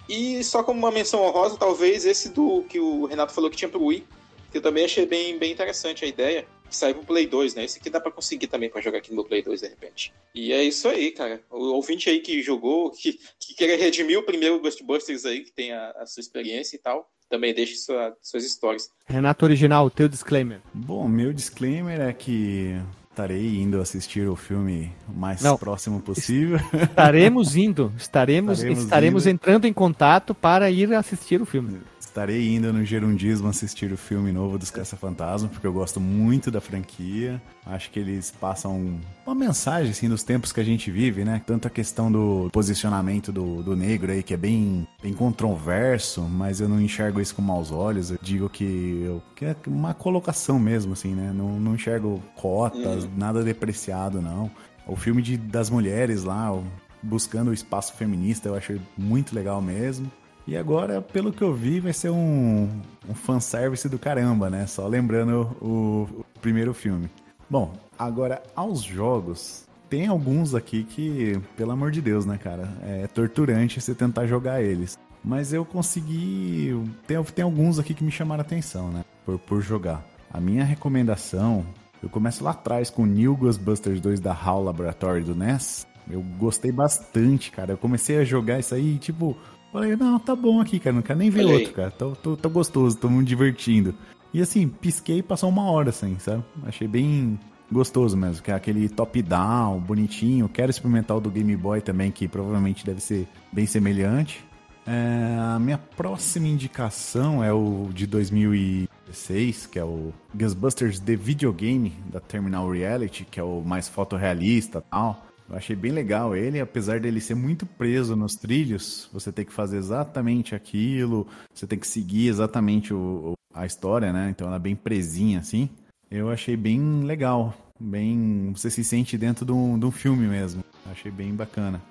E 0.07 0.43
só 0.43 0.63
como 0.63 0.79
uma 0.79 0.91
menção 0.91 1.23
honrosa, 1.23 1.57
talvez 1.57 2.05
esse 2.05 2.29
do 2.29 2.63
que 2.63 2.79
o 2.79 3.05
Renato 3.05 3.33
falou 3.33 3.49
que 3.49 3.57
tinha 3.57 3.69
pro 3.69 3.83
Wii, 3.83 4.05
que 4.51 4.57
eu 4.57 4.61
também 4.61 4.85
achei 4.85 5.05
bem, 5.05 5.37
bem 5.37 5.51
interessante 5.51 6.05
a 6.05 6.07
ideia, 6.07 6.45
que 6.69 6.75
saiu 6.75 6.95
pro 6.95 7.05
Play 7.05 7.25
2, 7.25 7.55
né? 7.55 7.65
Esse 7.65 7.79
aqui 7.79 7.89
dá 7.89 7.99
pra 7.99 8.11
conseguir 8.11 8.47
também 8.47 8.69
pra 8.69 8.81
jogar 8.81 8.99
aqui 8.99 9.13
no 9.13 9.25
Play 9.25 9.41
2 9.41 9.61
de 9.61 9.67
repente. 9.67 10.13
E 10.33 10.53
é 10.53 10.63
isso 10.63 10.87
aí, 10.87 11.11
cara. 11.11 11.41
O 11.49 11.73
ouvinte 11.73 12.09
aí 12.09 12.19
que 12.19 12.41
jogou, 12.41 12.91
que, 12.95 13.19
que 13.39 13.55
quer 13.55 13.77
redimir 13.77 14.19
o 14.19 14.23
primeiro 14.23 14.59
Ghostbusters 14.59 15.25
aí, 15.25 15.41
que 15.41 15.51
tem 15.51 15.71
a, 15.71 15.91
a 15.91 16.05
sua 16.05 16.21
experiência 16.21 16.75
e 16.75 16.79
tal, 16.79 17.09
também 17.29 17.53
deixe 17.53 17.75
sua, 17.75 18.15
suas 18.21 18.45
histórias. 18.45 18.89
Renato 19.05 19.45
Original, 19.45 19.89
teu 19.89 20.07
disclaimer. 20.07 20.61
Bom, 20.73 21.07
meu 21.07 21.33
disclaimer 21.33 21.99
é 21.99 22.13
que 22.13 22.75
Estarei 23.15 23.61
indo 23.61 23.79
assistir 23.79 24.27
o 24.27 24.35
filme 24.35 24.91
o 25.07 25.17
mais 25.17 25.41
Não, 25.41 25.57
próximo 25.57 26.01
possível. 26.01 26.59
Estaremos 26.73 27.55
indo, 27.55 27.89
estaremos, 27.95 28.57
estaremos, 28.57 28.83
estaremos 28.83 29.25
entrando 29.25 29.63
em 29.63 29.71
contato 29.71 30.35
para 30.35 30.69
ir 30.69 30.93
assistir 30.93 31.41
o 31.41 31.45
filme. 31.45 31.79
Estarei 32.15 32.55
indo 32.55 32.71
no 32.71 32.85
Gerundismo 32.85 33.49
assistir 33.49 33.91
o 33.91 33.97
filme 33.97 34.31
novo 34.31 34.57
dos 34.57 34.71
Caça-Fantasma, 34.71 35.49
porque 35.49 35.67
eu 35.67 35.73
gosto 35.73 35.99
muito 35.99 36.49
da 36.49 36.61
franquia. 36.61 37.41
Acho 37.65 37.91
que 37.91 37.99
eles 37.99 38.31
passam 38.31 39.01
uma 39.25 39.35
mensagem, 39.35 39.91
assim, 39.91 40.07
dos 40.07 40.23
tempos 40.23 40.53
que 40.53 40.61
a 40.61 40.63
gente 40.63 40.89
vive, 40.89 41.25
né? 41.25 41.41
Tanto 41.45 41.67
a 41.67 41.69
questão 41.69 42.09
do 42.09 42.49
posicionamento 42.53 43.33
do, 43.33 43.61
do 43.61 43.75
negro 43.75 44.13
aí, 44.13 44.23
que 44.23 44.33
é 44.33 44.37
bem, 44.37 44.87
bem 45.03 45.11
controverso, 45.11 46.21
mas 46.21 46.61
eu 46.61 46.69
não 46.69 46.79
enxergo 46.79 47.19
isso 47.19 47.35
com 47.35 47.41
maus 47.41 47.69
olhos. 47.69 48.11
Eu 48.11 48.17
digo 48.21 48.47
que, 48.47 49.03
eu, 49.05 49.21
que 49.35 49.43
é 49.43 49.55
uma 49.67 49.93
colocação 49.93 50.57
mesmo, 50.57 50.93
assim, 50.93 51.13
né? 51.13 51.33
Não, 51.35 51.59
não 51.59 51.75
enxergo 51.75 52.23
cotas, 52.33 53.03
uhum. 53.03 53.11
nada 53.17 53.43
depreciado, 53.43 54.21
não. 54.21 54.49
O 54.87 54.95
filme 54.95 55.21
de, 55.21 55.35
das 55.35 55.69
mulheres 55.69 56.23
lá, 56.23 56.57
buscando 57.03 57.51
o 57.51 57.53
espaço 57.53 57.93
feminista, 57.95 58.47
eu 58.47 58.55
achei 58.55 58.79
muito 58.97 59.35
legal 59.35 59.61
mesmo. 59.61 60.09
E 60.47 60.55
agora, 60.55 61.01
pelo 61.01 61.33
que 61.33 61.41
eu 61.41 61.53
vi, 61.53 61.79
vai 61.79 61.91
ser 61.91 62.11
um, 62.11 62.69
um 63.09 63.15
fanservice 63.15 63.89
do 63.89 63.97
caramba, 63.97 64.49
né? 64.49 64.67
Só 64.67 64.87
lembrando 64.87 65.55
o, 65.59 66.07
o 66.19 66.25
primeiro 66.39 66.73
filme. 66.73 67.09
Bom, 67.49 67.73
agora 67.97 68.43
aos 68.55 68.81
jogos. 68.81 69.65
Tem 69.89 70.07
alguns 70.07 70.55
aqui 70.55 70.83
que, 70.83 71.39
pelo 71.55 71.71
amor 71.71 71.91
de 71.91 72.01
Deus, 72.01 72.25
né, 72.25 72.37
cara? 72.37 72.67
É 72.81 73.07
torturante 73.07 73.79
você 73.79 73.93
tentar 73.95 74.25
jogar 74.27 74.61
eles. 74.61 74.97
Mas 75.23 75.53
eu 75.53 75.65
consegui. 75.65 76.79
Tem, 77.07 77.23
tem 77.23 77.43
alguns 77.43 77.79
aqui 77.79 77.93
que 77.93 78.03
me 78.03 78.11
chamaram 78.11 78.41
atenção, 78.41 78.89
né? 78.89 79.03
Por, 79.25 79.39
por 79.39 79.61
jogar. 79.61 80.05
A 80.31 80.39
minha 80.39 80.63
recomendação. 80.63 81.65
Eu 82.03 82.09
começo 82.09 82.43
lá 82.43 82.51
atrás 82.51 82.91
com 82.91 83.05
New 83.05 83.35
Ghostbusters 83.35 83.99
2 83.99 84.19
da 84.19 84.31
HAL 84.31 84.63
Laboratory 84.63 85.23
do 85.23 85.33
NES. 85.33 85.87
Eu 86.09 86.21
gostei 86.37 86.71
bastante, 86.71 87.49
cara. 87.49 87.73
Eu 87.73 87.77
comecei 87.77 88.19
a 88.19 88.23
jogar 88.23 88.59
isso 88.59 88.75
aí, 88.75 88.99
tipo, 88.99 89.35
Falei, 89.75 89.93
não, 89.97 90.17
tá 90.17 90.33
bom 90.33 90.61
aqui, 90.61 90.79
cara, 90.79 90.95
não 90.95 91.01
quero 91.01 91.19
nem 91.19 91.29
ver 91.29 91.43
Olhei. 91.43 91.57
outro, 91.57 91.73
cara. 91.73 91.91
Tô, 91.91 92.11
tô, 92.11 92.37
tô 92.37 92.49
gostoso, 92.49 92.97
tô 92.97 93.09
me 93.09 93.21
divertindo. 93.25 93.93
E 94.33 94.41
assim, 94.41 94.69
pisquei 94.69 95.17
e 95.17 95.21
passou 95.21 95.49
uma 95.49 95.69
hora, 95.69 95.89
assim, 95.89 96.17
sabe? 96.17 96.45
Achei 96.63 96.87
bem 96.87 97.37
gostoso 97.69 98.15
mesmo, 98.15 98.41
que 98.41 98.51
é 98.51 98.53
aquele 98.53 98.87
top-down, 98.87 99.77
bonitinho. 99.81 100.47
Quero 100.47 100.71
experimentar 100.71 101.17
o 101.17 101.19
do 101.19 101.29
Game 101.29 101.53
Boy 101.57 101.81
também, 101.81 102.09
que 102.09 102.25
provavelmente 102.25 102.85
deve 102.85 103.01
ser 103.01 103.27
bem 103.51 103.65
semelhante. 103.65 104.45
É, 104.87 105.37
a 105.41 105.59
minha 105.59 105.77
próxima 105.77 106.47
indicação 106.47 107.43
é 107.43 107.51
o 107.51 107.89
de 107.93 108.07
2016, 108.07 109.65
que 109.65 109.77
é 109.77 109.83
o 109.83 110.13
Ghostbusters 110.33 111.01
The 111.01 111.17
Videogame, 111.17 111.91
da 112.09 112.21
Terminal 112.21 112.71
Reality, 112.71 113.25
que 113.25 113.41
é 113.41 113.43
o 113.43 113.61
mais 113.61 113.89
fotorrealista 113.89 114.77
e 114.79 114.89
tal. 114.89 115.24
Eu 115.49 115.55
achei 115.55 115.75
bem 115.75 115.91
legal 115.91 116.35
ele, 116.35 116.59
apesar 116.59 116.99
dele 116.99 117.21
ser 117.21 117.35
muito 117.35 117.65
preso 117.65 118.15
nos 118.15 118.33
trilhos, 118.35 119.09
você 119.13 119.31
tem 119.31 119.45
que 119.45 119.53
fazer 119.53 119.77
exatamente 119.77 120.55
aquilo, 120.55 121.27
você 121.53 121.67
tem 121.67 121.77
que 121.77 121.87
seguir 121.87 122.27
exatamente 122.27 122.93
o, 122.93 123.33
a 123.53 123.65
história, 123.65 124.11
né? 124.11 124.29
Então 124.31 124.47
ela 124.47 124.55
é 124.55 124.59
bem 124.59 124.75
presinha 124.75 125.39
assim. 125.39 125.69
Eu 126.09 126.29
achei 126.29 126.57
bem 126.57 127.03
legal, 127.03 127.53
bem. 127.79 128.51
Você 128.55 128.69
se 128.69 128.83
sente 128.83 129.17
dentro 129.17 129.45
de 129.45 129.51
um, 129.51 129.77
de 129.77 129.85
um 129.85 129.91
filme 129.91 130.27
mesmo. 130.27 130.63
Achei 130.89 131.11
bem 131.11 131.33
bacana. 131.33 131.81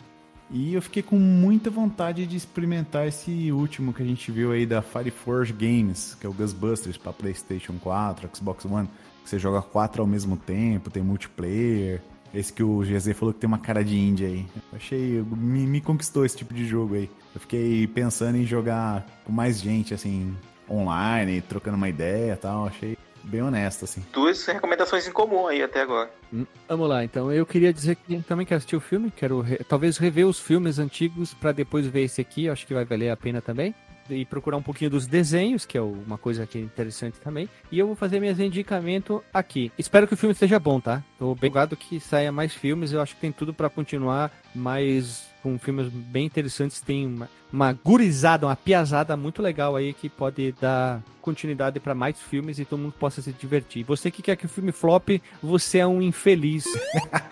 E 0.50 0.74
eu 0.74 0.82
fiquei 0.82 1.02
com 1.02 1.18
muita 1.18 1.70
vontade 1.70 2.26
de 2.26 2.36
experimentar 2.36 3.08
esse 3.08 3.50
último 3.50 3.92
que 3.92 4.02
a 4.02 4.06
gente 4.06 4.30
viu 4.30 4.52
aí 4.52 4.66
da 4.66 4.82
Fireforge 4.82 5.52
Games, 5.52 6.16
que 6.20 6.26
é 6.26 6.28
o 6.28 6.32
Ghostbusters 6.32 6.96
para 6.96 7.12
PlayStation 7.12 7.74
4, 7.80 8.28
Xbox 8.34 8.64
One, 8.64 8.88
que 9.22 9.30
você 9.30 9.38
joga 9.38 9.62
quatro 9.62 10.02
ao 10.02 10.06
mesmo 10.06 10.36
tempo, 10.36 10.90
tem 10.90 11.02
multiplayer. 11.02 12.02
Esse 12.34 12.52
que 12.52 12.62
o 12.62 12.80
GZ 12.80 13.16
falou 13.16 13.32
que 13.32 13.40
tem 13.40 13.46
uma 13.46 13.58
cara 13.58 13.84
de 13.84 13.96
índia 13.96 14.26
aí. 14.26 14.44
Eu 14.56 14.76
achei. 14.76 15.22
Me, 15.22 15.66
me 15.66 15.80
conquistou 15.80 16.26
esse 16.26 16.36
tipo 16.36 16.52
de 16.52 16.66
jogo 16.66 16.96
aí. 16.96 17.08
Eu 17.34 17.40
fiquei 17.40 17.86
pensando 17.86 18.36
em 18.36 18.44
jogar 18.44 19.06
com 19.24 19.32
mais 19.32 19.60
gente, 19.60 19.94
assim, 19.94 20.36
online, 20.68 21.40
trocando 21.40 21.76
uma 21.76 21.88
ideia 21.88 22.32
e 22.32 22.36
tal. 22.36 22.66
Achei 22.66 22.98
bem 23.22 23.40
honesto, 23.40 23.84
assim. 23.84 24.04
Duas 24.12 24.44
recomendações 24.44 25.06
em 25.06 25.12
comum 25.12 25.46
aí 25.46 25.62
até 25.62 25.82
agora. 25.82 26.10
Hum, 26.32 26.44
vamos 26.68 26.88
lá, 26.88 27.04
então. 27.04 27.32
Eu 27.32 27.46
queria 27.46 27.72
dizer 27.72 27.96
que 27.96 28.20
também 28.22 28.44
quero 28.44 28.58
assistir 28.58 28.76
o 28.76 28.80
filme, 28.80 29.10
quero 29.10 29.40
re... 29.40 29.58
talvez 29.68 29.96
rever 29.96 30.26
os 30.26 30.40
filmes 30.40 30.78
antigos 30.78 31.32
para 31.32 31.52
depois 31.52 31.86
ver 31.86 32.02
esse 32.02 32.20
aqui. 32.20 32.48
Acho 32.48 32.66
que 32.66 32.74
vai 32.74 32.84
valer 32.84 33.10
a 33.10 33.16
pena 33.16 33.40
também 33.40 33.74
e 34.10 34.24
procurar 34.24 34.56
um 34.56 34.62
pouquinho 34.62 34.90
dos 34.90 35.06
desenhos, 35.06 35.64
que 35.64 35.76
é 35.76 35.80
uma 35.80 36.18
coisa 36.18 36.46
que 36.46 36.58
é 36.58 36.60
interessante 36.60 37.18
também. 37.20 37.48
E 37.70 37.78
eu 37.78 37.86
vou 37.86 37.96
fazer 37.96 38.20
minhas 38.20 38.38
indicamento 38.38 39.22
aqui. 39.32 39.72
Espero 39.78 40.06
que 40.06 40.14
o 40.14 40.16
filme 40.16 40.32
esteja 40.32 40.58
bom, 40.58 40.80
tá? 40.80 41.02
Tô 41.18 41.34
bem 41.34 41.50
que 41.76 41.98
saia 42.00 42.30
mais 42.30 42.54
filmes, 42.54 42.92
eu 42.92 43.00
acho 43.00 43.14
que 43.14 43.20
tem 43.20 43.32
tudo 43.32 43.54
para 43.54 43.70
continuar 43.70 44.30
mais 44.54 45.33
com 45.44 45.58
filmes 45.58 45.88
bem 45.88 46.24
interessantes. 46.24 46.80
Tem 46.80 47.06
uma, 47.06 47.28
uma 47.52 47.72
gurizada, 47.74 48.46
uma 48.46 48.56
piazada 48.56 49.14
muito 49.14 49.42
legal 49.42 49.76
aí 49.76 49.92
que 49.92 50.08
pode 50.08 50.52
dar 50.58 51.02
continuidade 51.20 51.78
para 51.78 51.94
mais 51.94 52.18
filmes 52.18 52.58
e 52.58 52.64
todo 52.64 52.80
mundo 52.80 52.94
possa 52.98 53.20
se 53.20 53.30
divertir. 53.30 53.84
Você 53.84 54.10
que 54.10 54.22
quer 54.22 54.36
que 54.36 54.46
o 54.46 54.48
filme 54.48 54.72
flop, 54.72 55.20
você 55.42 55.78
é 55.78 55.86
um 55.86 56.00
infeliz. 56.00 56.64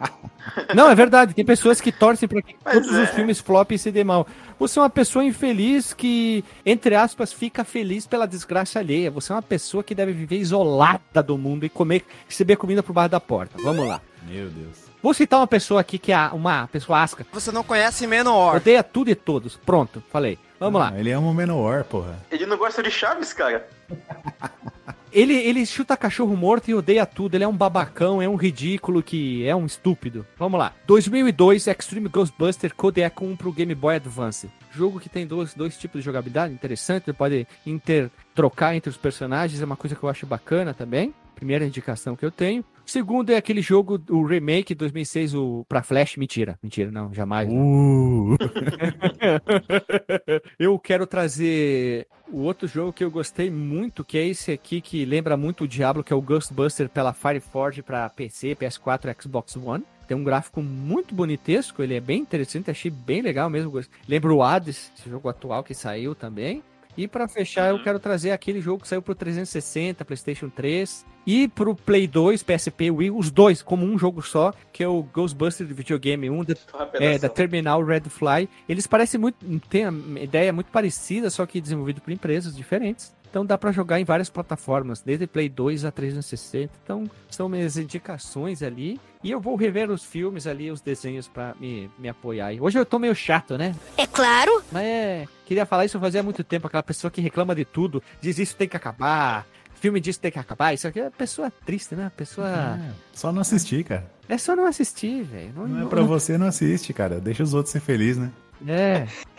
Não, 0.74 0.90
é 0.90 0.94
verdade. 0.94 1.32
Tem 1.32 1.44
pessoas 1.44 1.80
que 1.80 1.90
torcem 1.90 2.28
para 2.28 2.42
que 2.42 2.54
Mas 2.62 2.74
todos 2.74 2.94
é. 2.94 3.02
os 3.02 3.10
filmes 3.10 3.40
flopem 3.40 3.76
e 3.76 3.78
se 3.78 3.90
dê 3.90 4.04
mal. 4.04 4.26
Você 4.58 4.78
é 4.78 4.82
uma 4.82 4.90
pessoa 4.90 5.24
infeliz 5.24 5.94
que, 5.94 6.44
entre 6.66 6.94
aspas, 6.94 7.32
fica 7.32 7.64
feliz 7.64 8.06
pela 8.06 8.26
desgraça 8.26 8.78
alheia. 8.78 9.10
Você 9.10 9.32
é 9.32 9.36
uma 9.36 9.42
pessoa 9.42 9.82
que 9.82 9.94
deve 9.94 10.12
viver 10.12 10.36
isolada 10.36 11.22
do 11.22 11.38
mundo 11.38 11.64
e 11.64 11.70
comer, 11.70 12.04
receber 12.28 12.56
comida 12.56 12.82
por 12.82 12.92
baixo 12.92 13.10
da 13.10 13.20
porta. 13.20 13.56
Vamos 13.62 13.88
lá. 13.88 14.02
Meu 14.28 14.50
Deus. 14.50 14.91
Vou 15.02 15.12
citar 15.12 15.40
uma 15.40 15.46
pessoa 15.48 15.80
aqui 15.80 15.98
que 15.98 16.12
é 16.12 16.28
uma 16.28 16.68
pessoa 16.68 17.02
asca. 17.02 17.26
Você 17.32 17.50
não 17.50 17.64
conhece 17.64 18.06
Menor. 18.06 18.56
Odeia 18.56 18.84
tudo 18.84 19.10
e 19.10 19.14
todos. 19.14 19.56
Pronto, 19.56 20.02
falei. 20.10 20.38
Vamos 20.60 20.80
lá. 20.80 20.92
Ele 20.96 21.10
ama 21.10 21.28
o 21.28 21.34
Menor, 21.34 21.82
porra. 21.82 22.20
Ele 22.30 22.46
não 22.46 22.56
gosta 22.56 22.82
de 22.82 22.90
Chaves, 22.90 23.32
cara. 23.32 23.68
Ele, 25.12 25.34
ele 25.34 25.66
chuta 25.66 25.94
cachorro 25.94 26.34
morto 26.34 26.70
e 26.70 26.74
odeia 26.74 27.04
tudo. 27.04 27.34
Ele 27.34 27.44
é 27.44 27.48
um 27.48 27.54
babacão, 27.54 28.22
é 28.22 28.26
um 28.26 28.34
ridículo 28.34 29.02
que 29.02 29.46
é 29.46 29.54
um 29.54 29.66
estúpido. 29.66 30.26
Vamos 30.38 30.58
lá. 30.58 30.72
2002 30.86 31.66
Extreme 31.66 32.08
Ghostbuster 32.08 32.74
Kodiak 32.74 33.22
1 33.22 33.36
pro 33.36 33.52
Game 33.52 33.74
Boy 33.74 33.96
Advance. 33.96 34.50
Jogo 34.70 34.98
que 34.98 35.10
tem 35.10 35.26
dois, 35.26 35.52
dois 35.52 35.76
tipos 35.76 36.00
de 36.00 36.06
jogabilidade 36.06 36.54
interessante. 36.54 37.04
Você 37.04 37.12
pode 37.12 37.46
inter, 37.66 38.10
trocar 38.34 38.74
entre 38.74 38.88
os 38.88 38.96
personagens. 38.96 39.60
É 39.60 39.66
uma 39.66 39.76
coisa 39.76 39.94
que 39.94 40.02
eu 40.02 40.08
acho 40.08 40.24
bacana 40.24 40.72
também. 40.72 41.12
Primeira 41.34 41.66
indicação 41.66 42.16
que 42.16 42.24
eu 42.24 42.30
tenho. 42.30 42.64
Segundo 42.84 43.30
é 43.30 43.36
aquele 43.36 43.62
jogo, 43.62 44.02
o 44.10 44.24
remake 44.24 44.74
2006, 44.74 45.34
o 45.34 45.64
pra 45.68 45.82
Flash. 45.82 46.16
Mentira, 46.16 46.58
mentira, 46.62 46.90
não, 46.90 47.12
jamais. 47.12 47.48
Uh. 47.50 48.36
eu 50.58 50.78
quero 50.78 51.06
trazer 51.06 52.06
o 52.30 52.40
outro 52.40 52.66
jogo 52.66 52.92
que 52.92 53.04
eu 53.04 53.10
gostei 53.10 53.50
muito, 53.50 54.04
que 54.04 54.18
é 54.18 54.26
esse 54.26 54.50
aqui 54.50 54.80
que 54.80 55.04
lembra 55.04 55.36
muito 55.36 55.64
o 55.64 55.68
Diablo, 55.68 56.02
que 56.02 56.12
é 56.12 56.16
o 56.16 56.22
Ghostbuster 56.22 56.88
pela 56.88 57.12
Fireforge 57.12 57.82
para 57.82 58.08
PC, 58.08 58.56
PS4 58.56 59.10
e 59.10 59.22
Xbox 59.22 59.56
One. 59.56 59.84
Tem 60.06 60.16
um 60.16 60.24
gráfico 60.24 60.60
muito 60.60 61.14
bonitesco, 61.14 61.82
ele 61.82 61.94
é 61.94 62.00
bem 62.00 62.20
interessante, 62.20 62.70
achei 62.70 62.90
bem 62.90 63.22
legal 63.22 63.48
mesmo. 63.48 63.80
Lembra 64.08 64.34
o 64.34 64.42
Hades, 64.42 64.90
esse 64.96 65.08
jogo 65.08 65.28
atual 65.28 65.62
que 65.62 65.74
saiu 65.74 66.14
também. 66.14 66.62
E 66.96 67.08
para 67.08 67.26
fechar, 67.26 67.70
eu 67.70 67.82
quero 67.82 67.98
trazer 67.98 68.32
aquele 68.32 68.60
jogo 68.60 68.82
que 68.82 68.88
saiu 68.88 69.00
pro 69.00 69.14
360, 69.14 70.04
PlayStation 70.04 70.50
3 70.50 71.06
e 71.26 71.48
pro 71.48 71.74
Play 71.74 72.06
2, 72.06 72.42
PSP, 72.42 72.90
Wii, 72.90 73.10
os 73.10 73.30
dois 73.30 73.62
como 73.62 73.86
um 73.86 73.98
jogo 73.98 74.20
só, 74.20 74.52
que 74.72 74.82
é 74.82 74.88
o 74.88 75.02
Ghostbusters 75.02 75.68
de 75.68 75.74
videogame 75.74 76.28
1 76.28 76.44
da, 76.44 76.54
é, 76.94 77.18
da 77.18 77.28
Terminal 77.28 77.82
Red 77.82 78.02
Fly. 78.02 78.48
Eles 78.68 78.86
parecem 78.86 79.18
muito, 79.18 79.36
tem 79.68 79.88
uma 79.88 80.20
ideia 80.20 80.52
muito 80.52 80.70
parecida, 80.70 81.30
só 81.30 81.46
que 81.46 81.60
desenvolvido 81.60 82.00
por 82.00 82.12
empresas 82.12 82.54
diferentes. 82.54 83.14
Então 83.32 83.46
dá 83.46 83.56
para 83.56 83.72
jogar 83.72 83.98
em 83.98 84.04
várias 84.04 84.28
plataformas, 84.28 85.00
desde 85.00 85.26
Play 85.26 85.48
2 85.48 85.86
a 85.86 85.90
360. 85.90 86.70
Então 86.84 87.10
são 87.30 87.48
minhas 87.48 87.78
indicações 87.78 88.62
ali. 88.62 89.00
E 89.24 89.30
eu 89.30 89.40
vou 89.40 89.56
rever 89.56 89.90
os 89.90 90.04
filmes 90.04 90.46
ali, 90.46 90.70
os 90.70 90.82
desenhos 90.82 91.28
para 91.28 91.54
me, 91.58 91.90
me 91.98 92.10
apoiar. 92.10 92.52
Hoje 92.60 92.78
eu 92.78 92.84
tô 92.84 92.98
meio 92.98 93.14
chato, 93.14 93.56
né? 93.56 93.74
É 93.96 94.06
claro. 94.06 94.62
Mas 94.70 94.84
é. 94.84 95.26
Queria 95.46 95.64
falar 95.64 95.86
isso 95.86 95.98
fazia 95.98 96.22
muito 96.22 96.44
tempo. 96.44 96.66
Aquela 96.66 96.82
pessoa 96.82 97.10
que 97.10 97.22
reclama 97.22 97.54
de 97.54 97.64
tudo, 97.64 98.02
diz 98.20 98.38
isso 98.38 98.54
tem 98.54 98.68
que 98.68 98.76
acabar. 98.76 99.46
Filme 99.76 99.98
disso 99.98 100.20
tem 100.20 100.30
que 100.30 100.38
acabar. 100.38 100.74
Isso 100.74 100.86
aqui 100.86 101.00
é 101.00 101.08
pessoa 101.08 101.50
triste, 101.64 101.94
né? 101.94 102.12
Pessoa. 102.14 102.78
É, 102.78 102.92
só 103.14 103.32
não 103.32 103.40
assistir, 103.40 103.82
cara. 103.82 104.12
É 104.28 104.36
só 104.36 104.54
não 104.54 104.66
assistir, 104.66 105.22
velho. 105.22 105.54
Não, 105.56 105.66
não, 105.66 105.86
é 105.86 105.88
pra 105.88 106.02
não... 106.02 106.06
você, 106.06 106.36
não 106.36 106.48
assiste, 106.48 106.92
cara. 106.92 107.18
Deixa 107.18 107.42
os 107.42 107.54
outros 107.54 107.72
ser 107.72 107.80
felizes, 107.80 108.18
né? 108.18 108.30
É. 108.66 109.06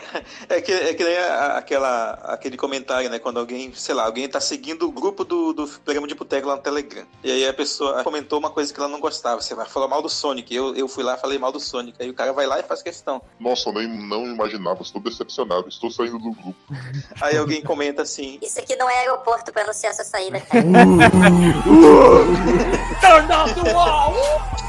É 0.48 0.60
que, 0.60 0.70
é 0.70 0.94
que 0.94 1.02
nem 1.02 1.16
aquela, 1.16 2.10
aquele 2.24 2.56
comentário, 2.56 3.08
né? 3.10 3.18
Quando 3.18 3.38
alguém, 3.38 3.72
sei 3.74 3.94
lá, 3.94 4.04
alguém 4.04 4.28
tá 4.28 4.40
seguindo 4.40 4.86
o 4.86 4.92
grupo 4.92 5.24
do, 5.24 5.52
do 5.52 5.66
programa 5.66 6.06
de 6.06 6.14
boteco 6.14 6.46
lá 6.46 6.56
no 6.56 6.62
Telegram. 6.62 7.06
E 7.22 7.30
aí 7.30 7.48
a 7.48 7.54
pessoa 7.54 8.04
comentou 8.04 8.38
uma 8.38 8.50
coisa 8.50 8.72
que 8.72 8.78
ela 8.78 8.88
não 8.88 9.00
gostava. 9.00 9.40
Você 9.40 9.54
vai 9.54 9.66
falar 9.66 9.88
mal 9.88 10.02
do 10.02 10.08
Sonic. 10.08 10.54
Eu, 10.54 10.74
eu 10.76 10.86
fui 10.86 11.02
lá 11.02 11.14
e 11.14 11.20
falei 11.20 11.38
mal 11.38 11.50
do 11.50 11.58
Sonic. 11.58 12.00
Aí 12.00 12.10
o 12.10 12.14
cara 12.14 12.32
vai 12.32 12.46
lá 12.46 12.60
e 12.60 12.62
faz 12.62 12.82
questão. 12.82 13.20
Nossa, 13.40 13.70
eu 13.70 13.72
nem 13.72 13.88
não 13.88 14.26
imaginava, 14.26 14.82
estou 14.82 15.00
decepcionado, 15.00 15.68
estou 15.68 15.90
saindo 15.90 16.18
do 16.18 16.32
grupo. 16.32 16.54
Aí 17.20 17.36
alguém 17.36 17.62
comenta 17.62 18.02
assim. 18.02 18.38
Isso 18.42 18.58
aqui 18.58 18.76
não 18.76 18.88
é 18.88 19.00
aeroporto 19.00 19.52
pra 19.52 19.62
anunciar 19.62 19.92
essa 19.92 20.04
saída, 20.04 20.40
cara. 20.46 20.64
Turn 23.04 23.30
off 23.30 23.54
the 23.54 23.74
wall! 23.74 24.14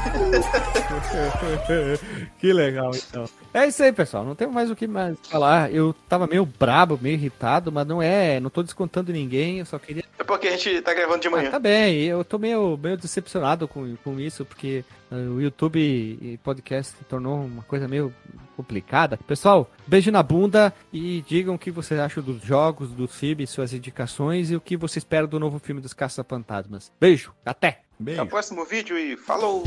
que 2.38 2.52
legal, 2.52 2.90
então. 2.94 3.24
É 3.54 3.66
isso 3.66 3.82
aí, 3.82 3.90
pessoal. 3.92 4.26
Não 4.26 4.34
tem 4.34 4.46
mais 4.46 4.70
o 4.70 4.76
que 4.76 4.86
mais 4.86 5.16
falar. 5.22 5.72
Eu 5.72 5.94
tava 6.06 6.26
meio 6.26 6.44
brabo, 6.44 6.98
meio 7.00 7.14
irritado, 7.14 7.72
mas 7.72 7.86
não 7.86 8.02
é. 8.02 8.38
Não 8.38 8.50
tô 8.50 8.62
descontando 8.62 9.10
ninguém. 9.10 9.60
Eu 9.60 9.64
só 9.64 9.78
queria. 9.78 10.04
É 10.18 10.22
porque 10.22 10.48
a 10.48 10.50
gente 10.50 10.82
tá 10.82 10.92
gravando 10.92 11.20
de 11.20 11.30
manhã. 11.30 11.48
Ah, 11.48 11.52
tá 11.52 11.58
bem. 11.58 12.02
Eu 12.02 12.22
tô 12.24 12.38
meio, 12.38 12.76
meio 12.76 12.98
decepcionado 12.98 13.66
com, 13.66 13.96
com 14.04 14.20
isso, 14.20 14.44
porque 14.44 14.84
uh, 15.10 15.14
o 15.14 15.40
YouTube 15.40 15.80
e 15.80 16.38
podcast 16.44 16.94
se 16.94 17.04
tornou 17.04 17.42
uma 17.42 17.62
coisa 17.62 17.88
meio 17.88 18.12
complicada. 18.54 19.16
Pessoal, 19.16 19.70
beijo 19.86 20.10
na 20.10 20.22
bunda 20.22 20.74
e 20.92 21.24
digam 21.26 21.54
o 21.54 21.58
que 21.58 21.70
vocês 21.70 21.98
acham 21.98 22.22
dos 22.22 22.42
jogos, 22.42 22.90
dos 22.90 23.14
filmes, 23.14 23.48
suas 23.48 23.72
indicações 23.72 24.50
e 24.50 24.56
o 24.56 24.60
que 24.60 24.76
você 24.76 24.98
espera 24.98 25.26
do 25.26 25.40
novo 25.40 25.58
filme 25.58 25.80
dos 25.80 25.94
Caça-Fantasmas. 25.94 26.92
Beijo, 27.00 27.32
até! 27.44 27.85
Beijo. 27.98 28.20
Até 28.20 28.26
o 28.28 28.30
próximo 28.30 28.64
vídeo 28.64 28.98
e 28.98 29.16
falou! 29.16 29.64